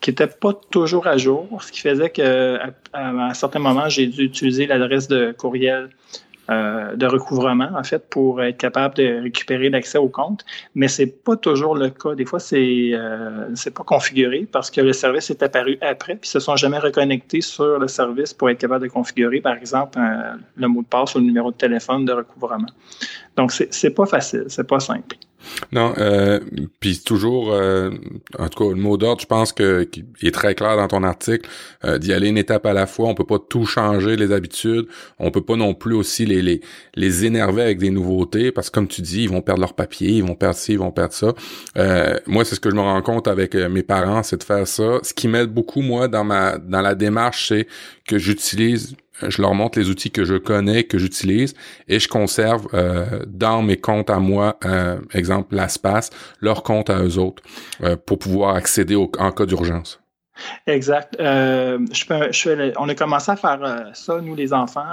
qui 0.00 0.10
n'était 0.10 0.26
pas 0.26 0.52
toujours 0.70 1.06
à 1.06 1.16
jour, 1.16 1.60
ce 1.62 1.72
qui 1.72 1.80
faisait 1.80 2.10
qu'à 2.10 2.56
à, 2.56 2.70
à 2.92 3.08
un 3.30 3.34
certain 3.34 3.58
moment, 3.58 3.88
j'ai 3.88 4.06
dû 4.06 4.22
utiliser 4.22 4.66
l'adresse 4.66 5.08
de 5.08 5.32
courriel 5.36 5.90
euh, 6.50 6.96
de 6.96 7.06
recouvrement, 7.06 7.70
en 7.76 7.84
fait, 7.84 8.08
pour 8.08 8.42
être 8.42 8.56
capable 8.56 8.94
de 8.94 9.22
récupérer 9.22 9.68
l'accès 9.70 9.98
au 9.98 10.08
compte. 10.08 10.44
Mais 10.74 10.88
c'est 10.88 11.06
pas 11.06 11.36
toujours 11.36 11.74
le 11.76 11.90
cas. 11.90 12.14
Des 12.14 12.24
fois, 12.24 12.40
c'est 12.40 12.90
euh, 12.92 13.54
pas 13.74 13.84
configuré 13.84 14.46
parce 14.50 14.70
que 14.70 14.80
le 14.80 14.92
service 14.92 15.30
est 15.30 15.42
apparu 15.42 15.78
après, 15.80 16.16
puis 16.16 16.28
se 16.28 16.40
sont 16.40 16.56
jamais 16.56 16.78
reconnectés 16.78 17.40
sur 17.40 17.78
le 17.78 17.88
service 17.88 18.32
pour 18.34 18.50
être 18.50 18.58
capable 18.58 18.84
de 18.84 18.90
configurer, 18.90 19.40
par 19.40 19.54
exemple, 19.54 19.98
le 20.56 20.68
mot 20.68 20.82
de 20.82 20.86
passe 20.86 21.14
ou 21.14 21.18
le 21.18 21.24
numéro 21.24 21.50
de 21.50 21.56
téléphone 21.56 22.04
de 22.04 22.12
recouvrement. 22.12 22.68
Donc, 23.38 23.52
c'est 23.52 23.90
pas 23.90 24.04
facile, 24.04 24.46
c'est 24.48 24.66
pas 24.66 24.80
simple. 24.80 25.16
Non, 25.70 25.94
euh, 25.98 26.40
puis 26.80 26.98
toujours, 26.98 27.52
euh, 27.52 27.90
en 28.36 28.48
tout 28.48 28.64
cas, 28.64 28.70
le 28.70 28.80
mot 28.80 28.96
d'ordre, 28.96 29.20
je 29.20 29.26
pense 29.26 29.52
que 29.52 29.84
qui 29.84 30.04
est 30.22 30.34
très 30.34 30.56
clair 30.56 30.76
dans 30.76 30.88
ton 30.88 31.04
article, 31.04 31.48
euh, 31.84 31.98
d'y 31.98 32.12
aller 32.12 32.28
une 32.28 32.36
étape 32.36 32.66
à 32.66 32.72
la 32.72 32.88
fois. 32.88 33.08
On 33.08 33.14
peut 33.14 33.24
pas 33.24 33.38
tout 33.38 33.64
changer 33.64 34.16
les 34.16 34.32
habitudes. 34.32 34.88
On 35.20 35.30
peut 35.30 35.44
pas 35.44 35.54
non 35.54 35.72
plus 35.72 35.94
aussi 35.94 36.26
les 36.26 36.42
les, 36.42 36.60
les 36.96 37.24
énerver 37.24 37.62
avec 37.62 37.78
des 37.78 37.90
nouveautés 37.90 38.50
parce 38.50 38.70
que 38.70 38.74
comme 38.74 38.88
tu 38.88 39.02
dis, 39.02 39.22
ils 39.22 39.30
vont 39.30 39.40
perdre 39.40 39.60
leur 39.60 39.74
papier, 39.74 40.10
ils 40.10 40.24
vont 40.24 40.34
perdre 40.34 40.56
ci, 40.56 40.72
ils 40.72 40.80
vont 40.80 40.90
perdre 40.90 41.14
ça. 41.14 41.32
Euh, 41.76 42.18
moi, 42.26 42.44
c'est 42.44 42.56
ce 42.56 42.60
que 42.60 42.70
je 42.70 42.74
me 42.74 42.80
rends 42.80 43.02
compte 43.02 43.28
avec 43.28 43.54
mes 43.54 43.84
parents, 43.84 44.24
c'est 44.24 44.38
de 44.38 44.44
faire 44.44 44.66
ça. 44.66 44.98
Ce 45.04 45.14
qui 45.14 45.28
m'aide 45.28 45.54
beaucoup 45.54 45.82
moi 45.82 46.08
dans 46.08 46.24
ma 46.24 46.58
dans 46.58 46.82
la 46.82 46.96
démarche, 46.96 47.50
c'est 47.50 47.68
que 48.08 48.18
j'utilise 48.18 48.96
je 49.26 49.42
leur 49.42 49.54
montre 49.54 49.78
les 49.78 49.88
outils 49.90 50.10
que 50.10 50.24
je 50.24 50.34
connais, 50.34 50.84
que 50.84 50.98
j'utilise, 50.98 51.54
et 51.88 51.98
je 51.98 52.08
conserve 52.08 52.68
euh, 52.74 53.24
dans 53.26 53.62
mes 53.62 53.76
comptes 53.76 54.10
à 54.10 54.18
moi, 54.18 54.58
euh, 54.64 54.98
exemple 55.12 55.54
LastPass, 55.54 56.10
leur 56.40 56.62
compte 56.62 56.90
à 56.90 57.02
eux 57.02 57.18
autres, 57.18 57.42
euh, 57.82 57.96
pour 57.96 58.18
pouvoir 58.18 58.56
accéder 58.56 58.96
en 58.96 59.32
cas 59.32 59.46
d'urgence. 59.46 60.00
Exact. 60.68 61.16
Euh, 61.18 61.84
on 62.78 62.88
a 62.88 62.94
commencé 62.94 63.32
à 63.32 63.34
faire 63.34 63.90
ça, 63.92 64.20
nous 64.20 64.36
les 64.36 64.52
enfants. 64.52 64.86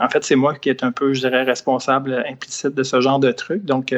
en 0.00 0.08
fait, 0.08 0.24
c'est 0.24 0.36
moi 0.36 0.54
qui 0.54 0.70
est 0.70 0.82
un 0.82 0.90
peu, 0.90 1.12
je 1.12 1.20
dirais, 1.20 1.42
responsable 1.42 2.24
implicite 2.26 2.74
de 2.74 2.82
ce 2.82 2.98
genre 3.02 3.18
de 3.18 3.30
truc. 3.30 3.62
Donc, 3.66 3.94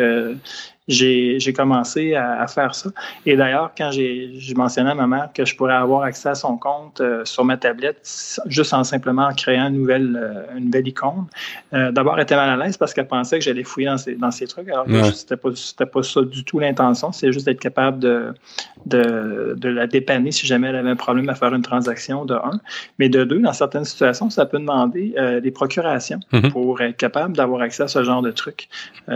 j'ai 0.88 1.52
commencé 1.52 2.14
à, 2.14 2.46
faire 2.48 2.74
ça. 2.74 2.90
Et 3.24 3.36
d'ailleurs, 3.36 3.70
quand 3.76 3.90
j'ai 3.92 4.32
mentionné 4.56 4.90
à 4.90 4.94
ma 4.94 5.06
mère 5.06 5.28
que 5.32 5.44
je 5.44 5.54
pourrais 5.54 5.74
avoir 5.74 6.02
accès 6.02 6.30
à 6.30 6.34
son 6.34 6.56
compte 6.56 7.00
euh, 7.00 7.24
sur 7.24 7.44
ma 7.44 7.56
tablette, 7.56 8.00
juste 8.46 8.74
en 8.74 8.82
simplement 8.82 9.32
créant 9.32 9.68
une 9.68 9.76
nouvelle, 9.76 10.18
euh, 10.20 10.58
une 10.58 10.66
nouvelle 10.66 10.88
icône, 10.88 11.26
euh, 11.72 11.92
d'abord, 11.92 12.16
elle 12.16 12.24
était 12.24 12.34
mal 12.34 12.60
à 12.60 12.64
l'aise 12.64 12.76
parce 12.76 12.92
qu'elle 12.94 13.06
pensait 13.06 13.38
que 13.38 13.44
j'allais 13.44 13.62
fouiller 13.62 13.86
dans 13.86 13.98
ces, 13.98 14.16
dans 14.16 14.32
ces 14.32 14.46
trucs. 14.46 14.68
Alors 14.68 14.86
que 14.86 15.02
c'était 15.12 15.36
pas, 15.36 15.50
pas 15.86 16.02
ça 16.02 16.22
du 16.22 16.44
tout 16.44 16.58
l'intention. 16.58 17.12
C'est 17.12 17.32
juste 17.32 17.46
d'être 17.46 17.60
capable 17.60 18.00
de, 18.00 18.34
de, 18.86 19.54
de, 19.56 19.68
la 19.68 19.86
dépanner 19.86 20.32
si 20.32 20.46
jamais 20.46 20.68
elle 20.68 20.76
avait 20.76 20.90
un 20.90 20.96
problème 20.96 21.28
à 21.28 21.36
faire 21.36 21.54
une 21.54 21.62
transaction, 21.62 22.24
de 22.24 22.34
un. 22.34 22.60
Mais 22.98 23.08
de 23.08 23.22
deux, 23.22 23.38
dans 23.38 23.52
certaines 23.52 23.84
situations, 23.84 24.30
ça 24.30 24.46
peut 24.46 24.58
demander 24.58 25.14
des 25.42 25.50
procurations 25.50 26.20
mm-hmm. 26.32 26.50
pour 26.50 26.80
être 26.80 26.96
capable 26.96 27.36
d'avoir 27.36 27.62
accès 27.62 27.84
à 27.84 27.88
ce 27.88 28.02
genre 28.02 28.22
de 28.22 28.32
trucs. 28.32 28.68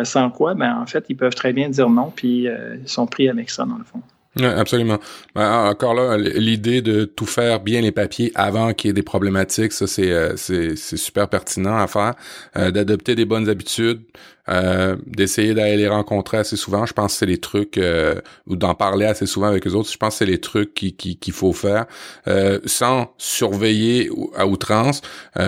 sans 0.05 0.31
quoi, 0.31 0.55
ben, 0.55 0.79
en 0.81 0.87
fait, 0.87 1.07
ils 1.09 1.17
peuvent 1.17 1.35
très 1.35 1.53
bien 1.57 1.71
dire 1.71 1.91
non, 1.91 2.13
puis 2.15 2.47
euh, 2.47 2.77
ils 2.81 2.89
sont 2.89 3.07
pris 3.07 3.29
avec 3.29 3.51
ça, 3.51 3.65
dans 3.65 3.79
le 3.79 3.85
fond. 3.85 4.01
Absolument. 4.39 4.99
Ben, 5.35 5.71
encore 5.71 5.95
là, 5.95 6.19
l'idée 6.19 6.83
de 6.83 7.05
tout 7.05 7.25
faire 7.25 7.61
bien 7.61 7.81
les 7.81 7.91
papiers 7.91 8.33
avant 8.35 8.75
qu'il 8.75 8.89
y 8.89 8.91
ait 8.91 8.93
des 8.93 9.03
problématiques, 9.03 9.73
ça 9.73 9.87
c'est 9.87 10.13
euh, 10.13 10.37
super 10.77 11.29
pertinent 11.29 11.79
à 11.79 11.87
faire. 11.87 12.15
Euh, 12.57 12.71
d'adopter 12.71 13.15
des 13.15 13.25
bonnes 13.25 13.49
habitudes, 13.49 14.03
euh, 14.49 14.97
d'essayer 15.07 15.55
d'aller 15.55 15.77
les 15.77 15.89
rencontrer 15.89 16.39
assez 16.39 16.57
souvent. 16.57 16.87
Je 16.87 16.93
pense 16.93 17.15
que 17.15 17.19
c'est 17.19 17.27
les 17.27 17.39
trucs, 17.39 17.79
euh, 17.79 18.21
ou 18.47 18.57
d'en 18.57 18.75
parler 18.75 19.07
assez 19.07 19.27
souvent 19.27 19.49
avec 19.49 19.65
les 19.65 19.75
autres. 19.75 19.91
Je 19.91 19.97
pense 19.97 20.15
que 20.15 20.19
c'est 20.19 20.27
les 20.27 20.41
trucs 20.41 20.75
qu'il 20.75 20.95
qui, 20.95 21.17
qu'il 21.17 21.33
faut 21.33 21.53
faire 21.53 21.87
euh, 22.29 22.61
sans 22.65 23.13
surveiller 23.19 24.11
à 24.37 24.47
outrance. 24.47 25.03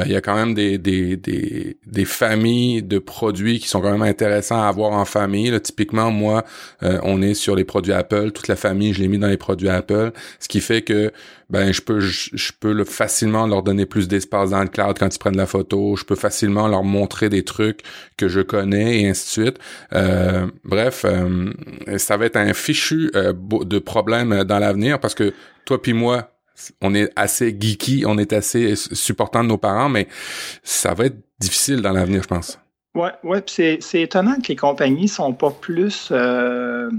Il 0.05 0.12
y 0.12 0.16
a 0.16 0.20
quand 0.20 0.34
même 0.34 0.55
des, 0.55 0.78
des, 0.78 1.16
des, 1.16 1.78
des, 1.86 2.05
familles 2.05 2.82
de 2.82 2.99
produits 2.99 3.59
qui 3.59 3.68
sont 3.68 3.80
quand 3.80 3.90
même 3.90 4.03
intéressants 4.03 4.61
à 4.61 4.66
avoir 4.66 4.92
en 4.92 5.05
famille. 5.05 5.59
Typiquement, 5.61 6.11
moi, 6.11 6.44
on 6.82 7.22
est 7.22 7.34
sur 7.34 7.57
les 7.57 7.64
produits 7.64 7.92
Apple. 7.92 8.32
Toute 8.32 8.49
la 8.49 8.57
famille, 8.57 8.92
je 8.92 9.01
l'ai 9.01 9.09
mis 9.09 9.18
dans 9.18 9.28
les 9.28 9.36
produits 9.36 9.68
Apple. 9.68 10.12
Ce 10.40 10.49
qui 10.49 10.61
fait 10.61 10.82
que 10.82 11.12
ben 11.51 11.72
je 11.72 11.80
peux 11.80 12.01
je, 12.01 12.53
peux 12.61 12.72
le, 12.72 12.84
facilement 12.84 13.46
leur 13.46 13.62
donner 13.62 13.86
plus 13.86 14.07
d'espace 14.07 14.51
dans 14.51 14.61
le 14.61 14.68
cloud 14.68 14.99
quand 14.99 15.14
ils 15.14 15.18
prennent 15.18 15.36
la 15.36 15.46
photo. 15.46 15.96
Je 15.96 16.05
peux 16.05 16.14
facilement 16.14 16.68
leur 16.68 16.84
montrer 16.84 17.28
des 17.28 17.44
trucs 17.44 17.80
que 18.16 18.28
je 18.28 18.40
connais 18.40 19.01
et 19.01 19.09
ainsi 19.09 19.26
de 19.26 19.44
suite. 19.44 19.59
Euh, 19.94 20.46
bref, 20.64 21.05
euh, 21.05 21.51
ça 21.96 22.16
va 22.16 22.26
être 22.26 22.36
un 22.36 22.53
fichu 22.53 23.11
euh, 23.14 23.32
de 23.32 23.78
problème 23.78 24.44
dans 24.44 24.59
l'avenir 24.59 25.01
parce 25.01 25.14
que 25.14 25.32
toi 25.64 25.80
puis 25.80 25.94
moi, 25.94 26.32
on 26.80 26.94
est 26.94 27.11
assez 27.16 27.57
geeky, 27.59 28.05
on 28.07 28.18
est 28.18 28.32
assez 28.32 28.74
supportant 28.76 29.42
de 29.42 29.49
nos 29.49 29.59
parents, 29.59 29.88
mais 29.88 30.09
ça 30.62 30.92
va 30.92 31.07
être 31.07 31.16
difficile 31.38 31.80
dans 31.82 31.92
l'avenir, 31.92 32.22
je 32.22 32.28
pense. 32.28 32.59
Ouais, 32.95 33.12
ouais, 33.22 33.43
c'est, 33.47 33.78
c'est 33.80 34.03
étonnant 34.03 34.36
que 34.36 34.49
les 34.49 34.57
compagnies 34.57 35.09
sont 35.09 35.32
pas 35.32 35.51
plus 35.51 36.09
euh, 36.11 36.91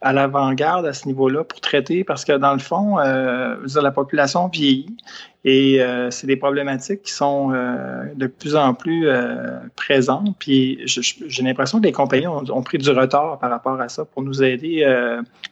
à 0.00 0.12
l'avant-garde 0.12 0.86
à 0.86 0.92
ce 0.92 1.06
niveau-là 1.06 1.44
pour 1.44 1.60
traiter, 1.60 2.02
parce 2.02 2.24
que 2.24 2.32
dans 2.32 2.54
le 2.54 2.58
fond, 2.58 2.98
euh, 2.98 3.56
la 3.74 3.90
population 3.90 4.48
vieillit 4.48 4.96
et 5.44 5.82
euh, 5.82 6.10
c'est 6.10 6.26
des 6.26 6.36
problématiques 6.36 7.02
qui 7.02 7.12
sont 7.12 7.52
euh, 7.52 8.04
de 8.16 8.26
plus 8.26 8.56
en 8.56 8.72
plus 8.72 9.08
euh, 9.08 9.58
présentes. 9.76 10.34
Puis 10.38 10.80
j'ai 10.86 11.42
l'impression 11.42 11.80
que 11.80 11.84
les 11.84 11.92
compagnies 11.92 12.26
ont, 12.26 12.62
pris 12.62 12.78
du 12.78 12.88
retard 12.88 13.38
par 13.38 13.50
rapport 13.50 13.78
à 13.78 13.90
ça 13.90 14.06
pour 14.06 14.22
nous 14.22 14.42
aider, 14.42 14.86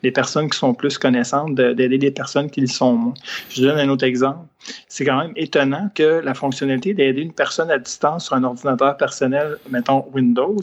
les 0.03 0.11
personnes 0.11 0.49
qui 0.49 0.59
sont 0.59 0.73
plus 0.73 0.97
connaissantes, 0.97 1.55
d'aider 1.55 1.99
les 1.99 2.11
personnes 2.11 2.51
qui 2.51 2.63
le 2.63 2.69
sont 2.69 2.95
moins. 2.95 3.15
Je 3.51 3.63
donne 3.63 3.79
un 3.79 3.89
autre 3.91 4.05
exemple. 4.05 4.47
C'est 4.89 5.05
quand 5.05 5.19
même 5.19 5.33
étonnant 5.37 5.91
que 5.95 6.21
la 6.25 6.35
fonctionnalité 6.35 6.95
d'aider 6.95 7.21
une 7.21 7.33
personne 7.33 7.71
à 7.71 7.79
distance 7.79 8.27
sur 8.27 8.35
un 8.37 8.45
ordinateur 8.45 8.97
personnel, 8.97 9.59
mettons 9.71 10.07
Windows, 10.15 10.61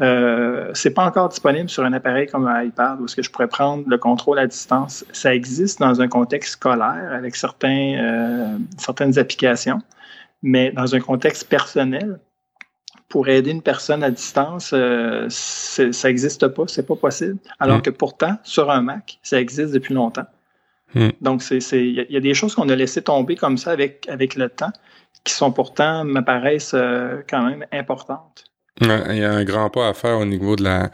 euh, 0.00 0.70
c'est 0.74 0.92
pas 0.92 1.04
encore 1.04 1.28
disponible 1.28 1.68
sur 1.68 1.84
un 1.84 1.92
appareil 1.92 2.28
comme 2.28 2.46
un 2.46 2.62
iPad 2.62 3.00
où 3.00 3.06
est-ce 3.06 3.16
que 3.16 3.22
je 3.22 3.30
pourrais 3.30 3.48
prendre 3.48 3.84
le 3.86 3.98
contrôle 3.98 4.38
à 4.38 4.46
distance. 4.46 5.04
Ça 5.12 5.34
existe 5.34 5.80
dans 5.80 6.00
un 6.00 6.08
contexte 6.08 6.52
scolaire 6.52 7.10
avec 7.12 7.34
certains, 7.34 7.96
euh, 7.98 8.58
certaines 8.76 9.18
applications, 9.18 9.80
mais 10.42 10.70
dans 10.70 10.94
un 10.94 11.00
contexte 11.00 11.48
personnel, 11.48 12.20
pour 13.08 13.28
aider 13.28 13.50
une 13.50 13.62
personne 13.62 14.02
à 14.02 14.10
distance, 14.10 14.70
euh, 14.74 15.26
ça 15.30 16.08
n'existe 16.08 16.46
pas, 16.48 16.64
c'est 16.66 16.86
pas 16.86 16.96
possible. 16.96 17.38
Alors 17.58 17.78
hmm. 17.78 17.82
que 17.82 17.90
pourtant, 17.90 18.36
sur 18.44 18.70
un 18.70 18.82
Mac, 18.82 19.18
ça 19.22 19.40
existe 19.40 19.72
depuis 19.72 19.94
longtemps. 19.94 20.26
Hmm. 20.94 21.08
Donc, 21.20 21.42
il 21.50 22.06
y, 22.10 22.16
a 22.16 22.20
des 22.20 22.34
choses 22.34 22.54
qu'on 22.54 22.68
a 22.68 22.76
laissé 22.76 23.02
tomber 23.02 23.34
comme 23.34 23.56
ça 23.56 23.72
avec, 23.72 24.06
avec 24.08 24.36
le 24.36 24.48
temps, 24.48 24.72
qui 25.24 25.32
sont 25.32 25.52
pourtant, 25.52 26.04
m'apparaissent 26.04 26.74
euh, 26.74 27.22
quand 27.28 27.42
même 27.42 27.64
importantes. 27.72 28.44
Il 28.80 29.16
y 29.16 29.24
a 29.24 29.32
un 29.32 29.44
grand 29.44 29.70
pas 29.70 29.88
à 29.88 29.94
faire 29.94 30.18
au 30.18 30.24
niveau 30.24 30.54
de 30.54 30.62
la, 30.62 30.90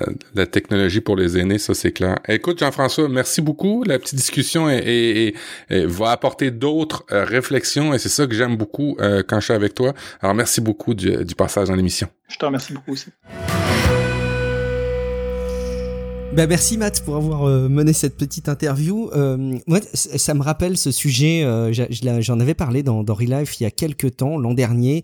euh, 0.00 0.06
la 0.34 0.46
technologie 0.46 1.00
pour 1.00 1.16
les 1.16 1.38
aînés, 1.38 1.58
ça 1.58 1.74
c'est 1.74 1.92
clair. 1.92 2.16
Écoute 2.28 2.58
Jean-François, 2.60 3.08
merci 3.08 3.40
beaucoup. 3.42 3.84
La 3.84 3.98
petite 3.98 4.16
discussion 4.16 4.68
est, 4.70 5.34
va 5.70 6.10
apporter 6.10 6.50
d'autres 6.50 7.04
euh, 7.12 7.24
réflexions 7.24 7.92
et 7.92 7.98
c'est 7.98 8.08
ça 8.08 8.26
que 8.26 8.34
j'aime 8.34 8.56
beaucoup 8.56 8.96
euh, 9.00 9.22
quand 9.26 9.38
je 9.40 9.46
suis 9.46 9.54
avec 9.54 9.74
toi. 9.74 9.92
Alors 10.20 10.34
merci 10.34 10.60
beaucoup 10.60 10.94
du, 10.94 11.24
du 11.24 11.34
passage 11.34 11.68
dans 11.68 11.74
l'émission. 11.74 12.08
Je 12.28 12.36
te 12.38 12.44
remercie 12.44 12.72
beaucoup 12.72 12.92
aussi. 12.92 13.10
Ben 16.32 16.46
merci 16.48 16.76
Matt 16.76 17.02
pour 17.04 17.16
avoir 17.16 17.46
mené 17.46 17.94
cette 17.94 18.16
petite 18.16 18.48
interview. 18.48 19.10
moi, 19.66 19.80
ça 19.92 20.34
me 20.34 20.42
rappelle 20.42 20.76
ce 20.76 20.90
sujet. 20.90 21.46
J'en 21.70 22.40
avais 22.40 22.54
parlé 22.54 22.82
dans, 22.82 23.04
dans 23.04 23.16
Life 23.16 23.58
il 23.58 23.62
y 23.62 23.66
a 23.66 23.70
quelques 23.70 24.16
temps, 24.16 24.36
l'an 24.36 24.52
dernier, 24.52 25.02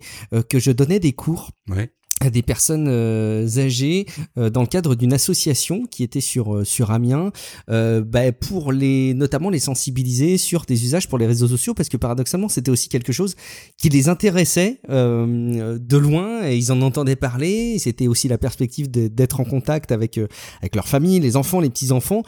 que 0.49 0.59
je 0.59 0.71
donnais 0.71 0.99
des 0.99 1.13
cours. 1.13 1.49
Ouais 1.69 1.91
à 2.23 2.29
des 2.29 2.41
personnes 2.41 2.87
euh, 2.87 3.47
âgées 3.57 4.05
euh, 4.37 4.49
dans 4.49 4.61
le 4.61 4.67
cadre 4.67 4.95
d'une 4.95 5.13
association 5.13 5.85
qui 5.85 6.03
était 6.03 6.21
sur 6.21 6.55
euh, 6.55 6.63
sur 6.63 6.91
Amiens 6.91 7.31
bah, 7.67 8.31
pour 8.31 8.71
les 8.71 9.13
notamment 9.13 9.49
les 9.49 9.59
sensibiliser 9.59 10.37
sur 10.37 10.65
des 10.65 10.85
usages 10.85 11.07
pour 11.07 11.17
les 11.17 11.25
réseaux 11.25 11.47
sociaux 11.47 11.73
parce 11.73 11.89
que 11.89 11.97
paradoxalement 11.97 12.47
c'était 12.47 12.71
aussi 12.71 12.87
quelque 12.87 13.11
chose 13.11 13.35
qui 13.77 13.89
les 13.89 14.09
intéressait 14.09 14.79
de 14.89 15.97
loin 15.97 16.47
et 16.47 16.57
ils 16.57 16.71
en 16.71 16.81
entendaient 16.81 17.15
parler. 17.15 17.77
C'était 17.79 18.07
aussi 18.07 18.27
la 18.27 18.37
perspective 18.37 18.89
d'être 18.89 19.39
en 19.39 19.43
contact 19.43 19.91
avec 19.91 20.19
avec 20.61 20.75
leur 20.75 20.87
famille 20.87 21.19
les 21.19 21.35
enfants 21.35 21.59
les 21.59 21.69
petits 21.69 21.91
enfants 21.91 22.23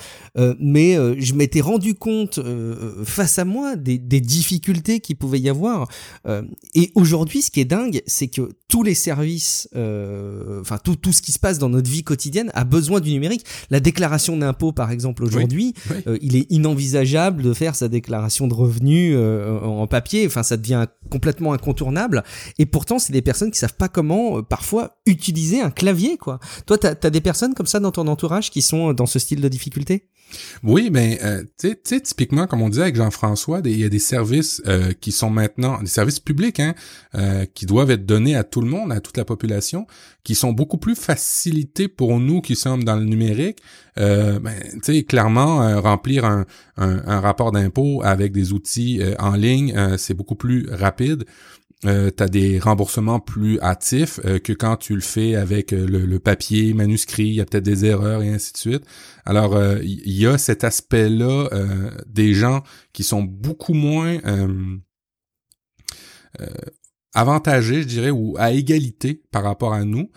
mais 0.59 0.95
je 1.19 1.33
m'étais 1.33 1.61
rendu 1.61 1.95
compte 1.95 2.39
face 3.03 3.39
à 3.39 3.45
moi 3.45 3.75
des, 3.75 3.97
difficultés 3.97 4.99
qu'il 4.99 5.15
pouvait 5.15 5.39
y 5.39 5.49
avoir. 5.49 5.87
Et 6.73 6.91
aujourd'hui 6.95 7.41
ce 7.41 7.51
qui 7.51 7.61
est 7.61 7.65
dingue 7.65 8.01
c'est 8.05 8.27
que 8.27 8.49
tous 8.67 8.83
les 8.83 8.95
services 8.95 9.69
enfin 10.61 10.77
tout, 10.83 10.95
tout 10.95 11.13
ce 11.13 11.21
qui 11.21 11.31
se 11.31 11.39
passe 11.39 11.59
dans 11.59 11.69
notre 11.69 11.89
vie 11.89 12.03
quotidienne 12.03 12.51
a 12.53 12.63
besoin 12.63 12.99
du 12.99 13.11
numérique. 13.11 13.45
La 13.69 13.79
déclaration 13.79 14.37
d'impôt, 14.37 14.71
par 14.71 14.91
exemple, 14.91 15.23
aujourd'hui, 15.23 15.73
euh, 16.07 16.17
il 16.21 16.35
est 16.35 16.51
inenvisageable 16.51 17.43
de 17.43 17.53
faire 17.53 17.75
sa 17.75 17.87
déclaration 17.87 18.47
de 18.47 18.53
revenus 18.53 19.13
euh, 19.15 19.59
en 19.59 19.87
papier. 19.87 20.25
Enfin, 20.25 20.43
ça 20.43 20.57
devient 20.57 20.85
complètement 21.09 21.53
incontournable. 21.53 22.23
Et 22.59 22.65
pourtant, 22.65 22.99
c'est 22.99 23.13
des 23.13 23.21
personnes 23.21 23.51
qui 23.51 23.59
savent 23.59 23.75
pas 23.75 23.87
comment, 23.87 24.43
parfois, 24.43 24.97
utiliser 25.05 25.61
un 25.61 25.71
clavier, 25.71 26.17
quoi. 26.17 26.39
Toi, 26.65 26.77
t'as 26.77 26.95
as 27.01 27.09
des 27.09 27.21
personnes 27.21 27.53
comme 27.53 27.67
ça 27.67 27.79
dans 27.79 27.91
ton 27.91 28.07
entourage 28.07 28.49
qui 28.51 28.61
sont 28.61 28.93
dans 28.93 29.05
ce 29.05 29.19
style 29.19 29.41
de 29.41 29.47
difficulté? 29.47 30.09
Oui, 30.63 30.89
mais 30.91 31.19
euh, 31.23 31.43
tu 31.57 31.75
sais, 31.83 31.99
typiquement, 32.01 32.47
comme 32.47 32.61
on 32.61 32.69
disait 32.69 32.83
avec 32.83 32.95
Jean-François, 32.95 33.61
il 33.63 33.79
y 33.79 33.83
a 33.83 33.89
des 33.89 33.99
services 33.99 34.61
euh, 34.67 34.91
qui 34.99 35.11
sont 35.11 35.29
maintenant, 35.29 35.79
des 35.81 35.87
services 35.87 36.19
publics, 36.19 36.59
hein, 36.59 36.73
euh, 37.15 37.45
qui 37.53 37.65
doivent 37.65 37.91
être 37.91 38.05
donnés 38.05 38.35
à 38.35 38.43
tout 38.43 38.61
le 38.61 38.67
monde, 38.67 38.91
à 38.91 38.99
toute 38.99 39.17
la 39.17 39.25
population, 39.25 39.87
qui 40.23 40.35
sont 40.35 40.51
beaucoup 40.51 40.77
plus 40.77 40.95
facilités 40.95 41.87
pour 41.87 42.19
nous 42.19 42.41
qui 42.41 42.55
sommes 42.55 42.83
dans 42.83 42.95
le 42.95 43.05
numérique. 43.05 43.59
Euh, 43.97 44.39
ben, 44.39 44.55
tu 44.83 44.93
sais, 44.93 45.03
clairement, 45.03 45.81
remplir 45.81 46.25
un, 46.25 46.45
un 46.77 47.19
rapport 47.19 47.51
d'impôt 47.51 48.01
avec 48.03 48.31
des 48.31 48.51
outils 48.51 49.01
en 49.19 49.35
ligne, 49.35 49.95
c'est 49.97 50.13
beaucoup 50.13 50.35
plus 50.35 50.67
rapide 50.69 51.25
euh, 51.83 52.09
tu 52.15 52.23
as 52.23 52.29
des 52.29 52.57
remboursements 52.59 53.19
plus 53.19 53.59
hâtifs 53.59 54.19
euh, 54.25 54.39
que 54.39 54.53
quand 54.53 54.77
tu 54.77 54.95
le 54.95 55.01
fais 55.01 55.35
avec 55.35 55.73
euh, 55.73 55.85
le, 55.85 56.19
papier 56.19 56.73
manuscrit, 56.73 57.25
il 57.25 57.33
y 57.33 57.41
a 57.41 57.45
peut-être 57.45 57.65
des 57.65 57.85
erreurs 57.85 58.23
et 58.23 58.29
ainsi 58.29 58.53
de 58.53 58.57
suite. 58.57 58.83
Alors, 59.25 59.61
il 59.81 60.13
y 60.13 60.25
a 60.25 60.37
cet 60.37 60.63
aspect-là 60.63 61.49
des 62.07 62.33
gens 62.33 62.63
qui 62.93 63.03
sont 63.03 63.23
beaucoup 63.23 63.73
moins 63.73 64.19
avantagés, 67.13 67.81
je 67.81 67.87
dirais, 67.87 68.11
ou 68.11 68.35
à 68.37 68.51
égalité 68.51 69.21
par 69.31 69.43
rapport 69.43 69.73
à 69.73 69.83
nous. 69.83 70.09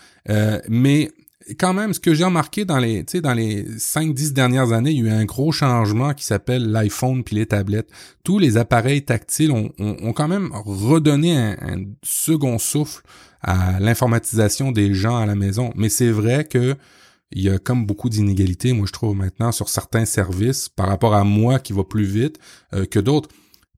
mais 0.69 1.11
quand 1.55 1.73
même, 1.73 1.95
ce 1.95 2.01
que 2.01 2.15
j'ai 2.15 2.25
remarqué 2.25 2.65
dans 2.65 2.79
les, 2.79 3.05
tu 3.05 3.21
dans 3.21 3.35
les 3.35 3.65
5-10 3.65 4.33
dernières 4.33 4.73
années, 4.73 4.91
il 4.91 5.05
y 5.05 5.09
a 5.09 5.13
eu 5.13 5.17
un 5.17 5.25
gros 5.25 5.53
changement 5.53 6.15
qui 6.15 6.25
s'appelle 6.25 6.71
l'iPhone 6.71 7.25
puis 7.25 7.37
les 7.37 7.47
tablettes. 7.47 7.91
Tous 8.25 8.39
les 8.39 8.57
appareils 8.57 9.05
tactiles 9.05 9.53
ont, 9.53 9.73
ont, 9.79 10.13
quand 10.13 10.29
même 10.29 10.51
redonné 10.53 11.37
un, 11.37 11.85
second 12.03 12.59
souffle 12.59 13.03
à 13.41 13.81
l'informatisation 13.81 14.73
des 14.73 14.95
gens 14.95 15.17
à 15.17 15.27
la 15.27 15.35
maison. 15.35 15.73
Mais 15.77 15.89
c'est 15.89 16.11
vrai 16.11 16.45
que 16.45 16.77
il 17.31 17.43
y 17.43 17.51
a 17.51 17.59
comme 17.59 17.85
beaucoup 17.85 18.09
d'inégalités, 18.09 18.73
moi 18.73 18.87
je 18.87 18.93
trouve 18.93 19.15
maintenant, 19.15 19.53
sur 19.53 19.69
certains 19.69 20.07
services 20.07 20.71
par 20.71 20.89
rapport 20.89 21.15
à 21.15 21.25
moi 21.25 21.59
qui 21.59 21.75
va 21.75 21.85
plus 21.85 22.05
vite 22.05 22.39
euh, 22.73 22.87
que 22.87 22.99
d'autres. 22.99 23.29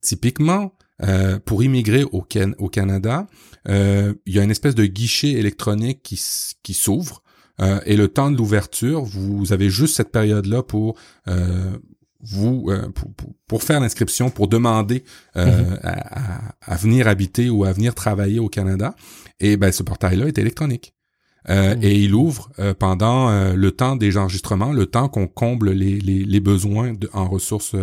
Typiquement, 0.01 0.73
euh, 1.03 1.39
pour 1.41 1.63
immigrer 1.63 2.05
au, 2.05 2.23
Canada, 2.23 3.27
euh, 3.69 4.15
il 4.25 4.35
y 4.35 4.39
a 4.39 4.45
une 4.45 4.51
espèce 4.51 4.75
de 4.75 4.87
guichet 4.87 5.33
électronique 5.33 6.03
qui 6.03 6.75
s'ouvre 6.75 7.23
euh, 7.61 7.81
et 7.85 7.97
le 7.97 8.09
temps 8.09 8.31
de 8.31 8.37
l'ouverture, 8.37 9.03
vous 9.03 9.53
avez 9.53 9.71
juste 9.71 9.97
cette 9.97 10.11
période-là 10.11 10.63
pour 10.63 10.97
euh, 11.29 11.77
vous 12.23 12.67
euh, 12.69 12.89
pour, 13.47 13.63
faire 13.63 13.81
l'inscription, 13.81 14.31
pour 14.31 14.49
demander 14.49 15.05
mhm. 15.37 15.79
à, 15.83 16.77
venir 16.77 17.09
habiter 17.09 17.51
ou 17.51 17.65
à 17.65 17.73
venir 17.73 17.95
travailler 17.95 18.39
au 18.39 18.49
Canada. 18.49 18.95
Et 19.41 19.57
ben 19.57 19.73
ce 19.73 19.83
portail-là 19.83 20.27
est 20.27 20.39
électronique. 20.39 20.95
Euh, 21.49 21.75
et 21.81 21.99
il 21.99 22.15
ouvre 22.15 22.51
euh, 22.59 22.75
pendant 22.75 23.31
euh, 23.31 23.55
le 23.55 23.71
temps 23.71 23.97
des 23.97 24.17
enregistrements, 24.17 24.73
le 24.73 24.87
temps 24.87 25.09
qu'on 25.09 25.27
comble 25.27 25.71
les, 25.71 25.99
les, 25.99 26.25
les 26.25 26.41
besoins 26.41 26.93
de, 26.93 27.09
en 27.13 27.29
ressources 27.29 27.77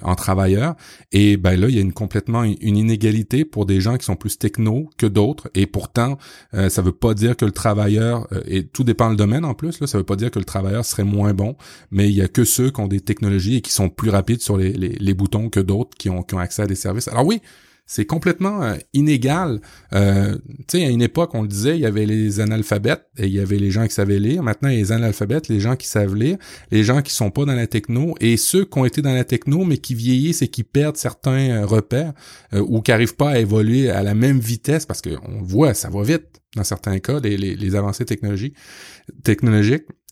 en 0.00 0.14
travailleurs. 0.14 0.76
Et 1.12 1.36
ben 1.36 1.60
là, 1.60 1.68
il 1.68 1.74
y 1.74 1.78
a 1.78 1.82
une 1.82 1.92
complètement 1.92 2.42
une 2.42 2.78
inégalité 2.78 3.44
pour 3.44 3.66
des 3.66 3.82
gens 3.82 3.98
qui 3.98 4.06
sont 4.06 4.16
plus 4.16 4.38
techno 4.38 4.88
que 4.96 5.04
d'autres. 5.04 5.50
Et 5.54 5.66
pourtant, 5.66 6.16
ça 6.52 6.80
veut 6.80 6.90
pas 6.92 7.12
dire 7.12 7.36
que 7.36 7.44
le 7.44 7.52
travailleur 7.52 8.26
et 8.46 8.64
tout 8.64 8.82
dépend 8.82 9.10
le 9.10 9.16
domaine 9.16 9.44
en 9.44 9.52
plus. 9.52 9.78
Là, 9.78 9.86
ça 9.86 9.98
veut 9.98 10.04
pas 10.04 10.16
dire 10.16 10.30
que 10.30 10.38
le 10.38 10.46
travailleur 10.46 10.86
serait 10.86 11.04
moins 11.04 11.34
bon, 11.34 11.54
mais 11.90 12.08
il 12.08 12.14
y 12.14 12.22
a 12.22 12.28
que 12.28 12.44
ceux 12.44 12.70
qui 12.70 12.80
ont 12.80 12.88
des 12.88 13.00
technologies 13.00 13.56
et 13.56 13.60
qui 13.60 13.72
sont 13.72 13.90
plus 13.90 14.08
rapides 14.08 14.40
sur 14.40 14.56
les, 14.56 14.72
les, 14.72 14.96
les 14.98 15.12
boutons 15.12 15.50
que 15.50 15.60
d'autres 15.60 15.98
qui 15.98 16.08
ont, 16.08 16.22
qui 16.22 16.34
ont 16.34 16.38
accès 16.38 16.62
à 16.62 16.66
des 16.66 16.74
services. 16.74 17.08
Alors 17.08 17.26
oui, 17.26 17.42
c'est 17.86 18.06
complètement 18.06 18.62
euh, 18.62 18.76
inégal. 18.92 19.60
Euh, 19.92 20.36
tu 20.68 20.78
sais, 20.78 20.84
à 20.84 20.88
une 20.88 21.02
époque, 21.02 21.34
on 21.34 21.42
le 21.42 21.48
disait, 21.48 21.76
il 21.76 21.80
y 21.80 21.86
avait 21.86 22.06
les 22.06 22.40
analphabètes 22.40 23.04
et 23.18 23.26
il 23.26 23.32
y 23.32 23.40
avait 23.40 23.58
les 23.58 23.70
gens 23.70 23.86
qui 23.86 23.94
savaient 23.94 24.18
lire. 24.18 24.42
Maintenant, 24.42 24.68
il 24.68 24.76
y 24.76 24.78
a 24.78 24.80
les 24.80 24.92
analphabètes, 24.92 25.48
les 25.48 25.60
gens 25.60 25.76
qui 25.76 25.88
savent 25.88 26.14
lire, 26.14 26.38
les 26.70 26.84
gens 26.84 27.02
qui 27.02 27.12
sont 27.12 27.30
pas 27.30 27.44
dans 27.44 27.54
la 27.54 27.66
techno 27.66 28.14
et 28.20 28.36
ceux 28.36 28.64
qui 28.64 28.78
ont 28.78 28.84
été 28.84 29.02
dans 29.02 29.12
la 29.12 29.24
techno 29.24 29.64
mais 29.64 29.78
qui 29.78 29.94
vieillissent 29.94 30.42
et 30.42 30.48
qui 30.48 30.64
perdent 30.64 30.96
certains 30.96 31.50
euh, 31.50 31.66
repères 31.66 32.12
ou 32.54 32.80
qui 32.82 32.92
arrivent 32.92 33.16
pas 33.16 33.30
à 33.30 33.38
évoluer 33.38 33.90
à 33.90 34.02
la 34.02 34.14
même 34.14 34.38
vitesse 34.38 34.86
parce 34.86 35.02
qu'on 35.02 35.42
voit, 35.42 35.74
ça 35.74 35.90
va 35.90 36.02
vite 36.02 36.40
dans 36.56 36.64
certains 36.64 36.98
cas, 36.98 37.20
les, 37.20 37.74
avancées 37.74 38.04
technologiques. 38.04 38.56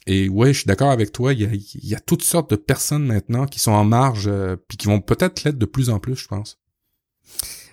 Et 0.07 0.28
ouais, 0.28 0.53
je 0.53 0.59
suis 0.59 0.66
d'accord 0.66 0.90
avec 0.90 1.12
toi, 1.12 1.35
il 1.35 1.62
y, 1.82 1.95
a, 1.95 2.01
toutes 2.01 2.23
sortes 2.23 2.51
de 2.51 2.57
personnes 2.57 3.05
maintenant 3.05 3.47
qui 3.47 3.59
sont 3.59 3.73
en 3.73 3.85
marge, 3.85 4.31
puis 4.66 4.78
qui 4.78 4.86
vont 4.86 5.01
peut-être 5.01 5.45
l'être 5.45 5.59
de 5.59 5.66
plus 5.66 5.90
en 5.90 5.99
plus, 5.99 6.16
je 6.16 6.28
pense. 6.28 6.59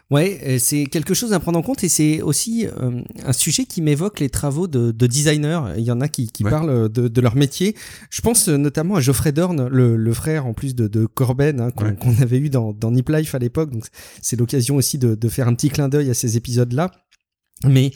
Ouais, 0.09 0.39
euh, 0.45 0.57
c'est 0.57 0.85
quelque 0.85 1.13
chose 1.13 1.33
à 1.33 1.39
prendre 1.39 1.59
en 1.59 1.61
compte 1.61 1.83
et 1.83 1.89
c'est 1.89 2.21
aussi 2.21 2.65
euh, 2.65 3.01
un 3.25 3.33
sujet 3.33 3.65
qui 3.65 3.81
m'évoque 3.81 4.21
les 4.21 4.29
travaux 4.29 4.67
de, 4.67 4.91
de, 4.91 5.07
designers. 5.07 5.73
Il 5.77 5.83
y 5.83 5.91
en 5.91 5.99
a 5.99 6.07
qui, 6.07 6.31
qui 6.31 6.43
parlent 6.43 6.87
de, 6.87 7.09
de, 7.09 7.21
leur 7.21 7.35
métier. 7.35 7.75
Je 8.09 8.21
pense 8.21 8.47
euh, 8.47 8.55
notamment 8.55 8.95
à 8.95 9.01
Geoffrey 9.01 9.33
Dorn, 9.33 9.67
le, 9.67 9.97
le 9.97 10.13
frère 10.13 10.45
en 10.45 10.53
plus 10.53 10.75
de, 10.75 10.87
de 10.87 11.05
Corben 11.05 11.59
hein, 11.59 11.71
qu'on 11.71 12.15
avait 12.21 12.37
eu 12.37 12.49
dans, 12.49 12.71
dans 12.71 12.91
Nip 12.91 13.09
Life 13.09 13.35
à 13.35 13.39
l'époque. 13.39 13.71
Donc 13.71 13.85
c'est 14.21 14.39
l'occasion 14.39 14.77
aussi 14.77 14.97
de, 14.97 15.13
de 15.13 15.29
faire 15.29 15.49
un 15.49 15.55
petit 15.55 15.69
clin 15.69 15.89
d'œil 15.89 16.09
à 16.09 16.13
ces 16.13 16.37
épisodes-là. 16.37 16.91
Mais 17.65 17.91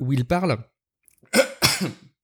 où 0.00 0.12
il 0.12 0.24
parle 0.24 0.58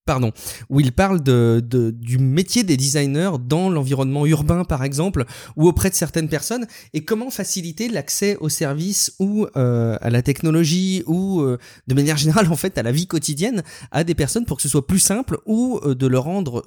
pardon, 0.08 0.32
où 0.70 0.80
il 0.80 0.92
parle 0.92 1.22
de, 1.22 1.62
du 1.94 2.16
métier 2.16 2.64
des 2.64 2.78
designers 2.78 3.32
dans 3.46 3.68
l'environnement 3.68 4.24
urbain, 4.24 4.64
par 4.64 4.82
exemple, 4.82 5.26
ou 5.54 5.68
auprès 5.68 5.90
de 5.90 5.94
certaines 5.94 6.30
personnes, 6.30 6.66
et 6.94 7.04
comment 7.04 7.28
faciliter 7.28 7.90
l'accès 7.90 8.38
aux 8.40 8.48
services 8.48 9.12
ou 9.18 9.46
euh, 9.58 9.98
à 10.00 10.08
la 10.08 10.22
technologie, 10.22 11.02
ou 11.06 11.42
euh, 11.42 11.58
de 11.88 11.94
manière 11.94 12.16
générale, 12.16 12.50
en 12.50 12.56
fait, 12.56 12.78
à 12.78 12.82
la 12.82 12.90
vie 12.90 13.06
quotidienne, 13.06 13.62
à 13.90 14.02
des 14.02 14.14
personnes 14.14 14.46
pour 14.46 14.56
que 14.56 14.62
ce 14.62 14.70
soit 14.70 14.86
plus 14.86 14.98
simple, 14.98 15.36
ou 15.44 15.78
euh, 15.84 15.94
de 15.94 16.06
le 16.06 16.18
rendre 16.18 16.64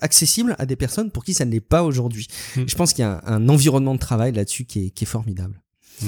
accessible 0.00 0.54
à 0.60 0.64
des 0.64 0.76
personnes 0.76 1.10
pour 1.10 1.24
qui 1.24 1.34
ça 1.34 1.44
ne 1.44 1.50
l'est 1.50 1.60
pas 1.60 1.82
aujourd'hui. 1.82 2.28
Mmh. 2.54 2.62
Je 2.68 2.76
pense 2.76 2.92
qu'il 2.92 3.02
y 3.02 3.08
a 3.08 3.20
un, 3.26 3.48
environnement 3.48 3.94
de 3.94 3.98
travail 3.98 4.30
là-dessus 4.30 4.66
qui 4.66 4.92
est, 4.96 5.04
formidable. 5.04 5.60
Mmh. 6.00 6.06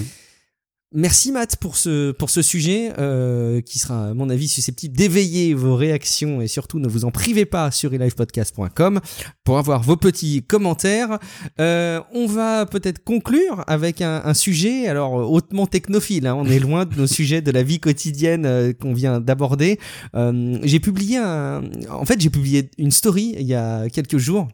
Merci 0.92 1.30
Matt 1.30 1.54
pour 1.54 1.76
ce, 1.76 2.10
pour 2.10 2.30
ce 2.30 2.42
sujet 2.42 2.92
euh, 2.98 3.60
qui 3.60 3.78
sera 3.78 4.08
à 4.08 4.14
mon 4.14 4.28
avis 4.28 4.48
susceptible 4.48 4.96
d'éveiller 4.96 5.54
vos 5.54 5.76
réactions 5.76 6.40
et 6.40 6.48
surtout 6.48 6.80
ne 6.80 6.88
vous 6.88 7.04
en 7.04 7.12
privez 7.12 7.44
pas 7.44 7.70
sur 7.70 7.94
elivepodcast.com 7.94 8.98
pour 9.44 9.58
avoir 9.58 9.84
vos 9.84 9.94
petits 9.94 10.42
commentaires. 10.42 11.20
Euh, 11.60 12.00
on 12.12 12.26
va 12.26 12.66
peut-être 12.66 13.04
conclure 13.04 13.62
avec 13.68 14.02
un, 14.02 14.22
un, 14.24 14.34
sujet 14.34 14.88
alors 14.88 15.12
hautement 15.30 15.68
technophile. 15.68 16.26
Hein, 16.26 16.34
on 16.34 16.46
est 16.46 16.58
loin 16.58 16.86
de 16.86 16.96
nos 16.96 17.06
sujets 17.08 17.40
de 17.40 17.52
la 17.52 17.62
vie 17.62 17.78
quotidienne 17.78 18.44
euh, 18.44 18.72
qu'on 18.72 18.92
vient 18.92 19.20
d'aborder. 19.20 19.78
Euh, 20.16 20.58
j'ai 20.64 20.80
publié 20.80 21.18
un, 21.18 21.62
en 21.88 22.04
fait 22.04 22.20
j'ai 22.20 22.30
publié 22.30 22.68
une 22.78 22.90
story 22.90 23.36
il 23.38 23.46
y 23.46 23.54
a 23.54 23.88
quelques 23.90 24.18
jours 24.18 24.48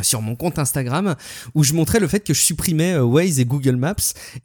sur 0.00 0.22
mon 0.22 0.36
compte 0.36 0.58
Instagram 0.58 1.14
où 1.54 1.64
je 1.64 1.74
montrais 1.74 2.00
le 2.00 2.08
fait 2.08 2.20
que 2.20 2.34
je 2.34 2.40
supprimais 2.40 2.94
euh, 2.94 3.04
Waze 3.04 3.40
et 3.40 3.44
Google 3.44 3.76
Maps. 3.76 3.94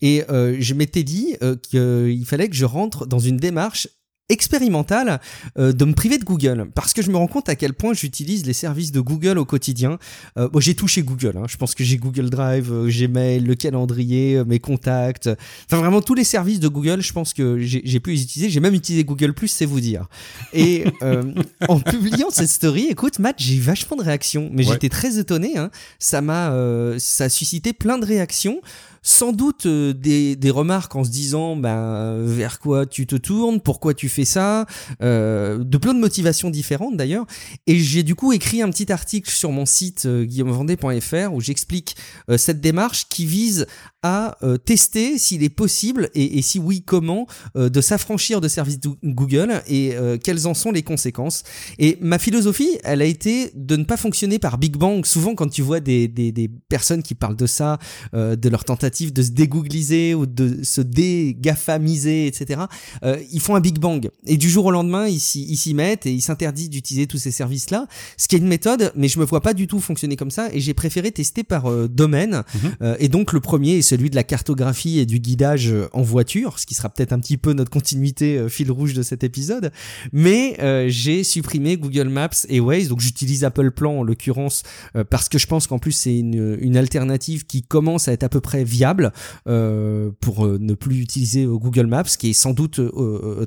Et 0.01 0.23
euh, 0.29 0.57
je 0.59 0.73
m'étais 0.73 1.03
dit 1.03 1.35
euh, 1.41 1.55
qu'il 1.55 2.25
fallait 2.25 2.49
que 2.49 2.55
je 2.55 2.65
rentre 2.65 3.05
dans 3.05 3.19
une 3.19 3.37
démarche 3.37 3.87
expérimentale 4.29 5.21
euh, 5.57 5.71
de 5.71 5.85
me 5.85 5.93
priver 5.93 6.17
de 6.17 6.25
Google 6.25 6.67
parce 6.75 6.93
que 6.93 7.01
je 7.01 7.09
me 7.09 7.17
rends 7.17 7.27
compte 7.27 7.47
à 7.47 7.55
quel 7.55 7.73
point 7.73 7.93
j'utilise 7.93 8.45
les 8.45 8.53
services 8.53 8.91
de 8.91 8.99
Google 8.99 9.37
au 9.37 9.45
quotidien. 9.45 9.99
Euh, 10.37 10.49
bon, 10.49 10.59
j'ai 10.59 10.75
touché 10.75 11.01
Google, 11.01 11.37
hein. 11.37 11.45
je 11.47 11.55
pense 11.55 11.75
que 11.75 11.83
j'ai 11.83 11.97
Google 11.97 12.29
Drive, 12.29 12.71
euh, 12.71 12.89
Gmail, 12.89 13.39
le 13.39 13.55
calendrier, 13.55 14.43
mes 14.45 14.59
contacts, 14.59 15.29
enfin 15.65 15.77
vraiment 15.77 16.01
tous 16.01 16.13
les 16.13 16.25
services 16.25 16.59
de 16.59 16.67
Google, 16.67 17.01
je 17.01 17.13
pense 17.13 17.33
que 17.33 17.57
j'ai 17.59 17.99
pu 17.99 18.11
les 18.11 18.21
utiliser. 18.21 18.49
J'ai 18.49 18.59
même 18.59 18.73
utilisé 18.73 19.03
Google 19.03 19.33
Plus, 19.33 19.47
c'est 19.47 19.65
vous 19.65 19.79
dire. 19.79 20.07
Et 20.53 20.85
en 21.67 21.79
publiant 21.79 22.29
cette 22.29 22.49
story, 22.49 22.87
écoute, 22.89 23.19
Matt, 23.19 23.35
j'ai 23.39 23.55
eu 23.55 23.61
vachement 23.61 23.97
de 23.97 24.03
réactions, 24.03 24.49
mais 24.51 24.63
j'étais 24.63 24.89
très 24.89 25.17
étonné. 25.19 25.57
Hein. 25.57 25.69
Ça 25.99 26.21
m'a, 26.21 26.53
ça 26.99 27.25
a 27.25 27.29
suscité 27.29 27.73
plein 27.73 27.97
de 27.97 28.05
réactions 28.05 28.61
sans 29.07 29.31
doute 29.31 29.65
euh, 29.65 29.93
des, 29.93 30.35
des, 30.35 30.49
remarques 30.49 30.95
en 30.95 31.03
se 31.05 31.09
disant 31.09 31.55
ben 31.55 32.21
vers 32.23 32.59
quoi 32.59 32.85
tu 32.85 33.07
te 33.07 33.15
tournes, 33.15 33.61
pourquoi 33.61 33.93
tu 33.93 34.09
fais 34.09 34.25
ça, 34.25 34.65
euh, 35.01 35.63
de 35.63 35.77
plein 35.77 35.93
de 35.93 35.99
motivations 35.99 36.49
différentes 36.49 36.97
d'ailleurs. 36.97 37.25
Et 37.67 37.79
j'ai 37.79 38.03
du 38.03 38.15
coup 38.15 38.33
écrit 38.33 38.61
un 38.61 38.69
petit 38.69 38.91
article 38.91 39.29
sur 39.29 39.51
mon 39.51 39.65
site 39.65 40.05
euh, 40.05 40.25
guillaumevendée.fr 40.25 41.33
où 41.33 41.39
j'explique 41.39 41.95
euh, 42.29 42.37
cette 42.37 42.59
démarche 42.59 43.07
qui 43.07 43.25
vise 43.25 43.65
à 44.03 44.37
euh, 44.43 44.57
tester 44.57 45.17
s'il 45.17 45.43
est 45.43 45.49
possible 45.49 46.09
et, 46.13 46.37
et, 46.37 46.41
si 46.41 46.59
oui 46.59 46.83
comment 46.85 47.27
de 47.55 47.81
s'affranchir 47.81 48.41
de 48.41 48.47
services 48.47 48.79
Google 49.03 49.61
et 49.67 49.95
quelles 50.23 50.47
en 50.47 50.53
sont 50.53 50.71
les 50.71 50.83
conséquences. 50.83 51.43
Et 51.79 51.97
ma 52.01 52.19
philosophie, 52.19 52.77
elle 52.83 53.01
a 53.01 53.05
été 53.05 53.51
de 53.55 53.75
ne 53.75 53.83
pas 53.83 53.97
fonctionner 53.97 54.39
par 54.39 54.57
Big 54.57 54.77
Bang. 54.77 55.05
Souvent 55.05 55.35
quand 55.35 55.47
tu 55.49 55.61
vois 55.61 55.79
des, 55.79 56.07
des, 56.07 56.31
des 56.31 56.49
personnes 56.69 57.03
qui 57.03 57.15
parlent 57.15 57.35
de 57.35 57.47
ça, 57.47 57.79
de 58.13 58.49
leur 58.49 58.63
tentative 58.63 59.13
de 59.13 59.21
se 59.21 59.31
dégoogliser 59.31 60.13
ou 60.13 60.25
de 60.25 60.63
se 60.63 60.81
dégafamiser, 60.81 62.27
etc., 62.27 62.61
euh, 63.03 63.17
ils 63.31 63.41
font 63.41 63.55
un 63.55 63.59
Big 63.59 63.79
Bang. 63.79 64.09
Et 64.25 64.37
du 64.37 64.49
jour 64.49 64.65
au 64.65 64.71
lendemain, 64.71 65.07
ils 65.07 65.19
s'y 65.19 65.73
mettent 65.73 66.05
et 66.05 66.11
ils 66.11 66.21
s'interdisent 66.21 66.69
d'utiliser 66.69 67.07
tous 67.07 67.17
ces 67.17 67.31
services-là. 67.31 67.87
Ce 68.17 68.27
qui 68.27 68.35
est 68.35 68.39
une 68.39 68.47
méthode, 68.47 68.91
mais 68.95 69.07
je 69.07 69.19
me 69.19 69.25
vois 69.25 69.41
pas 69.41 69.53
du 69.53 69.67
tout 69.67 69.79
fonctionner 69.79 70.15
comme 70.15 70.31
ça. 70.31 70.49
Et 70.53 70.59
j'ai 70.59 70.73
préféré 70.73 71.11
tester 71.11 71.43
par 71.43 71.69
euh, 71.69 71.87
domaine. 71.87 72.43
Euh, 72.81 72.95
et 72.99 73.09
donc 73.09 73.33
le 73.33 73.39
premier 73.39 73.77
est 73.77 73.81
celui 73.87 74.09
de 74.09 74.15
la 74.15 74.23
cartographie 74.23 74.99
et 74.99 75.05
du 75.05 75.19
guidage 75.19 75.73
en 75.93 76.01
voiture, 76.01 76.59
ce 76.59 76.65
qui 76.65 76.75
sera 76.75 76.89
peut-être 76.89 77.13
un 77.13 77.19
petit 77.19 77.37
peu 77.37 77.53
notre 77.53 77.71
continuité 77.71 78.47
fil 78.49 78.71
rouge 78.71 78.93
de 78.93 79.01
cet 79.01 79.23
épisode. 79.23 79.71
Mais 80.11 80.57
j'ai 80.89 81.23
supprimé 81.23 81.77
Google 81.77 82.09
Maps 82.09 82.29
et 82.49 82.59
Waze. 82.59 82.87
Donc 82.87 82.99
j'utilise 82.99 83.43
Apple 83.43 83.71
Plan 83.71 83.99
en 83.99 84.03
l'occurrence 84.03 84.63
parce 85.09 85.29
que 85.29 85.37
je 85.37 85.47
pense 85.47 85.67
qu'en 85.67 85.79
plus 85.79 85.91
c'est 85.91 86.17
une, 86.17 86.77
alternative 86.77 87.45
qui 87.45 87.63
commence 87.63 88.07
à 88.07 88.13
être 88.13 88.23
à 88.23 88.29
peu 88.29 88.41
près 88.41 88.63
viable 88.63 89.11
euh, 89.47 90.11
pour 90.19 90.45
euh, 90.45 90.57
ne 90.59 90.73
plus 90.73 90.99
utiliser 90.99 91.43
euh, 91.45 91.57
Google 91.57 91.87
Maps, 91.87 92.03
qui 92.03 92.29
est 92.29 92.33
sans 92.33 92.53
doute 92.53 92.79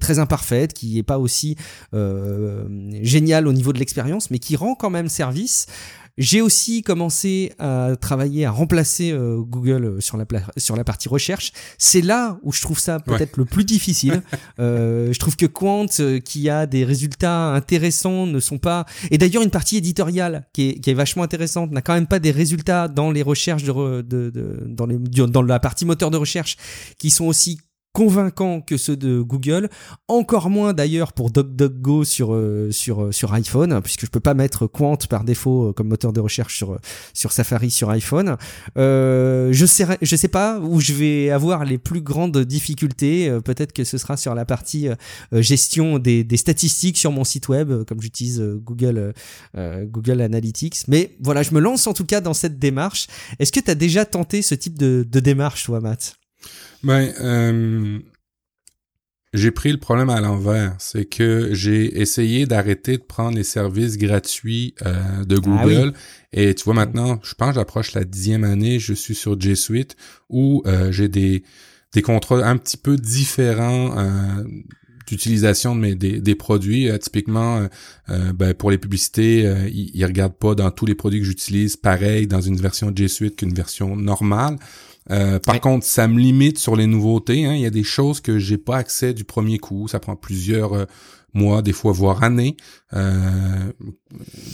très 0.01 0.19
imparfaite, 0.19 0.73
qui 0.73 0.95
n'est 0.95 1.03
pas 1.03 1.19
aussi 1.19 1.57
génial 1.93 3.47
au 3.47 3.53
niveau 3.53 3.73
de 3.73 3.79
l'expérience, 3.79 4.31
mais 4.31 4.39
qui 4.39 4.57
rend 4.57 4.75
quand 4.75 4.91
même 4.91 5.09
service. 5.09 5.67
J'ai 6.21 6.43
aussi 6.43 6.83
commencé 6.83 7.55
à 7.59 7.93
travailler 7.99 8.45
à 8.45 8.51
remplacer 8.51 9.11
euh, 9.11 9.39
Google 9.39 9.85
euh, 9.87 10.01
sur 10.01 10.19
la, 10.19 10.27
sur 10.59 10.77
la 10.77 10.85
partie 10.85 11.09
recherche. 11.09 11.51
C'est 11.79 12.03
là 12.03 12.39
où 12.43 12.53
je 12.53 12.61
trouve 12.61 12.79
ça 12.79 13.01
peut-être 13.01 13.39
le 13.39 13.47
plus 13.47 13.65
difficile. 13.65 14.23
euh, 14.61 15.15
je 15.15 15.19
trouve 15.19 15.35
que 15.35 15.47
Quant, 15.47 15.87
euh, 16.01 16.21
qui 16.21 16.51
a 16.51 16.67
des 16.67 16.85
résultats 16.85 17.55
intéressants, 17.55 18.27
ne 18.27 18.39
sont 18.39 18.59
pas. 18.59 18.85
Et 19.11 19.17
d'ailleurs, 19.17 19.43
une 19.43 19.51
partie 19.51 19.79
éditoriale 19.79 20.47
qui 20.53 20.69
est, 20.69 20.81
qui 20.81 20.91
est 20.91 20.95
vachement 20.95 21.23
intéressante 21.23 21.71
n'a 21.71 21.81
quand 21.81 21.95
même 21.95 22.07
pas 22.07 22.19
des 22.19 22.33
résultats 22.33 22.89
dans 22.89 23.11
les 23.11 23.23
recherches 23.23 23.65
de, 23.65 24.03
de, 24.03 24.29
de 24.29 24.63
dans, 24.67 24.85
les, 24.85 24.99
dans 24.99 25.43
la 25.43 25.59
partie 25.59 25.87
moteur 25.87 26.11
de 26.11 26.19
recherche 26.19 26.59
qui 26.99 27.09
sont 27.09 27.25
aussi 27.25 27.61
convaincants 27.93 28.61
que 28.61 28.77
ceux 28.77 28.97
de 28.97 29.21
Google, 29.21 29.69
encore 30.07 30.49
moins 30.49 30.73
d'ailleurs 30.73 31.12
pour 31.12 31.31
DuckDuckGo 31.31 32.05
sur 32.05 32.35
euh, 32.35 32.71
sur 32.71 33.03
euh, 33.03 33.12
sur 33.12 33.33
iPhone 33.33 33.81
puisque 33.83 34.07
je 34.07 34.11
peux 34.11 34.21
pas 34.21 34.35
mettre 34.35 34.67
Quant 34.67 34.97
par 35.09 35.25
défaut 35.25 35.69
euh, 35.69 35.73
comme 35.73 35.89
moteur 35.89 36.12
de 36.12 36.21
recherche 36.21 36.57
sur 36.57 36.79
sur 37.15 37.33
Safari 37.33 37.71
sur 37.71 37.91
iPhone. 37.91 38.37
je 38.77 39.65
sais 39.67 39.87
je 40.01 40.17
sais 40.17 40.29
pas 40.29 40.61
où 40.61 40.81
je 40.81 40.93
vais 40.93 41.31
avoir 41.31 41.65
les 41.65 41.79
plus 41.79 42.01
grandes 42.01 42.39
difficultés, 42.39 43.31
peut-être 43.45 43.73
que 43.73 43.85
ce 43.85 43.99
sera 43.99 44.17
sur 44.17 44.35
la 44.35 44.45
partie 44.45 44.89
gestion 45.33 45.99
des, 45.99 46.23
des 46.25 46.37
statistiques 46.37 46.97
sur 46.97 47.12
mon 47.12 47.25
site 47.25 47.49
web 47.49 47.85
comme 47.85 48.01
j'utilise 48.01 48.41
Google 48.41 49.15
Google 49.57 50.21
Analytics, 50.21 50.89
mais 50.89 51.17
voilà, 51.21 51.43
je 51.43 51.53
me 51.53 51.61
lance 51.61 51.87
en 51.87 51.95
tout 51.95 52.05
cas 52.05 52.21
dans 52.21 52.35
cette 52.35 52.59
démarche. 52.59 53.07
Est-ce 53.39 53.53
que 53.53 53.61
tu 53.61 53.71
as 53.71 53.75
déjà 53.75 54.05
tenté 54.05 54.43
ce 54.43 54.55
type 54.55 54.79
de, 54.79 55.07
de 55.09 55.21
démarche 55.21 55.65
toi 55.65 55.81
Matt? 55.81 56.20
Ben, 56.82 57.12
euh, 57.20 57.98
j'ai 59.32 59.51
pris 59.51 59.70
le 59.70 59.78
problème 59.78 60.11
à 60.11 60.20
l'envers. 60.20 60.74
C'est 60.78 61.05
que 61.05 61.51
j'ai 61.52 62.01
essayé 62.01 62.47
d'arrêter 62.47 62.97
de 62.97 63.02
prendre 63.02 63.36
les 63.36 63.44
services 63.44 63.97
gratuits 63.97 64.74
euh, 64.85 65.24
de 65.24 65.36
ah 65.36 65.40
Google. 65.40 65.93
Et 66.32 66.55
tu 66.55 66.65
vois, 66.65 66.74
maintenant, 66.74 67.20
je 67.23 67.35
pense 67.35 67.55
j'approche 67.55 67.93
la 67.93 68.05
dixième 68.05 68.44
année, 68.44 68.78
je 68.78 68.94
suis 68.94 69.15
sur 69.15 69.40
G 69.40 69.55
Suite 69.55 69.97
où 70.28 70.62
euh, 70.66 70.90
j'ai 70.90 71.09
des, 71.09 71.44
des 71.93 72.02
contrats 72.02 72.44
un 72.44 72.57
petit 72.57 72.77
peu 72.77 72.97
différents 72.97 73.94
d'utilisation 75.07 75.74
de 75.74 75.81
mes 75.81 75.94
des, 75.97 76.20
des 76.20 76.35
produits. 76.36 76.89
typiquement, 77.01 77.66
ben, 78.09 78.55
pour 78.55 78.70
les 78.70 78.78
publicités, 78.78 79.40
ils, 79.69 79.90
ils 79.93 80.05
regardent 80.05 80.39
pas 80.39 80.55
dans 80.55 80.70
tous 80.70 80.86
les 80.86 80.94
produits 80.94 81.19
que 81.19 81.27
j'utilise 81.27 81.77
pareil 81.77 82.28
dans 82.28 82.40
une 82.40 82.57
version 82.57 82.93
G 82.94 83.09
Suite 83.09 83.36
qu'une 83.36 83.52
version 83.52 83.97
normale. 83.97 84.57
Par 85.09 85.60
contre, 85.60 85.85
ça 85.85 86.06
me 86.06 86.18
limite 86.18 86.59
sur 86.59 86.77
les 86.77 86.86
nouveautés. 86.86 87.44
Hein. 87.44 87.55
Il 87.55 87.60
y 87.60 87.66
a 87.66 87.70
des 87.70 87.85
choses 87.85 88.20
que 88.20 88.39
j'ai 88.39 88.59
pas 88.59 88.77
accès 88.77 89.14
du 89.14 89.24
premier 89.24 89.59
coup. 89.59 89.89
Ça 89.89 89.98
prend 89.98 90.16
plusieurs 90.16 90.86
mois, 91.35 91.62
des 91.62 91.72
fois 91.72 91.93
voire 91.93 92.22
années, 92.22 92.56
euh, 92.93 93.72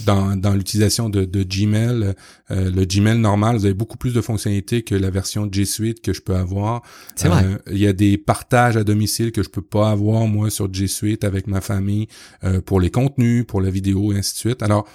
dans, 0.05 0.37
dans 0.37 0.55
l'utilisation 0.55 1.09
de, 1.09 1.25
de 1.25 1.43
Gmail. 1.43 2.15
Euh, 2.51 2.71
le 2.71 2.85
Gmail 2.85 3.19
normal, 3.19 3.57
vous 3.57 3.65
avez 3.65 3.75
beaucoup 3.75 3.97
plus 3.97 4.15
de 4.15 4.21
fonctionnalités 4.21 4.83
que 4.83 4.95
la 4.95 5.11
version 5.11 5.49
G 5.51 5.65
Suite 5.65 6.03
que 6.03 6.13
je 6.13 6.21
peux 6.21 6.37
avoir. 6.37 6.83
C'est 7.15 7.29
vrai. 7.29 7.45
Euh, 7.45 7.59
il 7.71 7.79
y 7.79 7.87
a 7.87 7.93
des 7.93 8.19
partages 8.19 8.77
à 8.77 8.85
domicile 8.85 9.33
que 9.33 9.43
je 9.43 9.49
peux 9.49 9.63
pas 9.63 9.91
avoir 9.91 10.27
moi 10.27 10.51
sur 10.51 10.73
G 10.73 10.87
Suite 10.87 11.25
avec 11.25 11.47
ma 11.47 11.61
famille 11.61 12.09
euh, 12.45 12.61
pour 12.61 12.81
les 12.81 12.91
contenus, 12.91 13.45
pour 13.47 13.61
la 13.61 13.71
vidéo 13.71 14.13
et 14.13 14.19
ainsi 14.19 14.35
de 14.35 14.39
suite. 14.39 14.63
Alors 14.63 14.87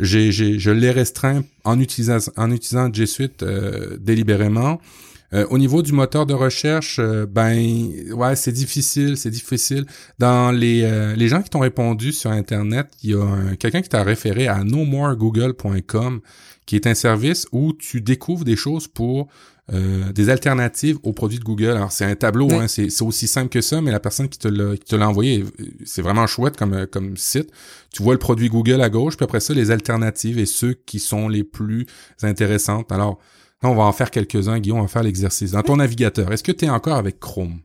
j'ai, 0.00 0.30
je 0.32 0.70
l'ai 0.70 0.90
restreint 0.90 1.42
en 1.64 1.78
utilisant 1.78 2.18
en 2.36 2.50
utilisant 2.50 2.92
G 2.92 3.06
Suite 3.06 3.44
délibérément. 4.00 4.78
Euh, 5.32 5.46
au 5.50 5.58
niveau 5.58 5.82
du 5.82 5.92
moteur 5.92 6.26
de 6.26 6.34
recherche, 6.34 6.98
euh, 6.98 7.24
ben 7.24 7.56
ouais, 8.12 8.34
c'est 8.34 8.52
difficile, 8.52 9.16
c'est 9.16 9.30
difficile. 9.30 9.86
Dans 10.18 10.50
les, 10.50 10.82
euh, 10.82 11.14
les 11.14 11.28
gens 11.28 11.40
qui 11.40 11.50
t'ont 11.50 11.60
répondu 11.60 12.12
sur 12.12 12.30
Internet, 12.32 12.88
il 13.04 13.10
y 13.10 13.14
a 13.14 13.56
quelqu'un 13.56 13.80
qui 13.80 13.88
t'a 13.88 14.02
référé 14.02 14.48
à 14.48 14.64
nomoregoogle.com, 14.64 16.20
qui 16.66 16.76
est 16.76 16.86
un 16.86 16.94
service 16.94 17.46
où 17.52 17.72
tu 17.72 18.00
découvres 18.00 18.44
des 18.44 18.56
choses 18.56 18.88
pour 18.88 19.28
des 19.70 20.30
alternatives 20.30 20.98
aux 21.02 21.12
produits 21.12 21.38
de 21.38 21.44
Google. 21.44 21.70
Alors 21.70 21.92
c'est 21.92 22.04
un 22.04 22.14
tableau, 22.16 22.50
hein, 22.52 22.66
c'est, 22.66 23.02
aussi 23.02 23.26
simple 23.26 23.48
que 23.48 23.60
ça, 23.60 23.80
mais 23.80 23.90
la 23.90 24.00
personne 24.00 24.28
qui 24.28 24.38
te 24.38 24.48
l'a, 24.48 25.08
envoyé, 25.08 25.44
c'est 25.84 26.02
vraiment 26.02 26.26
chouette 26.26 26.56
comme, 26.56 26.86
comme 26.86 27.16
site. 27.16 27.50
Tu 27.92 28.02
vois 28.02 28.14
le 28.14 28.18
produit 28.18 28.48
Google 28.48 28.80
à 28.80 28.90
gauche, 28.90 29.16
puis 29.16 29.24
après 29.24 29.40
ça 29.40 29.54
les 29.54 29.70
alternatives 29.70 30.38
et 30.38 30.46
ceux 30.46 30.74
qui 30.74 30.98
sont 30.98 31.28
les 31.28 31.44
plus 31.44 31.86
intéressantes. 32.22 32.90
Alors 32.90 33.18
on 33.62 33.74
va 33.74 33.84
en 33.84 33.92
faire 33.92 34.10
quelques-uns, 34.10 34.58
Guillaume, 34.58 34.78
on 34.78 34.82
va 34.82 34.88
faire 34.88 35.02
l'exercice. 35.02 35.52
Dans 35.52 35.62
ton 35.62 35.76
navigateur, 35.76 36.32
est-ce 36.32 36.42
que 36.42 36.52
tu 36.52 36.64
es 36.64 36.70
encore 36.70 36.96
avec 36.96 37.20
Chrome? 37.20 37.60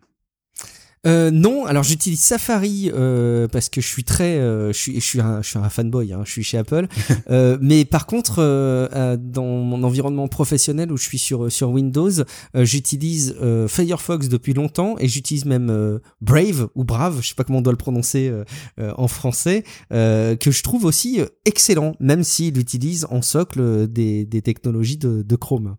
Euh, 1.05 1.29
non, 1.31 1.65
alors 1.65 1.83
j'utilise 1.83 2.19
Safari 2.19 2.91
euh, 2.93 3.47
parce 3.47 3.69
que 3.69 3.81
je 3.81 3.87
suis 3.87 4.03
très, 4.03 4.37
euh, 4.37 4.73
je 4.73 4.77
suis, 4.77 4.95
je 4.95 5.05
suis 5.05 5.21
un, 5.21 5.41
je 5.41 5.49
suis 5.49 5.59
un 5.59 5.69
fanboy, 5.69 6.13
hein, 6.13 6.21
je 6.25 6.31
suis 6.31 6.43
chez 6.43 6.57
Apple. 6.57 6.87
euh, 7.29 7.57
mais 7.61 7.85
par 7.85 8.05
contre, 8.05 8.39
euh, 8.39 8.87
euh, 8.93 9.17
dans 9.19 9.45
mon 9.45 9.83
environnement 9.83 10.27
professionnel 10.27 10.91
où 10.91 10.97
je 10.97 11.03
suis 11.03 11.19
sur 11.19 11.51
sur 11.51 11.69
Windows, 11.69 12.11
j'utilise 12.55 13.35
Firefox 13.67 14.29
depuis 14.29 14.53
longtemps 14.53 14.95
et 14.99 15.07
j'utilise 15.07 15.45
même 15.45 15.99
Brave 16.21 16.69
ou 16.75 16.83
Brave, 16.83 17.19
je 17.21 17.29
sais 17.29 17.35
pas 17.35 17.43
comment 17.43 17.59
on 17.59 17.61
doit 17.61 17.73
le 17.73 17.77
prononcer 17.77 18.31
en 18.77 19.07
français, 19.07 19.63
que 19.89 20.51
je 20.51 20.63
trouve 20.63 20.85
aussi 20.85 21.19
excellent, 21.45 21.95
même 21.99 22.23
s'il 22.23 22.57
utilise 22.57 23.05
en 23.09 23.21
socle 23.21 23.87
des, 23.87 24.25
des 24.25 24.41
technologies 24.41 24.97
de, 24.97 25.21
de 25.21 25.35
Chrome. 25.35 25.75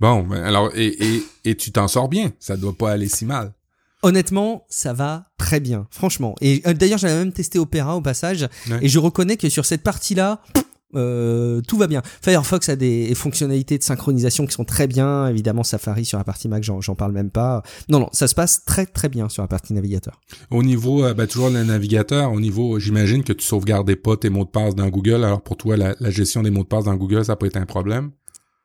Bon, 0.00 0.30
alors 0.30 0.70
et, 0.74 0.86
et, 0.86 1.22
et 1.44 1.54
tu 1.56 1.72
t'en 1.72 1.88
sors 1.88 2.08
bien, 2.08 2.32
ça 2.38 2.56
doit 2.56 2.76
pas 2.76 2.92
aller 2.92 3.08
si 3.08 3.24
mal. 3.24 3.52
Honnêtement, 4.04 4.66
ça 4.68 4.92
va 4.92 5.24
très 5.38 5.60
bien, 5.60 5.86
franchement. 5.90 6.34
Et 6.42 6.60
euh, 6.66 6.74
d'ailleurs, 6.74 6.98
j'avais 6.98 7.16
même 7.16 7.32
testé 7.32 7.58
Opera 7.58 7.96
au 7.96 8.02
passage, 8.02 8.46
et 8.82 8.88
je 8.88 8.98
reconnais 8.98 9.38
que 9.38 9.48
sur 9.48 9.64
cette 9.64 9.82
partie-là, 9.82 10.42
euh, 10.94 11.62
tout 11.66 11.78
va 11.78 11.86
bien. 11.86 12.02
Firefox 12.22 12.68
a 12.68 12.76
des 12.76 13.14
fonctionnalités 13.14 13.78
de 13.78 13.82
synchronisation 13.82 14.44
qui 14.44 14.52
sont 14.52 14.66
très 14.66 14.86
bien. 14.86 15.26
Évidemment, 15.28 15.62
Safari 15.62 16.04
sur 16.04 16.18
la 16.18 16.24
partie 16.24 16.48
Mac, 16.48 16.62
j'en 16.62 16.94
parle 16.94 17.12
même 17.12 17.30
pas. 17.30 17.62
Non, 17.88 17.98
non, 17.98 18.10
ça 18.12 18.28
se 18.28 18.34
passe 18.34 18.66
très 18.66 18.84
très 18.84 19.08
bien 19.08 19.30
sur 19.30 19.42
la 19.42 19.48
partie 19.48 19.72
navigateur. 19.72 20.20
Au 20.50 20.62
niveau, 20.62 21.02
euh, 21.02 21.14
bah, 21.14 21.26
toujours 21.26 21.48
le 21.48 21.64
navigateur, 21.64 22.30
au 22.30 22.40
niveau, 22.40 22.78
j'imagine 22.78 23.24
que 23.24 23.32
tu 23.32 23.46
sauvegardais 23.46 23.96
pas 23.96 24.18
tes 24.18 24.28
mots 24.28 24.44
de 24.44 24.50
passe 24.50 24.74
dans 24.74 24.88
Google. 24.90 25.24
Alors 25.24 25.40
pour 25.40 25.56
toi, 25.56 25.78
la, 25.78 25.96
la 25.98 26.10
gestion 26.10 26.42
des 26.42 26.50
mots 26.50 26.64
de 26.64 26.68
passe 26.68 26.84
dans 26.84 26.94
Google, 26.94 27.24
ça 27.24 27.36
peut 27.36 27.46
être 27.46 27.56
un 27.56 27.64
problème? 27.64 28.10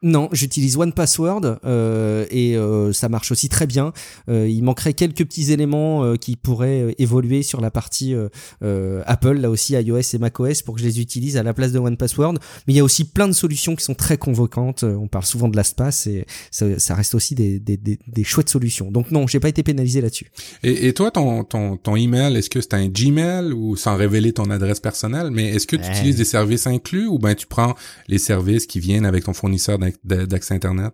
Non, 0.01 0.29
j'utilise 0.31 0.77
One 0.77 0.93
Password 0.93 1.59
euh, 1.65 2.25
et 2.31 2.55
euh, 2.55 2.93
ça 2.93 3.09
marche 3.09 3.33
aussi 3.33 3.49
très 3.49 3.67
bien. 3.67 3.91
Euh, 4.29 4.47
il 4.47 4.63
manquerait 4.63 4.93
quelques 4.93 5.25
petits 5.25 5.51
éléments 5.51 6.05
euh, 6.05 6.15
qui 6.15 6.37
pourraient 6.37 6.83
euh, 6.83 7.01
évoluer 7.01 7.43
sur 7.43 7.59
la 7.59 7.69
partie 7.69 8.15
euh, 8.15 9.03
Apple, 9.05 9.33
là 9.33 9.49
aussi 9.49 9.73
iOS 9.73 9.99
et 10.13 10.17
macOS 10.17 10.61
pour 10.61 10.75
que 10.75 10.81
je 10.81 10.85
les 10.85 11.01
utilise 11.01 11.35
à 11.35 11.43
la 11.43 11.53
place 11.53 11.73
de 11.73 11.79
One 11.79 11.97
Password. 11.97 12.35
Mais 12.65 12.73
il 12.73 12.77
y 12.77 12.79
a 12.79 12.83
aussi 12.85 13.03
plein 13.03 13.27
de 13.27 13.33
solutions 13.33 13.75
qui 13.75 13.83
sont 13.83 13.93
très 13.93 14.17
convocantes. 14.17 14.83
On 14.83 15.09
parle 15.09 15.25
souvent 15.25 15.49
de 15.49 15.57
LastPass 15.57 16.07
et 16.07 16.25
ça, 16.49 16.79
ça 16.79 16.95
reste 16.95 17.13
aussi 17.13 17.35
des, 17.35 17.59
des, 17.59 17.75
des, 17.75 17.99
des, 18.07 18.23
chouettes 18.23 18.49
solutions. 18.49 18.91
Donc 18.91 19.11
non, 19.11 19.27
j'ai 19.27 19.41
pas 19.41 19.49
été 19.49 19.63
pénalisé 19.63 19.99
là-dessus. 19.99 20.31
Et, 20.63 20.87
et, 20.87 20.93
toi, 20.93 21.11
ton, 21.11 21.43
ton, 21.43 21.75
ton 21.75 21.97
email, 21.97 22.37
est-ce 22.37 22.49
que 22.49 22.61
c'est 22.61 22.73
un 22.73 22.87
Gmail 22.87 23.51
ou 23.51 23.75
sans 23.75 23.97
révéler 23.97 24.31
ton 24.31 24.49
adresse 24.49 24.79
personnelle, 24.79 25.29
mais 25.29 25.49
est-ce 25.49 25.67
que 25.67 25.75
tu 25.75 25.89
utilises 25.89 26.15
des 26.15 26.25
services 26.25 26.67
inclus 26.67 27.07
ou 27.07 27.19
ben 27.19 27.35
tu 27.35 27.47
prends 27.47 27.75
les 28.07 28.17
services 28.17 28.65
qui 28.65 28.79
viennent 28.79 29.05
avec 29.05 29.25
ton 29.25 29.33
fournisseur 29.33 29.77
d'accès 30.03 30.53
Internet? 30.53 30.93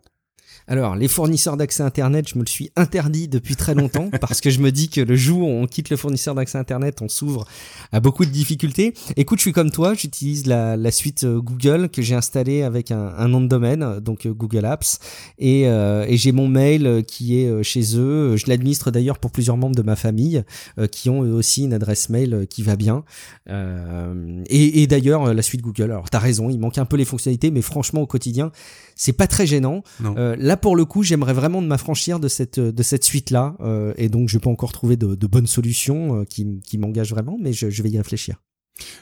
Alors, 0.67 0.95
les 0.95 1.07
fournisseurs 1.07 1.57
d'accès 1.57 1.83
Internet, 1.83 2.27
je 2.27 2.39
me 2.39 2.43
le 2.43 2.49
suis 2.49 2.71
interdit 2.75 3.27
depuis 3.27 3.55
très 3.55 3.75
longtemps 3.75 4.09
parce 4.21 4.41
que 4.41 4.49
je 4.49 4.59
me 4.59 4.71
dis 4.71 4.89
que 4.89 4.99
le 4.99 5.15
jour 5.15 5.47
où 5.47 5.51
on 5.51 5.67
quitte 5.67 5.91
le 5.91 5.97
fournisseur 5.97 6.33
d'accès 6.33 6.57
Internet, 6.57 7.01
on 7.03 7.07
s'ouvre 7.07 7.45
à 7.91 7.99
beaucoup 7.99 8.25
de 8.25 8.31
difficultés. 8.31 8.95
Écoute, 9.15 9.37
je 9.39 9.43
suis 9.43 9.53
comme 9.53 9.69
toi, 9.69 9.93
j'utilise 9.93 10.47
la, 10.47 10.75
la, 10.75 10.89
suite 10.89 11.23
euh, 11.23 11.39
Google 11.39 11.89
que 11.89 12.01
j'ai 12.01 12.15
installée 12.15 12.63
avec 12.63 12.89
un, 12.89 13.13
un, 13.15 13.27
nom 13.27 13.41
de 13.41 13.47
domaine, 13.47 13.99
donc 13.99 14.25
euh, 14.25 14.33
Google 14.33 14.65
Apps, 14.65 14.99
et, 15.37 15.67
euh, 15.67 16.05
et 16.07 16.17
j'ai 16.17 16.31
mon 16.31 16.47
mail 16.47 17.03
qui 17.07 17.39
est 17.39 17.63
chez 17.63 17.97
eux. 17.97 18.35
Je 18.35 18.47
l'administre 18.47 18.89
d'ailleurs 18.89 19.19
pour 19.19 19.31
plusieurs 19.31 19.57
membres 19.57 19.75
de 19.75 19.83
ma 19.83 19.95
famille 19.95 20.43
qui 20.91 21.09
ont 21.09 21.19
aussi 21.19 21.63
une 21.63 21.73
adresse 21.73 22.09
mail 22.09 22.47
qui 22.49 22.63
va 22.63 22.75
bien. 22.75 23.03
et, 23.47 24.81
et 24.81 24.87
d'ailleurs, 24.87 25.33
la 25.33 25.41
suite 25.41 25.61
Google. 25.61 25.91
Alors, 25.91 26.09
t'as 26.09 26.19
raison, 26.19 26.49
il 26.49 26.59
manque 26.59 26.77
un 26.77 26.85
peu 26.85 26.97
les 26.97 27.05
fonctionnalités, 27.05 27.51
mais 27.51 27.61
franchement, 27.61 28.01
au 28.01 28.07
quotidien, 28.07 28.51
c'est 28.95 29.13
pas 29.13 29.27
très 29.27 29.45
gênant. 29.45 29.83
Euh, 30.03 30.35
là 30.39 30.57
pour 30.57 30.75
le 30.75 30.85
coup, 30.85 31.03
j'aimerais 31.03 31.33
vraiment 31.33 31.61
de 31.61 31.67
m'affranchir 31.67 32.19
de 32.19 32.27
cette 32.27 32.59
de 32.59 32.83
cette 32.83 33.03
suite 33.03 33.29
là, 33.29 33.55
euh, 33.59 33.93
et 33.97 34.09
donc 34.09 34.29
je 34.29 34.37
peux 34.37 34.49
encore 34.49 34.71
trouver 34.71 34.97
de, 34.97 35.15
de 35.15 35.27
bonnes 35.27 35.47
solutions 35.47 36.21
euh, 36.21 36.23
qui 36.25 36.59
qui 36.65 36.77
m'engagent 36.77 37.11
vraiment, 37.11 37.37
mais 37.39 37.53
je, 37.53 37.69
je, 37.69 37.83
vais 37.83 37.89
y 37.89 37.97
réfléchir. 37.97 38.41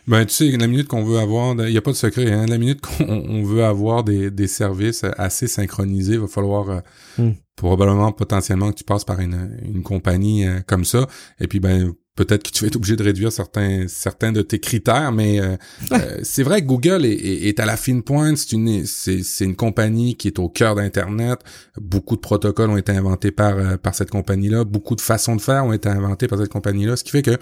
Ben 0.08 0.26
tu 0.26 0.34
sais, 0.34 0.58
la 0.58 0.68
minute 0.68 0.88
qu'on 0.88 1.04
veut 1.04 1.18
avoir, 1.18 1.56
il 1.56 1.72
n'y 1.72 1.78
a 1.78 1.82
pas 1.82 1.92
de 1.92 1.96
secret, 1.96 2.32
hein, 2.32 2.46
la 2.46 2.58
minute 2.58 2.82
qu'on 2.82 3.44
veut 3.44 3.64
avoir 3.64 4.04
des, 4.04 4.30
des 4.30 4.48
services 4.48 5.04
assez 5.18 5.48
synchronisés, 5.48 6.14
il 6.14 6.20
va 6.20 6.28
falloir 6.28 6.70
euh, 6.70 6.80
hmm. 7.18 7.32
probablement 7.56 8.12
potentiellement 8.12 8.72
que 8.72 8.78
tu 8.78 8.84
passes 8.84 9.04
par 9.04 9.20
une, 9.20 9.58
une 9.64 9.82
compagnie 9.82 10.46
euh, 10.46 10.60
comme 10.68 10.86
ça, 10.86 11.08
et 11.40 11.48
puis 11.48 11.60
ben 11.60 11.94
peut-être 12.16 12.44
que 12.44 12.52
tu 12.52 12.64
vas 12.64 12.68
être 12.68 12.76
obligé 12.76 12.96
de 12.96 13.04
réduire 13.04 13.32
certains 13.32 13.88
certains 13.88 14.32
de 14.32 14.42
tes 14.42 14.60
critères, 14.60 15.12
mais 15.12 15.40
euh, 15.40 15.56
euh, 15.92 16.20
c'est 16.24 16.44
vrai 16.44 16.62
que 16.62 16.68
Google 16.68 17.06
est, 17.06 17.14
est, 17.14 17.60
à 17.60 17.66
la 17.66 17.78
fine 17.78 18.04
pointe. 18.04 18.38
C'est 18.38 18.52
une 18.54 18.86
c'est 18.86 19.46
une 19.46 19.56
compagnie 19.56 20.16
qui 20.16 20.28
est 20.28 20.40
au 20.40 20.50
cœur 20.50 20.76
d'Internet. 20.76 21.40
Beaucoup 21.80 22.16
de 22.16 22.22
protocoles 22.22 22.70
ont 22.70 22.78
été 22.78 22.92
inventés 22.92 23.32
par 23.32 23.58
euh, 23.58 23.78
par 23.78 23.96
cette 23.96 24.12
compagnie-là. 24.12 24.64
Beaucoup 24.64 24.96
de 24.96 25.02
façons 25.02 25.36
de 25.36 25.42
faire 25.42 25.66
ont 25.66 25.74
été 25.74 25.90
inventées 25.90 26.28
par 26.28 26.40
cette 26.40 26.52
compagnie-là, 26.52 26.96
ce 26.96 27.04
qui 27.04 27.12
fait 27.12 27.24
que 27.24 27.38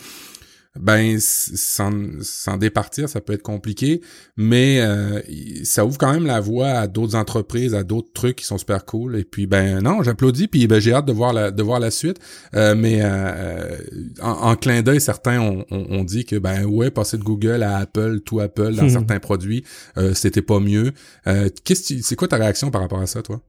ben 0.79 1.17
s'en 1.19 2.57
départir, 2.57 3.09
ça 3.09 3.19
peut 3.19 3.33
être 3.33 3.41
compliqué, 3.41 4.01
mais 4.37 4.79
euh, 4.79 5.21
ça 5.63 5.85
ouvre 5.85 5.97
quand 5.97 6.13
même 6.13 6.25
la 6.25 6.39
voie 6.39 6.69
à 6.69 6.87
d'autres 6.87 7.15
entreprises, 7.15 7.75
à 7.75 7.83
d'autres 7.83 8.13
trucs 8.13 8.37
qui 8.37 8.45
sont 8.45 8.57
super 8.57 8.85
cool. 8.85 9.17
Et 9.17 9.25
puis 9.25 9.47
ben 9.47 9.81
non, 9.81 10.01
j'applaudis, 10.01 10.47
puis 10.47 10.67
ben 10.67 10.79
j'ai 10.79 10.93
hâte 10.93 11.05
de 11.05 11.11
voir 11.11 11.33
la 11.33 11.51
de 11.51 11.61
voir 11.61 11.81
la 11.81 11.91
suite. 11.91 12.19
Euh, 12.55 12.73
mais 12.73 12.99
euh, 13.01 13.77
en, 14.21 14.55
clin 14.55 14.81
d'œil, 14.81 15.01
certains 15.01 15.41
ont, 15.41 15.65
on, 15.71 16.03
dit 16.05 16.23
que 16.23 16.37
ben 16.37 16.63
ouais, 16.65 16.89
passer 16.89 17.17
de 17.17 17.23
Google 17.23 17.63
à 17.63 17.77
Apple, 17.77 18.21
tout 18.21 18.39
Apple 18.39 18.73
dans 18.75 18.89
certains 18.89 19.19
produits, 19.19 19.65
c'était 20.13 20.41
pas 20.41 20.59
mieux. 20.59 20.93
Qu'est-ce 21.63 22.01
c'est 22.01 22.15
quoi 22.15 22.27
ta 22.27 22.37
réaction 22.37 22.71
par 22.71 22.81
rapport 22.81 23.01
à 23.01 23.07
ça, 23.07 23.21
toi? 23.21 23.41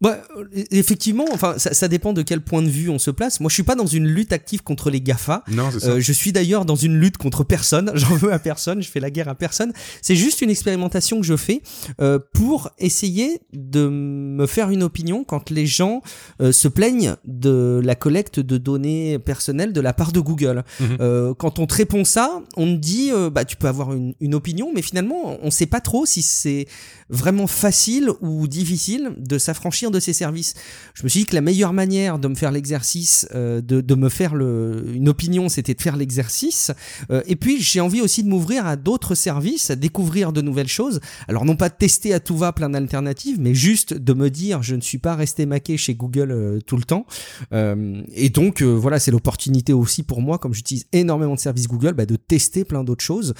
Bah, 0.00 0.22
effectivement, 0.70 1.26
enfin, 1.30 1.54
ça, 1.58 1.74
ça, 1.74 1.86
dépend 1.86 2.14
de 2.14 2.22
quel 2.22 2.40
point 2.40 2.62
de 2.62 2.68
vue 2.68 2.88
on 2.88 2.98
se 2.98 3.10
place. 3.10 3.38
Moi, 3.38 3.50
je 3.50 3.54
suis 3.54 3.62
pas 3.62 3.74
dans 3.74 3.86
une 3.86 4.06
lutte 4.06 4.32
active 4.32 4.62
contre 4.62 4.88
les 4.88 5.02
Gafa. 5.02 5.44
Non, 5.48 5.70
ça. 5.70 5.90
Euh, 5.90 6.00
je 6.00 6.12
suis 6.12 6.32
d'ailleurs 6.32 6.64
dans 6.64 6.76
une 6.76 6.98
lutte 6.98 7.18
contre 7.18 7.44
personne. 7.44 7.90
J'en 7.94 8.14
veux 8.14 8.32
à 8.32 8.38
personne. 8.38 8.82
Je 8.82 8.88
fais 8.88 9.00
la 9.00 9.10
guerre 9.10 9.28
à 9.28 9.34
personne. 9.34 9.74
C'est 10.00 10.16
juste 10.16 10.40
une 10.40 10.48
expérimentation 10.48 11.20
que 11.20 11.26
je 11.26 11.36
fais 11.36 11.60
euh, 12.00 12.18
pour 12.32 12.70
essayer 12.78 13.42
de 13.52 13.88
me 13.88 14.46
faire 14.46 14.70
une 14.70 14.82
opinion 14.82 15.22
quand 15.22 15.50
les 15.50 15.66
gens 15.66 16.00
euh, 16.40 16.50
se 16.50 16.68
plaignent 16.68 17.16
de 17.26 17.82
la 17.84 17.94
collecte 17.94 18.40
de 18.40 18.56
données 18.56 19.18
personnelles 19.18 19.74
de 19.74 19.80
la 19.82 19.92
part 19.92 20.12
de 20.12 20.20
Google. 20.20 20.64
Mhm. 20.80 21.34
Quand 21.34 21.58
on 21.58 21.66
te 21.66 21.74
répond 21.74 22.04
ça, 22.04 22.40
on 22.56 22.66
te 22.66 22.78
dit, 22.78 23.10
bah, 23.32 23.44
tu 23.44 23.56
peux 23.56 23.68
avoir 23.68 23.92
une, 23.92 24.14
une 24.20 24.34
opinion, 24.34 24.70
mais 24.74 24.82
finalement, 24.82 25.36
on 25.42 25.50
sait 25.50 25.66
pas 25.66 25.80
trop 25.80 26.06
si 26.06 26.22
c'est 26.22 26.66
vraiment 27.10 27.46
facile 27.46 28.10
ou 28.20 28.46
difficile 28.46 29.12
de 29.18 29.36
s'affranchir 29.36 29.59
m'affranchir 29.60 29.90
de 29.90 30.00
ces 30.00 30.14
services. 30.14 30.54
Je 30.94 31.02
me 31.04 31.08
suis 31.08 31.20
dit 31.20 31.26
que 31.26 31.34
la 31.34 31.42
meilleure 31.42 31.74
manière 31.74 32.18
de 32.18 32.28
me 32.28 32.34
faire 32.34 32.50
l'exercice, 32.50 33.28
euh, 33.34 33.60
de, 33.60 33.82
de, 33.82 33.94
me 33.94 34.08
faire 34.08 34.34
le, 34.34 34.86
une 34.94 35.08
opinion, 35.08 35.50
c'était 35.50 35.74
de 35.74 35.82
faire 35.82 35.96
l'exercice. 35.96 36.72
Euh, 37.10 37.22
et 37.26 37.36
puis 37.36 37.60
j'ai 37.60 37.80
envie 37.80 38.00
aussi 38.00 38.22
de 38.22 38.28
m'ouvrir 38.28 38.66
à 38.66 38.76
d'autres 38.76 39.14
services, 39.14 39.70
à 39.70 39.76
découvrir 39.76 40.32
de 40.32 40.40
nouvelles 40.40 40.68
choses. 40.68 41.00
Alors 41.28 41.44
non 41.44 41.56
pas 41.56 41.68
de 41.68 41.74
tester 41.74 42.14
à 42.14 42.20
tout 42.20 42.38
va 42.38 42.52
plein 42.52 42.70
d'alternatives, 42.70 43.36
mais 43.38 43.54
juste 43.54 43.92
de 43.92 44.14
me 44.14 44.30
dire 44.30 44.62
je 44.62 44.74
ne 44.74 44.80
suis 44.80 44.98
pas 44.98 45.14
resté 45.14 45.44
maqué 45.44 45.76
chez 45.76 45.94
Google 45.94 46.30
euh, 46.30 46.60
tout 46.60 46.76
le 46.76 46.84
temps. 46.84 47.04
et 47.52 48.30
donc 48.30 48.62
voilà, 48.62 48.98
c'est 48.98 49.10
l'opportunité 49.10 49.72
aussi 49.72 50.02
pour 50.02 50.22
moi, 50.22 50.38
comme 50.38 50.54
j'utilise 50.54 50.86
énormément 50.92 51.34
de 51.34 51.40
services 51.40 51.68
Google, 51.68 51.92
bah, 51.92 52.06
de 52.06 52.16
tester 52.16 52.64
plein 52.64 52.84
d'autres 52.84 53.04
choses. 53.04 53.34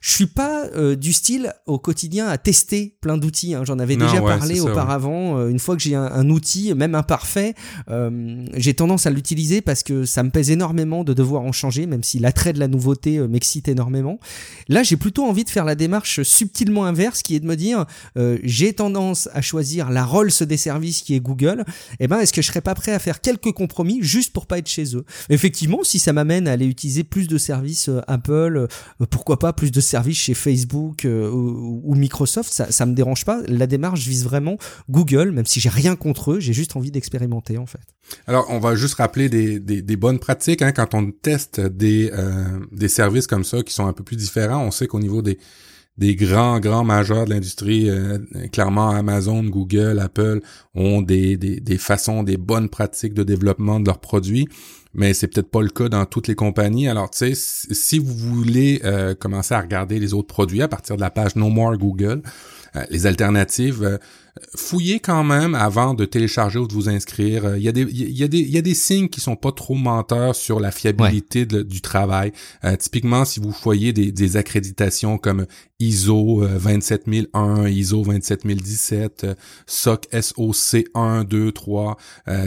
Je 0.00 0.10
suis 0.10 0.26
pas 0.26 0.68
du 0.96 1.12
style 1.12 1.52
au 1.66 1.78
quotidien 1.78 2.26
à 2.28 2.38
tester 2.38 2.96
plein 3.00 3.16
d'outils. 3.16 3.54
Hein. 3.54 3.62
J'en 3.64 3.78
avais 3.78 3.96
déjà 3.96 4.20
parlé 4.20 4.60
auparavant. 4.60 5.48
Une 5.48 5.58
fois 5.64 5.76
que 5.76 5.82
j'ai 5.82 5.94
un, 5.94 6.28
outil, 6.30 6.72
même 6.74 6.94
imparfait, 6.94 7.54
euh, 7.90 8.44
j'ai 8.54 8.74
tendance 8.74 9.06
à 9.06 9.10
l'utiliser 9.10 9.60
parce 9.60 9.82
que 9.82 10.04
ça 10.04 10.22
me 10.22 10.30
pèse 10.30 10.50
énormément 10.50 11.04
de 11.04 11.12
devoir 11.12 11.42
en 11.42 11.52
changer, 11.52 11.86
même 11.86 12.02
si 12.02 12.18
l'attrait 12.18 12.52
de 12.52 12.58
la 12.58 12.68
nouveauté 12.68 13.18
euh, 13.18 13.26
m'excite 13.26 13.68
énormément. 13.68 14.18
Là, 14.68 14.82
j'ai 14.82 14.96
plutôt 14.96 15.24
envie 15.24 15.44
de 15.44 15.50
faire 15.50 15.64
la 15.64 15.74
démarche 15.74 16.22
subtilement 16.22 16.84
inverse, 16.84 17.22
qui 17.22 17.34
est 17.34 17.40
de 17.40 17.46
me 17.46 17.56
dire, 17.56 17.86
euh, 18.16 18.38
j'ai 18.44 18.72
tendance 18.72 19.28
à 19.32 19.40
choisir 19.40 19.90
la 19.90 20.04
Rolls 20.04 20.30
des 20.40 20.56
services 20.56 21.02
qui 21.02 21.14
est 21.14 21.20
Google. 21.20 21.64
Eh 21.98 22.08
ben, 22.08 22.20
est-ce 22.20 22.32
que 22.32 22.42
je 22.42 22.46
serais 22.46 22.60
pas 22.60 22.74
prêt 22.74 22.92
à 22.92 22.98
faire 22.98 23.20
quelques 23.20 23.52
compromis 23.52 23.98
juste 24.02 24.32
pour 24.32 24.46
pas 24.46 24.58
être 24.58 24.68
chez 24.68 24.96
eux? 24.96 25.04
Effectivement, 25.30 25.82
si 25.82 25.98
ça 25.98 26.12
m'amène 26.12 26.46
à 26.46 26.52
aller 26.52 26.66
utiliser 26.66 27.04
plus 27.04 27.26
de 27.26 27.38
services 27.38 27.90
Apple, 28.06 28.66
pourquoi 29.10 29.38
pas 29.38 29.52
plus 29.52 29.70
de 29.70 29.80
services 29.80 30.18
chez 30.18 30.34
Facebook 30.34 31.06
ou, 31.06 31.94
Microsoft, 31.94 32.52
ça, 32.52 32.70
ça 32.70 32.86
me 32.86 32.94
dérange 32.94 33.24
pas. 33.24 33.40
La 33.48 33.66
démarche 33.66 34.06
vise 34.06 34.24
vraiment 34.24 34.58
Google, 34.90 35.30
même 35.30 35.43
si 35.46 35.60
j'ai 35.60 35.68
rien 35.68 35.96
contre 35.96 36.32
eux, 36.32 36.40
j'ai 36.40 36.52
juste 36.52 36.76
envie 36.76 36.90
d'expérimenter 36.90 37.58
en 37.58 37.66
fait. 37.66 37.80
Alors, 38.26 38.46
on 38.50 38.58
va 38.58 38.74
juste 38.74 38.94
rappeler 38.94 39.28
des, 39.28 39.58
des, 39.60 39.82
des 39.82 39.96
bonnes 39.96 40.18
pratiques. 40.18 40.62
Hein, 40.62 40.72
quand 40.72 40.94
on 40.94 41.10
teste 41.10 41.60
des, 41.60 42.10
euh, 42.12 42.60
des 42.72 42.88
services 42.88 43.26
comme 43.26 43.44
ça 43.44 43.62
qui 43.62 43.72
sont 43.72 43.86
un 43.86 43.92
peu 43.92 44.04
plus 44.04 44.16
différents, 44.16 44.64
on 44.64 44.70
sait 44.70 44.86
qu'au 44.86 45.00
niveau 45.00 45.22
des, 45.22 45.38
des 45.96 46.14
grands, 46.16 46.60
grands 46.60 46.84
majeurs 46.84 47.24
de 47.24 47.30
l'industrie, 47.30 47.88
euh, 47.88 48.18
clairement 48.52 48.90
Amazon, 48.90 49.42
Google, 49.44 49.98
Apple 50.00 50.40
ont 50.74 51.02
des, 51.02 51.36
des, 51.36 51.60
des 51.60 51.78
façons, 51.78 52.22
des 52.22 52.36
bonnes 52.36 52.68
pratiques 52.68 53.14
de 53.14 53.22
développement 53.22 53.80
de 53.80 53.86
leurs 53.86 54.00
produits 54.00 54.48
mais 54.96 55.12
c'est 55.12 55.26
peut-être 55.26 55.50
pas 55.50 55.60
le 55.60 55.70
cas 55.70 55.88
dans 55.88 56.06
toutes 56.06 56.28
les 56.28 56.36
compagnies. 56.36 56.86
Alors, 56.86 57.10
tu 57.10 57.34
sais, 57.34 57.34
si 57.34 57.98
vous 57.98 58.14
voulez 58.14 58.80
euh, 58.84 59.16
commencer 59.16 59.52
à 59.52 59.60
regarder 59.60 59.98
les 59.98 60.14
autres 60.14 60.28
produits 60.28 60.62
à 60.62 60.68
partir 60.68 60.94
de 60.94 61.00
la 61.00 61.10
page 61.10 61.34
No 61.34 61.48
More 61.48 61.76
Google, 61.76 62.22
les 62.90 63.06
alternatives, 63.06 63.98
fouillez 64.56 64.98
quand 64.98 65.22
même 65.22 65.54
avant 65.54 65.94
de 65.94 66.04
télécharger 66.04 66.58
ou 66.58 66.66
de 66.66 66.72
vous 66.72 66.88
inscrire. 66.88 67.44
Euh, 67.44 67.58
il 67.58 67.62
y 67.62 67.68
a 67.68 67.72
des, 67.72 67.82
il 67.82 68.18
y 68.18 68.24
a 68.24 68.28
des, 68.28 68.38
il 68.38 68.50
y 68.50 68.58
a 68.58 68.62
des 68.62 68.74
signes 68.74 69.08
qui 69.08 69.20
sont 69.20 69.36
pas 69.36 69.52
trop 69.52 69.74
menteurs 69.74 70.34
sur 70.34 70.58
la 70.58 70.70
fiabilité 70.70 71.46
du 71.46 71.80
travail. 71.80 72.32
Euh, 72.64 72.76
typiquement, 72.76 73.24
si 73.24 73.40
vous 73.40 73.54
voyez 73.62 73.92
des, 73.92 74.10
des 74.10 74.36
accréditations 74.36 75.18
comme 75.18 75.46
ISO 75.80 76.44
27001, 76.46 77.68
ISO 77.68 78.02
27017, 78.02 79.26
SOC 79.66 80.08
SOC 80.20 80.86
1, 80.94 81.24
2, 81.24 81.52
3, 81.52 81.96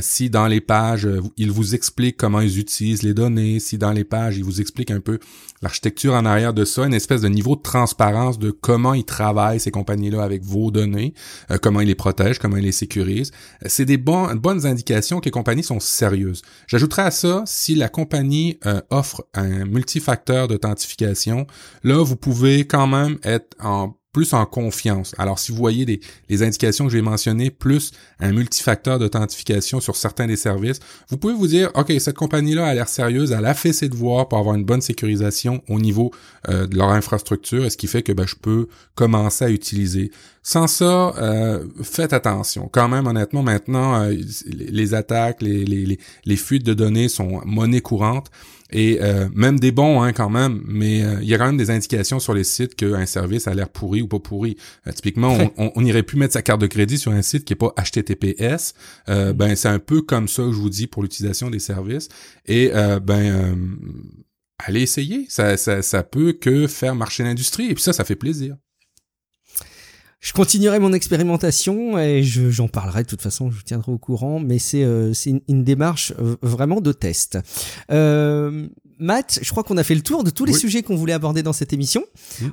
si 0.02 0.30
dans 0.30 0.48
les 0.48 0.62
pages, 0.62 1.06
euh, 1.06 1.22
ils 1.38 1.52
vous 1.52 1.76
expliquent 1.76 2.18
comment 2.18 2.42
ils 2.42 2.60
utilisent 2.60 3.04
les 3.04 3.14
données, 3.14 3.60
si 3.60 3.78
dans 3.78 3.92
les 3.92 4.04
pages, 4.04 4.38
ils 4.38 4.44
vous 4.44 4.62
expliquent 4.62 4.92
un 4.92 5.02
peu 5.02 5.20
l'architecture 5.62 6.14
en 6.14 6.26
arrière 6.26 6.54
de 6.54 6.66
ça, 6.66 6.86
une 6.86 6.94
espèce 6.94 7.22
de 7.22 7.28
niveau 7.28 7.56
de 7.56 7.62
transparence 7.62 8.40
de 8.40 8.52
comment 8.52 8.94
ils 8.94 9.06
travaillent, 9.06 9.60
ces 9.60 9.72
compagnies-là, 9.72 10.24
avec 10.24 10.44
vos 10.44 10.72
données, 10.72 11.14
comment 11.62 11.77
il 11.80 11.88
les 11.88 11.96
protège, 11.96 12.40
comment 12.40 12.58
il 12.58 12.64
les 12.64 12.72
sécurise. 12.72 13.32
C'est 13.66 13.86
des 13.86 13.98
bonnes 13.98 14.66
indications 14.66 15.20
que 15.20 15.26
les 15.26 15.32
compagnies 15.32 15.64
sont 15.64 15.80
sérieuses. 15.80 16.42
J'ajouterais 16.68 17.04
à 17.04 17.12
ça, 17.12 17.44
si 17.46 17.76
la 17.76 17.90
compagnie 17.90 18.60
euh, 18.66 18.82
offre 18.90 19.26
un 19.34 19.66
multifacteur 19.66 20.48
d'authentification, 20.48 21.48
là, 21.84 22.04
vous 22.04 22.16
pouvez 22.16 22.66
quand 22.68 22.88
même 22.88 23.18
être 23.24 23.56
en 23.60 23.96
plus 24.18 24.34
en 24.34 24.48
confiance. 24.48 25.14
Alors, 25.20 25.38
si 25.38 25.52
vous 25.52 25.60
voyez 25.60 25.86
les, 25.86 26.00
les 26.28 26.42
indications 26.42 26.88
que 26.88 26.92
j'ai 26.92 27.04
mentionnées, 27.04 27.52
plus 27.52 27.92
un 28.20 28.32
multifacteur 28.32 28.98
d'authentification 28.98 29.80
sur 29.80 29.96
certains 29.96 30.26
des 30.26 30.36
services, 30.36 30.80
vous 31.10 31.18
pouvez 31.18 31.36
vous 31.36 31.46
dire, 31.46 31.70
OK, 31.76 31.94
cette 32.00 32.16
compagnie-là 32.16 32.66
a 32.66 32.74
l'air 32.74 32.90
sérieuse, 32.90 33.32
elle 33.32 33.46
a 33.46 33.54
fait 33.54 33.74
ses 33.74 33.90
devoirs 33.90 34.28
pour 34.28 34.40
avoir 34.40 34.56
une 34.56 34.66
bonne 34.66 34.82
sécurisation 34.82 35.62
au 35.70 35.80
niveau 35.80 36.10
euh, 36.50 36.66
de 36.66 36.76
leur 36.76 36.90
infrastructure, 36.90 37.64
et 37.64 37.70
ce 37.70 37.78
qui 37.78 37.86
fait 37.86 38.02
que 38.02 38.12
ben, 38.12 38.26
je 38.26 38.34
peux 38.34 38.68
commencer 38.96 39.46
à 39.46 39.52
utiliser. 39.52 40.10
Sans 40.42 40.66
ça, 40.66 41.14
euh, 41.20 41.64
faites 41.84 42.14
attention. 42.14 42.70
Quand 42.72 42.90
même, 42.90 43.06
honnêtement, 43.06 43.44
maintenant, 43.44 44.02
euh, 44.02 44.16
les 44.48 44.96
attaques, 44.96 45.44
les, 45.44 45.64
les, 45.64 46.00
les 46.26 46.36
fuites 46.38 46.66
de 46.66 46.74
données 46.74 47.08
sont 47.08 47.42
monnaie 47.46 47.82
courante 47.82 48.32
et 48.70 49.00
euh, 49.02 49.30
même 49.34 49.60
des 49.60 49.72
bons 49.72 50.02
hein, 50.02 50.14
quand 50.14 50.30
même, 50.30 50.62
mais 50.68 51.04
euh, 51.04 51.20
il 51.22 51.28
y 51.28 51.34
a 51.34 51.38
quand 51.38 51.46
même 51.46 51.58
des 51.58 51.70
indications 51.70 52.20
sur 52.20 52.34
les 52.34 52.44
sites 52.44 52.76
qu'un 52.76 53.06
service 53.06 53.48
a 53.48 53.54
l'air 53.54 53.70
pourri 53.70 54.02
ou 54.02 54.08
pas 54.08 54.20
pourri. 54.20 54.58
Euh, 54.88 54.92
typiquement, 54.92 55.38
on, 55.58 55.72
on, 55.76 55.86
irait 55.86 56.04
plus 56.04 56.18
mettre 56.18 56.34
sa 56.34 56.42
carte 56.42 56.62
de 56.62 56.68
crédit 56.68 56.98
sur 56.98 57.12
un 57.12 57.22
site 57.22 57.46
qui 57.46 57.54
est 57.54 57.58
pas 57.58 57.74
HTTPS. 57.78 58.74
Mm. 59.08 59.32
ben 59.34 59.56
c'est 59.56 59.70
un 59.70 59.80
peu 59.80 60.02
comme 60.02 60.28
ça 60.28 60.44
que 60.44 60.52
je 60.52 60.58
vous 60.58 60.70
dis 60.70 60.88
pour 60.88 61.02
l'utilisation 61.02 61.50
des 61.50 61.60
services. 61.60 62.10
Et 62.46 62.72
ben 63.04 63.58
allez 64.60 64.82
essayer, 64.82 65.26
ça, 65.30 65.56
ça, 65.56 65.82
ça 65.82 66.04
peut 66.04 66.34
que 66.34 66.68
faire 66.68 66.96
marcher 66.96 67.24
l'industrie 67.24 67.70
et 67.70 67.74
puis 67.74 67.84
ça, 67.84 67.94
ça 67.94 68.04
fait 68.04 68.16
plaisir 68.16 68.58
je 70.20 70.34
continuerai 70.34 70.80
mon 70.80 70.94
expérimentation 70.94 71.98
et 72.00 72.24
j'en 72.24 72.68
parlerai 72.68 73.04
de 73.04 73.08
toute 73.08 73.22
façon, 73.22 73.52
je 73.52 73.58
vous 73.58 73.64
tiendrai 73.64 73.92
au 73.92 73.98
courant, 73.98 74.40
mais 74.40 74.60
c'est 74.60 74.84
euh, 74.84 75.14
une, 75.26 75.42
une, 75.48 75.64
démarche 75.64 76.14
vraiment 76.42 76.82
de 76.82 76.92
test. 76.92 77.38
Euh, 77.92 78.68
Matt, 79.00 79.40
je 79.42 79.52
crois 79.52 79.64
qu'on 79.64 79.78
a 79.78 79.84
fait 79.84 79.96
le 79.96 80.02
tour 80.02 80.24
de 80.24 80.30
tous 80.30 80.46
les 80.46 80.54
sujets 80.54 80.82
qu'on 80.82 80.96
voulait 80.96 81.14
aborder 81.14 81.44
dans 81.44 81.54
cette 81.54 81.72
émission. 81.72 82.04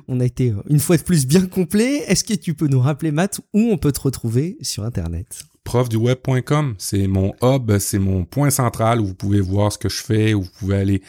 On 0.07 0.19
a 0.19 0.25
été 0.25 0.51
euh, 0.51 0.61
une 0.69 0.79
fois 0.79 0.97
de 0.97 1.01
plus 1.01 1.25
bien 1.25 1.45
complet. 1.47 2.03
Est-ce 2.07 2.23
que 2.23 2.33
tu 2.33 2.53
peux 2.53 2.67
nous 2.67 2.79
rappeler, 2.79 3.11
Matt, 3.11 3.41
où 3.53 3.61
on 3.71 3.77
peut 3.77 3.91
te 3.91 4.01
retrouver 4.01 4.57
sur 4.61 4.83
Internet? 4.83 5.45
Profduweb.com, 5.63 6.75
c'est 6.77 7.07
mon 7.07 7.33
hub, 7.41 7.77
c'est 7.79 7.97
mon 7.97 8.25
point 8.25 8.51
central 8.51 9.01
où 9.01 9.07
vous 9.07 9.15
pouvez 9.15 9.41
voir 9.41 9.71
ce 9.71 9.79
que 9.79 9.89
je 9.89 10.03
fais, 10.03 10.35
où 10.35 10.43
vous 10.43 10.51
pouvez 10.59 10.77
aller 10.77 11.01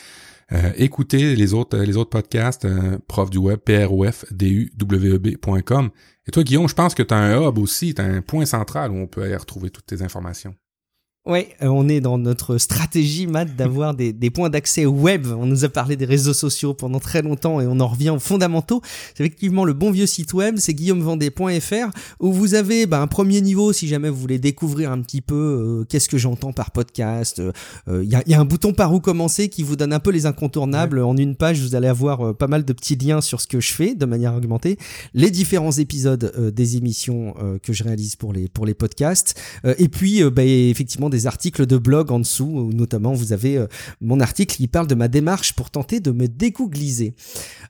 euh, 0.52 0.72
écoutez 0.76 1.34
les 1.34 1.54
autres 1.54 1.78
les 1.78 1.96
autres 1.96 2.10
podcasts, 2.10 2.64
euh, 2.64 2.98
prof 3.08 3.30
du 3.30 3.38
web, 3.38 3.60
profduweb.com. 3.60 5.90
Et 6.28 6.30
toi, 6.30 6.42
Guillaume, 6.42 6.68
je 6.68 6.74
pense 6.74 6.94
que 6.94 7.02
tu 7.02 7.14
as 7.14 7.16
un 7.16 7.48
hub 7.48 7.58
aussi, 7.58 7.94
tu 7.94 8.02
as 8.02 8.04
un 8.04 8.20
point 8.20 8.46
central 8.46 8.90
où 8.90 8.96
on 8.96 9.06
peut 9.06 9.22
aller 9.22 9.36
retrouver 9.36 9.70
toutes 9.70 9.86
tes 9.86 10.02
informations. 10.02 10.54
Oui, 11.26 11.46
euh, 11.60 11.66
on 11.66 11.88
est 11.88 12.00
dans 12.00 12.18
notre 12.18 12.56
stratégie, 12.56 13.26
Matt, 13.26 13.56
d'avoir 13.56 13.94
des, 13.96 14.12
des, 14.12 14.30
points 14.30 14.48
d'accès 14.48 14.86
web. 14.86 15.26
On 15.26 15.44
nous 15.44 15.64
a 15.64 15.68
parlé 15.68 15.96
des 15.96 16.04
réseaux 16.04 16.32
sociaux 16.32 16.72
pendant 16.72 17.00
très 17.00 17.20
longtemps 17.20 17.60
et 17.60 17.66
on 17.66 17.80
en 17.80 17.88
revient 17.88 18.10
aux 18.10 18.20
fondamentaux. 18.20 18.80
C'est 19.14 19.24
effectivement 19.24 19.64
le 19.64 19.72
bon 19.72 19.90
vieux 19.90 20.06
site 20.06 20.32
web, 20.34 20.56
c'est 20.58 20.72
guillaumevendée.fr 20.72 21.90
où 22.20 22.32
vous 22.32 22.54
avez 22.54 22.86
bah, 22.86 23.00
un 23.00 23.08
premier 23.08 23.40
niveau 23.40 23.72
si 23.72 23.88
jamais 23.88 24.08
vous 24.08 24.20
voulez 24.20 24.38
découvrir 24.38 24.92
un 24.92 25.00
petit 25.00 25.20
peu 25.20 25.34
euh, 25.34 25.84
qu'est-ce 25.88 26.08
que 26.08 26.16
j'entends 26.16 26.52
par 26.52 26.70
podcast. 26.70 27.42
Il 27.88 27.92
euh, 27.92 28.04
y, 28.04 28.14
a, 28.14 28.22
y, 28.24 28.34
a, 28.34 28.40
un 28.40 28.44
bouton 28.44 28.72
par 28.72 28.94
où 28.94 29.00
commencer 29.00 29.48
qui 29.48 29.64
vous 29.64 29.74
donne 29.74 29.92
un 29.92 30.00
peu 30.00 30.10
les 30.10 30.26
incontournables. 30.26 31.00
En 31.00 31.16
une 31.16 31.34
page, 31.34 31.60
vous 31.60 31.74
allez 31.74 31.88
avoir 31.88 32.36
pas 32.36 32.46
mal 32.46 32.64
de 32.64 32.72
petits 32.72 32.94
liens 32.94 33.20
sur 33.20 33.40
ce 33.40 33.48
que 33.48 33.58
je 33.58 33.72
fais 33.72 33.96
de 33.96 34.06
manière 34.06 34.32
argumentée, 34.32 34.78
les 35.12 35.32
différents 35.32 35.72
épisodes 35.72 36.52
des 36.54 36.76
émissions 36.76 37.34
que 37.62 37.72
je 37.72 37.82
réalise 37.82 38.14
pour 38.14 38.32
les, 38.32 38.48
pour 38.48 38.64
les 38.64 38.74
podcasts. 38.74 39.40
et 39.64 39.88
puis, 39.88 40.22
bah, 40.30 40.44
effectivement, 40.44 41.08
des 41.08 41.15
articles 41.24 41.66
de 41.66 41.78
blog 41.78 42.10
en 42.10 42.18
dessous, 42.18 42.44
où 42.44 42.72
notamment 42.72 43.14
vous 43.14 43.32
avez 43.32 43.56
euh, 43.56 43.66
mon 44.00 44.20
article 44.20 44.56
qui 44.56 44.68
parle 44.68 44.86
de 44.86 44.94
ma 44.94 45.08
démarche 45.08 45.54
pour 45.54 45.70
tenter 45.70 46.00
de 46.00 46.10
me 46.10 46.28
dégoogliser. 46.28 47.14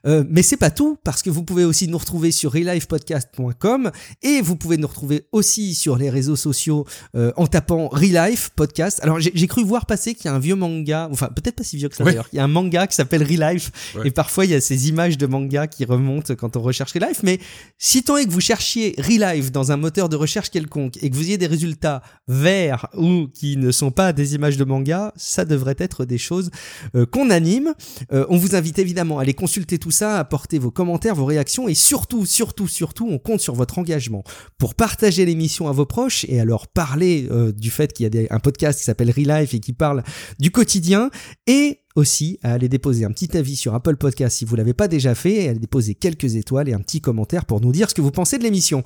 Euh, 0.05 0.23
mais 0.29 0.43
c'est 0.43 0.57
pas 0.57 0.71
tout, 0.71 0.97
parce 1.03 1.21
que 1.21 1.29
vous 1.29 1.43
pouvez 1.43 1.65
aussi 1.65 1.87
nous 1.87 1.97
retrouver 1.97 2.31
sur 2.31 2.53
relifepodcast.com 2.53 3.91
et 4.23 4.41
vous 4.41 4.55
pouvez 4.55 4.77
nous 4.77 4.87
retrouver 4.87 5.27
aussi 5.31 5.75
sur 5.75 5.97
les 5.97 6.09
réseaux 6.09 6.35
sociaux 6.35 6.85
euh, 7.15 7.31
en 7.37 7.47
tapant 7.47 7.87
Relife 7.89 8.49
Podcast. 8.55 8.99
Alors 9.03 9.19
j'ai 9.19 9.47
cru 9.47 9.63
voir 9.63 9.85
passer 9.85 10.13
qu'il 10.15 10.25
y 10.25 10.27
a 10.29 10.33
un 10.33 10.39
vieux 10.39 10.55
manga, 10.55 11.07
enfin 11.11 11.27
peut-être 11.27 11.55
pas 11.55 11.63
si 11.63 11.77
vieux 11.77 11.89
que 11.89 11.95
ça 11.95 12.03
d'ailleurs, 12.03 12.27
il 12.33 12.37
y 12.37 12.39
a 12.39 12.43
un 12.43 12.47
manga 12.47 12.87
qui 12.87 12.95
s'appelle 12.95 13.23
Relife 13.23 13.71
et 14.03 14.11
parfois 14.11 14.45
il 14.45 14.51
y 14.51 14.55
a 14.55 14.61
ces 14.61 14.89
images 14.89 15.17
de 15.17 15.25
manga 15.25 15.67
qui 15.67 15.85
remontent 15.85 16.35
quand 16.35 16.57
on 16.57 16.61
recherche 16.61 16.93
Relife, 16.93 17.23
mais 17.23 17.39
si 17.77 18.03
tant 18.03 18.17
est 18.17 18.25
que 18.25 18.31
vous 18.31 18.41
cherchiez 18.41 18.95
Relife 18.97 19.51
dans 19.51 19.71
un 19.71 19.77
moteur 19.77 20.09
de 20.09 20.15
recherche 20.15 20.49
quelconque 20.49 20.97
et 21.01 21.09
que 21.09 21.15
vous 21.15 21.23
ayez 21.23 21.37
des 21.37 21.47
résultats 21.47 22.01
verts 22.27 22.87
ou 22.95 23.27
qui 23.37 23.57
ne 23.57 23.71
sont 23.71 23.91
pas 23.91 24.13
des 24.13 24.35
images 24.35 24.57
de 24.57 24.63
manga, 24.63 25.13
ça 25.15 25.45
devrait 25.45 25.75
être 25.77 26.05
des 26.05 26.17
choses 26.17 26.49
euh, 26.95 27.05
qu'on 27.05 27.29
anime. 27.29 27.73
Euh, 28.11 28.25
on 28.29 28.37
vous 28.37 28.55
invite 28.55 28.79
évidemment 28.79 29.19
à 29.19 29.21
aller 29.21 29.33
consulter 29.33 29.77
tout 29.77 29.91
ça, 29.91 30.17
à 30.17 30.19
apporter 30.19 30.59
vos 30.59 30.71
commentaires, 30.71 31.15
vos 31.15 31.25
réactions 31.25 31.67
et 31.67 31.75
surtout, 31.75 32.25
surtout, 32.25 32.67
surtout, 32.67 33.07
on 33.09 33.19
compte 33.19 33.39
sur 33.39 33.55
votre 33.55 33.79
engagement 33.79 34.23
pour 34.57 34.75
partager 34.75 35.25
l'émission 35.25 35.67
à 35.67 35.71
vos 35.71 35.85
proches 35.85 36.25
et 36.27 36.39
alors 36.39 36.67
parler 36.67 37.27
euh, 37.31 37.51
du 37.51 37.71
fait 37.71 37.93
qu'il 37.93 38.13
y 38.13 38.27
a 38.27 38.33
un 38.33 38.39
podcast 38.39 38.79
qui 38.79 38.85
s'appelle 38.85 39.11
Relife 39.11 39.53
et 39.53 39.59
qui 39.59 39.73
parle 39.73 40.03
du 40.39 40.51
quotidien 40.51 41.09
et 41.45 41.81
aussi 41.95 42.39
à 42.43 42.53
aller 42.53 42.69
déposer 42.69 43.05
un 43.05 43.11
petit 43.11 43.35
avis 43.37 43.55
sur 43.55 43.73
Apple 43.73 43.97
Podcast 43.97 44.37
si 44.37 44.45
vous 44.45 44.55
l'avez 44.55 44.73
pas 44.73 44.87
déjà 44.87 45.15
fait 45.15 45.45
et 45.45 45.49
à 45.49 45.53
déposer 45.53 45.95
quelques 45.95 46.35
étoiles 46.35 46.69
et 46.69 46.73
un 46.73 46.79
petit 46.79 47.01
commentaire 47.01 47.45
pour 47.45 47.61
nous 47.61 47.71
dire 47.71 47.89
ce 47.89 47.95
que 47.95 48.01
vous 48.01 48.11
pensez 48.11 48.37
de 48.37 48.43
l'émission. 48.43 48.83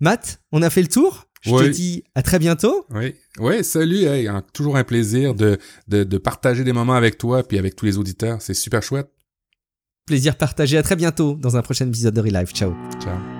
Matt, 0.00 0.40
on 0.52 0.62
a 0.62 0.70
fait 0.70 0.82
le 0.82 0.88
tour? 0.88 1.26
Je 1.46 1.64
te 1.64 1.68
dis 1.70 2.04
à 2.14 2.22
très 2.22 2.38
bientôt. 2.38 2.86
Oui, 2.90 3.14
oui, 3.38 3.64
salut. 3.64 4.04
Hey, 4.04 4.28
toujours 4.52 4.76
un 4.76 4.84
plaisir 4.84 5.34
de, 5.34 5.58
de, 5.88 6.04
de 6.04 6.18
partager 6.18 6.64
des 6.64 6.72
moments 6.72 6.94
avec 6.94 7.18
toi 7.18 7.42
puis 7.42 7.58
avec 7.58 7.76
tous 7.76 7.86
les 7.86 7.98
auditeurs. 7.98 8.42
C'est 8.42 8.54
super 8.54 8.82
chouette. 8.82 9.08
Plaisir 10.06 10.36
partagé. 10.36 10.78
À 10.78 10.82
très 10.82 10.96
bientôt 10.96 11.34
dans 11.34 11.56
un 11.56 11.62
prochain 11.62 11.86
épisode 11.88 12.14
de 12.14 12.20
Relive. 12.20 12.52
Ciao. 12.52 12.74
Ciao. 13.02 13.35